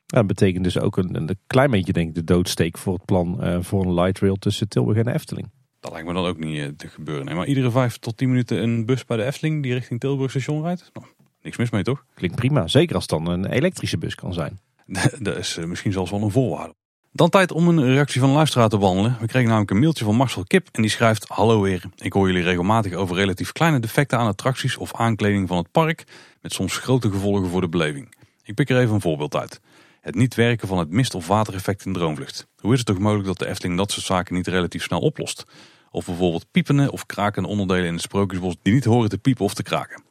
[0.06, 3.04] Ja, dat betekent dus ook een, een klein beetje denk ik de doodsteek voor het
[3.04, 5.50] plan uh, voor een light rail tussen Tilburg en de Efteling.
[5.80, 7.24] Dat lijkt me dan ook niet te gebeuren.
[7.24, 10.30] Nee, maar iedere vijf tot tien minuten een bus bij de Efteling die richting Tilburg
[10.30, 10.90] station rijdt.
[10.92, 11.06] Nou,
[11.42, 12.04] niks mis mee toch?
[12.14, 12.66] Klinkt prima.
[12.66, 14.60] Zeker als het dan een elektrische bus kan zijn.
[15.18, 16.74] dat is misschien zelfs wel een voorwaarde.
[17.14, 19.16] Dan tijd om een reactie van een luisteraar te behandelen.
[19.20, 21.28] We kregen namelijk een mailtje van Marcel Kip en die schrijft...
[21.28, 25.56] Hallo weer, ik hoor jullie regelmatig over relatief kleine defecten aan attracties of aankleding van
[25.56, 26.04] het park...
[26.40, 28.14] met soms grote gevolgen voor de beleving.
[28.44, 29.60] Ik pik er even een voorbeeld uit.
[30.00, 32.46] Het niet werken van het mist- of watereffect in droomvlucht.
[32.56, 35.44] Hoe is het toch mogelijk dat de Efteling dat soort zaken niet relatief snel oplost?
[35.90, 39.54] Of bijvoorbeeld piepende of krakende onderdelen in het sprookjesbos die niet horen te piepen of
[39.54, 40.02] te kraken.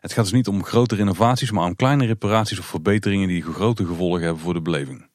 [0.00, 3.86] Het gaat dus niet om grote renovaties, maar om kleine reparaties of verbeteringen die grote
[3.86, 5.06] gevolgen hebben voor de beleving.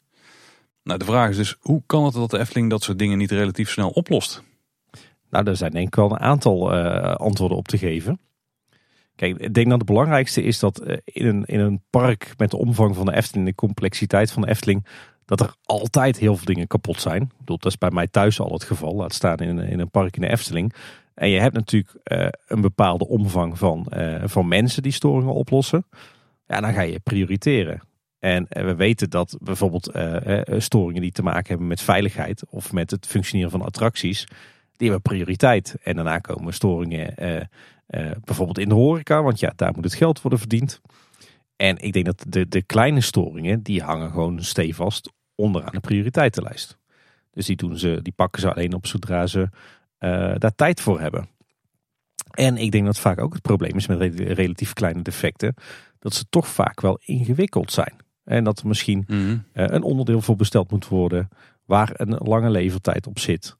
[0.83, 3.31] Nou, de vraag is dus, hoe kan het dat de Efteling dat soort dingen niet
[3.31, 4.43] relatief snel oplost?
[5.29, 8.19] Nou, daar zijn denk ik wel een aantal uh, antwoorden op te geven.
[9.15, 12.51] Kijk, ik denk dat het belangrijkste is dat uh, in, een, in een park met
[12.51, 14.87] de omvang van de Efteling, de complexiteit van de Efteling,
[15.25, 17.31] dat er altijd heel veel dingen kapot zijn.
[17.43, 18.95] Dat is bij mij thuis al het geval.
[18.95, 20.73] Laat staan in, in een park in de Efteling.
[21.13, 23.91] En je hebt natuurlijk uh, een bepaalde omvang van,
[24.23, 25.85] van mensen die storingen oplossen.
[26.47, 27.81] Ja, dan ga je prioriteren.
[28.23, 32.71] En eh, we weten dat bijvoorbeeld uh, storingen die te maken hebben met veiligheid of
[32.71, 34.25] met het functioneren van attracties,
[34.75, 35.75] die hebben prioriteit.
[35.81, 37.15] En daarna komen storingen
[38.23, 40.81] bijvoorbeeld in de horeca, want ja, daar moet het geld worden verdiend.
[41.55, 46.77] En ik denk dat de, de kleine storingen, die hangen gewoon stevast onderaan de prioriteitenlijst.
[47.31, 49.49] Dus die, doen ze, die pakken ze alleen op zodra ze
[50.37, 51.27] daar tijd voor hebben.
[52.31, 55.55] En ik denk dat vaak ook het probleem is met relatief kleine defecten,
[55.99, 58.02] dat ze toch vaak wel ingewikkeld zijn.
[58.23, 59.37] En dat er misschien mhm.
[59.51, 61.29] eh, een onderdeel voor besteld moet worden
[61.65, 63.57] waar een lange levertijd op zit.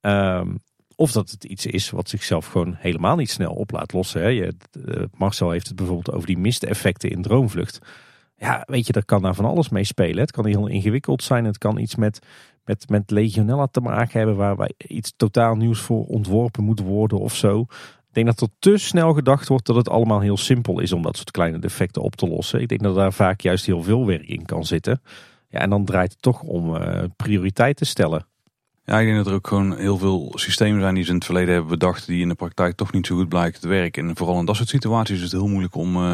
[0.00, 0.54] Ehm,
[0.96, 4.20] of dat het iets is wat zichzelf gewoon helemaal niet snel op laat lossen.
[4.20, 4.28] Hè.
[4.28, 7.78] Je, uh, Marcel heeft het bijvoorbeeld over die misteffecten in droomvlucht.
[8.36, 10.18] Ja, weet je, daar kan daar van alles mee spelen.
[10.18, 11.44] Het kan heel ingewikkeld zijn.
[11.44, 12.18] Het kan iets met,
[12.64, 17.18] met, met legionella te maken hebben waar wij iets totaal nieuws voor ontworpen moet worden
[17.18, 17.66] of zo
[18.16, 21.16] denk dat er te snel gedacht wordt dat het allemaal heel simpel is om dat
[21.16, 22.60] soort kleine defecten op te lossen.
[22.60, 25.02] Ik denk dat daar vaak juist heel veel werk in kan zitten.
[25.48, 28.26] Ja, en dan draait het toch om uh, prioriteit te stellen.
[28.84, 31.24] Ja, ik denk dat er ook gewoon heel veel systemen zijn die ze in het
[31.24, 34.08] verleden hebben bedacht, die in de praktijk toch niet zo goed blijken te werken.
[34.08, 36.12] En vooral in dat soort situaties is het heel moeilijk om, uh,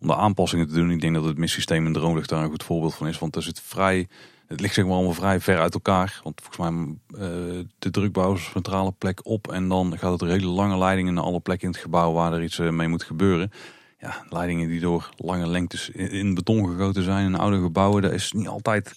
[0.00, 0.90] om de aanpassingen te doen.
[0.90, 3.42] Ik denk dat het missysteem in Droomlucht daar een goed voorbeeld van is, want er
[3.42, 4.08] zit vrij
[4.50, 6.20] het ligt zeg maar allemaal vrij ver uit elkaar.
[6.24, 9.52] Want volgens mij uh, de drukbouw is een centrale plek op.
[9.52, 12.32] En dan gaat het er hele lange leidingen naar alle plekken in het gebouw waar
[12.32, 13.50] er iets eh, mee moet gebeuren.
[13.98, 18.02] Ja, leidingen die door lange lengtes in, beton gegoten zijn in oude gebouwen.
[18.02, 18.94] Dat is niet altijd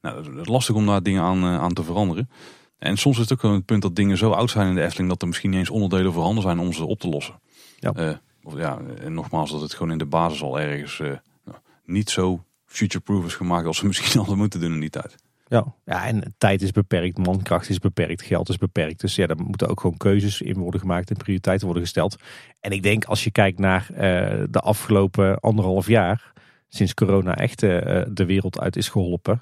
[0.00, 2.30] nou, het is lastig om daar dingen aan, uh, aan te veranderen.
[2.78, 5.08] En soms is het ook het punt dat dingen zo oud zijn in de Efteling
[5.08, 7.40] dat er misschien niet eens onderdelen voorhanden zijn om ze op te lossen.
[7.78, 8.20] Ja.
[8.42, 10.98] of, ja, en nogmaals dat het gewoon in de basis al ergens
[11.44, 15.16] nou, niet zo future-proof is gemaakt als ze misschien hadden moeten doen in die tijd.
[15.46, 15.74] Ja.
[15.84, 19.00] ja, en tijd is beperkt, mankracht is beperkt, geld is beperkt.
[19.00, 22.16] Dus ja, daar moeten ook gewoon keuzes in worden gemaakt en prioriteiten worden gesteld.
[22.60, 23.98] En ik denk als je kijkt naar uh,
[24.50, 26.32] de afgelopen anderhalf jaar,
[26.68, 29.40] sinds corona echt uh, de wereld uit is geholpen,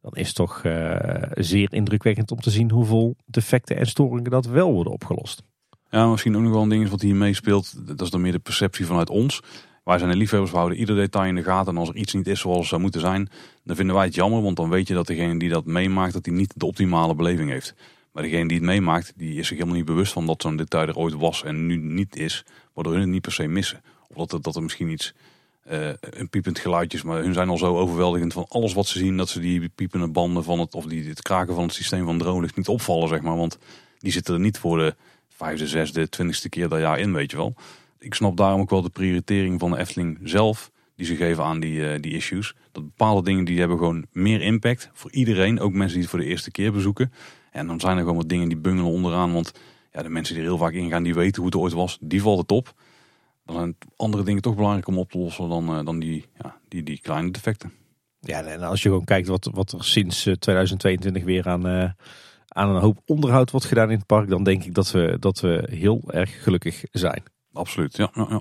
[0.00, 4.46] dan is het toch uh, zeer indrukwekkend om te zien hoeveel defecten en storingen dat
[4.46, 5.42] wel worden opgelost.
[5.90, 7.86] Ja, misschien ook nog wel een ding wat hier meespeelt.
[7.86, 9.40] Dat is dan meer de perceptie vanuit ons.
[9.86, 11.72] Wij zijn de liefhebbers, we houden ieder detail in de gaten.
[11.72, 13.28] En als er iets niet is zoals het zou moeten zijn,
[13.64, 14.42] dan vinden wij het jammer.
[14.42, 17.50] Want dan weet je dat degene die dat meemaakt, dat hij niet de optimale beleving
[17.50, 17.74] heeft.
[18.12, 20.88] Maar degene die het meemaakt, die is zich helemaal niet bewust van dat zo'n detail
[20.88, 22.44] er ooit was en nu niet is.
[22.72, 23.82] Waardoor hun het niet per se missen.
[24.08, 25.14] Of dat er, dat er misschien iets,
[25.70, 27.04] uh, een piepend geluidje is.
[27.04, 29.16] Maar hun zijn al zo overweldigend van alles wat ze zien.
[29.16, 32.18] Dat ze die piepende banden van het, of die, het kraken van het systeem van
[32.18, 33.36] droomlicht niet opvallen, zeg maar.
[33.36, 33.58] Want
[33.98, 34.94] die zitten er niet voor de
[35.28, 37.54] vijfde, zesde, twintigste keer dat jaar in, weet je wel
[38.06, 40.70] ik snap daarom ook wel de prioritering van de Efteling zelf.
[40.96, 42.54] Die ze geven aan die, uh, die issues.
[42.72, 45.60] Dat bepaalde dingen die hebben gewoon meer impact voor iedereen.
[45.60, 47.12] Ook mensen die het voor de eerste keer bezoeken.
[47.50, 49.32] En dan zijn er gewoon wat dingen die bungelen onderaan.
[49.32, 49.52] Want
[49.92, 52.22] ja, de mensen die er heel vaak ingaan, die weten hoe het ooit was, die
[52.22, 52.72] valt het op.
[53.44, 56.82] Dan zijn andere dingen toch belangrijk om op te lossen dan, dan die, ja, die,
[56.82, 57.72] die kleine defecten.
[58.20, 61.66] Ja, en als je gewoon kijkt wat, wat er sinds 2022 weer aan,
[62.48, 65.40] aan een hoop onderhoud wordt gedaan in het park, dan denk ik dat we, dat
[65.40, 67.22] we heel erg gelukkig zijn.
[67.56, 68.10] Absoluut, ja.
[68.14, 68.40] ja, ja.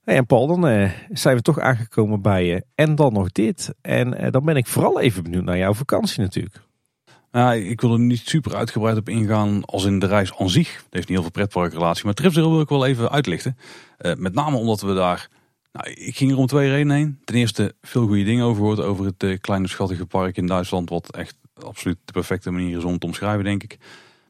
[0.00, 2.64] Hey, en Paul, dan uh, zijn we toch aangekomen bij je.
[2.74, 3.74] en dan nog dit.
[3.80, 6.60] En uh, dan ben ik vooral even benieuwd naar jouw vakantie natuurlijk.
[7.30, 10.74] Nou, ik wil er niet super uitgebreid op ingaan als in de reis aan zich.
[10.74, 13.56] Het heeft niet heel veel pretparkrelatie, maar Tripsdale wil ik wel even uitlichten.
[14.16, 15.28] Met name omdat we daar,
[15.72, 17.18] nou, ik ging er om twee redenen heen.
[17.24, 20.88] Ten eerste veel goede dingen over gehoord over het kleine schattige park in Duitsland.
[20.88, 23.78] Wat echt absoluut de perfecte manier is om te omschrijven, denk ik.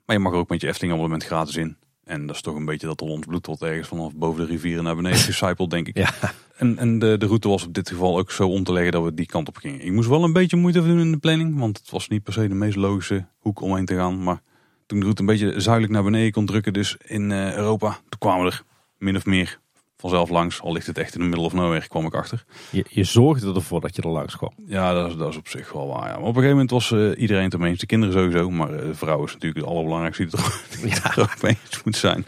[0.05, 1.77] Maar je mag er ook met je Efteling abonnement gratis in.
[2.11, 4.85] En dat is toch een beetje dat ons bloed wat ergens vanaf boven de rivieren
[4.85, 5.99] naar beneden gecycled, denk ik.
[6.01, 6.12] Ja.
[6.57, 9.05] En, en de, de route was op dit geval ook zo om te leggen dat
[9.05, 9.81] we die kant op gingen.
[9.81, 12.32] Ik moest wel een beetje moeite doen in de planning, want het was niet per
[12.32, 14.23] se de meest logische hoek omheen te gaan.
[14.23, 14.43] Maar
[14.87, 18.19] toen de route een beetje zuidelijk naar beneden kon drukken, dus in uh, Europa, toen
[18.19, 18.62] kwamen we er
[18.99, 19.61] min of meer
[20.01, 20.60] vanzelf langs.
[20.60, 22.44] Al ligt het echt in de middle of nowhere, kwam ik achter.
[22.70, 24.52] Je, je zorgde ervoor dat je er langs kwam.
[24.66, 26.09] Ja, dat is, dat is op zich wel waar.
[26.09, 26.12] Ja.
[26.12, 27.81] Maar op een gegeven moment was uh, iedereen het ermee eens.
[27.81, 31.16] De kinderen sowieso, maar de vrouw is natuurlijk het allerbelangrijkste die er, die ja.
[31.16, 32.24] er ook mee moet zijn.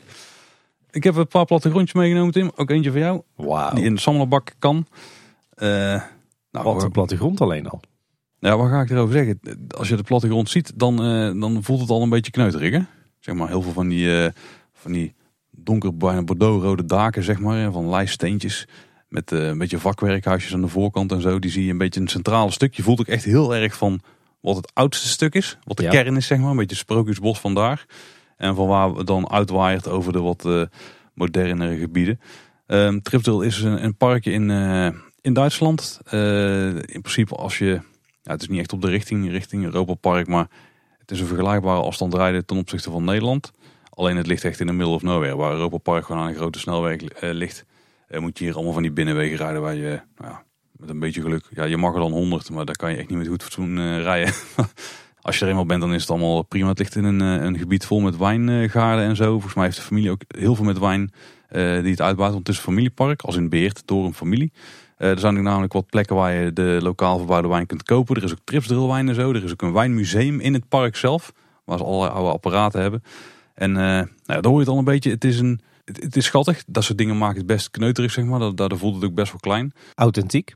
[0.91, 2.51] Ik heb een paar plattegrondjes meegenomen, Tim.
[2.57, 3.23] Ook eentje voor jou.
[3.37, 3.75] Wauw.
[3.75, 4.87] Die in de sammelbak kan.
[5.57, 5.69] Uh,
[6.51, 7.81] nou, Wat een plattegrond alleen al.
[8.39, 9.41] Ja, wat ga ik erover zeggen?
[9.77, 12.73] Als je de plattegrond ziet, dan, uh, dan voelt het al een beetje kneuterig.
[12.73, 12.81] Hè?
[13.19, 14.31] Zeg maar heel veel van die,
[14.73, 15.15] van die
[15.65, 17.73] donker, bordeaux-rode daken, zeg maar.
[17.73, 18.69] Van lijststeentjes.
[19.09, 21.39] Met een beetje vakwerkhuisjes aan de voorkant en zo.
[21.39, 22.75] Die zie je een beetje een centrale stuk.
[22.75, 24.01] Je voelt ook echt heel erg van
[24.41, 25.59] wat het oudste stuk is.
[25.65, 25.91] Wat de ja.
[25.91, 26.51] kern is, zeg maar.
[26.51, 27.87] Een beetje sprookjesbos vandaar.
[28.37, 30.63] En van waar we dan uitwaait over de wat uh,
[31.15, 32.21] modernere gebieden.
[32.67, 33.01] Um,
[33.43, 34.89] is een, een parkje in, uh,
[35.21, 36.01] in Duitsland.
[36.11, 37.81] Uh, in principe als je,
[38.23, 40.49] ja, het is niet echt op de richting, richting Europa Park, maar
[40.99, 43.53] het is een vergelijkbare afstand rijden ten opzichte van Nederland.
[43.95, 45.37] Alleen het ligt echt in de middle of nowhere.
[45.37, 47.65] Waar Europa Park gewoon aan een grote snelweg ligt,
[48.09, 50.43] moet je hier allemaal van die binnenwegen rijden waar je, nou ja,
[50.73, 53.09] met een beetje geluk, ja, je mag er dan 100, maar daar kan je echt
[53.09, 54.35] niet met goed fatsoen rijden.
[55.21, 56.69] Als je er eenmaal bent, dan is het allemaal prima.
[56.69, 59.31] Het ligt in een, eh, een gebied vol met wijngaarden en zo.
[59.31, 61.13] Volgens mij heeft de familie ook heel veel met wijn
[61.49, 62.33] die het uitbuit.
[62.33, 64.53] Want het is een familiepark, als in Beert, door een familie.
[65.03, 68.17] Uh, er zijn namelijk wat plekken waar je de lokaal verbouwde wijn kunt kopen.
[68.17, 69.33] Er is ook tripsdrillwijn en zo.
[69.33, 71.33] Er is ook een wijnmuseum in het park zelf.
[71.65, 73.03] Waar ze allerlei oude apparaten hebben.
[73.55, 75.11] En uh, nou ja, daar hoor je het al een beetje.
[75.11, 76.63] Het is, een, het, het is schattig.
[76.67, 78.55] Dat soort dingen maken het best kneuterig, zeg maar.
[78.55, 79.73] Daardoor voelt het ook best wel klein.
[79.95, 80.55] Authentiek?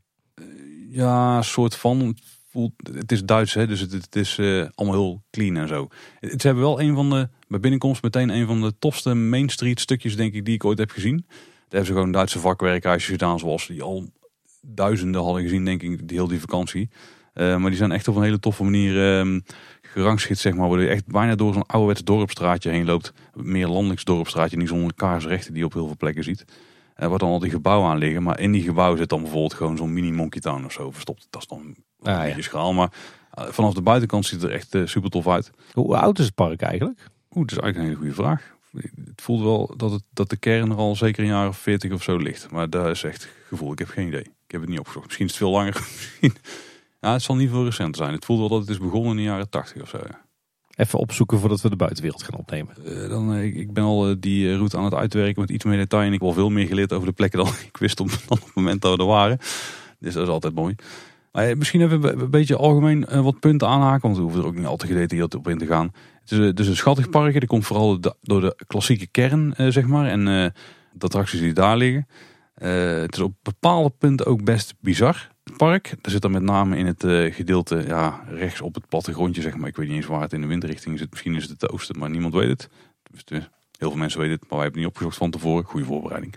[0.91, 2.17] ja, soort van
[2.93, 5.89] het is Duits, hè, dus het, het is uh, allemaal heel clean en zo.
[6.21, 9.49] Het, ze hebben wel een van de, bij binnenkomst meteen een van de tofste Main
[9.49, 11.25] Street stukjes, denk ik, die ik ooit heb gezien.
[11.27, 11.37] Daar
[11.69, 14.11] hebben ze gewoon Duitse vakwerkhuisjes gedaan, zoals die al
[14.61, 16.91] duizenden hadden gezien, denk ik, die heel die vakantie.
[17.37, 19.45] Uh, maar die zijn echt op een hele toffe manier um,
[19.83, 20.69] gerangschikt, zeg maar.
[20.69, 23.13] Waar je echt bijna door zo'n ouderwets dorpstraatje heen loopt.
[23.35, 26.45] Meer landelijks dorpstraatje, niet zonder kaarsrechten die je op heel veel plekken ziet.
[26.97, 28.23] Uh, waar dan al die gebouwen aan liggen.
[28.23, 31.27] Maar in die gebouwen zit dan bijvoorbeeld gewoon zo'n mini Monkey Town of zo verstopt.
[31.31, 32.43] Dat is dan ah, een ja.
[32.43, 32.73] schaal.
[32.73, 32.93] Maar
[33.39, 35.51] uh, vanaf de buitenkant ziet het er echt uh, super tof uit.
[35.73, 36.99] Hoe oud is het park eigenlijk?
[37.31, 38.55] Oeh, dat is eigenlijk een hele goede vraag.
[39.05, 41.93] Het voelt wel dat, het, dat de kern er al zeker een jaar of veertig
[41.93, 42.51] of zo ligt.
[42.51, 43.73] Maar dat is echt gevoel.
[43.73, 44.21] Ik heb geen idee.
[44.21, 45.05] Ik heb het niet opgezocht.
[45.05, 45.87] Misschien is het veel langer.
[47.07, 48.13] Ja, het zal niet veel recent zijn.
[48.13, 49.99] Het voelt wel dat het is begonnen in de jaren tachtig of zo.
[50.77, 52.75] Even opzoeken voordat we de buitenwereld gaan opnemen.
[52.85, 55.77] Uh, dan, uh, ik, ben al uh, die route aan het uitwerken met iets meer
[55.77, 56.03] detail.
[56.03, 58.39] En ik heb al veel meer geleerd over de plekken dan ik wist op, dan
[58.39, 59.39] op het moment dat we er waren.
[59.99, 60.75] Dus dat is altijd mooi.
[61.33, 64.03] Maar misschien even een beetje algemeen wat punten aanhaken.
[64.03, 65.93] Want we hoeven er ook niet al te gedetailleerd op in te gaan.
[66.21, 67.41] Het is dus een schattig parkje.
[67.41, 70.07] Dat komt vooral door de klassieke kern, zeg maar.
[70.07, 70.53] En de
[71.05, 72.07] attracties die daar liggen.
[72.55, 75.95] het is op bepaalde punten ook best bizar park.
[76.03, 79.57] Er zit dan met name in het uh, gedeelte ja, rechts op het plattegrondje, zeg
[79.57, 79.69] maar.
[79.69, 81.11] Ik weet niet eens waar het in de windrichting zit.
[81.11, 82.69] Misschien is het het oosten, maar niemand weet het.
[83.11, 83.41] Dus,
[83.79, 85.65] heel veel mensen weten het, maar wij hebben het niet opgezocht van tevoren.
[85.65, 86.35] Goede voorbereiding.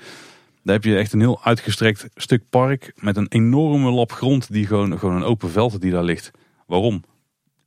[0.63, 4.67] Daar heb je echt een heel uitgestrekt stuk park met een enorme lap grond die
[4.67, 6.31] gewoon, gewoon een open veld die daar ligt.
[6.67, 7.03] Waarom?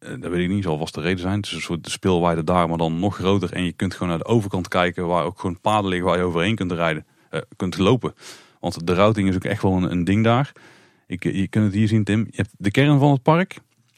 [0.00, 1.36] Uh, dat weet ik niet, zal vast de reden zijn.
[1.36, 3.52] Het is een soort speelweide daar, maar dan nog groter.
[3.52, 6.24] En je kunt gewoon naar de overkant kijken waar ook gewoon paden liggen waar je
[6.24, 7.06] overheen kunt rijden,
[7.56, 8.14] kunt lopen.
[8.60, 10.52] Want de routing is ook echt wel een ding daar.
[11.12, 12.20] Ik, je kunt het hier zien, Tim.
[12.30, 13.54] Je hebt de kern van het park.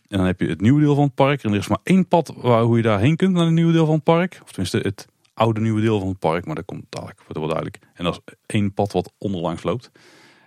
[0.09, 1.43] En dan heb je het nieuwe deel van het park.
[1.43, 3.87] En er is maar één pad waar, hoe je daarheen kunt naar het nieuwe deel
[3.87, 4.39] van het park.
[4.43, 6.47] Of tenminste het oude nieuwe deel van het park.
[6.47, 7.79] Maar dat komt dadelijk, wordt wel duidelijk.
[7.95, 9.91] En dat is één pad wat onderlangs loopt.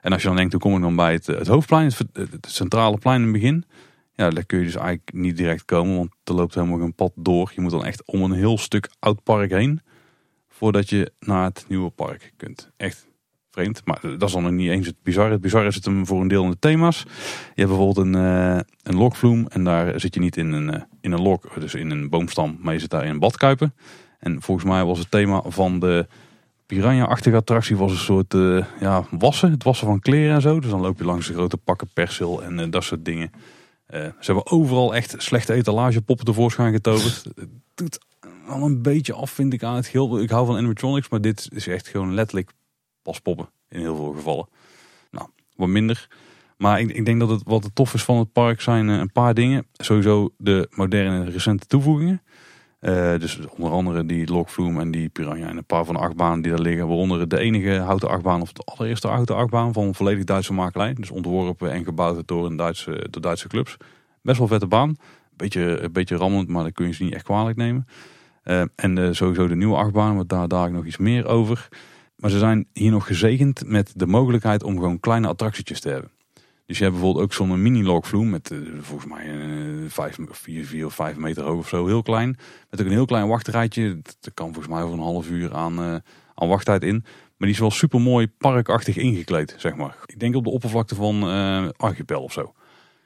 [0.02, 2.48] En als je dan denkt, hoe kom ik dan bij het, het hoofdplein, het, het,
[2.49, 3.65] centrale plein in het begin.
[4.14, 7.11] Ja, daar kun je dus eigenlijk niet direct komen, want er loopt helemaal een pad
[7.15, 7.52] door.
[7.56, 9.81] Je moet dan echt om een heel stuk oud park heen,
[10.48, 12.72] voordat je naar het nieuwe park kunt.
[12.77, 13.07] Echt
[13.86, 15.32] Maar dat is dan nog niet eens het bizarre.
[15.32, 17.00] Het bizarre is het hem voor een deel in de thema's.
[17.56, 20.82] Je hebt bijvoorbeeld een, uh, een lokvloem en daar zit je niet in een, uh,
[21.02, 23.74] in een lok, dus in een boomstam, maar je zit daar in een badkuipen.
[24.20, 26.08] En volgens mij was het thema van de
[26.66, 29.52] piranha-achtige attractie was een soort uh, ja, wassen.
[29.52, 30.60] Het wassen van kleren en zo.
[30.60, 33.32] Dus dan loop je langs de grote pakken persil en dat soort dingen.
[33.90, 37.24] Ze hebben overal echt slechte etalagepoppen tevoorschijn getoverd.
[37.36, 38.00] Het doet
[38.48, 40.22] al een beetje af, vind ik, aan het geheel.
[40.22, 42.52] Ik hou van animatronics, maar dit is echt gewoon letterlijk
[43.08, 44.48] paspoppen in heel veel gevallen.
[45.12, 46.08] Nou, wat minder.
[46.58, 49.12] Maar ik, ik denk dat het wat het tof is van het park zijn een
[49.12, 49.68] paar dingen.
[49.74, 52.22] Sowieso de moderne recente toevoegingen.
[52.82, 56.42] Uh, dus onder andere die Lokvloem en die Piranha en een paar van de achtbanen
[56.42, 56.88] die daar liggen.
[56.88, 60.94] Waaronder de enige houten achtbaan of de allereerste houten achtbaan van volledig Duitse makelij.
[60.94, 63.78] Dus ontworpen en gebouwd door, een Duitse, door Duitse clubs.
[64.22, 64.96] Best wel vette baan.
[65.36, 67.88] Beetje, een beetje rammelend, maar dat kun je ze niet echt kwalijk nemen.
[68.44, 71.68] Uh, en sowieso de nieuwe achtbaan, want daar daar nog iets meer over.
[72.18, 76.11] Maar ze zijn hier nog gezegend met de mogelijkheid om gewoon kleine attractietjes te hebben.
[76.65, 80.85] Dus je hebt bijvoorbeeld ook zo'n mini-lokvloem met uh, volgens mij uh, vijf, vier, vier
[80.85, 82.38] of vijf meter hoog of zo, heel klein.
[82.69, 84.02] Met ook een heel klein wachtrijtje.
[84.02, 85.95] Dat kan volgens mij over een half uur aan, uh,
[86.34, 86.95] aan wachttijd in.
[87.03, 89.98] Maar die is wel super mooi parkachtig ingekleed, zeg maar.
[90.06, 91.23] Ik denk op de oppervlakte van
[91.77, 92.53] Archipel of zo.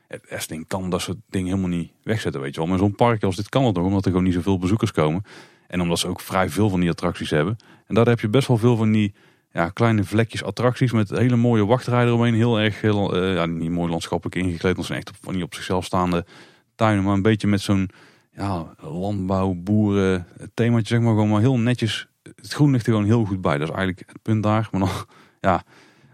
[0.07, 2.69] Het Efteling kan dat soort dingen helemaal niet wegzetten, weet je wel.
[2.69, 5.23] Maar zo'n park als dit kan het nog, omdat er gewoon niet zoveel bezoekers komen.
[5.71, 7.57] En omdat ze ook vrij veel van die attracties hebben.
[7.85, 9.13] En daar heb je best wel veel van die
[9.51, 12.33] ja, kleine vlekjes attracties met hele mooie wachtrijen omheen.
[12.33, 14.75] Heel erg, heel, uh, ja, niet mooi landschappelijk ingekleed.
[14.75, 16.25] Dat zijn echt op, niet op zichzelf staande
[16.75, 17.03] tuinen.
[17.03, 17.89] Maar een beetje met zo'n
[18.33, 21.11] ja, landbouw, boeren themaatje, zeg maar.
[21.11, 22.07] Gewoon maar heel netjes.
[22.35, 23.57] Het groen ligt er gewoon heel goed bij.
[23.57, 24.67] Dat is eigenlijk het punt daar.
[24.71, 25.07] Maar nog,
[25.39, 25.63] ja,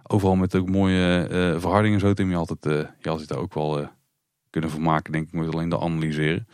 [0.03, 2.13] overal met ook mooie uh, verhardingen zo.
[2.13, 3.89] Tim, je altijd, je altijd daar ook wel
[4.49, 5.33] kunnen vermaken, denk ik.
[5.33, 6.47] Moet alleen de analyseren.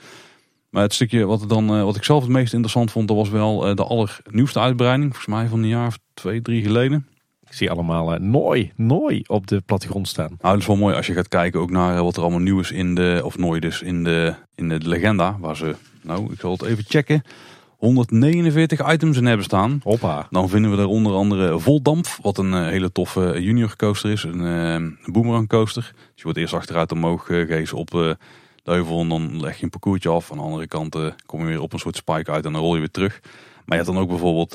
[0.74, 3.76] Maar het stukje wat, dan, wat ik zelf het meest interessant vond, dat was wel
[3.76, 5.16] de allernieuwste uitbreiding.
[5.16, 7.08] Volgens mij van een jaar of twee, drie geleden.
[7.54, 10.28] Ik zie allemaal uh, nooi, nooi op de plattegrond staan.
[10.28, 12.60] Nou, dat is wel mooi als je gaat kijken ook naar wat er allemaal nieuw
[12.60, 15.38] is in de, of nooi dus, in de, in de legenda.
[15.40, 17.22] Waar ze, nou, ik zal het even checken.
[17.78, 19.80] 149 items in hebben staan.
[19.84, 20.28] Hoppa.
[20.30, 24.24] Dan vinden we er onder andere Voldamp, wat een uh, hele toffe junior coaster is.
[24.24, 25.92] Een, een boomerang coaster.
[25.94, 28.18] Dus je wordt eerst achteruit omhoog gegeven op
[28.64, 30.32] de heuvel en dan leg je een parcoursje af.
[30.32, 32.74] Aan de andere kant kom je weer op een soort spike uit en dan rol
[32.74, 33.20] je weer terug.
[33.22, 34.54] Maar je hebt dan ook bijvoorbeeld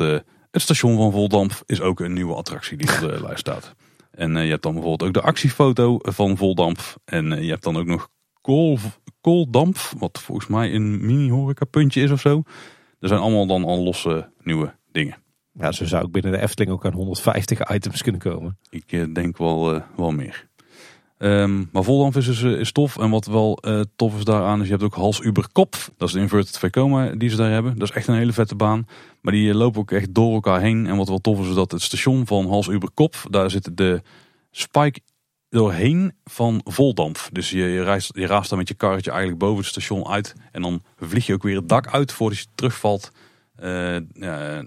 [0.51, 3.75] het station van Voldamp is ook een nieuwe attractie die op de lijst staat.
[4.11, 6.79] En uh, je hebt dan bijvoorbeeld ook de actiefoto van Voldamp.
[7.05, 8.09] En je hebt dan ook nog
[8.41, 8.79] kool,
[9.21, 12.43] Kooldamp, wat volgens mij een mini horeca puntje is of zo.
[13.01, 15.23] Er zijn allemaal dan al losse nieuwe dingen.
[15.53, 18.59] Ja, zo zou ik binnen de Efteling ook aan 150 items kunnen komen.
[18.71, 20.48] Ik denk wel, wel meer.
[21.19, 22.99] Um, maar Voldamp is dus is tof.
[22.99, 25.77] En wat wel uh, tof is daaraan is, je hebt ook Hals Uber Kop.
[25.97, 27.79] Dat is de inverted Vekoma die ze daar hebben.
[27.79, 28.87] Dat is echt een hele vette baan.
[29.21, 30.87] Maar die lopen ook echt door elkaar heen.
[30.87, 33.77] En wat wel tof is, is dat het station van Hals Uber Kop, daar zit
[33.77, 34.03] de
[34.51, 35.01] spike
[35.49, 37.29] doorheen van Voldamp.
[37.33, 40.35] Dus je, je, reist, je raast dan met je karretje eigenlijk boven het station uit.
[40.53, 43.11] En dan vlieg je ook weer het dak uit voordat je terugvalt.
[43.57, 44.07] Nou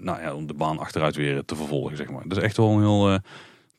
[0.02, 2.22] ja, om de baan achteruit weer te vervolgen, zeg maar.
[2.28, 3.20] Dat is echt wel een heel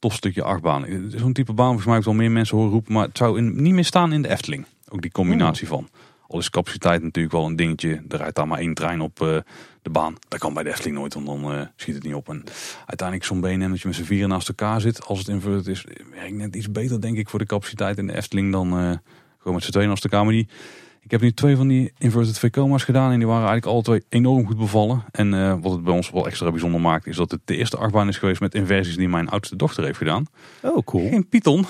[0.03, 0.85] tof stukje achtbaan.
[1.15, 2.93] Zo'n type baan volgens mij ik wel meer mensen horen roepen.
[2.93, 4.65] Maar het zou in, niet meer staan in de Efteling.
[4.89, 5.89] Ook die combinatie van.
[6.27, 8.01] Al is capaciteit natuurlijk wel een dingetje.
[8.09, 9.37] Er rijdt daar maar één trein op uh,
[9.81, 10.15] de baan.
[10.27, 12.29] Dat kan bij de Efteling nooit, want dan uh, schiet het niet op.
[12.29, 12.43] En
[12.85, 15.05] uiteindelijk zo'n BNM dat je met z'n vieren naast elkaar zit.
[15.05, 18.15] Als het inverted is, werkt net iets beter denk ik voor de capaciteit in de
[18.15, 18.91] Efteling dan uh,
[19.37, 20.23] gewoon met z'n tweeën naast elkaar.
[20.23, 20.47] Maar die,
[21.03, 24.03] ik heb nu twee van die inverted Vekoma's gedaan en die waren eigenlijk alle twee
[24.09, 25.03] enorm goed bevallen.
[25.11, 27.77] En uh, wat het bij ons wel extra bijzonder maakt is dat het de eerste
[27.77, 30.25] achtbaan is geweest met inversies die mijn oudste dochter heeft gedaan.
[30.61, 31.09] Oh, cool.
[31.09, 31.65] Geen Python.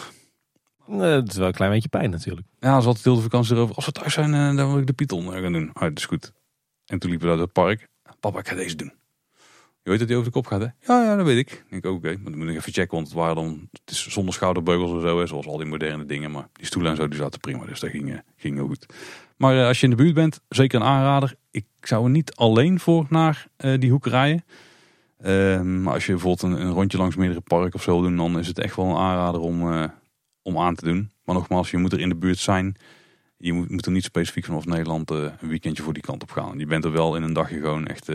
[0.90, 2.48] Uh, het is wel een klein beetje pijn natuurlijk.
[2.60, 3.76] Ja, ze had heel de vakantie erover.
[3.76, 5.70] Als we thuis zijn, uh, dan wil ik de Python gaan doen.
[5.74, 6.32] Ah, dat is goed.
[6.86, 7.88] En toen liepen we naar het park.
[8.20, 8.94] Papa, ik ga deze doen.
[9.84, 10.94] Je weet dat hij over de kop gaat, hè?
[10.94, 11.52] Ja, ja, dat weet ik.
[11.52, 12.14] Ik denk, oké, okay.
[12.22, 15.02] maar dan moet ik even checken, want het waren dan, het is zonder schouderbeugels en
[15.02, 16.32] zo, hè, zoals al die moderne dingen.
[16.32, 18.86] Maar die stoelen en zo, die zaten prima, dus dat ging, ging heel goed.
[19.44, 21.36] Maar uh, als je in de buurt bent, zeker een aanrader.
[21.52, 24.44] Ik zou er niet alleen voor naar uh, die hoek rijden.
[25.26, 28.40] Uh, maar als je bijvoorbeeld een, een, rondje langs meerdere parken of zo doen, dan
[28.40, 29.84] is het echt wel een aanrader om, uh,
[30.42, 31.12] om aan te doen.
[31.26, 32.76] Maar nogmaals, je moet er in de buurt zijn.
[33.38, 36.60] Je moet, moet er niet specifiek vanaf Nederland een weekendje voor die kant op gaan.
[36.60, 38.10] Je bent er wel in een dagje gewoon echt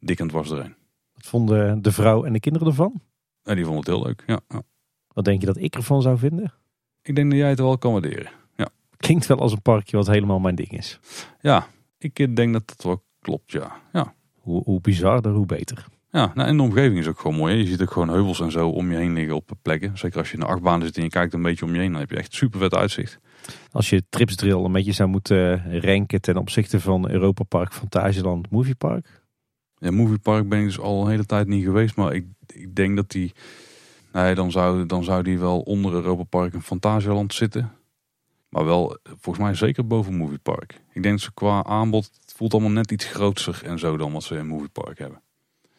[0.00, 0.74] dik was erin.
[1.14, 3.00] Wat vonden de vrouw en de kinderen ervan?
[3.42, 4.62] Ja, die vonden het heel leuk, ja, ja.
[5.08, 6.52] Wat denk je dat ik ervan zou vinden?
[7.02, 8.37] Ik denk dat jij het wel kan waarderen.
[8.98, 10.98] Klinkt wel als een parkje wat helemaal mijn ding is.
[11.40, 11.66] Ja,
[11.98, 13.80] ik denk dat dat wel klopt, ja.
[13.92, 14.14] ja.
[14.34, 15.86] Hoe, hoe bizarder, hoe beter.
[16.10, 17.54] Ja, nou, en de omgeving is ook gewoon mooi.
[17.54, 17.60] Hè?
[17.60, 19.98] Je ziet ook gewoon heuvels en zo om je heen liggen op plekken.
[19.98, 21.90] Zeker als je in de achtbaan zit en je kijkt een beetje om je heen,
[21.90, 23.18] dan heb je echt super vet uitzicht.
[23.70, 28.74] Als je Tripsdrill een beetje zou moeten ranken ten opzichte van Europa Park, Fantasieland, Movie
[28.74, 29.22] Park.
[29.74, 32.74] Ja, Movie Park ben ik dus al een hele tijd niet geweest, maar ik, ik
[32.74, 33.32] denk dat die,
[34.12, 37.72] nee, dan zou, dan zou die wel onder Europa Park en Fantasieland zitten.
[38.48, 40.72] Maar wel, eh, volgens mij zeker boven Movie Park.
[40.92, 44.12] Ik denk dat ze qua aanbod, het voelt allemaal net iets groter en zo dan
[44.12, 45.22] wat ze in Movie Park hebben.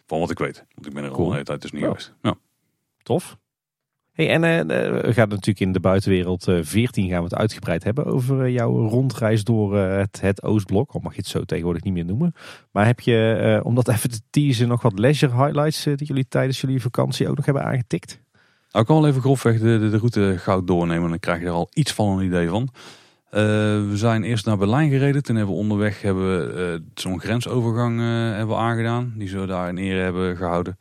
[0.06, 0.66] Van wat ik weet.
[0.76, 1.28] Want ik ben er al Cool.
[1.28, 1.88] een hele tijd dus niet Ja.
[1.88, 2.14] geweest.
[2.22, 2.36] Ja.
[3.04, 3.38] Tof.
[4.12, 7.36] Hey, en eh, eh, we gaan natuurlijk in de buitenwereld eh 14 gaan we het
[7.36, 10.91] uitgebreid hebben over eh, jouw rondreis door eh, het, het Oostblok.
[10.91, 12.34] Al mag je het zo tegenwoordig niet meer noemen.
[12.72, 16.08] Maar heb je, eh, om dat even te teasen, nog wat leisure highlights eh, die
[16.08, 18.22] jullie tijdens jullie vakantie ook nog hebben aangetikt?
[18.72, 21.10] Nou, ik kan wel even grofweg de, de, de route goud doornemen.
[21.10, 22.70] Dan krijg je er al iets van een idee van.
[23.30, 23.41] Eh,
[23.90, 25.24] we zijn eerst naar Berlijn gereden.
[25.24, 28.06] Toen hebben we onderweg hebben we, eh, zo'n grensovergang eh,
[28.38, 29.14] hebben we aangedaan.
[29.18, 30.78] Die ze daar in ere hebben gehouden.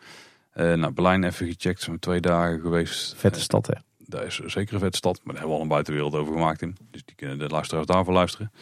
[0.53, 1.81] Eh naar Berlijn even gecheckt.
[1.83, 3.15] Zijn we twee dagen geweest.
[3.17, 3.73] Vette stad hè?
[4.07, 6.63] Dat is zeker een vette stad, maar daar hebben we al een buitenwereld over gemaakt
[6.63, 6.77] in.
[6.91, 8.53] Dus die kunnen de luisteraars daarvoor luisteren.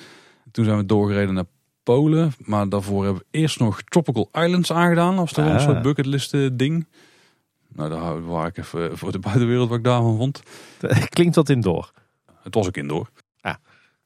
[0.53, 1.45] Toen zijn we doorgereden naar
[1.83, 5.19] Polen, maar daarvoor hebben we eerst nog Tropical Islands aangedaan.
[5.19, 5.61] Als wel een Ah.
[5.63, 6.87] soort bucketlist ding.
[7.77, 10.43] Nou, daar waar ik even voor de buitenwereld wat ik daarvan vond.
[11.09, 11.93] Klinkt dat in door?
[12.43, 13.11] Het was ook indoor.
[13.41, 13.55] Ah.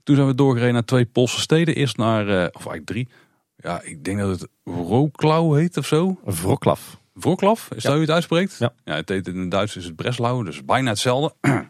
[0.03, 1.75] Toen zijn we doorgereden naar twee Poolse steden.
[1.75, 3.09] Eerst naar, eh, of eigenlijk drie.
[3.57, 6.21] Ja, ik denk dat het Wrocław heet of zo.
[6.25, 6.79] Wroclaw.
[7.13, 8.59] Wroclaw, is dat hoe je het uitspreekt?
[8.59, 8.73] Ja.
[8.85, 11.35] het heet in het Duits is het Breslau, dus bijna hetzelfde.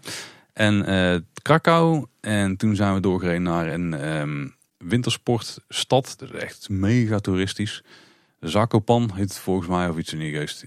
[0.53, 2.07] en eh Krakau.
[2.21, 4.49] En toen zijn we doorgereden naar een ehm,
[4.79, 6.15] wintersportstad.
[6.17, 7.83] Dat is echt mega toeristisch.
[8.41, 10.65] Zakopan heet het volgens mij, of iets in die geest.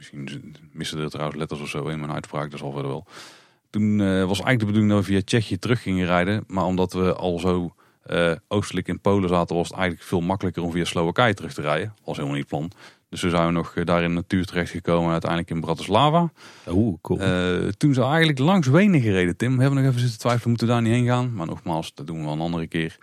[0.00, 3.06] Misschien missen er trouwens letters of zo in mijn uitspraak, dat zal verder wel.
[3.70, 6.44] Toen eh, was eigenlijk de bedoeling dat we via Tsjechië terug gingen rijden.
[6.46, 10.62] Maar omdat we al zo eh, oostelijk in Polen zaten, was het eigenlijk veel makkelijker
[10.62, 11.94] om via Slowakije terug te rijden.
[12.04, 12.70] Was helemaal niet het plan.
[13.08, 16.32] Dus we zijn nog eh, daar in de natuur terechtgekomen en uiteindelijk in Bratislava.
[16.68, 17.18] Oeh, cool.
[17.18, 19.56] Eh, toen zijn we eigenlijk langs Wenen gereden, Tim.
[19.56, 21.34] We hebben nog even zitten twijfelen, moeten we daar niet heen gaan?
[21.34, 22.98] Maar nogmaals, dat doen we wel een andere keer.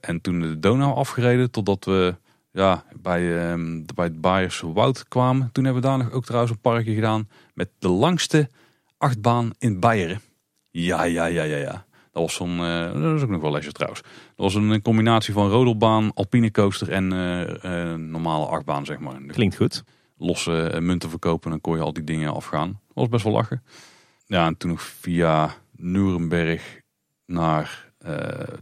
[0.00, 2.14] En toen de Donau afgereden, totdat we
[2.58, 5.52] ja, bij, ehm, bij het Bayersche Woud kwamen.
[5.52, 8.48] Toen hebben we daar nog ook trouwens een parkje gedaan met de langste
[8.96, 10.20] achtbaan in Beieren.
[10.70, 11.86] Ja, ja, ja, ja, ja.
[12.12, 14.02] Dat was zo'n, eh, dat is ook nog wel lesje trouwens.
[14.02, 19.20] Dat was een combinatie van rodelbaan, alpine coaster en eh, normale achtbaan, zeg maar.
[19.26, 19.84] Klinkt goed.
[20.16, 21.50] losse munten verkopen.
[21.50, 22.68] Dan kon je al die dingen afgaan.
[22.68, 23.62] Dat was best wel lachen.
[24.26, 26.80] Ja, en toen nog via Nuremberg
[27.26, 27.92] naar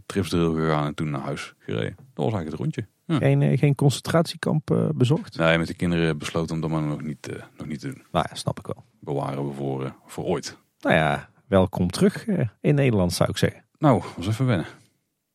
[0.05, 1.95] Tripsdrill gegaan en toen naar huis gereden.
[1.95, 2.96] Dat was eigenlijk het rondje.
[3.07, 3.17] Ja.
[3.17, 5.37] Geen, eh, geen concentratiekamp eh, bezocht?
[5.37, 8.03] Nee, met de kinderen besloten om dat maar nog niet, eh, nog niet te doen.
[8.11, 8.83] Nou ja, snap ik wel.
[8.99, 10.57] Bewaren we voor, voor ooit.
[10.79, 12.27] Nou ja, welkom terug
[12.61, 13.65] in Nederland zou ik zeggen.
[13.77, 14.65] Nou, was even wennen.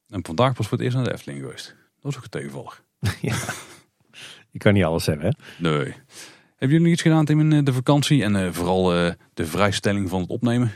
[0.08, 1.66] En vandaag pas voor het eerst naar de Efteling geweest.
[1.66, 2.80] Dat was ook een tegenvaller.
[3.20, 3.36] ja.
[4.50, 5.32] Je kan niet alles hebben, hè?
[5.68, 5.94] Nee.
[6.56, 8.22] Hebben jullie iets gedaan Tim in de vakantie?
[8.22, 8.84] En vooral
[9.34, 10.72] de vrijstelling van het opnemen?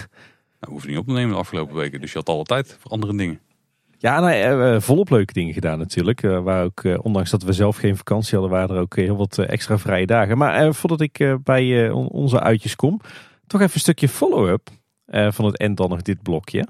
[0.60, 2.00] nou, hoef je niet op te nemen de afgelopen weken.
[2.00, 3.40] Dus je had alle tijd voor andere dingen.
[3.98, 6.22] Ja, nou, volop leuke dingen gedaan natuurlijk.
[6.22, 9.04] Eh, waar ook, eh, ondanks dat we zelf geen vakantie hadden, waren er ook eh,
[9.04, 10.38] heel wat extra vrije dagen.
[10.38, 13.00] Maar voordat ik bij on- onze uitjes kom,
[13.46, 14.68] toch even een stukje follow-up
[15.06, 16.66] van het end dan nog dit blokje.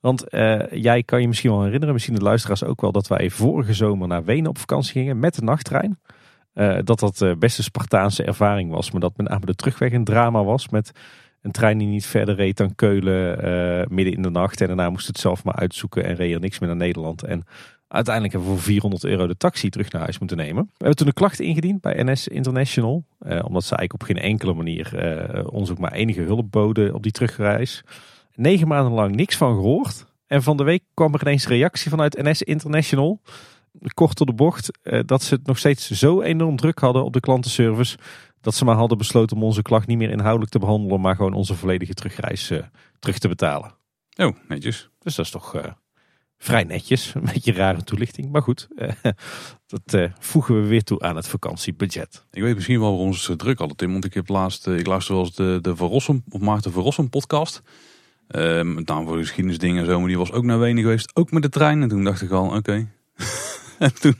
[0.00, 0.24] Want
[0.70, 4.08] jij kan je misschien wel herinneren, misschien de luisteraars ook wel, dat wij vorige zomer
[4.08, 5.98] naar Wenen op vakantie gingen met de nachttrein.
[6.84, 10.44] Dat dat best een Spartaanse ervaring was, maar dat met name de terugweg een drama
[10.44, 10.92] was met
[11.46, 14.60] een trein die niet verder reed dan Keulen eh, midden in de nacht.
[14.60, 17.22] En daarna moest het zelf maar uitzoeken en reed er niks meer naar Nederland.
[17.22, 17.44] En
[17.88, 20.64] uiteindelijk hebben we voor 400 euro de taxi terug naar huis moeten nemen.
[20.64, 23.04] We hebben toen een klacht ingediend bij NS International.
[23.18, 26.94] eh, omdat ze eigenlijk op geen enkele manier eh, ons ook maar enige hulp boden
[26.94, 27.84] op die terugreis.
[28.34, 30.06] Negen maanden lang niks van gehoord.
[30.26, 33.20] En van de week kwam er ineens reactie vanuit NS International.
[33.94, 34.78] Kort door de bocht.
[35.04, 37.96] dat ze het nog steeds zo enorm druk hadden op de klantenservice.
[38.46, 41.00] Dat ze maar hadden besloten om onze klacht niet meer inhoudelijk te behandelen.
[41.00, 42.62] Maar gewoon onze volledige terugreis eh,
[42.98, 43.74] terug te betalen.
[44.16, 44.90] Oh, netjes.
[44.98, 45.72] Dus dat is toch eh,
[46.38, 47.14] vrij netjes.
[47.14, 48.30] Een beetje rare toelichting.
[48.30, 48.90] Maar goed, eh,
[49.84, 52.26] dat voegen we weer toe aan het vakantiebudget.
[52.30, 53.92] Ik weet misschien wel waarom ze druk hadden, Tim.
[53.92, 57.62] Want ik heb laatst, ik luister wel eens de, de Verrossen, of Maarten Verrossen podcast.
[58.26, 59.98] Eh, met name voor de geschiedenisdingen en zo.
[59.98, 61.16] Maar die was ook naar Wenen geweest.
[61.16, 61.82] Ook met de trein.
[61.82, 62.88] En toen dacht ik al, oké.
[63.78, 64.16] en toen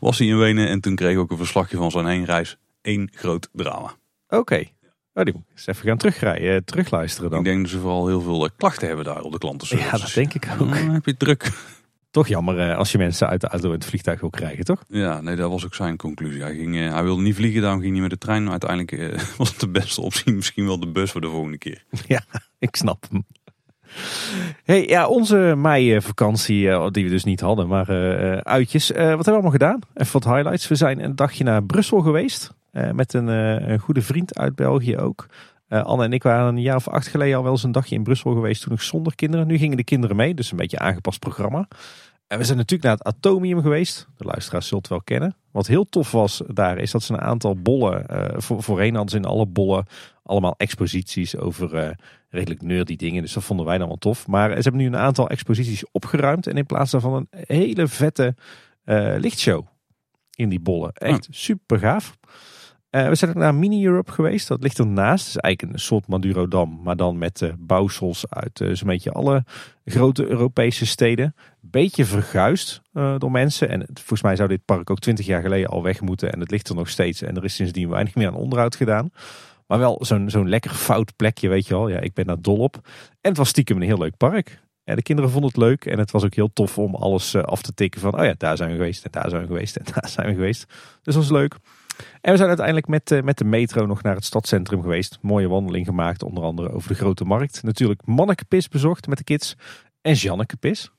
[0.00, 0.68] was hij in Wenen.
[0.68, 2.56] En toen kreeg ik ook een verslagje van zijn heenreis.
[2.82, 3.94] Eén groot drama.
[4.28, 4.64] Oké.
[5.14, 7.38] Oh, die moet ik eens even gaan terugrijden, eh, terugluisteren dan.
[7.38, 9.90] Ik denk dat ze vooral heel veel eh, klachten hebben daar op de klantenservice.
[9.90, 10.68] ja, dat denk ik ook.
[10.68, 11.50] Dan heb je het druk.
[12.10, 14.84] Toch jammer eh, als je mensen uit de auto en het vliegtuig wil krijgen, toch?
[14.88, 16.42] Ja, nee, dat was ook zijn conclusie.
[16.42, 18.42] Hij, ging, hij wilde niet vliegen, daarom ging hij met de trein.
[18.42, 20.32] Maar uiteindelijk was het de beste optie.
[20.32, 21.84] Misschien wel de bus voor de volgende keer.
[22.06, 22.24] Ja,
[22.58, 23.24] ik snap hem.
[24.64, 27.86] Hey, ja, onze mei-vakantie, die we dus niet hadden, maar
[28.42, 28.88] uitjes.
[28.88, 29.80] Wat hebben we allemaal gedaan?
[29.94, 30.68] Even wat highlights.
[30.68, 32.54] We zijn een dagje naar Brussel geweest.
[32.72, 35.26] Eh, met een, eh, een goede vriend uit België ook.
[35.68, 37.94] Eh, Anne en ik waren een jaar of acht geleden al wel eens een dagje
[37.94, 38.62] in Brussel geweest.
[38.62, 39.46] Toen nog zonder kinderen.
[39.46, 41.68] Nu gingen de kinderen mee, dus een beetje aangepast programma.
[42.26, 44.08] En we zijn natuurlijk naar het Atomium geweest.
[44.16, 45.36] De luisteraars zult het wel kennen.
[45.50, 49.10] Wat heel tof was daar is dat ze een aantal bollen, uh, voor, voorheen hadden
[49.10, 49.86] ze in alle bollen
[50.22, 51.90] allemaal exposities over uh,
[52.28, 53.22] redelijk nerdy dingen.
[53.22, 54.26] Dus dat vonden wij dan wel tof.
[54.26, 58.34] Maar ze hebben nu een aantal exposities opgeruimd en in plaats daarvan een hele vette
[58.84, 59.66] uh, lichtshow
[60.34, 60.92] in die bollen.
[60.92, 62.16] Echt super gaaf.
[62.92, 64.48] Uh, we zijn ook naar Mini Europe geweest.
[64.48, 65.26] Dat ligt ernaast.
[65.26, 66.80] Het is eigenlijk een soort Madurodam.
[66.82, 69.44] Maar dan met uh, bouwsels uit uh, zo'n beetje alle
[69.84, 71.34] grote Europese steden.
[71.60, 73.68] Beetje verguisd door mensen.
[73.68, 76.32] En volgens mij zou dit park ook twintig jaar geleden al weg moeten.
[76.32, 77.22] En het ligt er nog steeds.
[77.22, 79.10] En er is sindsdien weinig meer aan onderhoud gedaan.
[79.66, 81.88] Maar wel zo'n zo'n lekker fout plekje, weet je wel.
[81.88, 82.74] Ja, ik ben daar dol op.
[83.20, 84.60] En het was stiekem een heel leuk park.
[84.84, 87.62] Ja, de kinderen vonden het leuk en het was ook heel tof om alles af
[87.62, 89.84] te tikken van, oh ja, daar zijn we geweest en daar zijn we geweest en
[89.94, 90.66] daar zijn we geweest.
[91.02, 91.56] Dus dat was leuk.
[92.20, 95.18] En we zijn uiteindelijk met, eh, met de metro nog naar het stadscentrum geweest.
[95.20, 97.62] Mooie wandeling gemaakt, onder andere over de Grote Markt.
[97.62, 99.56] Natuurlijk Mannekepis bezocht met de kids.
[100.00, 100.90] En Jannekepis.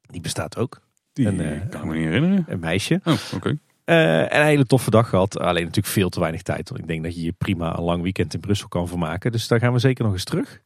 [0.00, 0.80] Die bestaat ook.
[1.12, 2.44] Die een, uh, kan ik me niet herinneren.
[2.48, 3.00] Een meisje.
[3.04, 3.58] Oh, oké.
[3.84, 5.38] Uh, en een hele toffe dag gehad.
[5.38, 6.68] Alleen natuurlijk veel te weinig tijd.
[6.68, 9.32] Want ik denk dat je hier prima een lang weekend in Brussel kan vermaken.
[9.32, 10.62] Dus daar gaan we zeker nog eens terug.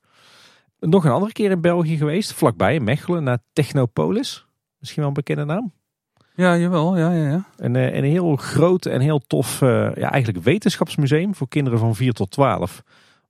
[0.79, 2.33] Nog een andere keer in België geweest.
[2.33, 4.47] Vlakbij in Mechelen naar Technopolis.
[4.79, 5.73] Misschien wel een bekende naam.
[6.35, 6.97] Ja, jawel.
[6.97, 7.45] Ja, ja, ja.
[7.57, 11.95] Een, eh, een heel groot en heel tof uh, ja, eigenlijk wetenschapsmuseum voor kinderen van
[11.95, 12.83] 4 tot 12.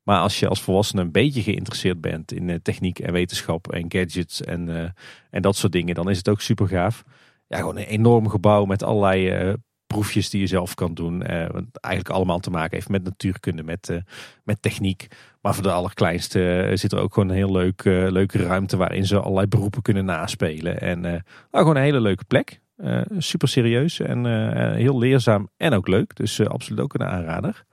[0.03, 3.85] Maar als je als volwassene een beetje geïnteresseerd bent in uh, techniek en wetenschap en
[3.89, 4.95] gadgets en,
[5.31, 7.05] en dat soort dingen, dan is het ook super gaaf.
[7.47, 9.55] Ja, gewoon een enorm gebouw met allerlei
[9.87, 11.19] proefjes die je zelf kan doen.
[11.53, 14.01] wat eigenlijk allemaal te maken heeft met natuurkunde, met,
[14.45, 15.07] met techniek.
[15.41, 19.21] Maar voor de allerkleinste zit er ook gewoon een heel leuk, leuke ruimte waarin ze
[19.21, 20.81] allerlei beroepen kunnen naspelen.
[20.81, 22.62] En nou, gewoon een hele leuke plek.
[22.77, 26.17] Uh, super serieus en uh, heel leerzaam en ook leuk.
[26.17, 27.65] Dus absoluut ook een aanrader.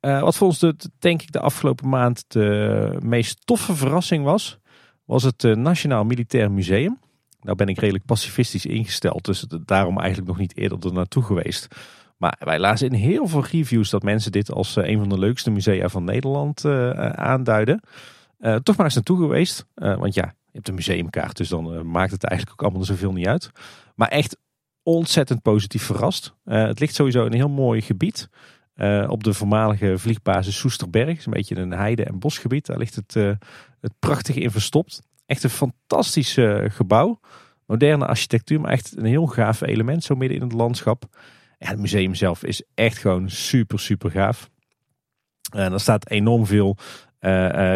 [0.00, 4.58] wat voor ons de, denk ik de afgelopen maand de meest toffe verrassing was,
[5.04, 6.98] was het Nationaal Militair Museum.
[7.40, 11.68] Nou ben ik redelijk pacifistisch ingesteld, dus daarom eigenlijk nog niet eerder er naartoe geweest.
[12.16, 15.50] Maar wij lazen in heel veel reviews dat mensen dit als een van de leukste
[15.50, 16.64] musea van Nederland
[17.14, 17.80] aanduiden.
[18.62, 22.24] toch maar eens naartoe geweest, want ja, je hebt een museumkaart, dus dan maakt het
[22.24, 23.50] eigenlijk ook allemaal zoveel niet uit.
[23.94, 24.36] Maar echt
[24.82, 26.34] ontzettend positief verrast.
[26.44, 28.28] Uh, het ligt sowieso in een heel mooi gebied.
[28.76, 31.26] Uh, op de voormalige vliegbasis Soesterberg.
[31.26, 32.66] Een beetje een heide- en bosgebied.
[32.66, 33.14] Daar ligt het,
[33.80, 35.02] het prachtige in verstopt.
[35.26, 37.20] Echt een fantastisch gebouw.
[37.66, 41.04] Moderne architectuur, maar echt een heel gaaf element zo midden in het landschap.
[41.58, 44.50] Ja, het museum zelf is echt gewoon super, super gaaf.
[45.52, 46.76] En er staat enorm veel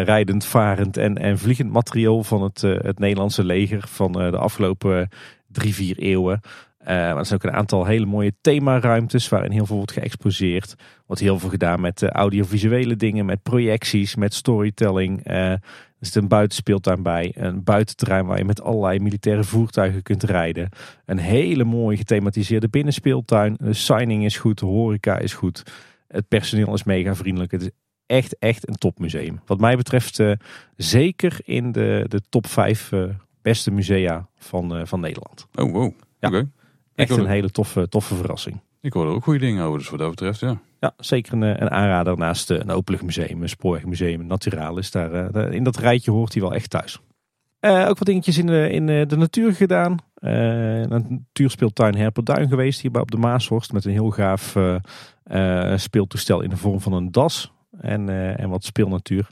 [0.03, 5.09] rijdend, varend en, en vliegend materiaal van het, het Nederlandse leger van de afgelopen
[5.47, 6.39] drie, vier eeuwen.
[6.81, 10.75] Uh, maar er zijn ook een aantal hele mooie themaruimtes waarin heel veel wordt geëxposeerd.
[11.05, 15.21] Wordt heel veel gedaan met audiovisuele dingen, met projecties, met storytelling.
[15.23, 15.59] Er
[15.99, 20.69] zit een buitenspeeltuin bij, een buitenterrein waar je met allerlei militaire voertuigen kunt rijden.
[21.05, 23.55] Een hele mooie gethematiseerde binnenspeeltuin.
[23.59, 25.63] De signing is goed, de horeca is goed.
[26.07, 27.51] Het personeel is mega vriendelijk.
[27.51, 27.71] Het
[28.09, 29.39] echt, echt een topmuseum.
[29.45, 30.23] Wat mij betreft
[30.75, 32.91] zeker in de, de top 5
[33.41, 35.47] beste musea van, uh, van Nederland.
[35.55, 35.91] Oh, wow.
[36.19, 36.27] Ja.
[36.27, 36.47] Okay.
[36.95, 38.61] Echt een hele toffe, toffe verrassing.
[38.81, 40.61] Ik hoorde ook goede dingen over, dus wat dat betreft, ja.
[40.79, 44.91] Ja, zeker een, een aanrader naast een openluchtmuseum, een spoorwegmuseum, Naturalis.
[44.91, 46.99] Daar, in dat rijtje hoort hij wel echt thuis.
[47.61, 49.97] Uh, ook wat dingetjes in de, in de natuur gedaan.
[50.19, 53.73] Uh, een natuurspeeltuin Herperduin geweest, hierbij op de Maashorst.
[53.73, 54.57] Met een heel gaaf
[55.75, 57.53] speeltoestel in de vorm van een das.
[57.81, 59.29] En, en wat speelnatuur.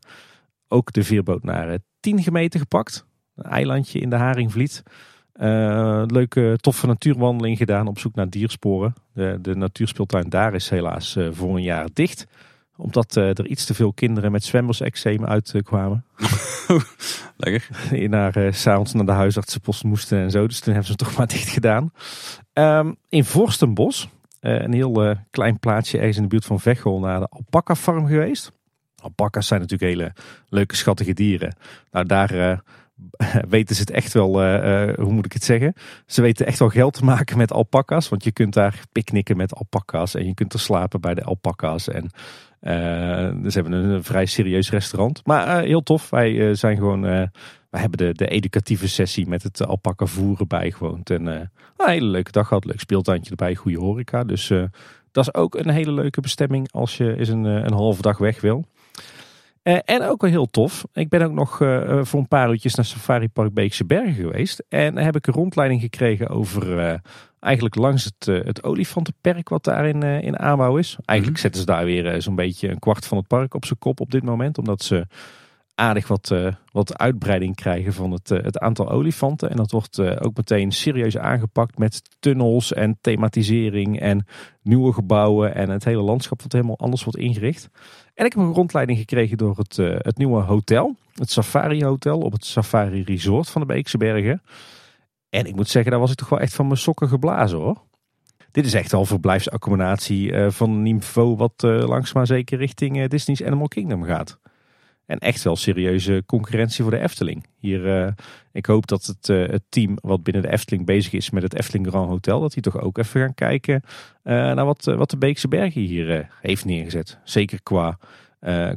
[0.68, 3.06] Ook de veerboot naar 10 gemeten gepakt.
[3.36, 4.84] Een eilandje in de Haringvliet.
[5.42, 8.94] Uh, leuke, toffe natuurwandeling gedaan op zoek naar diersporen.
[9.14, 12.28] De, de natuurspeeltuin daar is helaas uh, voor een jaar dicht.
[12.76, 16.06] Omdat uh, er iets te veel kinderen met zwemmerseczeem uitkwamen.
[17.38, 17.68] Lekker.
[17.90, 20.48] Die naar, s'avonds naar de huisartsenpost moesten en zo.
[20.48, 21.92] Dus toen hebben ze het toch maar dicht gedaan.
[22.54, 24.10] Um, in Vorstenbos,
[24.48, 28.52] een heel klein plaatsje ergens in de buurt van Veghel, naar de alpaca farm geweest.
[28.96, 30.14] Alpaca's zijn natuurlijk hele
[30.50, 31.56] leuke, schattige dieren.
[31.92, 32.62] Nou, daar
[33.50, 34.32] weten ze het echt wel,
[34.96, 35.74] hoe moet ik het zeggen?
[36.06, 38.10] Ze weten echt wel geld te maken met alpaca's.
[38.10, 40.16] Want je kunt daar picknicken met alpaca's.
[40.16, 41.88] En je kunt er slapen bij de alpaca's.
[41.88, 42.10] En
[42.62, 45.26] uh, dus hebben een, vrij serieus restaurant.
[45.26, 46.10] Maar heel tof.
[46.10, 47.30] Wij zijn gewoon,
[47.78, 51.10] wij hebben de, de educatieve sessie met het alpaca voeren bijgewoond.
[51.10, 52.66] En een hele leuke dag gehad.
[52.66, 54.24] Leuk speeltuintje erbij, goede horeca.
[54.24, 54.48] Dus
[55.12, 58.42] dat is ook een hele leuke bestemming als je eens een, een halve dag weg
[58.42, 58.66] wil.
[59.68, 60.86] Uh, en ook wel heel tof.
[60.94, 64.64] Ik ben ook nog uh, voor een paar uurtjes naar Safari Park Beekse Bergen geweest.
[64.70, 66.94] En heb ik een rondleiding gekregen over uh,
[67.40, 70.98] eigenlijk langs het, het olifantenperk wat daar in, in aanbouw is.
[71.06, 71.48] Eigenlijk mhm.
[71.48, 74.12] zetten ze daar weer zo'n beetje een kwart van het park op zijn kop op
[74.12, 74.58] dit moment.
[74.58, 75.08] Omdat ze
[75.80, 79.50] aardig wat, uh, wat uitbreiding krijgen van het, uh, het aantal olifanten.
[79.50, 84.26] En dat wordt uh, ook meteen serieus aangepakt met tunnels en thematisering en
[84.62, 85.56] nieuwe gebouwen.
[85.56, 87.70] En het hele landschap wat helemaal anders wordt ingericht.
[88.14, 90.96] En ik heb een rondleiding gekregen door het, het nieuwe hotel.
[91.14, 94.42] Het Safari Hotel op het Safari Resort van de Beekse Bergen.
[95.30, 97.84] En ik moet zeggen, daar was ik toch wel echt van mijn sokken geblazen hoor.
[98.52, 103.68] Dit is echt al verblijfsaccommodatie van een niveau wat langzaam maar zeker richting Disney's Animal
[103.68, 104.40] Kingdom gaat.
[105.08, 107.46] En echt wel serieuze concurrentie voor de Efteling.
[107.58, 108.08] Hier, uh,
[108.52, 111.56] ik hoop dat het, uh, het, team wat binnen de Efteling bezig is met het
[111.56, 115.18] Efteling Grand Hotel, dat die toch ook even gaan kijken uh, naar wat, wat de
[115.18, 117.20] Beekse Bergen hier heeft neergezet.
[117.24, 118.00] Zeker qua,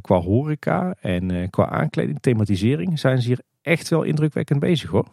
[0.01, 5.07] qua horeca en qua aankleding, thematisering zijn ze hier echt wel indrukwekkend bezig hoor.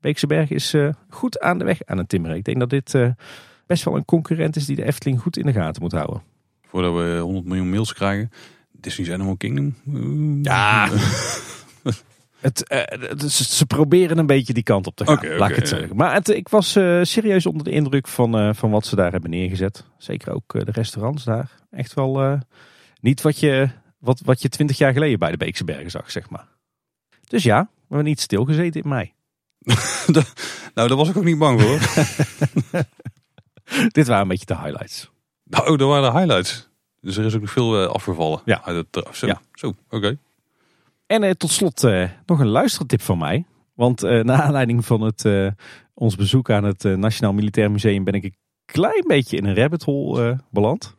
[0.00, 0.74] Beekse Bergen is
[1.08, 2.36] goed aan de weg aan het timmeren.
[2.36, 2.94] Ik denk dat dit
[3.66, 6.22] best wel een concurrent is die de Efteling goed in de gaten moet houden.
[6.66, 8.30] Voordat we 100 miljoen mails krijgen,
[8.84, 9.74] Disney's Animal Kingdom.
[10.42, 10.88] Ja.
[12.40, 15.68] Het, uh, ze proberen een beetje die kant op te gaan, okay, laat ik het
[15.68, 15.96] zeggen.
[15.96, 19.12] Maar het, ik was uh, serieus onder de indruk van, uh, van wat ze daar
[19.12, 19.84] hebben neergezet.
[19.98, 21.50] Zeker ook de restaurants daar.
[21.70, 22.40] Echt wel
[23.00, 26.30] niet wat je, wat, wat je twintig jaar geleden bij de Beekse Bergen zag, zeg
[26.30, 26.46] maar.
[27.28, 29.12] Dus ja, we hebben niet stilgezeten in mei.
[30.74, 31.78] nou, daar was ik ook niet bang voor.
[33.92, 35.10] Dit waren een beetje de highlights.
[35.44, 36.68] Nou, dat waren de highlights.
[37.04, 38.64] Dus er is ook nog veel uh, afgevallen ja.
[38.64, 39.40] uit het Zo, ja.
[39.52, 40.18] zo oké.
[41.06, 43.44] En uh, tot slot uh, nog een luistertip van mij.
[43.74, 45.28] Want na aanleiding van het,
[45.94, 49.82] ons bezoek aan het Nationaal Militair Museum ben ik een klein beetje in een rabbit
[49.82, 50.96] hole beland.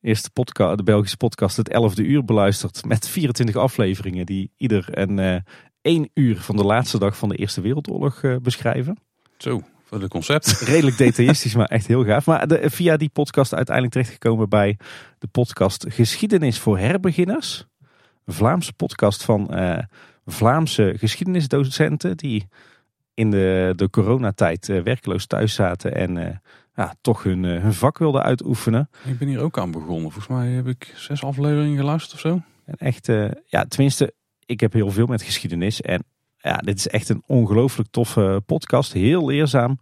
[0.00, 4.98] Eerst de, podcast, de Belgische podcast het 11e uur beluisterd met 24 afleveringen die ieder
[4.98, 5.44] een
[5.82, 8.98] één uur van de laatste dag van de Eerste Wereldoorlog beschrijven.
[9.38, 10.60] Zo, voor het concept.
[10.74, 12.26] Redelijk detailistisch, maar echt heel gaaf.
[12.26, 14.78] Maar de, via die podcast uiteindelijk terechtgekomen bij
[15.18, 17.66] de podcast Geschiedenis voor herbeginners.
[18.24, 19.78] Een Vlaamse podcast van uh,
[20.26, 22.48] Vlaamse geschiedenisdocenten die
[23.14, 26.28] in de, de coronatijd uh, werkloos thuis zaten en uh,
[26.74, 28.90] ja, toch hun, hun vak wilden uitoefenen.
[29.04, 30.12] Ik ben hier ook aan begonnen.
[30.12, 32.42] Volgens mij heb ik zes afleveringen geluisterd of zo.
[32.64, 33.06] En echt,
[33.46, 34.14] ja, tenminste,
[34.46, 36.04] ik heb heel veel met geschiedenis en
[36.40, 38.92] ja, dit is echt een ongelooflijk toffe podcast.
[38.92, 39.78] Heel leerzaam.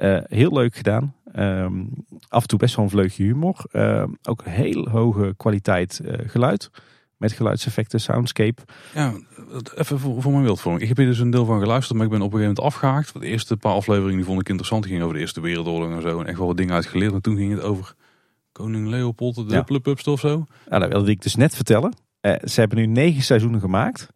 [0.00, 1.14] Uh, heel leuk gedaan.
[1.36, 1.90] Um,
[2.28, 3.64] af en toe best wel een vleugje humor.
[3.72, 6.70] Uh, ook heel hoge kwaliteit uh, geluid.
[7.16, 8.62] Met geluidseffecten, soundscape.
[8.94, 9.14] Ja,
[9.74, 10.82] even voor, voor mijn wildvorming.
[10.82, 12.74] Ik heb hier dus een deel van geluisterd, maar ik ben op een gegeven moment
[12.74, 13.20] afgehaakt.
[13.20, 14.82] De eerste paar afleveringen die vond ik interessant.
[14.82, 16.20] Die gingen over de Eerste Wereldoorlog en zo.
[16.20, 17.12] En echt wel wat dingen uitgeleerd.
[17.12, 17.94] En toen ging het over
[18.52, 20.12] Koning Leopold, de ja.
[20.12, 20.46] Of zo.
[20.70, 21.94] Ja, dat wilde ik dus net vertellen.
[22.20, 24.08] ze hebben nu negen seizoenen gemaakt.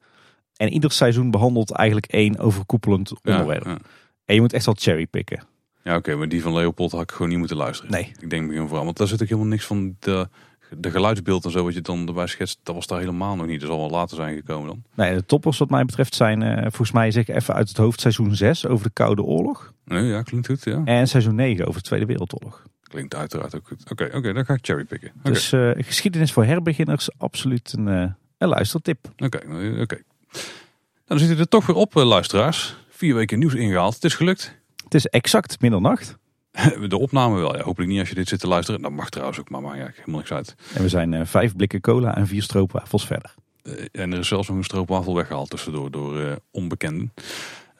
[0.63, 3.65] En ieder seizoen behandelt eigenlijk één overkoepelend onderwerp.
[3.65, 3.79] Ja,
[4.25, 5.43] En je moet echt wel cherrypicken.
[5.83, 7.91] Ja, oké, maar die van Leopold had ik gewoon niet moeten luisteren.
[7.91, 8.13] Nee.
[8.21, 10.29] Ik denk begin vooral, want daar zit ook helemaal niks van de,
[10.77, 12.59] de geluidsbeeld en zo wat je dan erbij schetst.
[12.63, 13.61] Dat was daar helemaal nog niet.
[13.61, 14.83] Dat zal wel later zijn gekomen dan.
[14.95, 17.77] Nee, de toppers wat mij betreft zijn, uh, volgens mij zeg ik even uit het
[17.77, 19.73] hoofd, seizoen 6 over de Koude Oorlog.
[19.85, 20.83] Nee, ja, klinkt goed, ja.
[20.85, 22.63] En seizoen 9 over de Tweede Wereldoorlog.
[22.83, 23.91] Klinkt uiteraard ook goed.
[23.91, 25.13] Oké, oké, dan ga ik cherrypicken.
[25.23, 28.99] Dus uh, geschiedenis voor herbeginners, absoluut een, uh, een luistertip.
[29.17, 29.39] Oké,
[29.81, 29.99] oké.
[31.07, 32.77] Dan zitten we er toch weer op, eh, luisteraars.
[32.91, 33.95] Vier weken nieuws ingehaald.
[33.95, 34.55] Het is gelukt.
[34.85, 36.17] Het is exact middernacht.
[36.89, 37.57] De opname wel.
[37.57, 38.83] Ja, hopelijk niet als je dit zit te luisteren.
[38.83, 40.55] Dat mag trouwens ook, maar maakt ja, helemaal niks uit.
[40.75, 43.35] En we zijn uh, vijf blikken cola en vier stroopwafels verder.
[43.63, 47.13] Uh, en er is zelfs nog een stroopwafel weggehaald tussendoor door uh, onbekenden.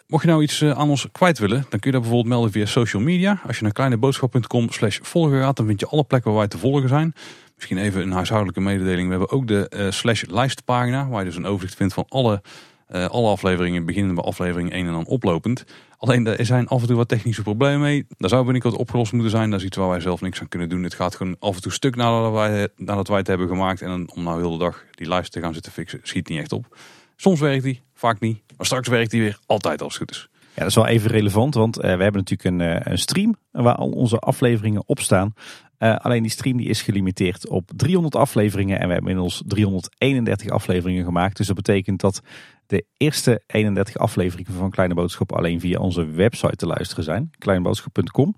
[0.07, 2.67] Mocht je nou iets aan ons kwijt willen, dan kun je dat bijvoorbeeld melden via
[2.67, 3.41] social media.
[3.47, 6.59] Als je naar kleineboodschap.com slash volgen gaat, dan vind je alle plekken waar wij te
[6.59, 7.15] volgen zijn.
[7.63, 9.05] Misschien even een huishoudelijke mededeling.
[9.05, 12.43] We hebben ook de slash lijstpagina, waar je dus een overzicht vindt van alle
[12.91, 15.65] uh, alle afleveringen beginnen bij aflevering 1 en dan oplopend.
[15.97, 18.07] Alleen er zijn af en toe wat technische problemen mee.
[18.17, 19.51] Daar zou binnenkort opgelost moeten zijn.
[19.51, 20.83] Dat is iets waar wij zelf niks aan kunnen doen.
[20.83, 23.83] Het gaat gewoon af en toe stuk nadat wij, nadat wij het hebben gemaakt.
[23.83, 26.53] En om nou heel de dag die lijst te gaan zitten fixen, schiet niet echt
[26.53, 26.77] op.
[27.17, 28.43] Soms werkt die, vaak niet.
[28.57, 30.29] Maar straks werkt die weer altijd als het goed is.
[30.55, 33.75] Ja, dat is wel even relevant, want uh, we hebben natuurlijk een, een, stream waar
[33.75, 35.35] al onze afleveringen op staan.
[35.83, 40.49] Uh, alleen die stream die is gelimiteerd op 300 afleveringen en we hebben inmiddels 331
[40.49, 41.37] afleveringen gemaakt.
[41.37, 42.21] Dus dat betekent dat
[42.67, 47.31] de eerste 31 afleveringen van Kleine Boodschap alleen via onze website te luisteren zijn.
[47.39, 48.37] Kleineboodschap.com.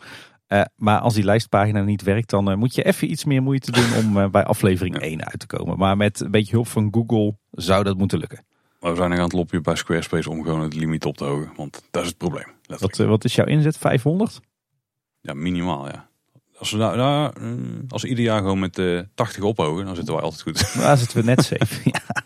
[0.49, 3.71] Uh, maar als die lijstpagina niet werkt, dan uh, moet je even iets meer moeite
[3.71, 5.79] doen om uh, bij aflevering 1 uit te komen.
[5.79, 8.45] Maar met een beetje hulp van Google zou dat moeten lukken.
[8.81, 11.25] Maar we zijn nog aan het lopje bij Squarespace om gewoon het limiet op te
[11.25, 11.53] hogen.
[11.57, 12.47] Want dat is het probleem.
[12.67, 13.79] Wat, wat, is jouw inzet?
[13.79, 14.41] 500?
[15.21, 16.09] Ja, minimaal ja.
[16.59, 17.33] Als we, nou, nou,
[17.89, 18.81] als we ieder jaar gewoon met
[19.15, 20.75] 80 ophogen, dan zitten wij altijd goed.
[20.83, 22.25] Dan zitten we net safe, ja.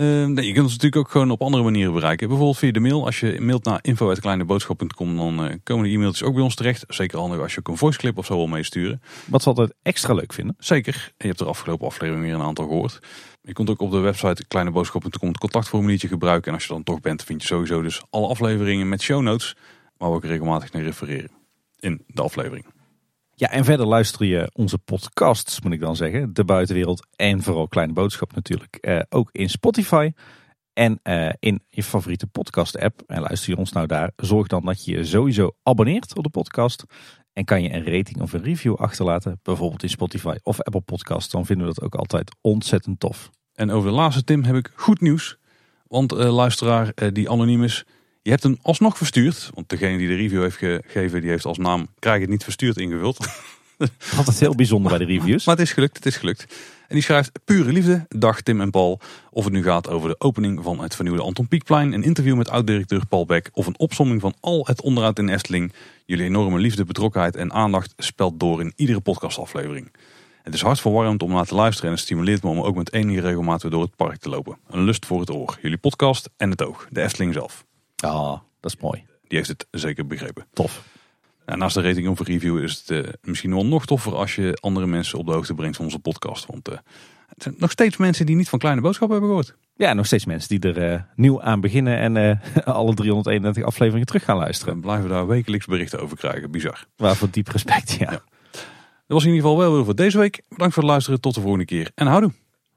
[0.00, 2.28] Uh, nee, je kunt ons natuurlijk ook gewoon op andere manieren bereiken.
[2.28, 3.04] Bijvoorbeeld via de mail.
[3.04, 6.84] Als je mailt naar info.kleineboodschap.com dan uh, komen de e-mailtjes ook bij ons terecht.
[6.88, 9.02] Zeker handig als je ook een voiceclip of zo wil meesturen.
[9.26, 10.54] Wat we altijd extra leuk vinden.
[10.58, 11.12] Zeker.
[11.16, 12.98] Je hebt er afgelopen aflevering weer een aantal gehoord.
[13.42, 16.48] Je kunt ook op de website kleineboodschap.com het contactformuliertje gebruiken.
[16.48, 19.56] En als je dan toch bent, vind je sowieso dus alle afleveringen met show notes.
[19.96, 21.30] Waar we ook regelmatig naar refereren
[21.78, 22.66] in de aflevering.
[23.40, 26.34] Ja, en verder luister je onze podcasts, moet ik dan zeggen.
[26.34, 28.76] De buitenwereld en vooral Kleine Boodschap natuurlijk.
[28.76, 30.12] Eh, ook in Spotify
[30.72, 33.02] en eh, in je favoriete podcast app.
[33.06, 36.30] En luister je ons nou daar, zorg dan dat je je sowieso abonneert op de
[36.30, 36.84] podcast.
[37.32, 41.30] En kan je een rating of een review achterlaten, bijvoorbeeld in Spotify of Apple Podcasts.
[41.30, 43.30] Dan vinden we dat ook altijd ontzettend tof.
[43.54, 45.38] En over de laatste Tim heb ik goed nieuws.
[45.86, 47.84] Want uh, luisteraar die anoniem is,
[48.22, 49.50] je hebt hem alsnog verstuurd.
[49.54, 52.76] Want degene die de review heeft gegeven, die heeft als naam krijg het niet verstuurd
[52.76, 53.18] ingevuld.
[54.16, 55.46] Altijd heel bijzonder bij de reviews.
[55.46, 56.46] Maar het is gelukt, het is gelukt.
[56.88, 59.00] En die schrijft pure liefde, dag Tim en Paul.
[59.30, 62.48] Of het nu gaat over de opening van het vernieuwde Anton Pieckplein, een interview met
[62.48, 65.72] oud-directeur Paul Beck of een opsomming van al het onderhoud in Efteling.
[66.06, 69.92] Jullie enorme liefde, betrokkenheid en aandacht spelt door in iedere podcastaflevering.
[70.42, 73.20] Het is hartverwarmend om naar te luisteren en het stimuleert me om ook met enige
[73.20, 74.58] regelmaat weer door het park te lopen.
[74.70, 75.58] Een lust voor het oor.
[75.62, 76.86] Jullie podcast en het oog.
[76.90, 77.68] De Efteling zelf.
[78.00, 79.04] Ah, dat is mooi.
[79.28, 80.46] Die heeft het zeker begrepen.
[80.52, 80.82] Tof.
[81.46, 84.58] Nou, naast de rating of review is het uh, misschien wel nog toffer als je
[84.60, 86.46] andere mensen op de hoogte brengt van onze podcast.
[86.46, 86.74] Want uh,
[87.28, 89.58] het zijn nog steeds mensen die niet van kleine boodschappen hebben gehoord.
[89.74, 94.24] Ja, nog steeds mensen die er uh, nieuw aan beginnen en alle 331 afleveringen terug
[94.24, 94.74] gaan luisteren.
[94.74, 96.50] En blijven daar wekelijks berichten over krijgen.
[96.50, 96.86] Bizar.
[96.96, 98.10] Waarvoor diep respect, ja.
[98.10, 98.22] ja.
[99.10, 100.42] Dat was in ieder geval wel weer voor deze week.
[100.48, 101.20] Bedankt voor het luisteren.
[101.20, 101.90] Tot de volgende keer.
[101.94, 102.32] En houdoe.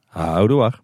[0.05, 0.81] Houdoe waar.